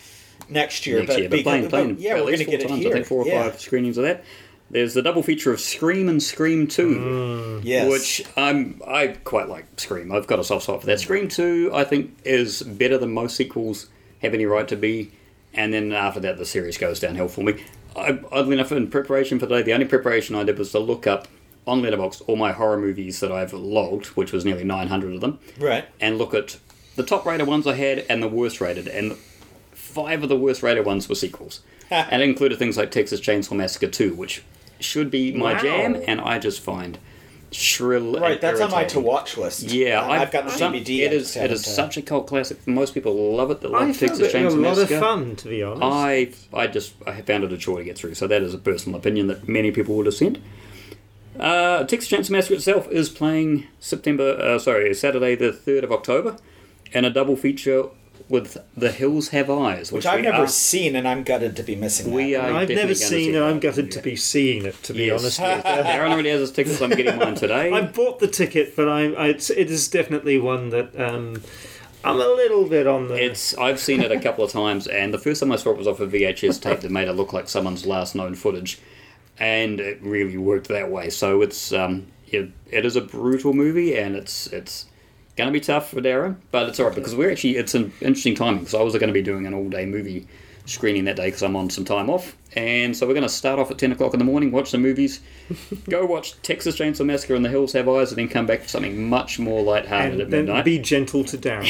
next 0.51 0.87
year. 0.87 0.99
next 0.99 1.09
but 1.09 1.19
year, 1.19 1.29
but 1.31 1.37
because- 1.37 1.69
playing, 1.69 1.69
playing 1.71 1.97
yeah, 1.99 2.17
we're 2.17 2.27
going 2.27 2.39
to 2.39 2.45
get 2.45 2.61
it 2.61 2.71
here. 2.71 2.91
I 2.91 2.93
think 2.93 3.07
four 3.07 3.23
or 3.23 3.27
yeah. 3.27 3.45
five 3.45 3.59
screenings 3.59 3.97
of 3.97 4.05
that. 4.05 4.23
There's 4.73 4.95
the 4.95 5.03
double 5.03 5.23
feature 5.23 5.53
of 5.53 5.61
Scream 5.61 6.09
and 6.09 6.23
Scream 6.23 6.67
Two, 6.67 6.97
mm. 6.97 7.61
Yes. 7.63 7.91
which 7.91 8.27
I'm 8.37 8.81
I 8.87 9.09
quite 9.09 9.49
like 9.49 9.67
Scream. 9.79 10.11
I've 10.11 10.27
got 10.27 10.39
a 10.39 10.45
soft 10.45 10.65
spot 10.65 10.81
for 10.81 10.87
that. 10.87 10.99
Scream 10.99 11.29
Two, 11.29 11.71
I 11.75 11.85
think, 11.85 12.17
is 12.25 12.63
better 12.63 12.97
than 12.97 13.13
most 13.13 13.37
sequels 13.37 13.89
have 14.23 14.33
any 14.33 14.47
right 14.47 14.67
to 14.69 14.77
be. 14.77 15.13
And 15.53 15.75
then 15.75 15.93
after 15.93 16.21
that, 16.21 16.39
the 16.39 16.47
series 16.47 16.79
goes 16.79 16.99
downhill 16.99 17.29
for 17.29 17.43
me. 17.43 17.63
I, 17.95 18.19
oddly 18.33 18.55
enough, 18.55 18.73
in 18.73 18.89
preparation 18.89 19.39
for 19.39 19.47
today, 19.47 19.61
the 19.61 19.75
only 19.75 19.85
preparation 19.85 20.35
I 20.35 20.45
did 20.45 20.59
was 20.59 20.73
to 20.73 20.79
look 20.79 21.07
up 21.07 21.29
on 21.67 21.83
Letterboxd 21.83 22.23
all 22.27 22.37
my 22.37 22.53
horror 22.53 22.79
movies 22.79 23.21
that 23.21 23.31
I've 23.31 23.53
logged, 23.53 24.07
which 24.07 24.33
was 24.33 24.45
nearly 24.47 24.65
900 24.65 25.15
of 25.15 25.21
them 25.21 25.39
right. 25.59 25.85
and 26.01 26.19
look 26.19 26.33
at 26.35 26.57
the 26.97 27.03
top 27.03 27.25
rated 27.27 27.47
ones 27.47 27.67
I 27.67 27.75
had 27.75 28.05
and 28.09 28.23
the 28.23 28.29
worst 28.29 28.61
rated. 28.61 28.89
And 28.89 29.17
five 29.73 30.23
of 30.23 30.31
the 30.31 30.37
worst 30.37 30.63
rated 30.63 30.87
ones 30.87 31.09
were 31.09 31.15
sequels. 31.15 31.61
and 31.91 32.23
it 32.23 32.29
included 32.29 32.59
things 32.59 32.79
like 32.79 32.91
Texas 32.91 33.21
Chainsaw 33.21 33.55
Massacre 33.55 33.89
2, 33.89 34.15
which 34.15 34.43
should 34.83 35.11
be 35.11 35.33
my 35.33 35.53
Wow. 35.55 35.59
jam, 35.63 36.03
and 36.07 36.21
I 36.21 36.39
just 36.39 36.61
find 36.61 36.99
shrill. 37.51 38.15
Right, 38.19 38.33
and 38.33 38.41
that's 38.41 38.61
on 38.63 38.71
my 38.71 38.85
to 38.85 39.01
watch 39.01 39.37
list. 39.37 39.65
Yeah, 39.65 40.01
I- 40.01 40.23
I've 40.23 40.31
got 40.31 40.45
the 40.47 40.51
some- 40.53 40.73
DVD. 40.73 41.03
It 41.03 41.13
I 41.13 41.15
is. 41.17 41.23
just 41.35 41.37
It 41.37 41.53
is 41.53 41.65
such 41.67 41.97
a 41.99 42.03
cult 42.03 42.27
classic. 42.27 42.67
Most 42.67 42.95
people 42.95 43.15
love 43.37 43.51
it. 43.51 43.61
They 43.61 43.69
love 43.69 43.83
I 43.83 43.87
Texas 43.93 44.11
found 44.11 44.23
it 44.23 44.35
a 44.35 44.39
Chainsaw 44.39 44.51
lot 44.53 44.59
Massacre. 44.79 44.95
of 44.95 45.01
fun, 45.01 45.37
to 45.37 45.49
be 45.49 45.63
honest. 45.63 45.83
I 45.83 46.29
I 46.55 46.67
just 46.67 46.95
I 47.07 47.21
found 47.21 47.45
it 47.45 47.53
a 47.53 47.59
chore 47.59 47.79
to 47.79 47.85
get 47.85 47.99
through. 47.99 48.15
So 48.15 48.27
that 48.27 48.43
is 48.43 48.55
a 48.55 48.59
personal 48.59 48.99
opinion 48.99 49.27
that 49.27 49.47
many 49.49 49.71
people 49.71 49.95
would 49.97 50.05
dissent. 50.05 50.39
Uh, 51.39 51.85
Texas 51.85 52.11
Chainsaw 52.11 52.31
Massacre 52.31 52.55
itself 52.55 52.89
is 52.91 53.09
playing 53.09 53.67
September, 53.81 54.37
uh, 54.39 54.59
sorry, 54.59 54.93
Saturday 54.95 55.35
the 55.35 55.53
third 55.53 55.83
of 55.85 55.91
October, 55.93 56.37
and 56.93 57.07
a 57.07 57.11
double 57.11 57.37
feature 57.37 57.87
with 58.33 58.57
The 58.75 58.91
Hills 58.91 59.29
Have 59.29 59.51
Eyes, 59.51 59.93
which 59.93 60.05
which, 60.05 60.07
I've 60.07 60.23
never 60.23 60.45
are, 60.45 60.49
seen, 60.49 60.97
and 60.97 61.07
I'm 61.07 61.23
gutted 61.23 61.55
to 61.57 61.63
be 61.63 61.77
missing. 61.77 62.13
we 62.15 62.33
that. 62.33 62.51
are. 62.51 62.57
I've 62.57 62.69
never 62.71 62.95
seen 62.95 63.09
see 63.09 63.29
it. 63.35 63.43
I'm 63.43 63.57
that. 63.57 63.61
gutted 63.61 63.93
to 63.93 64.01
be 64.01 64.17
seeing 64.17 64.65
it. 64.65 64.83
To 64.85 64.95
be 64.95 65.05
Yes. 65.05 65.39
honest, 65.39 65.67
Aaron 65.67 66.13
already 66.13 66.31
has 66.31 66.41
his 66.41 66.51
tickets. 66.51 66.81
I'm 66.81 66.89
getting 66.89 67.19
mine 67.19 67.35
today. 67.35 67.71
I 67.75 67.83
bought 67.83 68.21
the 68.21 68.27
ticket, 68.29 68.75
but 68.75 68.89
I, 68.89 69.13
I 69.13 69.27
it's, 69.29 69.51
it 69.51 69.71
is 69.71 69.87
definitely 69.87 70.39
one 70.39 70.71
that 70.71 70.99
um, 70.99 71.43
I'm 72.03 72.17
a 72.17 72.27
little 72.27 72.67
bit 72.67 72.87
on 72.87 73.09
the. 73.09 73.23
It's 73.23 73.55
I've 73.59 73.79
seen 73.79 74.01
it 74.01 74.11
a 74.11 74.19
couple 74.19 74.43
of 74.45 74.51
times, 74.51 74.87
and 74.87 75.13
the 75.13 75.19
first 75.19 75.41
time 75.41 75.53
I 75.53 75.57
saw 75.57 75.73
it 75.73 75.77
was 75.77 75.87
off 75.87 76.01
a 76.01 76.07
VHS 76.07 76.59
tape 76.63 76.81
that 76.81 76.91
made 76.91 77.09
it 77.09 77.13
look 77.13 77.35
like 77.35 77.51
someone's 77.51 77.85
last 77.85 78.15
known 78.15 78.35
footage, 78.35 78.81
and 79.39 79.79
it 79.79 79.99
really 80.03 80.39
worked 80.39 80.69
that 80.69 80.91
way. 80.91 81.11
So 81.11 81.43
it's 81.43 81.71
um, 81.71 82.07
it, 82.29 82.51
it 82.71 82.87
is 82.87 82.97
a 82.97 83.03
brutal 83.03 83.53
movie, 83.53 83.95
and 83.99 84.17
it's 84.17 84.47
it's 84.47 84.87
Going 85.37 85.49
to 85.49 85.53
be 85.53 85.61
tough 85.61 85.91
for 85.91 86.01
Darren, 86.03 86.37
but 86.51 86.69
it's 86.69 86.79
alright 86.79 86.95
because 86.95 87.15
we're 87.15 87.31
actually 87.31 87.57
it's 87.57 87.75
an 87.75 87.93
interesting 88.01 88.35
timing 88.35 88.61
because 88.61 88.75
I 88.75 88.83
was 88.83 88.93
going 88.95 89.07
to 89.07 89.13
be 89.15 89.23
doing 89.23 89.47
an 89.47 89.55
all 89.55 89.69
day 89.71 89.87
movie 89.87 90.27
screening 90.67 91.07
that 91.07 91.17
day 91.17 91.27
because 91.27 91.43
I'm 91.43 91.57
on 91.57 91.71
some 91.71 91.85
time 91.87 92.11
off, 92.11 92.37
and 92.55 92.95
so 92.97 93.07
we're 93.07 93.15
going 93.15 93.23
to 93.25 93.29
start 93.31 93.59
off 93.59 93.71
at 93.71 93.79
ten 93.79 93.93
o'clock 93.93 94.13
in 94.13 94.19
the 94.19 94.25
morning, 94.27 94.53
watch 94.53 94.71
the 94.73 94.79
movies, 94.79 95.21
go 95.89 96.05
watch 96.05 96.41
Texas 96.43 96.77
Chainsaw 96.77 97.07
Massacre 97.07 97.35
and 97.35 97.45
The 97.45 97.49
Hills 97.49 97.73
Have 97.73 97.89
Eyes, 97.89 98.11
and 98.11 98.19
then 98.19 98.29
come 98.29 98.45
back 98.47 98.63
to 98.63 98.69
something 98.69 99.09
much 99.09 99.39
more 99.39 99.63
lighthearted 99.63 100.15
at 100.21 100.25
and 100.25 100.33
then 100.33 100.45
midnight. 100.45 100.65
be 100.67 100.79
gentle 100.79 101.25
to 101.25 101.39
Darren. 101.39 101.67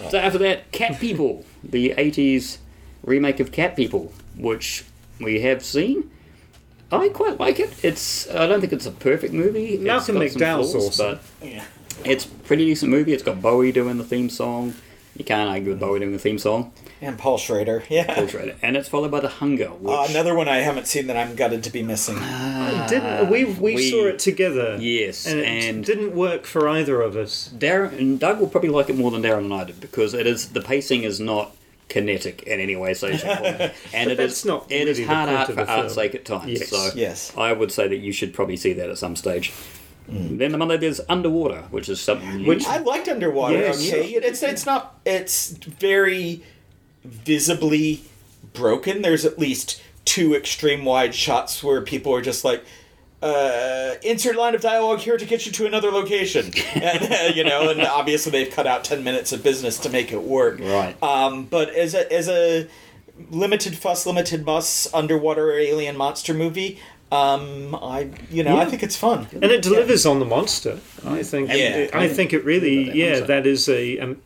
So 0.10 0.18
after 0.18 0.38
that, 0.38 0.70
Cat 0.72 0.98
People, 1.00 1.44
the 1.64 1.94
80s 1.98 2.58
remake 3.02 3.40
of 3.40 3.50
Cat 3.52 3.74
People, 3.76 4.12
which 4.36 4.84
we 5.20 5.40
have 5.40 5.64
seen. 5.64 6.10
I 6.92 7.08
quite 7.10 7.38
like 7.38 7.60
it. 7.60 7.84
It's 7.84 8.28
I 8.30 8.46
don't 8.46 8.60
think 8.60 8.72
it's 8.72 8.86
a 8.86 8.90
perfect 8.92 9.32
movie. 9.34 9.76
Malcolm 9.76 10.16
got 10.16 10.22
McDowell's 10.24 10.72
flaws, 10.72 11.00
awesome. 11.00 11.18
but 11.40 11.46
Yeah. 11.46 11.64
It's 12.04 12.24
a 12.24 12.28
pretty 12.28 12.64
decent 12.66 12.90
movie. 12.90 13.12
It's 13.12 13.22
got 13.22 13.40
Bowie 13.42 13.72
doing 13.72 13.98
the 13.98 14.04
theme 14.04 14.30
song. 14.30 14.74
You 15.16 15.24
can't 15.24 15.50
argue 15.50 15.70
with 15.70 15.80
Bowie 15.80 15.98
doing 16.00 16.12
the 16.12 16.18
theme 16.18 16.38
song. 16.38 16.72
And 17.02 17.18
Paul 17.18 17.36
Schrader. 17.36 17.82
Yeah. 17.90 18.14
Portrait. 18.14 18.56
And 18.62 18.76
it's 18.76 18.88
followed 18.88 19.10
by 19.10 19.20
The 19.20 19.28
Hunger, 19.28 19.68
which 19.68 19.92
Uh, 19.92 20.06
another 20.10 20.34
one 20.34 20.48
I 20.48 20.58
haven't 20.58 20.86
seen 20.86 21.08
that 21.08 21.16
I'm 21.16 21.34
gutted 21.34 21.62
to 21.64 21.70
be 21.70 21.82
missing. 21.82 22.16
didn't 22.88 23.28
we? 23.30 23.44
We, 23.44 23.74
we- 23.74 23.90
saw 23.90 24.06
it 24.06 24.18
together. 24.18 24.76
yes, 24.80 25.26
and 25.26 25.40
it 25.40 25.46
and- 25.46 25.84
didn't 25.84 26.14
work 26.14 26.46
for 26.46 26.68
either 26.68 27.00
of 27.02 27.16
us. 27.16 27.50
Darren 27.56 27.98
and 27.98 28.18
Doug 28.20 28.38
will 28.40 28.48
probably 28.48 28.70
like 28.70 28.88
it 28.88 28.96
more 28.96 29.10
than 29.10 29.22
Darren 29.22 29.38
and 29.44 29.54
I 29.54 29.64
did 29.64 29.80
because 29.80 30.14
it 30.14 30.26
is 30.26 30.50
the 30.50 30.60
pacing 30.62 31.02
is 31.02 31.20
not 31.20 31.54
kinetic 31.88 32.44
in 32.44 32.60
any 32.60 32.76
way, 32.76 32.94
shape, 32.94 33.14
or 33.14 33.18
form, 33.18 33.70
and 33.92 34.10
it 34.12 34.16
that's 34.16 34.38
is 34.40 34.44
not 34.44 34.70
it 34.70 34.86
is 34.88 34.98
really 34.98 35.08
the 35.08 35.14
hard 35.14 35.28
art 35.28 35.48
of 35.48 35.54
for 35.56 35.64
the 35.64 35.70
art's 35.70 35.94
sake 35.94 36.14
at 36.14 36.24
times. 36.24 36.46
Yes. 36.50 36.68
So 36.68 36.90
Yes. 36.94 37.32
I 37.36 37.52
would 37.52 37.72
say 37.72 37.88
that 37.88 37.96
you 37.96 38.12
should 38.12 38.32
probably 38.32 38.56
see 38.56 38.72
that 38.74 38.88
at 38.88 38.96
some 38.98 39.16
stage. 39.16 39.52
Then 40.10 40.52
the 40.52 40.58
Monday 40.58 40.76
there's 40.76 41.00
Underwater, 41.08 41.62
which 41.70 41.88
is 41.88 42.00
something. 42.00 42.44
Which- 42.46 42.66
I 42.66 42.78
liked 42.78 43.08
Underwater. 43.08 43.58
Yes. 43.58 43.78
Okay, 43.86 44.08
it's 44.12 44.42
it's 44.42 44.66
not 44.66 44.98
it's 45.04 45.50
very 45.50 46.42
visibly 47.04 48.02
broken. 48.52 49.02
There's 49.02 49.24
at 49.24 49.38
least 49.38 49.80
two 50.04 50.34
extreme 50.34 50.84
wide 50.84 51.14
shots 51.14 51.62
where 51.62 51.80
people 51.80 52.14
are 52.14 52.22
just 52.22 52.44
like. 52.44 52.64
Uh, 53.22 53.96
insert 54.02 54.34
line 54.34 54.54
of 54.54 54.62
dialogue 54.62 54.98
here 54.98 55.18
to 55.18 55.26
get 55.26 55.44
you 55.44 55.52
to 55.52 55.66
another 55.66 55.90
location, 55.90 56.50
and, 56.74 57.12
uh, 57.12 57.30
you 57.34 57.44
know, 57.44 57.68
and 57.68 57.82
obviously 57.82 58.32
they've 58.32 58.50
cut 58.50 58.66
out 58.66 58.82
ten 58.82 59.04
minutes 59.04 59.30
of 59.30 59.42
business 59.42 59.78
to 59.78 59.90
make 59.90 60.10
it 60.10 60.22
work. 60.22 60.58
Right. 60.58 60.96
Um, 61.02 61.44
but 61.44 61.68
as 61.68 61.92
a 61.94 62.10
as 62.10 62.30
a 62.30 62.66
limited 63.30 63.76
fuss, 63.76 64.06
limited 64.06 64.46
muss 64.46 64.88
underwater 64.94 65.52
alien 65.52 65.98
monster 65.98 66.32
movie, 66.32 66.78
um, 67.12 67.74
I 67.74 68.08
you 68.30 68.42
know 68.44 68.56
I 68.58 68.64
think 68.66 68.82
it's 68.82 68.96
fun. 68.96 69.26
And 69.32 69.44
it 69.44 69.62
delivers 69.62 70.06
on 70.06 70.18
the 70.18 70.24
monster. 70.26 70.78
I 71.04 71.22
think. 71.22 71.48
Yeah. 71.50 71.88
I 71.92 72.08
think 72.08 72.32
it 72.32 72.44
really. 72.44 72.90
Yeah, 72.96 73.10
monster. 73.10 73.26
that 73.26 73.46
is 73.46 73.68
a. 73.68 73.98
Um, 73.98 74.22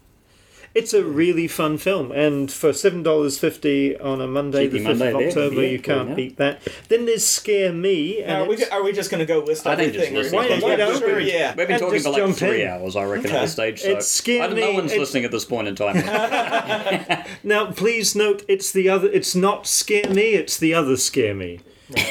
it's 0.75 0.93
a 0.93 1.05
really 1.05 1.47
fun 1.47 1.79
film, 1.79 2.11
and 2.11 2.51
for 2.51 2.73
seven 2.73 3.05
dollars 3.05 3.39
fifty 3.39 3.97
on 3.97 4.21
a 4.21 4.27
Monday, 4.27 4.65
Cheeky 4.69 4.81
the 4.83 4.89
fifth 4.97 5.03
of 5.03 5.15
October, 5.15 5.63
yeah, 5.63 5.69
you 5.69 5.79
can't 5.79 6.09
yeah. 6.09 6.15
beat 6.17 6.37
that. 6.39 6.63
Then 6.89 7.07
there's 7.07 7.25
Scare 7.25 7.73
Me, 7.73 8.21
and 8.25 8.43
Are 8.43 8.49
we, 8.49 8.65
are 8.67 8.83
we 8.83 8.93
just 8.93 9.09
going 9.09 9.21
to 9.21 9.25
go 9.25 9.39
list 9.39 9.69
I 9.69 9.77
think 9.77 9.93
just 9.93 10.09
everything? 10.11 10.17
list 10.17 10.35
or- 10.35 10.43
it. 10.43 10.51
Why- 10.51 10.59
why 10.61 10.71
Yeah, 10.71 10.77
don't 10.77 10.99
sure, 10.99 11.17
we? 11.19 11.31
yeah. 11.33 11.55
We've 11.57 11.69
been 11.69 11.79
talking 11.79 12.01
for 12.03 12.11
like 12.11 12.35
three 12.35 12.63
in. 12.63 12.69
hours, 12.71 12.97
I 12.97 13.05
reckon, 13.05 13.27
Okay. 13.27 13.37
at 13.37 13.41
this 13.43 13.53
stage. 13.53 13.83
So 13.83 13.91
It's 13.91 14.09
scared 14.09 14.43
I 14.43 14.47
don't, 14.49 14.59
no 14.59 14.73
one's 14.73 14.91
it's- 14.91 14.99
listening 14.99 15.25
at 15.25 15.31
this 15.31 15.45
point 15.45 15.69
in 15.69 15.77
time. 15.77 15.95
Now, 17.45 17.71
please 17.71 18.17
note, 18.17 18.43
it's 18.49 18.73
the 18.73 18.89
other. 18.89 19.09
It's 19.09 19.37
not 19.37 19.69
Scare 19.69 20.11
Me. 20.11 20.33
It's 20.35 20.59
the 20.59 20.75
other 20.75 20.97
Scare 20.97 21.35
Me. 21.37 21.61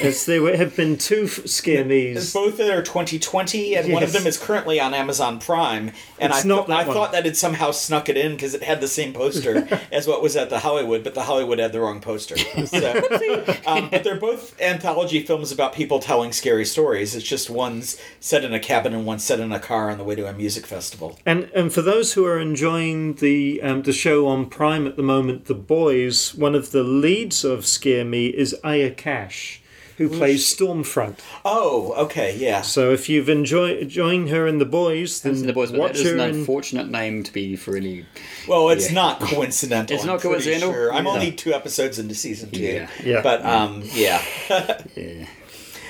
As 0.03 0.27
there 0.27 0.55
have 0.55 0.75
been 0.75 0.97
two 0.97 1.27
Scare 1.27 1.83
Me's. 1.83 2.31
Both 2.31 2.59
are 2.59 2.83
2020, 2.83 3.75
and 3.75 3.91
one 3.91 4.03
of 4.03 4.13
them 4.13 4.27
is 4.27 4.37
currently 4.37 4.79
on 4.79 4.93
Amazon 4.93 5.39
Prime. 5.39 5.91
And 6.19 6.31
It's 6.31 6.45
I, 6.45 6.47
not 6.47 6.55
th- 6.57 6.67
that 6.67 6.79
I 6.79 6.87
one. 6.87 6.95
thought 6.95 7.11
that 7.13 7.25
had 7.25 7.35
somehow 7.35 7.71
snuck 7.71 8.07
it 8.07 8.15
in 8.15 8.33
because 8.33 8.53
it 8.53 8.61
had 8.61 8.81
the 8.81 8.87
same 8.87 9.13
poster 9.13 9.67
as 9.91 10.07
what 10.07 10.21
was 10.21 10.35
at 10.35 10.51
the 10.51 10.59
Hollywood, 10.59 11.03
but 11.03 11.15
the 11.15 11.23
Hollywood 11.23 11.57
had 11.57 11.71
the 11.71 11.79
wrong 11.79 12.01
poster. 12.01 12.37
So, 12.37 13.03
um, 13.65 13.89
but 13.89 14.03
they're 14.03 14.19
both 14.19 14.59
anthology 14.61 15.21
films 15.21 15.51
about 15.51 15.73
people 15.73 15.99
telling 15.99 16.33
scary 16.33 16.65
stories. 16.65 17.15
It's 17.15 17.25
just 17.25 17.49
one's 17.49 17.97
set 18.19 18.43
in 18.45 18.53
a 18.53 18.59
cabin 18.59 18.93
and 18.93 19.07
one's 19.07 19.23
set 19.23 19.39
in 19.39 19.51
a 19.51 19.59
car 19.59 19.89
on 19.89 19.97
the 19.97 20.03
way 20.03 20.13
to 20.15 20.27
a 20.27 20.33
music 20.33 20.67
festival. 20.67 21.17
And 21.25 21.49
and 21.55 21.73
for 21.73 21.81
those 21.81 22.13
who 22.13 22.25
are 22.25 22.39
enjoying 22.39 23.15
the 23.15 23.59
um, 23.63 23.81
the 23.81 23.93
show 23.93 24.27
on 24.27 24.45
Prime 24.45 24.85
at 24.85 24.97
the 24.97 25.03
moment, 25.03 25.45
The 25.45 25.55
Boys, 25.55 26.35
one 26.35 26.53
of 26.53 26.69
the 26.71 26.83
leads 26.83 27.43
of 27.43 27.65
Scare 27.65 28.05
Me 28.05 28.27
is 28.27 28.55
Aya 28.63 28.91
Cash, 28.91 29.61
who 29.98 30.10
plays 30.10 30.44
Stormfront. 30.45 31.20
Oh, 31.45 31.94
okay, 32.06 32.36
yeah. 32.38 32.61
So 32.61 32.91
if 32.91 33.10
you've 33.10 33.30
enjoyed 33.30 33.78
enjoying 33.80 34.28
her 34.28 34.48
in 34.48 34.57
The 34.57 34.65
Boys, 34.65 35.22
then 35.22 35.45
the 35.45 35.53
boys, 35.53 35.72
but 35.72 35.80
watch 35.80 35.94
that 35.94 35.99
is 36.02 36.07
her 36.10 36.14
an 36.15 36.22
in. 36.30 36.36
unfortunate 36.38 36.90
name 36.90 37.24
to 37.24 37.32
be 37.34 37.56
for 37.56 37.76
any. 37.78 38.06
Well, 38.48 38.70
it's 38.70 38.88
Yeah. 38.90 38.95
not 38.95 39.20
coincidental. 39.22 39.94
It's 39.95 40.03
I'm 40.03 40.07
not 40.07 40.20
pretty 40.22 40.34
coincidental? 40.36 40.72
Sure. 40.72 40.94
I'm 40.94 41.03
No. 41.03 41.11
only 41.11 41.32
two 41.32 41.53
episodes 41.53 41.99
into 41.99 42.15
season 42.15 42.49
two. 42.52 42.61
Yeah. 42.61 42.90
Yeah. 43.03 43.22
But 43.22 43.45
um, 43.45 43.84
yeah. 43.94 44.22
Yeah. 44.95 45.26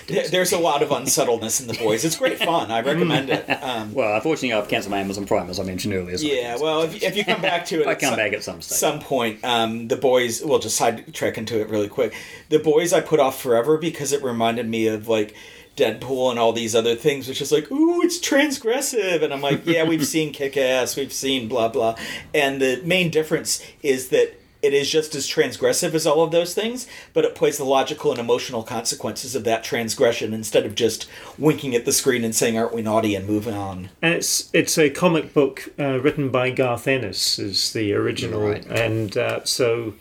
There- 0.07 0.27
There's 0.27 0.51
a 0.51 0.57
lot 0.59 0.81
of 0.83 0.89
unsettledness 0.91 1.61
in 1.61 1.67
the 1.67 1.73
boys. 1.73 2.03
It's 2.05 2.15
great 2.15 2.37
fun. 2.39 2.71
I 2.71 2.81
recommend 2.91 3.29
it. 3.29 3.47
Um, 3.49 3.93
Well, 3.93 4.15
unfortunately, 4.15 4.53
I've 4.53 4.67
cancelled 4.67 4.91
my 4.91 4.99
Amazon 4.99 5.25
Prime 5.25 5.49
as 5.49 5.59
I 5.59 5.63
mentioned 5.63 5.93
earlier. 5.93 6.17
so 6.17 6.25
yeah, 6.25 6.57
well, 6.57 6.81
if, 6.83 7.01
if 7.01 7.15
you 7.15 7.23
come 7.25 7.41
back 7.41 7.65
to 7.67 7.81
it, 7.81 7.87
I 7.93 7.95
come 7.95 8.09
some, 8.09 8.17
back 8.17 8.33
at 8.33 8.43
some 8.43 8.61
stage. 8.61 8.77
some 8.77 8.99
point, 8.99 9.43
um, 9.43 9.87
the 9.87 9.95
boys. 9.97 10.41
We'll 10.43 10.59
just 10.59 10.77
sidetrack 10.77 11.37
into 11.37 11.59
it 11.61 11.69
really 11.69 11.89
quick. 11.89 12.13
The 12.49 12.59
boys 12.59 12.93
I 12.93 13.01
put 13.01 13.19
off 13.19 13.41
forever 13.41 13.77
because 13.77 14.11
it 14.11 14.23
reminded 14.23 14.67
me 14.67 14.87
of 14.87 15.07
like 15.07 15.35
Deadpool 15.75 16.29
and 16.29 16.37
all 16.37 16.53
these 16.53 16.75
other 16.75 16.95
things, 16.95 17.27
which 17.27 17.41
is 17.41 17.51
like, 17.51 17.71
ooh, 17.71 18.01
it's 18.03 18.19
transgressive, 18.19 19.23
and 19.23 19.33
I'm 19.33 19.41
like, 19.41 19.65
yeah, 19.65 19.83
we've 19.83 20.05
seen 20.05 20.31
Kick 20.31 20.55
Ass, 20.55 20.95
we've 20.95 21.11
seen 21.13 21.47
blah 21.47 21.67
blah, 21.69 21.95
and 22.33 22.61
the 22.61 22.81
main 22.83 23.09
difference 23.09 23.65
is 23.81 24.09
that. 24.09 24.35
It 24.63 24.73
is 24.73 24.89
just 24.89 25.13
as 25.13 25.27
transgressive 25.27 25.93
as 25.93 26.07
all 26.07 26.23
of 26.23 26.31
those 26.31 26.53
things, 26.53 26.87
but 27.13 27.25
it 27.25 27.35
plays 27.35 27.57
the 27.57 27.65
logical 27.65 28.11
and 28.11 28.19
emotional 28.19 28.63
consequences 28.63 29.35
of 29.35 29.43
that 29.43 29.63
transgression 29.63 30.33
instead 30.33 30.65
of 30.65 30.73
just 30.73 31.05
winking 31.37 31.75
at 31.75 31.83
the 31.83 31.91
screen 31.91 32.23
and 32.23 32.33
saying, 32.33 32.57
"Aren't 32.57 32.73
we 32.73 32.81
naughty?" 32.81 33.13
and 33.13 33.27
moving 33.27 33.53
on. 33.55 33.89
And 34.01 34.13
it's 34.13 34.49
it's 34.53 34.77
a 34.77 34.89
comic 34.89 35.33
book 35.33 35.69
uh, 35.77 35.99
written 35.99 36.29
by 36.29 36.49
Garth 36.49 36.87
Ennis 36.87 37.37
is 37.37 37.73
the 37.73 37.93
original, 37.93 38.39
Right. 38.41 38.65
and 38.67 39.17
uh, 39.17 39.43
so 39.43 39.95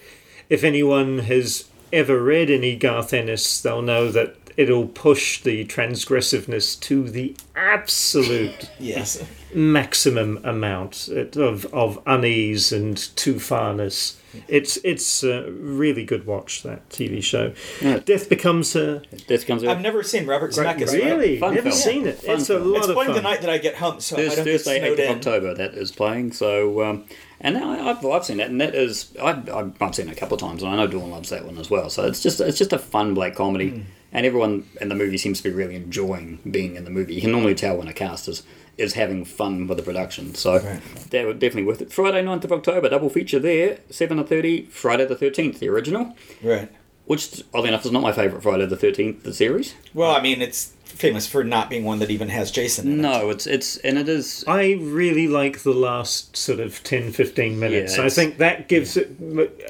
if 0.49 0.63
anyone 0.63 1.19
has 1.21 1.65
ever 1.93 2.23
read 2.23 2.49
any 2.49 2.77
Garth 2.77 3.13
Ennis, 3.13 3.61
they'll 3.61 3.83
know 3.83 4.13
that 4.13 4.37
it'll 4.57 4.87
push 4.87 5.43
the 5.43 5.65
transgressiveness 5.65 6.79
to 6.79 7.09
the 7.11 7.35
absolute 7.57 8.71
Yes. 8.79 9.23
maximum 9.53 10.39
amount 10.45 11.09
of 11.09 11.65
of 11.75 11.99
unease 12.07 12.71
and 12.73 12.97
too 13.17 13.35
farness. 13.41 14.19
It's 14.49 14.77
it's 14.85 15.23
a 15.25 15.51
really 15.51 16.05
good 16.05 16.27
watch 16.27 16.63
that 16.63 16.89
TV 16.89 17.23
show. 17.23 17.53
Yeah. 17.81 17.99
Death 17.99 18.29
becomes 18.29 18.75
a 18.77 19.03
This 19.29 19.45
comes 19.45 19.65
I've 19.65 19.81
never 19.81 20.03
seen 20.03 20.27
Robert 20.27 20.53
Zemeckis. 20.53 20.89
right? 20.89 21.05
really 21.05 21.39
Fun 21.39 21.55
never 21.55 21.71
film. 21.71 21.81
seen 21.81 22.07
it. 22.07 22.19
Fun 22.19 22.37
it's 22.37 22.51
a 22.51 22.59
film. 22.59 22.69
lot 22.73 22.79
It's 22.79 22.89
of 22.89 22.95
playing 22.95 23.09
fun. 23.13 23.17
the 23.17 23.23
night 23.23 23.41
that 23.43 23.51
I 23.51 23.59
get 23.59 23.75
home, 23.77 24.01
so 24.01 24.17
I 24.17 24.21
Thursday, 24.21 24.37
don't 24.37 24.45
get 24.45 24.53
Thursday 24.53 24.79
snowed 24.81 24.91
8th 24.91 24.93
of 24.93 25.11
in. 25.11 25.17
October. 25.19 25.55
That 25.55 25.75
is 25.75 25.93
playing. 25.93 26.33
So, 26.33 26.83
um, 26.83 27.05
and 27.41 27.59
I, 27.59 27.91
I've, 27.91 28.05
I've 28.07 28.25
seen 28.25 28.37
that, 28.39 28.51
and 28.51 28.61
that 28.61 28.75
is 28.75 29.13
I've, 29.21 29.49
I've 29.51 29.83
I've 29.83 29.95
seen 29.95 30.09
it 30.09 30.13
a 30.17 30.21
couple 30.21 30.35
of 30.37 30.41
times, 30.41 30.63
and 30.63 30.71
I 30.73 30.77
know 30.77 30.87
Dawn 30.87 31.11
loves 31.11 31.31
that 31.31 31.45
one 31.45 31.59
as 31.59 31.69
well. 31.71 31.91
So 31.91 32.07
it's 32.07 32.23
just 32.23 32.41
it's 32.41 32.59
just 32.59 32.73
a 32.73 32.79
fun 32.79 33.15
black 33.15 33.35
comedy, 33.35 33.71
Hmm. 33.71 33.81
and 34.13 34.25
everyone 34.27 34.69
in 34.81 34.89
the 34.89 34.95
movie 34.95 35.19
seems 35.19 35.39
to 35.41 35.49
be 35.49 35.55
really 35.55 35.75
enjoying 35.75 36.39
being 36.51 36.77
in 36.77 36.85
the 36.85 36.91
movie. 36.91 37.15
You 37.15 37.21
can 37.21 37.33
normally 37.33 37.55
tell 37.55 37.77
when 37.77 37.89
a 37.89 37.93
cast 37.93 38.29
is 38.29 38.43
is 38.79 38.95
having 38.95 39.25
fun 39.25 39.67
with 39.67 39.77
the 39.79 39.83
production. 39.85 40.35
So 40.35 40.55
Right. 40.59 40.81
that 41.11 41.27
would 41.27 41.39
definitely 41.39 41.65
worth 41.65 41.83
it. 41.83 41.93
Friday 41.93 42.23
9th 42.23 42.45
of 42.45 42.53
October, 42.53 42.89
double 42.89 43.11
feature 43.11 43.39
there, 43.39 43.79
seven 43.91 44.17
to 44.19 44.25
thirty. 44.25 44.63
Friday 44.71 45.05
the 45.05 45.15
thirteenth, 45.17 45.61
the 45.61 45.69
original, 45.69 46.17
Right. 46.43 46.69
which 47.05 47.43
oddly 47.53 47.69
enough 47.69 47.85
is 47.85 47.93
not 47.93 48.03
my 48.03 48.13
favorite 48.13 48.43
Friday 48.43 48.67
the 48.67 48.77
thirteenth, 48.77 49.23
the 49.25 49.35
series. 49.35 49.75
Well, 49.93 50.11
I 50.15 50.23
mean, 50.23 50.41
it's 50.41 50.73
famous 50.85 51.27
for 51.27 51.43
not 51.43 51.71
being 51.71 51.85
one 51.85 51.99
that 52.01 52.11
even 52.11 52.29
has 52.29 52.51
Jason 52.51 52.87
in 52.87 52.99
it. 52.99 53.03
No, 53.03 53.31
it's 53.31 53.47
it's 53.47 53.77
and 53.79 53.99
it 53.99 54.09
is 54.09 54.45
I 54.47 54.73
really 54.81 55.27
like 55.27 55.61
the 55.63 55.73
last 55.73 56.37
sort 56.37 56.61
of 56.61 56.83
10 56.85 57.13
15 57.13 57.59
minutes. 57.59 57.97
Yeah, 57.97 58.05
I 58.05 58.09
think 58.11 58.39
that 58.39 58.69
gives 58.69 58.97
it 58.97 59.11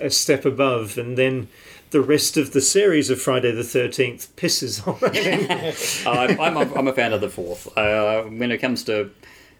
a 0.00 0.10
step 0.10 0.44
above, 0.44 0.98
and 0.98 1.16
then 1.16 1.48
the 1.92 2.00
rest 2.00 2.36
of 2.36 2.52
the 2.52 2.60
series 2.60 3.08
of 3.10 3.20
Friday 3.20 3.52
the 3.52 3.62
13th 3.62 4.28
pisses 4.36 4.86
on 4.86 4.98
it. 5.14 6.02
Uh, 6.06 6.42
I'm, 6.42 6.56
a, 6.56 6.74
I'm 6.74 6.88
a 6.88 6.92
fan 6.92 7.12
of 7.12 7.20
the 7.20 7.28
fourth. 7.28 7.68
Uh, 7.78 8.22
when 8.24 8.50
it 8.50 8.58
comes 8.58 8.82
to 8.84 9.10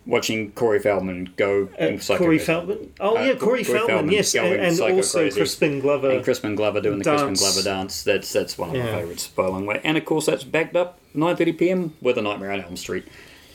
watching 0.05 0.51
Corey 0.53 0.81
Feldman 0.81 1.33
go 1.37 1.69
Uh, 1.79 1.97
psycho 1.99 2.25
Corey. 2.25 2.39
Feldman? 2.39 2.93
Oh, 2.99 3.17
Uh, 3.17 3.21
yeah, 3.23 3.27
Corey, 3.35 3.39
Corey 3.39 3.65
Feldman, 3.65 3.87
Feldman 3.87 4.13
yes. 4.15 4.35
And, 4.35 4.55
and 4.55 4.81
also 4.81 5.21
crazy. 5.21 5.39
Crispin 5.41 5.81
Glover. 5.81 6.11
and 6.11 6.25
Crispin 6.25 6.57
Glover 6.57 6.81
doing 6.81 6.99
the 6.99 7.05
Dance. 7.05 7.23
Crispin 7.23 7.63
Glover 7.63 7.63
dance. 7.63 8.03
That's 8.03 8.33
that's 8.33 8.59
one 8.59 8.71
of 8.71 8.77
Yeah. 8.77 8.87
my 8.87 8.99
favourites 9.01 9.29
by 9.29 9.45
a 9.45 9.51
long 9.51 9.65
way. 9.67 9.81
And 9.85 9.97
of 9.97 10.05
course, 10.05 10.27
that's 10.27 10.43
backed 10.45 10.75
up 10.75 10.99
9:30 11.15 11.59
p.m. 11.59 11.95
with 12.01 12.19
a 12.19 12.23
Nightmare 12.23 12.51
on 12.53 12.61
Elm 12.63 12.77
Street. 12.77 13.05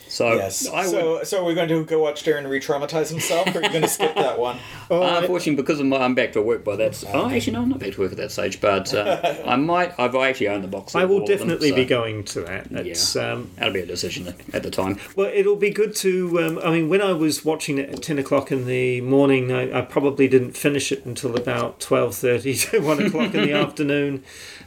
So 0.09 0.34
Yes. 0.35 0.67
I 0.67 0.81
would, 0.81 0.89
so, 0.89 1.23
so 1.23 1.45
we're 1.45 1.55
going 1.55 1.69
to 1.69 1.84
go 1.85 1.99
watch 2.01 2.23
Darren 2.23 2.49
re-traumatize 2.49 3.09
himself, 3.09 3.47
or 3.47 3.59
are 3.59 3.63
you 3.63 3.69
going 3.69 3.81
to 3.81 3.88
skip 3.88 4.15
that 4.15 4.39
one? 4.39 4.57
Oh, 4.89 5.01
I- 5.03 5.19
unfortunately, 5.19 5.55
because 5.61 5.79
of 5.79 5.85
my, 5.85 5.97
I'm 5.97 6.15
back 6.15 6.34
to 6.34 6.41
work 6.41 6.63
by 6.63 6.75
that. 6.77 7.03
Oh, 7.13 7.29
actually, 7.29 7.53
no, 7.53 7.61
I'm 7.61 7.69
not 7.69 7.79
back 7.79 7.93
to 7.93 8.01
work 8.01 8.11
at 8.11 8.17
that 8.17 8.31
stage, 8.31 8.59
but 8.61 8.93
uh, 8.93 9.41
I 9.45 9.55
might. 9.55 9.97
I've 9.99 10.15
actually 10.15 10.47
owned 10.49 10.63
the 10.63 10.67
box. 10.67 10.95
I 10.95 11.05
will 11.05 11.15
all 11.17 11.21
of 11.23 11.27
them, 11.27 11.38
definitely 11.38 11.69
so 11.69 11.75
be 11.75 11.85
going 11.85 12.23
to 12.25 12.41
that. 12.41 12.71
It's, 12.71 13.15
um, 13.15 13.51
That'll 13.57 13.73
be 13.73 13.81
a 13.81 13.85
decision 13.85 14.34
at 14.53 14.63
the 14.63 14.71
time. 14.71 14.99
well, 15.15 15.31
it'll 15.34 15.55
be 15.55 15.69
good 15.71 15.95
to. 15.97 16.39
Um, 16.41 16.59
I 16.63 16.71
mean, 16.71 16.89
when 16.89 17.01
I 17.01 17.13
was 17.13 17.43
watching 17.43 17.77
it 17.77 17.89
at 17.89 18.01
ten 18.03 18.17
o'clock 18.19 18.51
in 18.51 18.65
the 18.65 19.01
morning, 19.01 19.51
I, 19.51 19.79
I 19.79 19.81
probably 19.81 20.27
didn't 20.27 20.53
finish 20.53 20.91
it 20.91 21.05
until 21.05 21.35
about 21.35 21.79
twelve 21.79 22.15
thirty 22.15 22.53
to 22.55 22.79
one 22.79 23.01
o'clock 23.03 23.34
in 23.34 23.41
the 23.45 23.53
afternoon. 23.53 24.23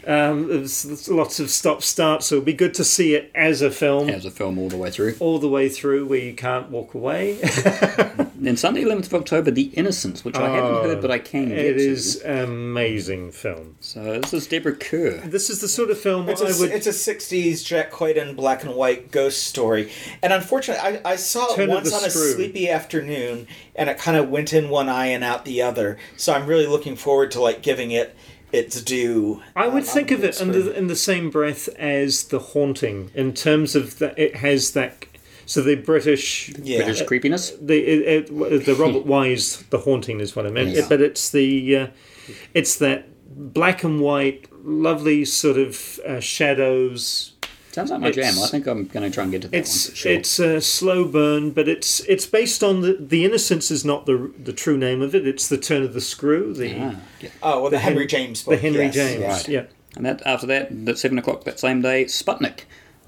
Um, 0.06 0.48
there's, 0.48 0.82
there's 0.84 1.08
lots 1.10 1.40
of 1.40 1.50
stop 1.50 1.82
start, 1.82 2.22
so 2.22 2.36
it'll 2.36 2.44
be 2.46 2.54
good 2.54 2.72
to 2.74 2.84
see 2.84 3.14
it 3.14 3.30
as 3.34 3.60
a 3.60 3.70
film 3.70 4.08
As 4.08 4.24
a 4.24 4.30
film 4.30 4.58
all 4.58 4.70
the 4.70 4.78
way 4.78 4.90
through. 4.90 5.14
all 5.20 5.29
the 5.38 5.48
way 5.48 5.68
through, 5.68 6.06
where 6.06 6.18
you 6.18 6.34
can't 6.34 6.70
walk 6.70 6.94
away. 6.94 7.38
Then 8.40 8.56
Sunday, 8.56 8.82
11th 8.84 9.08
of 9.08 9.14
October, 9.14 9.50
The 9.50 9.64
Innocents, 9.74 10.24
which 10.24 10.34
I 10.34 10.48
haven't 10.48 10.82
heard, 10.82 11.02
but 11.02 11.10
I 11.10 11.18
can 11.18 11.50
get 11.50 11.58
it 11.58 11.98
to. 11.98 12.26
an 12.26 12.44
amazing 12.44 13.32
film. 13.32 13.76
So 13.80 14.18
this 14.18 14.32
is 14.32 14.46
Deborah 14.46 14.74
Kerr. 14.74 15.18
This 15.18 15.50
is 15.50 15.60
the 15.60 15.68
sort 15.68 15.90
of 15.90 15.98
film 15.98 16.26
It's 16.30 16.40
I 16.40 16.48
a, 16.48 16.58
would. 16.58 16.70
it's 16.70 16.86
a 16.86 16.90
60s 16.90 17.62
Jack 17.62 17.90
Clayton 17.90 18.36
black 18.36 18.64
and 18.64 18.74
white 18.74 19.10
ghost 19.10 19.46
story. 19.46 19.92
And 20.22 20.32
unfortunately, 20.32 21.00
I, 21.04 21.12
I 21.12 21.16
saw 21.16 21.52
it 21.52 21.56
Turn 21.56 21.68
once 21.68 21.90
the 21.90 21.96
on 21.96 22.04
a 22.04 22.10
sleepy 22.10 22.70
afternoon, 22.70 23.46
and 23.76 23.90
it 23.90 23.98
kind 23.98 24.16
of 24.16 24.30
went 24.30 24.54
in 24.54 24.70
one 24.70 24.88
eye 24.88 25.08
and 25.08 25.22
out 25.22 25.44
the 25.44 25.60
other. 25.60 25.98
So 26.16 26.32
I'm 26.32 26.46
really 26.46 26.66
looking 26.66 26.96
forward 26.96 27.30
to 27.32 27.42
like 27.42 27.60
giving 27.60 27.90
it 27.90 28.16
its 28.52 28.80
due. 28.80 29.42
I 29.54 29.68
would 29.68 29.82
um, 29.82 29.88
think 29.88 30.10
of 30.10 30.24
it 30.24 30.34
screen. 30.34 30.54
under, 30.54 30.72
in 30.72 30.86
the 30.86 30.96
same 30.96 31.28
breath 31.28 31.68
as 31.76 32.24
The 32.24 32.38
Haunting, 32.38 33.10
in 33.14 33.34
terms 33.34 33.76
of 33.76 33.98
that 33.98 34.18
it 34.18 34.36
has 34.36 34.72
that. 34.72 35.04
So 35.50 35.62
the 35.62 35.74
British, 35.74 36.52
Yeah. 36.62 36.84
British 36.84 37.02
creepiness. 37.02 37.50
the 37.60 37.78
it, 37.78 38.30
it, 38.30 38.64
the 38.66 38.74
Robert 38.76 39.04
Wise, 39.14 39.64
The 39.70 39.78
Haunting 39.78 40.20
is 40.20 40.36
what 40.36 40.46
I 40.46 40.50
meant. 40.50 40.70
Yes. 40.76 40.88
But 40.88 41.00
it's 41.00 41.30
the, 41.30 41.76
uh, 41.76 41.86
it's 42.54 42.76
that 42.76 43.06
black 43.52 43.82
and 43.82 44.00
white, 44.00 44.46
lovely 44.64 45.24
sort 45.24 45.58
of 45.58 45.98
uh, 46.06 46.20
shadows. 46.20 47.32
Sounds 47.72 47.90
like 47.90 48.00
my 48.00 48.08
It's- 48.10 48.34
jam. 48.34 48.42
I 48.44 48.46
think 48.46 48.66
I'm 48.68 48.84
going 48.86 49.02
to 49.08 49.10
try 49.12 49.24
and 49.24 49.32
get 49.32 49.42
to 49.42 49.48
that 49.48 49.56
It's 49.56 49.86
one 49.86 49.90
for 49.90 49.96
sure. 49.96 50.12
it's 50.12 50.38
a 50.38 50.60
slow 50.60 51.04
burn, 51.04 51.50
but 51.50 51.66
it's 51.68 51.98
it's 52.08 52.26
based 52.26 52.62
on 52.62 52.80
the 52.82 52.92
the 53.00 53.24
innocents 53.24 53.72
is 53.72 53.84
not 53.84 54.06
the 54.06 54.30
the 54.42 54.52
true 54.52 54.76
name 54.78 55.02
of 55.02 55.14
it. 55.16 55.26
It's 55.26 55.48
the 55.48 55.58
turn 55.58 55.82
of 55.82 55.94
the 55.94 56.00
screw, 56.00 56.52
the 56.54 56.76
Ah, 56.78 56.94
yeah. 57.20 57.28
Oh, 57.42 57.62
well, 57.62 57.70
the, 57.70 57.78
Henry 57.80 58.02
Hen- 58.02 58.08
James 58.08 58.44
the. 58.44 58.56
Henry 58.56 58.84
yes. 58.86 58.94
James. 58.94 59.22
right. 59.24 59.48
Yeah. 59.48 59.64
And 59.96 60.06
that 60.06 60.22
after 60.24 60.46
that, 60.46 60.70
at 60.86 60.98
seven 60.98 61.18
o'clock 61.18 61.42
that 61.44 61.58
same 61.58 61.80
day, 61.82 62.04
Sputnik. 62.04 62.60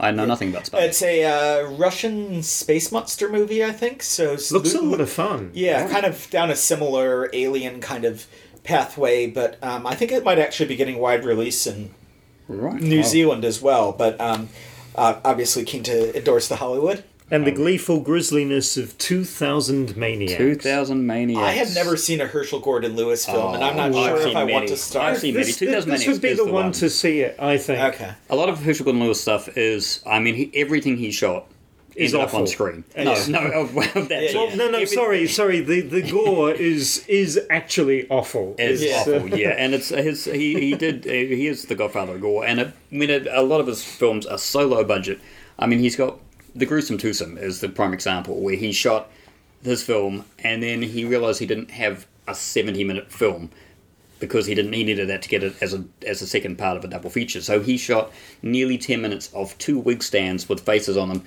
I 0.02 0.10
know 0.10 0.24
nothing 0.26 0.50
about 0.50 0.64
Sputnik. 0.64 0.82
It's 0.82 1.00
a 1.02 1.24
uh, 1.24 1.70
Russian 1.70 2.42
space 2.42 2.90
monster 2.90 3.28
movie, 3.30 3.64
I 3.64 3.70
think. 3.70 4.02
So 4.02 4.32
Looks 4.32 4.74
a 4.74 4.80
lo- 4.80 4.90
lot 4.90 5.00
of 5.00 5.08
fun. 5.08 5.52
Yeah, 5.54 5.88
kind 5.88 6.04
of 6.04 6.28
down 6.28 6.50
a 6.50 6.56
similar 6.56 7.30
alien 7.32 7.80
kind 7.80 8.04
of 8.04 8.26
pathway, 8.64 9.28
but 9.28 9.62
um, 9.62 9.86
I 9.86 9.94
think 9.94 10.10
it 10.12 10.24
might 10.24 10.38
actually 10.38 10.66
be 10.66 10.76
getting 10.76 10.98
wide 10.98 11.24
release 11.24 11.66
in 11.66 11.94
right. 12.48 12.80
New. 12.80 13.02
Zealand 13.04 13.44
as 13.44 13.62
well. 13.62 13.92
But 13.92 14.20
um, 14.20 14.48
uh, 14.96 15.20
obviously 15.24 15.64
keen 15.64 15.84
to 15.84 16.16
endorse 16.16 16.48
the 16.48 16.56
Hollywood. 16.56 17.04
And 17.32 17.46
the 17.46 17.50
um, 17.50 17.56
gleeful 17.56 17.98
grisliness 18.00 18.76
of 18.76 18.96
2000 18.98 19.96
Maniacs. 19.96 20.34
2000 20.36 21.06
Maniacs. 21.06 21.42
I 21.42 21.52
have 21.52 21.74
never 21.74 21.96
seen 21.96 22.20
a 22.20 22.26
Herschell 22.26 22.60
Gordon 22.60 22.94
Lewis 22.94 23.24
film, 23.24 23.54
and 23.54 23.64
I'm 23.64 23.74
not 23.74 23.92
Oh, 23.92 23.98
I've 23.98 24.08
sure 24.08 24.16
if 24.18 24.22
seen 24.24 24.36
I 24.36 24.40
many. 24.40 24.52
want 24.52 24.68
to 24.68 24.76
start. 24.76 25.12
I've 25.14 25.18
seen 25.18 25.34
This, 25.34 25.60
maybe 25.60 25.72
2000 25.72 25.90
this 25.90 26.06
would 26.06 26.20
be 26.20 26.28
the, 26.30 26.34
the 26.36 26.44
one, 26.44 26.52
one. 26.64 26.72
to 26.72 26.90
see 26.90 27.20
it, 27.20 27.34
I 27.38 27.56
think. 27.56 27.94
Okay. 27.94 28.12
A 28.28 28.36
lot 28.36 28.50
of 28.50 28.62
Herschell 28.62 28.84
Gordon 28.84 29.02
Lewis 29.02 29.20
stuff 29.20 29.48
is, 29.56 30.02
I 30.06 30.18
mean, 30.18 30.34
he, 30.34 30.50
everything 30.54 30.98
he 30.98 31.10
shot 31.10 31.46
Is 31.96 32.12
ended 32.12 32.28
up 32.28 32.34
on 32.34 32.46
screen. 32.46 32.84
No, 32.96 33.14
no, 33.28 33.38
oh, 33.54 33.70
well, 33.74 33.88
that's 33.94 34.34
Yeah. 34.34 34.38
Well, 34.38 34.54
no, 34.56 34.70
no, 34.70 34.84
sorry, 34.84 35.26
sorry. 35.26 35.60
The 35.60 35.80
the 35.80 36.02
gore 36.10 36.52
is 36.52 37.02
is 37.08 37.40
actually 37.48 38.06
awful. 38.10 38.54
It's 38.58 38.82
Yeah. 38.82 38.96
awful, 39.00 39.28
yeah, 39.38 39.50
and 39.56 39.72
it's 39.72 39.88
his. 39.88 40.26
He, 40.26 40.60
he 40.60 40.74
did. 40.74 41.04
He 41.06 41.46
is 41.46 41.64
the 41.64 41.74
Godfather 41.74 42.14
of 42.16 42.20
gore, 42.20 42.44
and 42.44 42.60
it, 42.60 42.66
I 42.68 42.94
mean, 42.94 43.08
it, 43.08 43.26
a 43.30 43.42
lot 43.42 43.60
of 43.62 43.66
his 43.68 43.82
films 43.82 44.26
are 44.26 44.36
so 44.38 44.66
low 44.66 44.84
budget. 44.84 45.18
I 45.58 45.66
mean, 45.66 45.78
he's 45.80 45.96
got 45.96 46.18
the 46.54 46.66
gruesome 46.66 46.98
twosome 46.98 47.38
is 47.38 47.60
the 47.60 47.68
prime 47.68 47.92
example 47.94 48.40
where 48.40 48.56
he 48.56 48.72
shot 48.72 49.10
his 49.62 49.82
film, 49.82 50.24
and 50.40 50.62
then 50.62 50.82
he 50.82 51.04
realized 51.04 51.38
he 51.40 51.46
didn't 51.46 51.70
have 51.72 52.06
a 52.28 52.34
seventy-minute 52.34 53.10
film 53.12 53.50
because 54.18 54.46
he 54.46 54.54
didn't. 54.54 54.72
He 54.72 54.84
needed 54.84 55.08
that 55.08 55.22
to 55.22 55.28
get 55.28 55.42
it 55.42 55.54
as 55.60 55.72
a 55.74 55.84
as 56.06 56.22
a 56.22 56.26
second 56.26 56.56
part 56.58 56.76
of 56.76 56.84
a 56.84 56.88
double 56.88 57.10
feature. 57.10 57.40
So 57.40 57.60
he 57.60 57.76
shot 57.76 58.12
nearly 58.42 58.78
ten 58.78 59.00
minutes 59.02 59.32
of 59.34 59.56
two 59.58 59.78
wig 59.78 60.02
stands 60.02 60.48
with 60.48 60.60
faces 60.60 60.96
on 60.96 61.08
them. 61.08 61.24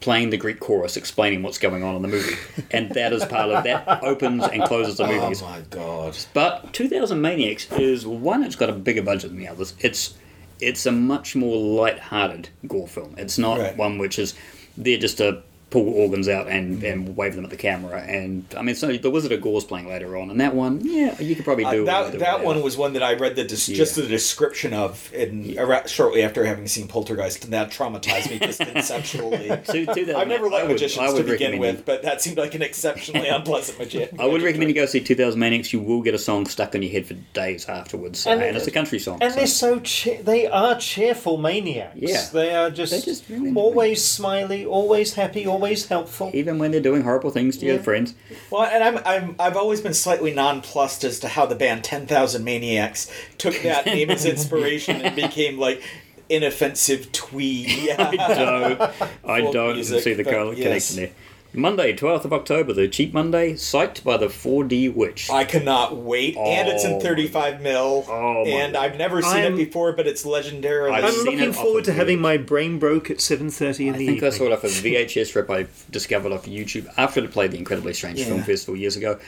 Playing 0.00 0.28
the 0.28 0.36
Greek 0.36 0.60
chorus, 0.60 0.98
explaining 0.98 1.42
what's 1.42 1.56
going 1.56 1.82
on 1.82 1.96
in 1.96 2.02
the 2.02 2.08
movie, 2.08 2.34
and 2.72 2.90
that 2.90 3.14
is 3.14 3.24
part 3.24 3.48
of 3.48 3.64
that 3.64 4.02
opens 4.02 4.44
and 4.44 4.62
closes 4.64 4.98
the 4.98 5.06
movie. 5.06 5.34
Oh 5.40 5.44
my 5.46 5.62
god. 5.70 6.18
But 6.34 6.74
2000 6.74 7.18
Maniacs 7.22 7.72
is 7.72 8.06
one. 8.06 8.42
It's 8.42 8.56
got 8.56 8.68
a 8.68 8.72
bigger 8.74 9.00
budget 9.02 9.30
than 9.30 9.38
the 9.38 9.48
others. 9.48 9.72
It's 9.80 10.12
it's 10.60 10.84
a 10.84 10.92
much 10.92 11.34
more 11.34 11.56
light-hearted 11.56 12.50
gore 12.66 12.86
film. 12.86 13.14
It's 13.16 13.38
not 13.38 13.58
Right. 13.58 13.76
one 13.78 13.96
which 13.96 14.18
is 14.18 14.34
there 14.76 14.98
just 14.98 15.18
to 15.18 15.42
pull 15.74 15.88
organs 15.88 16.28
out 16.28 16.46
and, 16.46 16.84
and 16.84 17.16
wave 17.16 17.34
them 17.34 17.42
at 17.44 17.50
the 17.50 17.56
camera. 17.56 18.00
And 18.00 18.44
I 18.56 18.62
mean, 18.62 18.76
so 18.76 18.96
the 18.96 19.10
Wizard 19.10 19.32
of 19.32 19.40
Gore's 19.40 19.64
playing 19.64 19.88
later 19.88 20.16
on, 20.16 20.30
and 20.30 20.40
that 20.40 20.54
one, 20.54 20.80
yeah, 20.84 21.20
you 21.20 21.34
could 21.34 21.44
probably 21.44 21.64
Uh, 21.64 21.72
do 21.72 21.84
that 21.86 22.12
that 22.12 22.20
whatever. 22.20 22.44
one 22.44 22.62
was 22.62 22.76
one 22.76 22.92
that 22.92 23.02
I 23.02 23.14
read 23.14 23.34
the 23.34 23.42
dis- 23.42 23.66
just 23.66 23.96
the 23.96 24.06
description 24.06 24.72
of 24.72 25.12
in 25.12 25.58
ara- 25.58 25.88
shortly 25.88 26.22
after 26.22 26.44
having 26.44 26.68
seen 26.68 26.86
Poltergeist, 26.86 27.42
and 27.42 27.52
that 27.52 27.70
traumatized 27.72 28.30
me 28.30 28.38
just 28.38 28.60
conceptually. 28.72 29.48
Two- 29.66 29.84
2000 29.86 30.14
I've 30.14 30.28
never 30.28 30.48
liked 30.48 30.68
would- 30.68 30.74
magicians 30.74 31.12
I 31.12 31.16
to 31.16 31.24
begin 31.24 31.58
with, 31.58 31.78
you- 31.78 31.82
but 31.84 32.04
that 32.04 32.22
seemed 32.22 32.36
like 32.38 32.54
an 32.54 32.62
exceptionally 32.62 33.26
unpleasant 33.38 33.76
magician. 33.80 34.16
I 34.20 34.26
would 34.26 34.42
recommend 34.42 34.70
you 34.70 34.76
go 34.76 34.86
see 34.86 35.00
2000 35.00 35.40
Maniacs. 35.40 35.72
You 35.72 35.80
will 35.80 36.02
get 36.02 36.14
a 36.14 36.18
song 36.18 36.46
stuck 36.46 36.76
in 36.76 36.82
your 36.82 36.92
head 36.92 37.06
for 37.06 37.14
days 37.32 37.66
afterwards, 37.68 38.26
and, 38.28 38.34
And 38.40 38.48
and 38.50 38.56
it's 38.56 38.68
a 38.68 38.70
country 38.70 39.00
song. 39.00 39.18
And 39.20 39.32
so- 39.32 39.36
they're 39.38 39.46
so 39.48 39.80
che- 39.80 40.22
they 40.22 40.46
are 40.46 40.76
cheerful 40.78 41.36
maniacs. 41.36 41.96
Yeah. 41.96 42.24
they 42.32 42.54
are 42.54 42.70
just, 42.70 43.04
just 43.04 43.28
really- 43.28 43.52
always 43.54 44.04
smiley, 44.04 44.64
always 44.64 45.14
happy, 45.14 45.46
always 45.48 45.63
helpful. 45.88 46.30
even 46.34 46.58
when 46.58 46.70
they're 46.70 46.80
doing 46.80 47.02
horrible 47.02 47.30
things 47.30 47.56
to 47.58 47.66
your 47.66 47.78
friends. 47.78 48.14
Well, 48.50 48.62
and 48.62 48.82
I'm, 48.82 49.02
I'm 49.04 49.36
I've 49.38 49.56
always 49.56 49.80
been 49.80 49.94
slightly 49.94 50.32
nonplussed 50.32 51.04
as 51.04 51.18
to 51.20 51.28
how 51.28 51.46
the 51.46 51.54
band 51.54 51.84
Ten 51.84 52.06
Thousand 52.06 52.44
Maniacs 52.44 53.10
took 53.38 53.60
that 53.62 53.86
name 53.86 54.10
as 54.10 54.24
inspiration 54.24 55.00
and 55.02 55.16
became 55.16 55.58
like 55.58 55.82
inoffensive 56.28 57.12
twee. 57.12 57.90
I 57.98 58.16
don't. 58.16 58.80
I 59.24 59.40
don't 59.52 59.74
music, 59.74 60.02
see 60.02 60.14
the 60.14 60.24
but 60.24 60.32
co- 60.32 60.50
yes. 60.52 60.62
connection 60.62 60.96
there. 60.96 61.10
Monday, 61.56 61.94
12th 61.94 62.24
of 62.24 62.32
October, 62.32 62.72
the 62.72 62.88
cheap 62.88 63.12
Monday, 63.14 63.52
psyched 63.54 64.02
by 64.04 64.16
the 64.16 64.26
4D 64.26 64.92
Witch. 64.92 65.30
I 65.30 65.44
cannot 65.44 65.96
wait, 65.96 66.36
and 66.36 66.68
it's 66.68 66.84
in 66.84 67.00
35 67.00 67.60
mil, 67.62 68.04
Oh 68.08 68.44
my 68.44 68.50
and 68.50 68.72
God. 68.74 68.84
I've 68.84 68.96
never 68.98 69.22
seen 69.22 69.36
I'm- 69.42 69.54
it 69.54 69.56
before, 69.56 69.92
but 69.92 70.06
it's 70.06 70.24
legendary. 70.26 70.90
I've 70.90 71.04
I'm 71.04 71.12
seen 71.12 71.24
looking 71.24 71.40
it 71.50 71.54
forward 71.54 71.84
to 71.84 71.90
often, 71.90 71.94
having 71.96 72.20
my 72.20 72.36
brain 72.36 72.78
broke 72.78 73.10
at 73.10 73.20
seven 73.20 73.50
thirty 73.50 73.88
in 73.88 73.94
the 73.94 74.00
evening. 74.00 74.08
I 74.08 74.14
the 74.14 74.20
think 74.20 74.22
I 74.22 74.26
evening. 74.26 74.38
saw 74.38 74.44
it 74.46 74.52
off 74.52 74.64
a 74.64 74.68
VHS 74.68 75.34
rip 75.36 75.50
I 75.50 75.66
discovered 75.90 76.32
off 76.32 76.46
YouTube 76.46 76.92
after 76.96 77.22
it 77.24 77.30
played 77.30 77.52
the 77.52 77.58
Incredibly 77.58 77.94
Strange 77.94 78.18
Yeah. 78.18 78.26
Film 78.26 78.42
Festival 78.42 78.76
years 78.76 78.96
ago, 78.96 79.18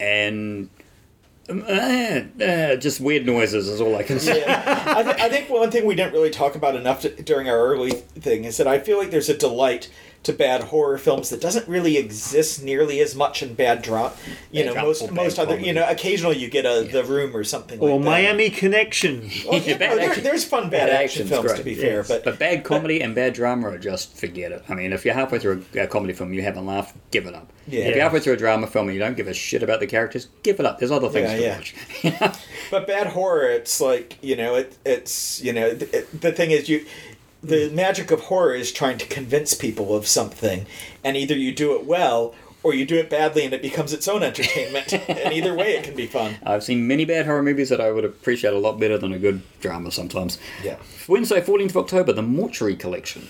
and 0.00 0.68
um, 1.48 1.62
uh, 1.68 2.20
uh, 2.42 2.76
just 2.76 3.00
weird 3.00 3.24
noises 3.24 3.68
is 3.68 3.80
all 3.80 3.94
I 3.94 4.02
can 4.02 4.18
say. 4.18 4.40
Yeah. 4.40 4.82
I, 4.96 5.02
th- 5.04 5.16
I 5.20 5.28
think 5.28 5.48
one 5.48 5.70
thing 5.70 5.86
we 5.86 5.94
didn't 5.94 6.12
really 6.12 6.30
talk 6.30 6.56
about 6.56 6.74
enough 6.74 7.02
to, 7.02 7.10
during 7.22 7.48
our 7.48 7.56
early 7.58 7.90
thing 7.92 8.44
is 8.44 8.56
that 8.56 8.66
I 8.66 8.80
feel 8.80 8.98
like 8.98 9.10
there's 9.12 9.28
a 9.28 9.36
delight 9.36 9.88
to 10.26 10.32
bad 10.32 10.62
horror 10.64 10.98
films 10.98 11.30
that 11.30 11.40
doesn't 11.40 11.66
really 11.66 11.96
exist 11.96 12.62
nearly 12.62 13.00
as 13.00 13.14
much 13.14 13.42
in 13.42 13.54
bad 13.54 13.82
drama. 13.82 14.12
You 14.52 14.60
Bad 14.62 14.66
know, 14.66 14.72
drama 14.74 14.86
most 14.88 15.12
most 15.12 15.38
other 15.38 15.48
comedy. 15.52 15.66
you 15.66 15.72
know, 15.72 15.86
occasionally 15.88 16.36
you 16.38 16.48
get 16.50 16.64
a 16.66 16.86
The 16.90 17.02
Room 17.04 17.36
or 17.36 17.42
something 17.44 17.80
or 17.80 17.90
like 17.90 17.98
that. 18.00 18.04
Miami 18.04 18.50
Connection. 18.50 19.30
Oh, 19.48 19.56
yeah, 19.64 19.78
Bad 19.78 19.90
no, 19.90 19.96
there- 19.96 20.14
there's 20.16 20.44
fun 20.44 20.64
bad, 20.70 20.88
Bad 20.88 21.04
action 21.04 21.26
films 21.26 21.46
great, 21.46 21.58
to 21.58 21.64
be 21.64 21.74
fair, 21.74 22.02
but 22.02 22.24
But 22.24 22.38
bad 22.38 22.64
comedy 22.64 23.00
and 23.00 23.14
bad 23.14 23.32
drama 23.34 23.68
are 23.70 23.78
just 23.78 24.16
forget 24.16 24.52
it. 24.52 24.62
I 24.68 24.74
mean, 24.74 24.92
if 24.92 25.04
you're 25.04 25.14
halfway 25.14 25.38
through 25.38 25.64
a, 25.74 25.80
a 25.84 25.86
comedy 25.86 26.12
film, 26.12 26.32
you 26.32 26.42
haven't 26.42 26.66
laughed, 26.66 26.96
give 27.10 27.26
it 27.26 27.34
up. 27.34 27.52
Yeah. 27.68 27.84
If 27.86 27.94
you're 27.96 28.04
halfway 28.04 28.20
through 28.20 28.34
a 28.34 28.36
drama 28.36 28.66
film 28.68 28.86
and 28.88 28.94
you 28.94 29.00
don't 29.00 29.16
give 29.16 29.26
a 29.26 29.34
shit 29.34 29.62
about 29.62 29.80
the 29.80 29.86
characters, 29.88 30.28
give 30.44 30.60
it 30.60 30.66
up. 30.66 30.78
There's 30.78 30.92
other 30.92 31.08
things 31.08 31.30
Yeah, 31.32 31.58
to 31.58 32.06
yeah. 32.08 32.16
watch. 32.20 32.38
But 32.70 32.86
bad 32.88 33.08
horror, 33.08 33.48
it's 33.48 33.80
like 33.80 34.18
you 34.22 34.34
know, 34.36 34.54
it, 34.56 34.76
it's 34.84 35.40
you 35.42 35.52
know, 35.52 35.72
th- 35.74 35.92
it, 35.92 36.20
the 36.20 36.32
thing 36.32 36.50
is 36.50 36.68
you. 36.68 36.84
The 37.46 37.70
magic 37.70 38.10
of 38.10 38.20
horror 38.22 38.54
is 38.54 38.72
trying 38.72 38.98
to 38.98 39.06
convince 39.06 39.54
people 39.54 39.94
of 39.94 40.06
something, 40.06 40.66
and 41.04 41.16
either 41.16 41.34
you 41.36 41.52
do 41.54 41.74
it 41.76 41.84
well 41.84 42.34
or 42.62 42.74
you 42.74 42.84
do 42.84 42.96
it 42.96 43.08
badly, 43.08 43.44
and 43.44 43.54
it 43.54 43.62
becomes 43.62 43.92
its 43.92 44.08
own 44.08 44.24
entertainment. 44.24 44.92
and 45.08 45.32
either 45.32 45.54
way, 45.54 45.76
it 45.76 45.84
can 45.84 45.94
be 45.94 46.06
fun. 46.06 46.36
I've 46.44 46.64
seen 46.64 46.88
many 46.88 47.04
bad 47.04 47.24
horror 47.26 47.44
movies 47.44 47.68
that 47.68 47.80
I 47.80 47.92
would 47.92 48.04
appreciate 48.04 48.52
a 48.52 48.58
lot 48.58 48.80
better 48.80 48.98
than 48.98 49.12
a 49.12 49.18
good 49.20 49.42
drama 49.60 49.92
sometimes. 49.92 50.38
Yeah. 50.64 50.76
Wednesday, 51.06 51.40
14th 51.40 51.70
of 51.70 51.76
October, 51.76 52.12
The 52.12 52.22
Mortuary 52.22 52.74
Collection. 52.74 53.28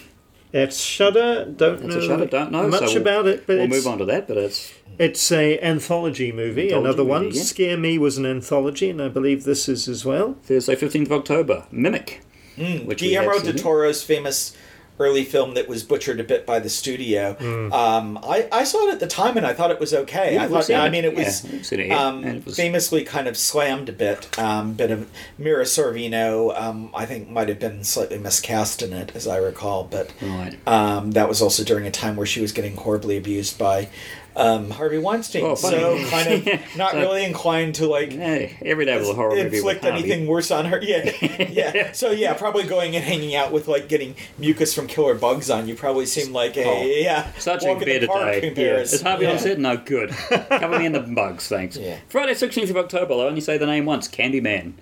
It's 0.54 0.80
Shudder. 0.80 1.44
Don't 1.44 1.84
It's 1.84 1.94
know 1.94 1.98
a 2.00 2.06
Shudder, 2.06 2.24
don't 2.26 2.50
know. 2.52 2.68
much 2.68 2.80
so 2.80 2.86
we'll- 2.86 2.96
about 3.02 3.26
it, 3.26 3.46
but 3.46 3.58
we'll 3.58 3.66
move 3.68 3.86
on 3.86 3.98
to 3.98 4.06
that, 4.06 4.26
but 4.26 4.38
it's 4.38 4.72
it's 4.98 5.30
a 5.30 5.58
anthology 5.60 6.32
movie. 6.32 6.68
Anthology 6.72 6.86
another 6.88 7.04
one. 7.04 7.24
movie, 7.24 7.36
yeah. 7.36 7.42
Scare 7.42 7.76
Me 7.76 7.98
was 7.98 8.16
an 8.16 8.24
anthology, 8.24 8.88
and 8.88 9.02
I 9.02 9.08
believe 9.08 9.44
this 9.44 9.68
is 9.68 9.86
as 9.88 10.06
well. 10.06 10.36
Thursday, 10.44 10.74
15th 10.74 11.06
of 11.06 11.12
October, 11.12 11.66
Mimic. 11.70 12.22
We 12.56 12.94
Guillermo 12.94 13.38
del 13.40 13.54
Toro's 13.54 14.02
famous 14.02 14.56
early 14.98 15.24
film 15.24 15.52
that 15.52 15.68
was 15.68 15.82
butchered 15.82 16.18
a 16.20 16.24
bit 16.24 16.46
by 16.46 16.58
the 16.58 16.70
studio. 16.70 17.36
Um, 17.70 18.16
I, 18.22 18.48
I 18.50 18.64
saw 18.64 18.88
it 18.88 18.92
at 18.94 18.98
the 19.00 19.06
time 19.06 19.36
and 19.36 19.44
I 19.46 19.52
thought 19.52 19.70
it 19.70 19.78
was 19.78 19.92
okay. 19.92 20.32
Yeah, 20.36 20.44
I 20.44 20.48
thought, 20.48 20.70
I 20.70 20.88
mean, 20.88 21.04
it 21.04 21.12
Yeah, 21.12 21.24
was, 21.26 21.42
we've 21.70 21.80
it, 21.80 21.90
um, 21.90 22.24
it 22.24 22.46
was- 22.46 22.56
famously 22.56 23.04
kind 23.04 23.28
of 23.28 23.36
slammed 23.36 23.90
a 23.90 23.92
bit. 23.92 24.38
Um, 24.38 24.72
bit 24.72 24.90
of 24.90 25.10
Mira 25.36 25.64
Sorvino, 25.64 26.58
um, 26.58 26.88
I 26.94 27.04
think, 27.04 27.28
might 27.28 27.50
have 27.50 27.58
been 27.58 27.84
slightly 27.84 28.16
miscast 28.16 28.80
in 28.80 28.94
it, 28.94 29.12
as 29.14 29.26
I 29.26 29.36
recall. 29.36 29.84
But 29.84 30.12
Right. 30.22 30.56
um, 30.66 31.10
that 31.10 31.28
was 31.28 31.42
also 31.42 31.62
during 31.62 31.86
a 31.86 31.90
time 31.90 32.16
where 32.16 32.24
she 32.26 32.40
was 32.40 32.52
getting 32.52 32.76
horribly 32.76 33.18
abused 33.18 33.58
by 33.58 33.90
um, 34.36 34.70
Harvey 34.70 34.98
Weinstein. 34.98 35.42
Oh, 35.44 35.54
so 35.54 35.98
kind 36.10 36.46
of 36.48 36.60
not 36.76 36.92
So- 36.92 37.00
really 37.00 37.24
inclined 37.24 37.74
to 37.76 37.86
like 37.86 38.12
Hey, 38.12 38.56
every 38.64 38.84
day 38.84 38.98
was 38.98 39.08
a 39.08 39.14
horror 39.14 39.34
movie. 39.34 39.56
inflict 39.56 39.82
Harvey. 39.82 39.98
anything 39.98 40.26
worse 40.26 40.50
on 40.50 40.66
her. 40.66 40.80
Yeah, 40.82 41.10
yeah. 41.50 41.92
So 41.92 42.10
yeah, 42.10 42.34
probably 42.34 42.64
going 42.64 42.94
and 42.94 43.04
hanging 43.04 43.34
out 43.34 43.50
with 43.50 43.66
like 43.66 43.88
getting 43.88 44.14
mucus 44.38 44.74
from 44.74 44.86
killer 44.86 45.14
bugs 45.14 45.50
on 45.50 45.66
you 45.68 45.74
probably 45.74 46.06
seemed 46.06 46.32
like 46.32 46.56
a 46.56 46.64
Oh, 46.64 46.82
yeah 46.84 47.32
Such 47.38 47.64
a 47.64 47.74
better 47.74 48.06
day. 48.06 48.40
comparison. 48.40 48.94
Is 48.96 49.02
Harvey 49.02 49.24
yeah. 49.24 49.32
on 49.32 49.38
set? 49.38 49.58
No, 49.58 49.76
good. 49.76 50.10
Cover 50.10 50.78
me 50.78 50.86
in 50.86 50.92
the 50.92 51.00
bugs, 51.00 51.48
thanks. 51.48 51.76
Yeah. 51.76 51.98
Friday, 52.08 52.32
16th 52.32 52.70
of 52.70 52.76
October, 52.76 53.14
I'll 53.14 53.20
only 53.20 53.40
say 53.40 53.56
the 53.58 53.66
name 53.66 53.86
once 53.86 54.06
Candyman. 54.08 54.74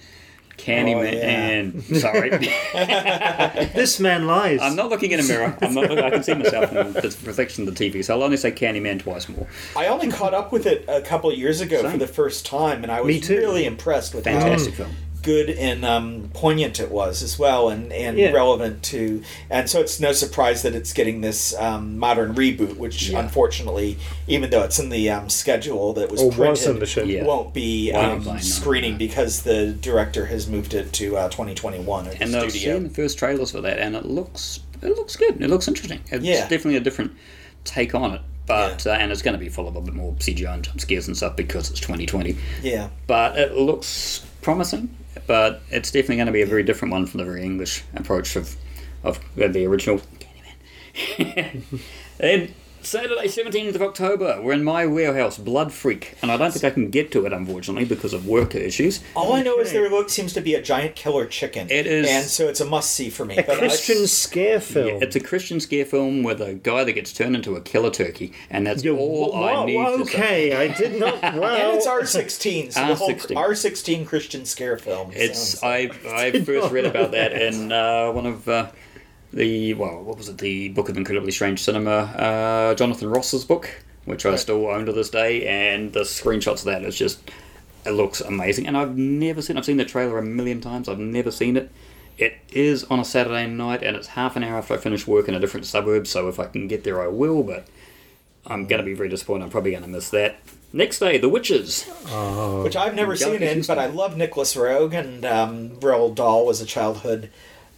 Candyman. 0.57 1.85
Oh, 1.93 1.99
Sorry. 1.99 2.31
This 3.75 3.99
man 4.01 4.27
lies. 4.27 4.61
I'm 4.63 4.77
not 4.77 4.89
looking 4.91 5.11
in 5.13 5.21
a 5.21 5.23
mirror. 5.23 5.57
I'm 5.61 5.75
not, 5.75 5.99
I 5.99 6.11
can 6.11 6.23
see 6.23 6.35
myself 6.35 6.73
in 6.73 6.93
the 6.93 7.17
reflection 7.25 7.67
of 7.69 7.75
the 7.75 7.91
TV, 7.91 8.05
so 8.05 8.15
I'll 8.15 8.23
only 8.23 8.37
say 8.37 8.51
Candyman 8.53 9.01
twice 9.01 9.29
more. 9.29 9.47
I 9.77 9.87
only 9.87 10.11
caught 10.11 10.35
up 10.35 10.53
with 10.53 10.67
it 10.67 10.85
a 10.89 11.01
couple 11.03 11.31
of 11.31 11.39
years 11.39 11.61
ago 11.61 11.83
Same. 11.83 11.93
for 11.93 11.99
the 11.99 12.07
first 12.07 12.47
time, 12.47 12.83
and 12.83 12.91
I 12.93 13.01
was 13.01 13.09
Me 13.09 13.21
too. 13.21 13.37
really 13.39 13.65
impressed 13.67 14.15
with 14.15 14.27
how 14.27 14.39
Fantastic 14.41 14.75
film. 14.75 14.91
Good 15.25 15.51
and 15.51 15.85
um, 15.85 16.31
poignant 16.35 16.79
it 16.79 16.91
was 16.91 17.23
as 17.23 17.39
well, 17.39 17.69
and, 17.71 17.93
and 17.93 18.17
Yeah. 18.17 18.31
relevant 18.31 18.83
to. 18.85 19.23
And 19.51 19.69
so 19.69 19.81
it's 19.81 19.99
no 19.99 20.13
surprise 20.13 20.63
that 20.63 20.75
it's 20.75 20.93
getting 20.93 21.21
this 21.21 21.55
um, 21.59 21.99
modern 21.99 22.35
reboot, 22.35 22.77
which 22.77 23.09
Yeah. 23.09 23.19
unfortunately, 23.21 23.99
even 24.29 24.51
though 24.51 24.63
it's 24.63 24.79
in 24.79 24.91
the 24.91 25.11
um, 25.11 25.29
schedule 25.31 25.93
that 25.95 26.11
was 26.11 26.23
or 26.23 26.31
printed, 26.31 26.51
was 26.51 26.67
in 26.67 26.79
the 26.79 26.87
show. 26.87 27.03
Yeah. 27.03 27.25
won't 27.25 27.53
be 27.53 27.91
um, 27.93 28.39
screening 28.41 28.97
because 28.99 29.43
the 29.43 29.73
director 29.73 30.27
has 30.27 30.47
moved 30.47 30.75
it 30.75 30.93
to 30.95 31.17
uh, 31.17 31.29
2021 31.29 32.07
at 32.07 32.13
the 32.19 32.23
And 32.23 32.37
I've 32.37 32.51
studio. 32.53 32.75
seen 32.75 32.85
the 32.85 32.91
first 32.95 33.19
trailers 33.19 33.51
for 33.51 33.61
that, 33.63 33.79
and 33.79 33.97
it 33.97 34.05
looks 34.07 34.61
it 34.83 34.89
looks 34.97 35.17
good. 35.17 35.41
It 35.41 35.49
looks 35.49 35.67
interesting. 35.67 36.01
It's 36.11 36.25
Yeah. 36.25 36.43
definitely 36.43 36.77
a 36.77 36.81
different 36.81 37.13
take 37.65 37.95
on 37.95 38.13
it. 38.15 38.21
But 38.47 38.87
uh, 38.87 38.91
and 38.91 39.11
it's 39.11 39.23
going 39.23 39.33
to 39.33 39.39
be 39.39 39.49
full 39.49 39.67
of 39.67 39.75
a 39.75 39.81
bit 39.81 39.95
more 39.95 40.13
CGI 40.19 40.53
and 40.53 40.63
jump 40.63 40.79
scares 40.79 41.07
and 41.07 41.17
stuff 41.17 41.35
because 41.35 41.71
it's 41.71 41.81
2020. 41.81 42.37
Yeah. 42.63 42.91
But 43.07 43.39
it 43.39 43.57
looks 43.57 44.23
promising. 44.43 44.95
But 45.27 45.63
it's 45.71 45.91
definitely 45.91 46.17
going 46.17 46.27
to 46.27 46.33
be 46.33 46.43
a 46.43 46.47
very 46.47 46.63
different 46.63 46.93
one 46.93 47.07
from 47.07 47.19
the 47.19 47.25
very 47.25 47.43
English 47.43 47.83
approach 47.95 48.37
of 48.37 48.57
of 49.03 49.21
the 49.37 49.67
original. 49.67 50.01
And 52.21 52.55
Saturday, 52.85 53.29
17th 53.29 53.75
of 53.77 53.81
October, 53.83 54.41
we're 54.43 54.53
in 54.53 54.63
my 54.63 54.85
warehouse, 54.85 55.39
Blood 55.39 55.73
Freak, 55.73 56.15
and 56.21 56.31
I 56.31 56.37
don't 56.37 56.53
think 56.53 56.65
I 56.65 56.71
can 56.71 56.91
get 56.91 57.11
to 57.13 57.25
it 57.25 57.33
unfortunately 57.33 57.87
because 57.87 58.13
of 58.13 58.27
work 58.27 58.55
issues. 58.55 59.01
All 59.17 59.33
I 59.33 59.43
know 59.43 59.59
is 59.59 59.73
the 59.73 59.79
there 59.79 59.89
look, 59.91 60.11
seems 60.11 60.35
to 60.35 60.43
be 60.43 60.55
a 60.55 60.61
giant 60.61 60.95
killer 60.95 61.25
chicken. 61.25 61.71
It 61.71 61.87
is- 61.87 62.07
and 62.07 62.27
so 62.27 62.47
it's 62.47 62.61
a 62.61 62.67
must 62.67 62.91
see 62.91 63.09
for 63.09 63.25
me. 63.25 63.39
A 63.39 63.43
but 63.43 63.57
I- 63.57 63.59
Christian 63.61 64.07
scare 64.07 64.61
film. 64.61 65.03
It's 65.03 65.17
a 65.17 65.21
Christian 65.21 65.61
scare 65.61 65.87
film 65.87 66.23
with 66.23 66.43
a 66.43 66.53
guy 66.55 66.85
that 66.85 66.93
gets 66.93 67.13
turned 67.15 67.35
into 67.35 67.57
a 67.57 67.61
killer 67.63 67.91
turkey, 67.91 68.33
and 68.51 68.67
that's 68.67 68.85
Yeah, 68.85 68.93
all 68.93 69.33
wha- 69.33 69.63
I 69.63 69.65
need 69.65 69.77
wha- 69.77 69.97
to 69.97 70.03
okay, 70.03 70.55
I 70.55 70.69
did 70.69 71.01
not. 71.01 71.15
Well, 71.35 71.45
and 71.45 71.77
it's 71.79 71.87
R 71.87 72.05
sixteen, 72.05 72.71
so 72.71 72.87
the 72.87 72.95
whole 72.97 73.11
R16. 73.15 73.37
R 73.37 73.55
sixteen 73.55 74.05
Christian 74.05 74.45
scare 74.45 74.77
film. 74.77 75.11
It's 75.15 75.59
sounds 75.59 75.65
I 75.65 75.91
I 76.07 76.33
first 76.45 76.71
read 76.71 76.85
about 76.85 77.13
that 77.13 77.33
in 77.33 77.73
uh, 77.73 78.13
one 78.13 78.27
of 78.27 78.47
uh, 78.47 78.67
the 79.35 79.75
well 79.75 80.03
what 80.03 80.17
was 80.17 80.29
it 80.29 80.39
the 80.39 80.69
Book 80.71 80.89
of 80.89 80.97
Incredibly 80.97 81.33
Strange 81.33 81.63
Cinema 81.63 81.91
uh, 81.91 82.75
Jonathan 82.75 83.11
Ross's 83.11 83.45
book, 83.45 83.69
which 84.05 84.25
I 84.25 84.37
still 84.37 84.67
own 84.69 84.87
to 84.87 84.93
this 84.93 85.11
day, 85.11 85.47
and 85.47 85.93
the 85.93 86.01
screenshots 86.01 86.61
of 86.61 86.65
that 86.65 86.85
is 86.85 86.97
just 86.97 87.31
it 87.85 87.91
looks 87.91 88.21
amazing, 88.21 88.67
and 88.67 88.77
I've 88.77 88.97
never 88.97 89.43
seen 89.43 89.59
I've 89.59 89.65
seen 89.65 89.77
the 89.77 89.85
trailer 89.85 90.19
a 90.19 90.23
million 90.23 90.61
times. 90.61 90.89
I've 90.89 90.99
never 90.99 91.31
seen 91.31 91.57
it. 91.57 91.71
It 92.17 92.39
is 92.53 92.85
on 92.85 93.01
a 93.01 93.05
Saturday 93.05 93.49
night, 93.49 93.83
and 93.83 93.97
it's 93.97 94.09
half 94.09 94.37
an 94.37 94.45
hour 94.45 94.59
after 94.59 94.75
I 94.75 94.77
finish 94.77 95.07
work 95.07 95.29
in 95.29 95.35
a 95.35 95.41
different 95.41 95.67
suburb. 95.67 96.07
So 96.07 96.29
if 96.29 96.39
I 96.39 96.47
can 96.47 96.69
get 96.69 96.85
there, 96.85 97.03
I 97.03 97.09
will. 97.09 97.43
But 97.43 97.67
I'm 98.47 98.67
going 98.67 98.79
to 98.79 98.85
be 98.85 98.95
very 98.95 99.09
disappointed. 99.09 99.45
I'm 99.45 99.51
probably 99.51 99.73
going 99.73 99.83
to 99.83 99.89
miss 99.89 100.11
that. 100.11 100.37
Next 100.73 101.01
day, 101.01 101.19
The 101.19 101.29
Witches. 101.29 101.85
which 102.63 102.77
I've 102.77 102.95
never 102.95 103.17
seen 103.17 103.39
Galaxy 103.39 103.61
in, 103.61 103.65
but 103.67 103.79
I 103.79 103.87
love 103.87 104.17
Nicolas 104.17 104.55
Roeg, 104.55 104.93
and 104.93 105.25
um, 105.25 105.71
Roald 105.81 106.15
Dahl 106.15 106.47
was 106.47 106.61
a 106.61 106.67
childhood 106.67 107.31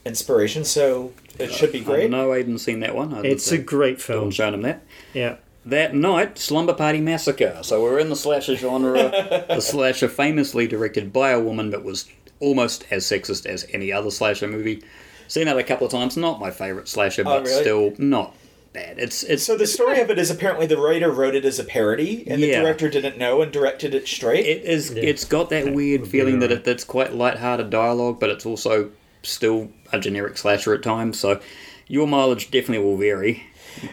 inspiration, 0.04 0.64
so 0.64 1.12
it 1.38 1.52
should 1.52 1.72
be 1.72 1.80
great. 1.80 2.10
no, 2.10 2.32
I 2.32 2.42
great. 2.42 2.48
know 2.48 2.56
seen 2.56 2.80
that 2.80 2.94
one. 2.94 3.14
I 3.14 3.22
it's 3.22 3.50
a 3.52 3.58
great 3.58 4.00
film. 4.00 4.20
film. 4.20 4.30
Shown 4.30 4.54
him 4.54 4.62
that. 4.62 4.82
Yeah. 5.14 5.36
That 5.64 5.94
night, 5.96 6.38
Slumber 6.38 6.74
Party 6.74 7.00
Massacre. 7.00 7.58
So 7.62 7.82
we're 7.82 7.98
in 7.98 8.08
the 8.08 8.14
slasher 8.16 8.54
genre. 8.54 9.44
the 9.48 9.60
slasher 9.60 10.08
famously 10.08 10.68
directed 10.68 11.12
by 11.12 11.30
a 11.30 11.40
woman, 11.40 11.70
that 11.70 11.82
was 11.82 12.08
almost 12.38 12.84
as 12.90 13.04
sexist 13.04 13.46
as 13.46 13.66
any 13.72 13.92
other 13.92 14.10
slasher 14.10 14.46
movie. 14.46 14.82
Seen 15.26 15.46
that 15.46 15.58
a 15.58 15.64
couple 15.64 15.86
of 15.86 15.92
times. 15.92 16.16
Not 16.16 16.38
my 16.38 16.52
favorite 16.52 16.86
slasher, 16.86 17.22
oh, 17.22 17.24
but 17.24 17.40
Oh, 17.40 17.44
really? 17.44 17.62
still 17.62 17.92
not 17.98 18.36
bad. 18.72 18.98
It's 19.00 19.24
it's 19.24 19.42
So 19.42 19.56
the 19.56 19.66
story 19.66 20.00
of 20.00 20.08
it 20.10 20.18
is 20.20 20.30
apparently 20.30 20.66
the 20.66 20.76
writer 20.78 21.10
wrote 21.10 21.34
it 21.34 21.44
as 21.44 21.58
a 21.58 21.64
parody, 21.64 22.24
and 22.28 22.40
the 22.40 22.52
director 22.52 22.88
didn't 22.88 23.18
know 23.18 23.42
and 23.42 23.50
directed 23.50 23.92
it 23.94 24.06
straight. 24.06 24.46
it 24.46 24.64
is 24.64 24.90
it's 24.92 25.24
got 25.24 25.50
that 25.50 25.72
weird 25.74 26.02
would 26.02 26.12
be 26.12 26.18
feeling 26.18 26.38
that 26.40 26.50
right. 26.50 26.58
it, 26.58 26.64
that's 26.64 26.84
quite 26.84 27.12
light-hearted 27.14 27.70
dialogue, 27.70 28.20
but 28.20 28.30
it's 28.30 28.46
also 28.46 28.90
still 29.22 29.70
a 29.92 29.98
generic 30.00 30.36
slasher 30.38 30.74
at 30.74 30.82
times. 30.82 31.18
So 31.20 31.40
your 31.86 32.06
mileage 32.06 32.50
definitely 32.50 32.84
will 32.84 32.96
vary. 32.96 33.44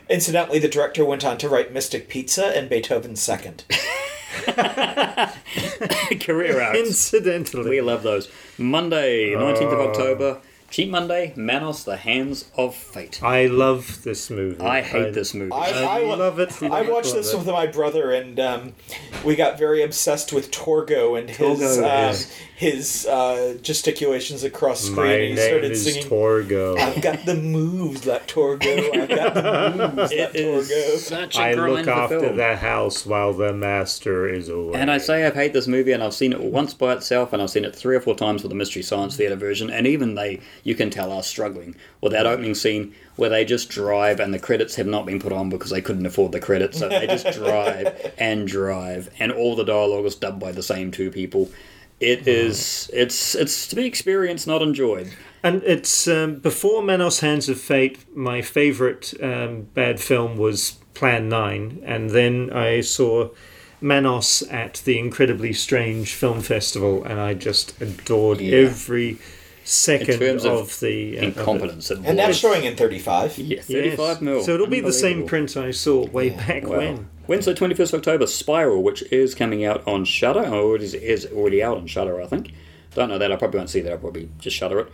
Incidentally, 0.10 0.60
the 0.60 0.68
director 0.70 1.04
went 1.04 1.26
on 1.26 1.38
to 1.40 1.50
write 1.50 1.74
Mystic 1.74 2.08
Pizza 2.10 2.46
and 2.58 2.70
Beethoven's 2.70 3.22
Second. 3.22 3.66
Career 6.22 6.60
arcs. 6.62 6.80
Incidentally, 6.80 7.70
We 7.70 7.82
love 7.82 8.04
those. 8.04 8.30
Monday, 8.58 9.32
19th 9.32 9.74
of 9.74 9.80
Oh. 9.80 9.88
October. 9.90 10.42
Cheap 10.74 10.90
Monday, 10.90 11.34
Manos, 11.36 11.84
The 11.84 11.98
Hands 11.98 12.46
of 12.58 12.74
Fate. 12.74 13.22
I 13.22 13.46
love 13.46 14.02
this 14.02 14.32
movie. 14.32 14.60
I 14.60 14.82
hate 14.82 15.14
this 15.14 15.36
movie. 15.36 15.52
I, 15.52 16.00
I 16.00 16.00
lo- 16.02 16.18
love 16.18 16.40
it. 16.40 16.64
I 16.64 16.82
watched 16.90 17.14
this 17.14 17.32
it. 17.32 17.38
with 17.38 17.46
my 17.46 17.68
brother, 17.68 18.12
and 18.12 18.40
um, 18.40 18.74
we 19.24 19.36
got 19.36 19.60
very 19.60 19.84
obsessed 19.84 20.34
with 20.34 20.50
Torgo 20.50 21.16
and 21.16 21.30
his 21.30 21.60
Torgo, 21.60 21.78
uh, 21.78 21.86
yes. 21.86 22.32
his 22.56 23.06
uh, 23.06 23.56
gesticulations 23.62 24.44
across 24.44 24.82
screen. 24.82 24.96
My 24.96 25.14
and 25.14 25.22
he 25.22 25.34
name 25.36 25.48
started 25.48 25.72
is 25.74 25.84
singing. 25.84 26.10
Torgo. 26.10 26.80
I've 26.80 27.04
got 27.04 27.24
the 27.24 27.36
moves 27.36 28.08
like 28.08 28.28
Torgo. 28.28 29.00
I've 29.00 29.10
got 29.10 29.34
the 29.36 29.94
moves 29.96 30.12
like 30.12 30.34
Torgo. 30.34 30.98
such 30.98 31.36
a 31.36 31.40
I 31.40 31.54
grind 31.54 31.74
look 31.86 31.88
after 31.88 32.20
film. 32.20 32.36
the 32.36 32.56
house 32.56 33.06
while 33.06 33.32
the 33.32 33.54
master 33.54 34.28
is 34.28 34.50
away. 34.50 34.80
And 34.80 34.90
I 34.90 34.98
say 34.98 35.24
I've 35.24 35.36
hate 35.36 35.54
this 35.54 35.68
movie, 35.68 35.92
and 35.92 36.02
I've 36.02 36.16
seen 36.16 36.34
it 36.34 36.42
once 36.42 36.74
by 36.74 36.94
itself, 36.94 37.32
and 37.32 37.44
I've 37.44 37.52
seen 37.52 37.64
it 37.64 37.76
three 37.76 37.96
or 37.96 38.02
four 38.02 38.16
times 38.16 38.42
with 38.42 38.50
the 38.50 38.56
Mystery 38.56 38.82
Science 38.82 39.16
Theatre 39.16 39.36
version, 39.36 39.70
and 39.70 39.86
even 39.86 40.16
they, 40.16 40.40
you 40.64 40.76
can 40.76 40.90
tell, 40.90 41.12
are 41.12 41.24
struggling 41.24 41.76
with 42.02 42.12
that 42.14 42.26
opening 42.26 42.56
scene 42.56 42.94
where 43.16 43.30
they 43.30 43.46
just 43.46 43.70
drive, 43.70 44.20
and 44.20 44.34
the 44.34 44.40
credits 44.40 44.76
have 44.76 44.88
not 44.88 45.06
been 45.06 45.20
put 45.20 45.32
on 45.32 45.50
because 45.50 45.70
they 45.72 45.82
couldn't 45.82 46.06
afford 46.06 46.32
the 46.32 46.40
credits, 46.40 46.80
so 46.80 46.90
they 46.90 47.06
just 47.08 47.32
drive 47.34 48.14
and 48.18 48.48
drive, 48.48 49.10
and 49.20 49.32
all 49.32 49.56
the 49.56 49.64
dialogue 49.66 50.06
is 50.06 50.16
dubbed 50.16 50.40
by 50.40 50.52
the 50.52 50.64
same 50.64 50.92
two 50.92 51.12
people. 51.12 51.50
It 52.00 52.28
is, 52.28 52.90
it's, 52.92 53.34
it's 53.36 53.68
to 53.68 53.76
be 53.78 53.86
experienced, 53.86 54.46
not 54.48 54.62
enjoyed. 54.62 55.14
And 55.42 55.62
it's 55.64 56.08
um, 56.08 56.36
before 56.40 56.82
Manos 56.82 57.20
Hands 57.20 57.48
of 57.50 57.60
Fate. 57.60 58.00
My 58.16 58.42
favorite 58.42 59.14
um, 59.22 59.64
bad 59.74 60.00
film 60.02 60.38
was 60.38 60.72
Plan 60.94 61.30
Nine, 61.30 61.82
and 61.86 62.10
then 62.10 62.50
I 62.52 62.82
saw 62.82 63.30
Manos 63.80 64.42
at 64.44 64.82
the 64.86 64.98
Incredibly 64.98 65.54
Strange 65.54 66.14
Film 66.14 66.42
Festival, 66.42 67.04
and 67.04 67.20
I 67.20 67.34
just 67.34 67.80
adored 67.82 68.40
Yeah. 68.42 68.58
every 68.60 69.18
second 69.64 70.10
In 70.16 70.20
terms 70.20 70.46
of 70.46 70.52
of 70.54 70.80
the 70.80 71.18
uh, 71.18 71.18
of 71.18 71.24
it. 71.24 71.38
Incompetence. 71.38 71.92
It 71.92 72.00
And 72.04 72.20
that's 72.20 72.38
showing 72.38 72.64
in 72.64 72.76
35. 72.76 73.38
Yeah, 73.38 73.62
Yes. 73.68 74.22
mil. 74.22 74.44
So 74.44 74.54
it'll 74.54 74.68
be 74.68 74.80
the 74.82 74.94
same 74.94 75.26
print 75.26 75.56
I 75.58 75.72
saw 75.72 76.06
way 76.08 76.30
back 76.30 76.68
Well, 76.68 76.80
when. 76.80 77.10
Wednesday, 77.28 77.54
21st 77.54 77.94
October, 77.94 78.28
Spiral, 78.28 78.84
which 78.84 79.02
is 79.04 79.34
coming 79.34 79.64
out 79.64 79.88
on 79.88 80.04
Shudder, 80.04 80.46
or 80.46 80.76
it 80.76 80.82
is, 80.82 80.94
is 80.94 81.26
already 81.34 81.64
out 81.64 81.78
on 81.78 81.88
Shudder, 81.88 82.22
I 82.22 82.26
think. 82.26 82.54
Don't 82.96 83.10
know 83.10 83.18
that. 83.18 83.32
I 83.32 83.38
probably 83.38 83.60
won't 83.60 83.70
see 83.70 83.80
that. 83.82 83.92
I'll 83.94 83.98
probably 83.98 84.30
just 84.40 84.58
Shudder 84.58 84.80
it. 84.80 84.92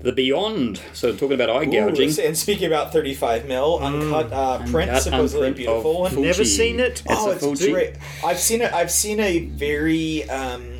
The 0.00 0.12
Beyond. 0.12 0.82
So 0.92 1.12
talking 1.12 1.32
about 1.32 1.48
eye 1.48 1.64
gouging. 1.64 2.10
Ooh, 2.10 2.22
and 2.26 2.36
speaking 2.36 2.66
about 2.66 2.92
35 2.92 3.46
mil, 3.46 3.78
uncut 3.78 4.30
uh, 4.30 4.58
print, 4.66 4.90
Uncut, 4.90 5.02
supposedly 5.02 5.48
unprint 5.48 5.56
beautiful 5.56 6.04
of 6.04 6.12
one. 6.12 6.12
Fulci. 6.12 6.26
Never 6.26 6.44
seen 6.44 6.78
it? 6.80 6.90
It's 6.90 7.02
oh, 7.08 7.30
a 7.30 7.32
it's 7.34 7.42
Fulci. 7.44 7.72
great. 7.72 7.94
I've 8.22 8.38
seen 8.38 8.60
it. 8.60 8.72
I've 8.74 8.90
seen 8.90 9.18
a 9.20 9.46
very 9.46 10.28
um, 10.28 10.73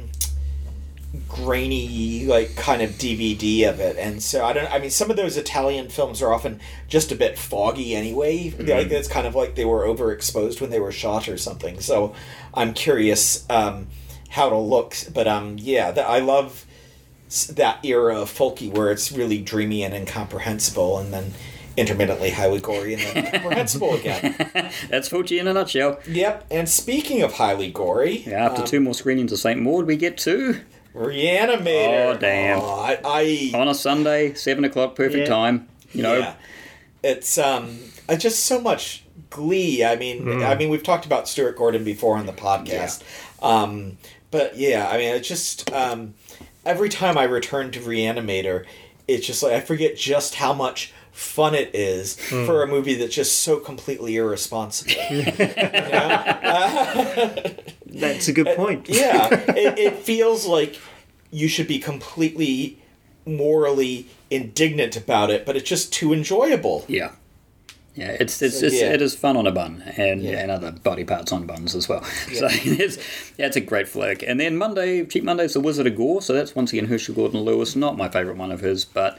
grainy, 1.34 2.26
like 2.26 2.54
kind 2.54 2.80
of 2.80 2.90
DVD 2.92 3.68
of 3.68 3.80
it, 3.80 3.96
and 3.98 4.22
so 4.22 4.44
I 4.44 4.52
don't. 4.52 4.70
I 4.72 4.78
mean, 4.78 4.90
some 4.90 5.10
of 5.10 5.16
those 5.16 5.36
Italian 5.36 5.88
films 5.88 6.22
are 6.22 6.32
often 6.32 6.60
just 6.88 7.10
a 7.10 7.16
bit 7.16 7.36
foggy 7.38 7.94
anyway. 7.94 8.50
Mm-hmm. 8.50 8.68
Like 8.68 8.90
it's 8.90 9.08
kind 9.08 9.26
of 9.26 9.34
like 9.34 9.54
they 9.56 9.64
were 9.64 9.84
overexposed 9.84 10.60
when 10.60 10.70
they 10.70 10.80
were 10.80 10.92
shot 10.92 11.28
or 11.28 11.36
something. 11.36 11.80
So 11.80 12.14
I'm 12.54 12.72
curious 12.72 13.44
um, 13.50 13.88
how 14.30 14.46
it'll 14.46 14.68
look. 14.68 14.96
But 15.12 15.26
um, 15.26 15.56
yeah, 15.58 15.90
that 15.90 16.08
I 16.08 16.20
love 16.20 16.64
that 17.50 17.84
era 17.84 18.20
of 18.20 18.30
Fulci 18.30 18.72
where 18.72 18.92
it's 18.92 19.10
really 19.10 19.40
dreamy 19.40 19.82
and 19.82 19.92
incomprehensible, 19.92 20.98
and 20.98 21.12
then 21.12 21.32
intermittently 21.76 22.30
highly 22.30 22.60
gory 22.60 22.94
and 22.94 23.02
then 23.02 23.32
comprehensible 23.32 23.94
again. 23.94 24.36
That's 24.88 25.08
Fulci 25.08 25.40
in 25.40 25.48
a 25.48 25.52
nutshell. 25.52 25.98
Yep. 26.06 26.46
And 26.50 26.68
speaking 26.68 27.22
of 27.22 27.32
highly 27.32 27.72
gory, 27.72 28.18
Yeah, 28.18 28.46
after 28.46 28.62
um, 28.62 28.68
two 28.68 28.80
more 28.80 28.94
screenings 28.94 29.32
of 29.32 29.40
St. 29.40 29.60
Maud, 29.60 29.86
we 29.86 29.96
get 29.96 30.16
to 30.18 30.60
Reanimator. 30.94 32.14
Oh, 32.14 32.18
damn. 32.18 32.60
Oh, 32.60 32.80
I, 32.80 32.98
I 33.04 33.50
on 33.58 33.68
a 33.68 33.74
Sunday, 33.74 34.34
seven 34.34 34.64
o'clock, 34.64 34.94
perfect 34.94 35.28
Yeah. 35.28 35.34
time. 35.34 35.68
You 35.92 36.02
know, 36.02 36.18
yeah. 36.18 36.34
It's 37.02 37.38
um 37.38 37.78
uh, 38.08 38.16
just 38.16 38.44
so 38.44 38.60
much 38.60 39.04
glee. 39.30 39.84
I 39.84 39.96
mean, 39.96 40.22
Hmm. 40.22 40.42
I 40.42 40.54
mean, 40.54 40.68
we've 40.68 40.82
talked 40.82 41.06
about 41.06 41.28
Stuart 41.28 41.56
Gordon 41.56 41.84
before 41.84 42.16
on 42.16 42.26
the 42.26 42.32
podcast. 42.32 43.02
Um, 43.42 43.98
but 44.30 44.56
yeah, 44.56 44.88
I 44.88 44.96
mean, 44.98 45.14
it's 45.14 45.28
just 45.28 45.72
um, 45.72 46.14
every 46.64 46.88
time 46.88 47.18
I 47.18 47.24
return 47.24 47.70
to 47.72 47.80
Reanimator, 47.80 48.64
it's 49.08 49.26
just 49.26 49.42
like 49.42 49.52
I 49.52 49.60
forget 49.60 49.96
just 49.96 50.36
how 50.36 50.52
much 50.52 50.92
fun 51.12 51.54
it 51.54 51.70
is 51.74 52.18
Hmm. 52.28 52.44
for 52.46 52.62
a 52.62 52.66
movie 52.66 52.94
that's 52.94 53.14
just 53.14 53.42
so 53.42 53.58
completely 53.58 54.16
irresponsible. 54.16 54.94
You 55.10 55.24
know? 55.26 55.34
That's 58.00 58.28
a 58.28 58.32
good 58.32 58.48
uh, 58.48 58.54
point. 58.56 58.88
yeah, 58.88 59.28
it, 59.48 59.78
it 59.78 59.94
feels 59.98 60.46
like 60.46 60.78
you 61.30 61.48
should 61.48 61.68
be 61.68 61.78
completely 61.78 62.78
morally 63.26 64.06
indignant 64.30 64.96
about 64.96 65.30
it, 65.30 65.46
but 65.46 65.56
it's 65.56 65.68
just 65.68 65.92
too 65.92 66.12
enjoyable. 66.12 66.84
yeah. 66.88 67.12
Yeah, 67.96 68.16
it's 68.18 68.42
it's, 68.42 68.58
So, 68.58 68.66
it's 68.66 68.74
yeah. 68.80 68.92
it 68.92 69.00
is 69.00 69.14
fun 69.14 69.36
on 69.36 69.46
a 69.46 69.52
bun 69.52 69.80
and 69.96 70.20
Yeah. 70.20 70.40
and 70.40 70.50
other 70.50 70.72
body 70.72 71.04
parts 71.04 71.30
on 71.30 71.46
buns 71.46 71.76
as 71.76 71.88
well. 71.88 72.02
So 72.34 72.48
it's 72.50 72.96
yeah, 73.38 73.46
it's 73.46 73.54
a 73.56 73.60
great 73.60 73.86
flick. 73.86 74.24
And 74.26 74.40
then 74.40 74.56
Monday, 74.56 75.04
Cheap 75.06 75.22
Monday's 75.22 75.52
The 75.54 75.60
Wizard 75.60 75.86
of 75.86 75.94
Gore. 75.94 76.20
So 76.20 76.32
that's 76.32 76.56
once 76.56 76.72
again 76.72 76.86
Herschell 76.86 77.14
Gordon 77.14 77.42
Lewis, 77.42 77.76
not 77.76 77.96
my 77.96 78.08
favourite 78.08 78.36
one 78.36 78.50
of 78.50 78.58
his, 78.62 78.84
but 78.84 79.16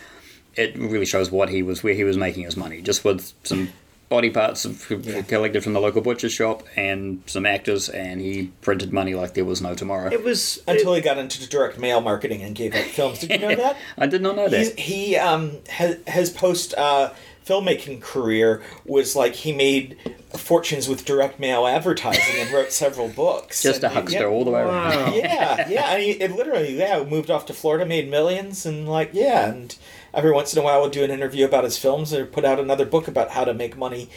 it 0.56 0.78
really 0.78 1.06
shows 1.06 1.32
what 1.32 1.48
he 1.48 1.64
was 1.64 1.84
where 1.84 1.94
he 1.94 2.04
was 2.04 2.18
making 2.18 2.44
his 2.44 2.58
money, 2.58 2.82
just 2.82 3.06
with 3.06 3.32
some 3.44 3.70
body 4.10 4.30
parts 4.30 4.66
of, 4.66 4.86
collected 5.28 5.64
from 5.64 5.74
the 5.74 5.80
local 5.80 6.02
butcher 6.02 6.30
shop 6.30 6.64
and 6.76 7.24
some 7.26 7.46
actors, 7.46 7.90
and 7.90 8.22
he 8.22 8.52
printed 8.62 8.94
money 8.94 9.16
like 9.16 9.34
there 9.34 9.46
was 9.46 9.62
no 9.62 9.74
tomorrow. 9.74 10.12
It 10.12 10.24
was 10.24 10.62
Until 10.68 10.94
he 10.94 11.02
got 11.02 11.18
into 11.18 11.48
direct 11.50 11.80
mail 11.80 12.02
marketing 12.02 12.42
and 12.44 12.56
gave 12.56 12.74
out 12.76 12.86
films. 12.86 13.20
Did 13.20 13.32
you 13.32 13.38
know 13.40 13.56
that? 13.64 13.78
I 13.98 14.08
did 14.08 14.22
not 14.22 14.36
know 14.36 14.48
He's, 14.48 14.70
that. 14.72 14.80
he 14.80 15.16
um 15.18 15.58
has, 15.70 15.98
his 16.08 16.30
post 16.30 16.74
uh, 16.76 17.12
filmmaking 17.46 18.02
career 18.02 18.62
was 18.86 19.16
like 19.16 19.34
he 19.36 19.52
made 19.54 19.98
fortunes 20.36 20.88
with 20.88 21.06
direct 21.06 21.40
mail 21.40 21.66
advertising 21.68 22.36
and 22.42 22.52
wrote 22.52 22.72
several 22.72 23.08
books. 23.08 23.62
Just 23.64 23.84
a 23.84 23.88
And, 23.88 23.96
huckster 23.96 24.20
yeah, 24.20 24.26
all 24.26 24.44
the 24.44 24.52
way 24.52 24.62
around. 24.62 24.96
Wow. 24.96 25.14
yeah, 25.16 25.68
yeah. 25.70 25.92
And 25.94 26.02
he 26.04 26.12
it 26.12 26.32
literally, 26.32 26.78
yeah, 26.78 27.04
moved 27.04 27.32
off 27.32 27.46
to 27.48 27.54
Florida, 27.54 27.86
made 27.86 28.10
millions, 28.10 28.66
and 28.66 28.88
like, 28.88 29.12
yeah, 29.14 29.50
and 29.50 29.76
every 30.16 30.32
once 30.32 30.54
in 30.54 30.60
a 30.60 30.64
while 30.64 30.82
would 30.82 30.92
do 30.92 31.04
an 31.04 31.12
interview 31.12 31.46
about 31.46 31.64
his 31.64 31.78
films 31.78 32.14
or 32.14 32.26
put 32.26 32.46
out 32.46 32.60
another 32.60 32.86
book 32.86 33.08
about 33.08 33.32
how 33.32 33.44
to 33.44 33.54
make 33.54 33.78
money 33.78 34.10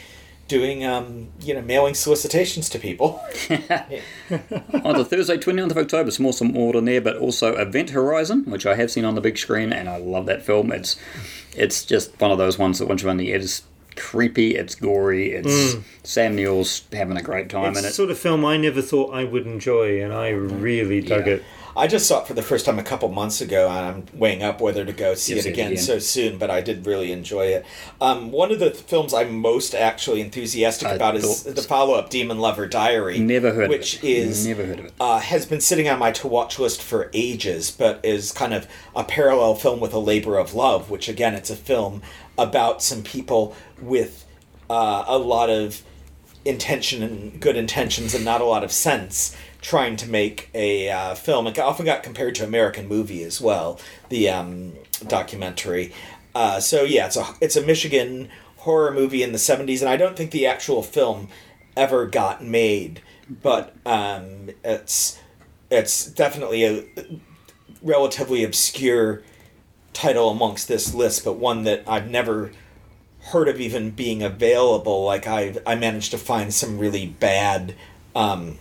doing, 0.48 0.84
um, 0.84 1.28
you 1.40 1.54
know, 1.54 1.60
mailing 1.60 1.94
solicitations 1.94 2.68
to 2.70 2.78
people. 2.78 3.22
on 3.50 4.96
the 4.96 5.06
Thursday, 5.08 5.36
29th 5.36 5.70
of 5.70 5.78
October, 5.78 6.10
some 6.10 6.24
more 6.24 6.66
order 6.66 6.80
there, 6.80 7.00
but 7.00 7.16
also 7.18 7.54
Event 7.56 7.90
Horizon, 7.90 8.44
which 8.46 8.66
I 8.66 8.74
have 8.74 8.90
seen 8.90 9.04
on 9.04 9.14
the 9.14 9.20
big 9.20 9.38
screen, 9.38 9.72
and 9.72 9.88
I 9.88 9.98
love 9.98 10.26
that 10.26 10.44
film. 10.44 10.72
It's 10.72 10.96
it's 11.54 11.84
just 11.84 12.18
one 12.20 12.30
of 12.30 12.38
those 12.38 12.58
ones 12.58 12.78
that 12.78 12.86
once 12.86 13.02
you're 13.02 13.10
on 13.10 13.18
the 13.18 13.32
it's 13.32 13.62
creepy, 13.98 14.54
it's 14.56 14.74
gory, 14.74 15.32
it's 15.32 15.76
Sam 16.02 16.36
Neill's 16.36 16.82
having 16.92 17.16
a 17.16 17.22
great 17.22 17.48
time 17.50 17.70
it's 17.70 17.78
in 17.78 17.82
the 17.82 17.88
it. 17.90 17.94
sort 17.94 18.10
of 18.10 18.18
film 18.18 18.44
I 18.44 18.56
never 18.56 18.80
thought 18.82 19.12
I 19.14 19.24
would 19.24 19.46
enjoy, 19.46 20.02
and 20.02 20.12
I 20.12 20.28
really 20.30 21.00
dug 21.00 21.26
Yeah. 21.26 21.34
it. 21.34 21.42
I 21.76 21.86
just 21.86 22.08
saw 22.08 22.22
it 22.22 22.26
for 22.26 22.34
the 22.34 22.42
first 22.42 22.66
time 22.66 22.80
a 22.80 22.82
couple 22.82 23.08
months 23.08 23.40
ago, 23.40 23.68
and 23.68 23.78
I'm 23.78 24.06
weighing 24.18 24.42
up 24.42 24.60
whether 24.60 24.84
to 24.84 24.92
go 24.92 25.14
see 25.14 25.34
it 25.34 25.42
see 25.42 25.48
it 25.50 25.52
again 25.52 25.72
again. 25.72 25.82
so 25.84 26.00
soon. 26.00 26.36
But 26.36 26.50
I 26.50 26.60
did 26.60 26.84
really 26.86 27.12
enjoy 27.12 27.46
it. 27.48 27.64
Um, 28.00 28.32
one 28.32 28.50
of 28.50 28.58
the 28.58 28.70
films 28.72 29.14
I'm 29.14 29.38
most 29.38 29.76
actually 29.76 30.20
enthusiastic 30.20 30.88
I 30.88 30.94
about 30.94 31.14
is 31.14 31.44
the 31.44 31.62
follow-up, 31.62 32.10
Demon 32.10 32.40
Lover 32.40 32.66
Diary. 32.66 33.20
Never 33.20 33.52
heard 33.52 33.68
which 33.68 33.98
of 33.98 34.04
it. 34.04 34.08
is 34.10 34.44
Never 34.44 34.64
heard 34.66 34.80
of 34.80 34.84
it. 34.86 34.92
uh, 34.98 35.20
has 35.20 35.46
been 35.46 35.60
sitting 35.60 35.88
on 35.88 36.00
my 36.00 36.10
to 36.12 36.26
watch 36.26 36.58
list 36.58 36.82
for 36.82 37.10
ages, 37.14 37.70
but 37.70 38.00
is 38.02 38.32
kind 38.32 38.54
of 38.54 38.66
a 38.96 39.04
parallel 39.04 39.54
film 39.54 39.78
with 39.78 39.92
A 39.92 39.98
Labor 40.00 40.36
of 40.36 40.54
Love, 40.54 40.90
which 40.90 41.08
again, 41.08 41.34
it's 41.34 41.50
a 41.50 41.54
film 41.56 42.02
about 42.39 42.82
some 42.82 43.02
people 43.02 43.55
with 43.81 44.24
uh, 44.70 45.05
a 45.06 45.19
lot 45.19 45.51
of 45.51 45.82
intention 46.44 47.02
and 47.02 47.40
good 47.40 47.56
intentions 47.56 48.15
and 48.15 48.24
not 48.24 48.40
a 48.40 48.44
lot 48.44 48.65
of 48.65 48.73
sense 48.73 49.36
trying 49.60 49.97
to 49.97 50.09
make 50.09 50.48
a 50.55 50.89
uh, 50.89 51.15
film. 51.15 51.47
It 51.47 51.59
often 51.59 51.85
got 51.85 52.02
compared 52.02 52.35
to 52.36 52.44
American 52.44 52.89
Movie 52.89 53.23
as 53.24 53.40
well, 53.40 53.81
the 54.09 54.28
um, 54.31 54.73
documentary. 55.06 55.93
Uh, 56.35 56.60
so 56.60 56.85
yeah, 56.85 57.06
it's 57.06 57.16
a 57.16 57.27
it's 57.40 57.56
a 57.56 57.66
Michigan 57.66 58.28
horror 58.59 58.93
movie 58.93 59.23
in 59.23 59.32
the 59.32 59.39
'70s, 59.39 59.81
and 59.81 59.89
I 59.89 59.97
don't 59.97 60.16
think 60.16 60.31
the 60.31 60.47
actual 60.47 60.82
film 60.82 61.28
ever 61.77 62.06
got 62.06 62.44
made, 62.44 63.02
but 63.28 63.74
um, 63.85 64.51
it's 64.65 65.19
it's 65.70 66.06
definitely 66.06 66.65
a 66.65 66.85
relatively 67.82 68.44
obscure 68.44 69.23
title 69.98 70.30
amongst 70.30 70.68
this 70.68 70.94
list, 70.94 71.24
but 71.24 71.34
one 71.34 71.64
that 71.64 71.82
I've 71.86 72.08
never 72.08 72.52
heard 73.20 73.48
of 73.48 73.60
even 73.60 73.90
being 73.90 74.22
available. 74.22 75.04
Like 75.04 75.26
I 75.26 75.56
I 75.66 75.74
managed 75.74 76.12
to 76.12 76.18
find 76.18 76.54
some 76.54 76.78
really 76.78 77.06
bad 77.06 77.74
um, 78.14 78.58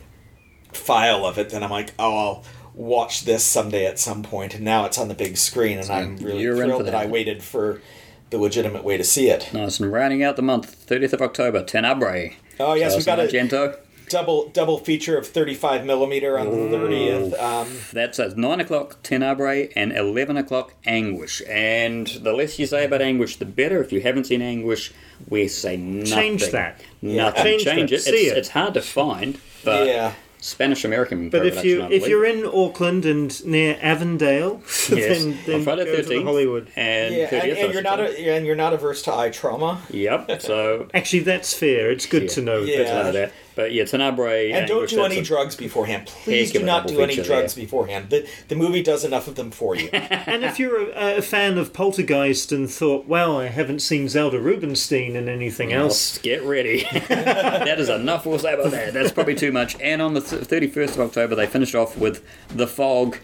file 0.73 1.25
of 1.25 1.37
it, 1.37 1.49
then 1.49 1.63
I'm 1.63 1.69
like, 1.69 1.93
oh, 1.99 2.17
I'll 2.17 2.43
watch 2.73 3.25
this 3.25 3.43
someday 3.43 3.85
at 3.85 3.99
some 3.99 4.23
point. 4.23 4.55
and 4.55 4.63
now 4.63 4.85
it's 4.85 4.97
on 4.97 5.07
the 5.07 5.13
big 5.13 5.37
screen, 5.37 5.77
and 5.79 5.89
I'm 5.89 6.17
really 6.17 6.43
thrilled 6.43 6.85
that. 6.85 6.91
that. 6.91 6.95
I 6.95 7.05
waited 7.05 7.43
for 7.43 7.81
the 8.29 8.37
legitimate 8.37 8.83
way 8.83 8.97
to 8.97 9.03
see 9.03 9.29
it. 9.29 9.51
Nice 9.53 9.79
and 9.79 9.91
rounding 9.91 10.23
out 10.23 10.35
the 10.35 10.41
month, 10.41 10.87
30th 10.87 11.13
of 11.13 11.21
October, 11.21 11.63
Tenebrae. 11.63 12.35
Oh 12.59 12.73
yes, 12.73 12.91
So 12.93 12.97
we 12.97 13.03
got 13.03 13.19
a 13.19 13.23
Argento. 13.23 13.77
Double 14.09 14.49
double 14.49 14.77
feature 14.79 15.17
of 15.17 15.27
35 15.27 15.85
millimeter 15.85 16.37
on 16.39 16.47
the 16.47 16.77
30th. 16.77 17.41
Um, 17.41 17.67
That's 17.93 18.19
at 18.19 18.37
9 18.37 18.59
o'clock 18.59 18.97
Tenebrae 19.03 19.69
and 19.75 19.91
11 19.91 20.37
o'clock 20.37 20.73
Anguish. 20.85 21.41
And 21.47 22.07
the 22.07 22.33
less 22.33 22.57
you 22.59 22.65
say 22.67 22.85
about 22.85 23.01
Anguish, 23.01 23.37
the 23.37 23.45
better. 23.45 23.81
If 23.81 23.91
you 23.91 24.01
haven't 24.01 24.25
seen 24.25 24.41
Anguish, 24.41 24.93
we 25.29 25.47
say 25.47 25.77
nothing. 25.77 26.05
Change 26.15 26.49
that. 26.51 26.81
Nothing. 27.01 27.43
Change 27.59 27.63
Change, 27.63 27.89
that. 27.91 27.95
it. 27.97 28.01
See 28.01 28.11
It's, 28.11 28.31
it. 28.31 28.37
it's 28.37 28.49
hard 28.49 28.73
to 28.75 28.81
find, 28.81 29.37
but 29.63 29.87
yeah. 29.87 30.13
Spanish 30.39 30.85
American. 30.85 31.29
But 31.31 31.47
if 31.47 31.63
you 31.65 31.83
if 31.85 32.07
you're 32.07 32.23
in 32.23 32.45
Auckland 32.45 33.05
and 33.05 33.43
near 33.45 33.75
Avondale, 33.81 34.61
Yes. 34.63 34.89
then, 34.89 35.37
then 35.47 35.55
on 35.55 35.63
Friday 35.63 35.85
go 35.85 35.95
to 35.95 36.03
thirteenth, 36.03 36.25
Hollywood. 36.25 36.71
and 36.75 37.13
Yeah, 37.15 37.27
30th, 37.27 37.41
and, 37.41 37.57
and 37.57 37.73
you're 37.73 37.81
not 37.81 37.99
a, 37.99 38.35
and 38.35 38.45
you're 38.45 38.55
not 38.55 38.71
averse 38.73 39.01
to 39.03 39.13
eye 39.13 39.31
trauma. 39.31 39.81
Yep. 39.89 40.41
So 40.43 40.87
Actually, 40.93 41.21
that's 41.21 41.53
fair. 41.55 41.89
It's 41.89 42.05
good 42.05 42.23
Yeah. 42.23 42.29
to 42.29 42.41
know. 42.43 42.59
Yeah. 42.59 42.77
good 42.77 42.85
to 42.87 42.93
know 43.03 43.11
that. 43.13 43.31
But 43.57 43.73
yeah, 43.73 43.85
Tenebrae. 43.85 44.51
And 44.51 44.67
don't 44.67 44.87
do 44.87 45.03
any 45.03 45.19
drugs 45.19 45.55
beforehand. 45.55 46.05
Please 46.05 46.51
do 46.51 46.63
not 46.63 46.87
do 46.87 47.01
any 47.01 47.15
feature 47.15 47.27
drugs 47.27 47.55
there. 47.55 47.65
beforehand. 47.65 48.11
The, 48.11 48.29
the 48.49 48.55
movie 48.55 48.83
does 48.83 49.03
enough 49.03 49.27
of 49.27 49.33
them 49.33 49.49
for 49.49 49.75
you. 49.75 49.89
And 50.27 50.43
if 50.43 50.59
you're 50.59 50.91
a, 50.91 51.17
a 51.17 51.21
fan 51.21 51.57
of 51.57 51.73
Poltergeist 51.73 52.51
and 52.51 52.69
thought, 52.69 53.07
well, 53.07 53.39
I 53.39 53.47
haven't 53.47 53.79
seen 53.79 54.09
Zelda 54.09 54.39
Rubinstein 54.39 55.15
in 55.15 55.27
anything 55.27 55.73
else, 55.73 56.17
Get 56.19 56.43
ready. 56.43 56.85
that 57.07 57.79
is 57.79 57.89
enough 57.89 58.25
we'll 58.25 58.37
say 58.37 58.53
about 58.53 58.71
that. 58.71 58.93
That's 58.93 59.11
probably 59.11 59.35
too 59.35 59.51
much. 59.51 59.79
And 59.81 60.01
on 60.01 60.13
the 60.13 60.21
th- 60.21 60.43
31st 60.43 60.89
of 60.95 60.99
October, 60.99 61.33
they 61.33 61.47
finished 61.47 61.73
off 61.73 61.97
with 61.97 62.23
The 62.49 62.67
Fog 62.67 63.17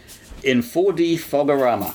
in 0.43 0.59
4D 0.59 1.15
Fogorama, 1.15 1.91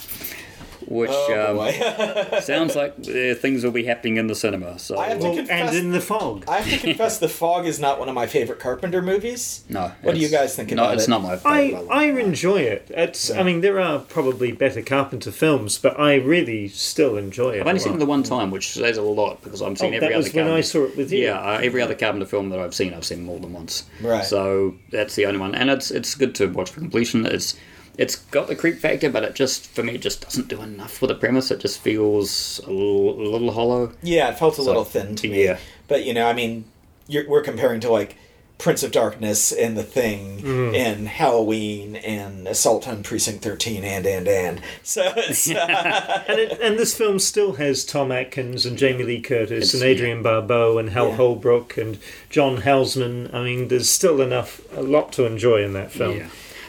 which 0.91 1.11
Oh, 1.13 2.33
um, 2.33 2.41
sounds 2.43 2.75
like 2.75 2.95
uh, 3.01 3.35
things 3.35 3.63
will 3.63 3.73
be 3.73 3.85
happening 3.85 4.17
in 4.17 4.27
the 4.27 4.35
cinema. 4.35 4.79
So 4.79 4.97
I 4.99 5.09
have 5.11 5.19
to 5.21 5.25
well, 5.25 5.37
confess- 5.37 5.69
and 5.69 5.77
in 5.77 5.91
the 5.93 6.01
fog. 6.01 6.45
I 6.49 6.61
have 6.61 6.81
to 6.81 6.87
confess, 6.87 7.19
The 7.19 7.29
Fog 7.29 7.67
is 7.67 7.79
not 7.79 7.99
one 7.99 8.09
of 8.09 8.15
my 8.15 8.27
favorite 8.27 8.59
Carpenter 8.59 9.03
movies. 9.03 9.65
no. 9.69 9.93
What 10.03 10.15
do 10.15 10.21
you 10.21 10.29
guys 10.29 10.57
think 10.57 10.69
of 10.71 10.73
it? 10.73 10.77
no, 10.81 10.91
it's 10.91 11.05
it? 11.05 11.11
not 11.11 11.23
my 11.23 11.35
I, 11.45 11.69
favorite. 11.71 11.89
I 11.91 12.05
enjoy 12.05 12.61
it. 12.61 12.91
It's 12.91 13.31
I 13.31 13.43
mean 13.43 13.61
there 13.61 13.79
are 13.81 13.99
probably 13.99 14.53
better 14.53 14.83
Carpenter 14.83 15.31
films, 15.31 15.79
but 15.79 15.99
I 16.01 16.15
really 16.17 16.69
still 16.69 17.17
enjoy 17.19 17.57
it. 17.57 17.61
I've 17.61 17.67
only 17.67 17.81
seen 17.81 17.95
it 17.95 17.99
the 17.99 18.07
one 18.07 18.23
time, 18.23 18.51
which 18.51 18.71
says 18.73 18.97
a 18.97 19.03
lot 19.03 19.43
because 19.43 19.61
I'm 19.61 19.77
seeing 19.77 19.93
Oh, 19.93 19.97
every 19.97 20.09
that 20.09 20.15
other. 20.15 20.25
was 20.25 20.33
when 20.35 20.45
I 20.45 20.49
Carpenter- 20.49 20.63
saw 20.69 20.85
it 20.85 20.97
with 20.97 21.13
you. 21.13 21.25
Yeah, 21.25 21.39
uh, 21.41 21.61
every 21.63 21.83
other 21.83 21.95
Carpenter 21.95 22.27
film 22.27 22.49
that 22.51 22.59
I've 22.61 22.75
seen, 22.75 22.95
I've 22.95 23.05
seen 23.05 23.25
more 23.25 23.39
than 23.39 23.53
once. 23.53 23.85
Right. 24.01 24.25
So 24.25 24.75
that's 24.91 25.15
the 25.17 25.27
only 25.27 25.39
one, 25.41 25.55
and 25.55 25.69
it's 25.71 25.91
it's 25.91 26.15
good 26.15 26.35
to 26.37 26.47
watch 26.47 26.71
for 26.71 26.81
completion. 26.81 27.27
It's 27.27 27.57
it's 27.99 28.17
got 28.17 28.47
the 28.49 28.57
creep 28.57 28.79
factor, 28.79 29.11
but 29.11 29.25
it 29.25 29.35
just 29.35 29.67
for 29.67 29.83
me 29.83 29.97
it 29.97 30.01
just 30.01 30.23
doesn't 30.23 30.49
do 30.49 30.63
enough 30.63 31.03
with 31.03 31.09
the 31.11 31.15
premise. 31.17 31.51
It 31.51 31.61
just 31.61 31.81
feels 31.81 32.61
a 32.61 32.71
little, 32.71 33.21
a 33.21 33.29
little 33.29 33.53
hollow. 33.53 33.93
Yeah, 34.03 34.31
it 34.31 34.39
felt 34.39 34.57
a 34.59 34.63
little 34.63 34.85
thin 34.85 35.15
to 35.17 35.29
me. 35.29 35.45
yeah. 35.45 35.59
But, 35.89 36.05
you 36.05 36.15
know, 36.15 36.27
I 36.29 36.33
mean, 36.33 36.65
you're, 37.09 37.29
we're 37.29 37.43
comparing 37.43 37.81
to, 37.81 37.91
like, 37.91 38.17
Prince 38.59 38.83
of 38.83 38.91
Darkness 38.93 39.53
and 39.53 39.77
The 39.77 39.83
Thing 39.85 40.39
Mm-hmm. 40.43 40.75
and 40.75 41.09
Halloween 41.09 41.95
and 41.97 42.47
Assault 42.49 42.87
on 42.89 43.03
Precinct 43.05 43.43
13 43.43 43.85
and, 43.85 44.05
and, 44.05 44.27
and. 44.29 44.61
So 44.83 45.13
it's. 45.17 45.49
Uh, 45.51 46.25
And, 46.29 46.39
it, 46.39 46.61
and 46.61 46.79
this 46.79 46.95
film 46.97 47.19
still 47.21 47.55
has 47.55 47.85
Tom 47.85 48.11
Atkins 48.13 48.67
and 48.67 48.77
Jamie 48.77 49.05
Lee 49.05 49.21
Curtis 49.21 49.73
It's- 49.73 49.75
and 49.75 49.83
Adrienne 49.83 50.23
Barbeau 50.23 50.77
and 50.79 50.91
Hal 50.91 51.09
Yeah. 51.11 51.17
Holbrook 51.17 51.77
and 51.79 51.99
John 52.31 52.59
Houseman. 52.59 53.31
I 53.33 53.43
mean, 53.45 53.69
there's 53.69 53.89
still 53.89 54.21
enough, 54.21 54.61
a 54.77 54.83
lot 54.83 55.13
to 55.15 55.25
enjoy 55.25 55.63
in 55.65 55.73
that 55.75 55.91
film. 55.93 56.17
Yeah. 56.19 56.29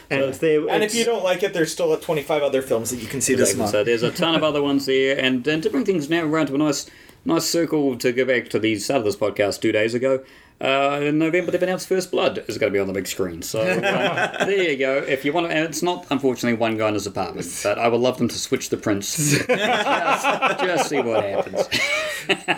And, 0.09 0.33
there, 0.33 0.67
and 0.69 0.83
if 0.83 0.95
you 0.95 1.05
don't 1.05 1.23
like 1.23 1.43
it, 1.43 1.53
there's 1.53 1.71
still 1.71 1.95
25 1.95 2.41
other 2.41 2.61
films 2.61 2.89
that 2.89 2.97
you 2.97 3.07
can 3.07 3.21
see 3.21 3.35
this 3.35 3.55
month. 3.55 3.71
So 3.71 3.83
there's 3.83 4.01
a 4.01 4.11
ton 4.11 4.33
of 4.33 4.43
other 4.43 4.61
ones 4.61 4.87
there, 4.87 5.17
and, 5.17 5.45
and 5.47 5.61
to 5.61 5.69
bring 5.69 5.85
things 5.85 6.09
now 6.09 6.23
around 6.25 6.47
to 6.47 6.55
a 6.55 6.57
nice 6.57 6.89
nice 7.25 7.45
circle 7.45 7.97
to 7.97 8.11
go 8.11 8.25
back 8.25 8.49
to 8.49 8.59
the 8.59 8.77
start 8.79 8.99
of 8.99 9.05
this 9.05 9.15
podcast 9.15 9.61
two 9.61 9.71
days 9.71 9.93
ago. 9.93 10.23
Uh, 10.61 10.99
in 11.03 11.17
November, 11.17 11.51
they've 11.51 11.63
announced 11.63 11.87
First 11.87 12.11
Blood 12.11 12.43
is 12.47 12.57
going 12.57 12.71
to 12.71 12.75
be 12.75 12.81
on 12.81 12.87
the 12.87 12.93
big 12.93 13.07
screen. 13.07 13.41
So 13.41 13.61
uh, 13.61 14.45
there 14.45 14.71
you 14.71 14.77
go. 14.77 14.97
If 14.97 15.23
you 15.23 15.31
want 15.31 15.47
to, 15.47 15.55
and 15.55 15.63
it's 15.65 15.81
not 15.81 16.05
unfortunately 16.09 16.57
one 16.59 16.77
guy 16.77 16.89
in 16.89 16.95
his 16.95 17.07
apartment, 17.07 17.47
but 17.63 17.79
I 17.79 17.87
would 17.87 18.01
love 18.01 18.17
them 18.17 18.27
to 18.27 18.37
switch 18.37 18.69
the 18.69 18.75
prints. 18.75 19.15
just, 19.47 20.59
just 20.59 20.89
see 20.89 20.99
what 20.99 21.23
happens. 21.23 21.69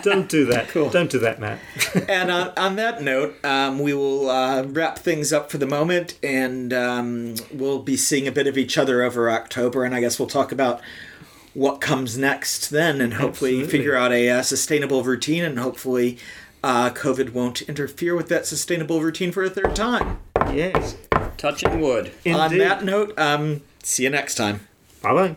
Don't 0.02 0.28
do 0.28 0.44
that. 0.46 0.72
Don't 0.72 1.10
do 1.10 1.20
that, 1.20 1.38
Matt. 1.38 1.60
and 2.08 2.30
on, 2.30 2.52
on 2.56 2.76
that 2.76 3.02
note, 3.02 3.36
um, 3.44 3.78
we 3.78 3.94
will 3.94 4.28
uh, 4.28 4.64
wrap 4.64 4.98
things 4.98 5.32
up 5.32 5.50
for 5.50 5.58
the 5.58 5.66
moment, 5.66 6.18
and 6.24 6.72
um, 6.72 7.36
we'll 7.52 7.82
be 7.82 7.96
seeing 7.96 8.26
a 8.26 8.32
bit 8.32 8.48
of 8.48 8.58
each 8.58 8.76
other 8.76 9.02
over 9.02 9.30
October, 9.30 9.84
and 9.84 9.94
I 9.94 10.00
guess 10.00 10.18
we'll 10.18 10.28
talk 10.28 10.50
about 10.50 10.80
what 11.54 11.80
comes 11.80 12.18
next 12.18 12.70
then, 12.70 13.00
and 13.00 13.14
hopefully 13.14 13.52
Absolutely. 13.60 13.78
figure 13.78 13.94
out 13.94 14.12
a 14.12 14.28
uh, 14.30 14.42
sustainable 14.42 15.04
routine, 15.04 15.44
and 15.44 15.58
hopefully 15.58 16.18
uh, 16.62 16.90
COVID 16.90 17.32
won't 17.32 17.62
interfere 17.62 18.14
with 18.14 18.28
that 18.28 18.46
sustainable 18.46 19.00
routine 19.00 19.32
for 19.32 19.42
a 19.42 19.50
third 19.50 19.74
time. 19.74 20.18
Yes. 20.52 20.96
Touching 21.36 21.80
wood. 21.80 22.12
On 22.26 22.56
that 22.58 22.84
note, 22.84 23.18
um, 23.18 23.62
see 23.82 24.04
you 24.04 24.10
next 24.10 24.36
time. 24.36 24.66
Bye 25.02 25.12
bye. 25.12 25.36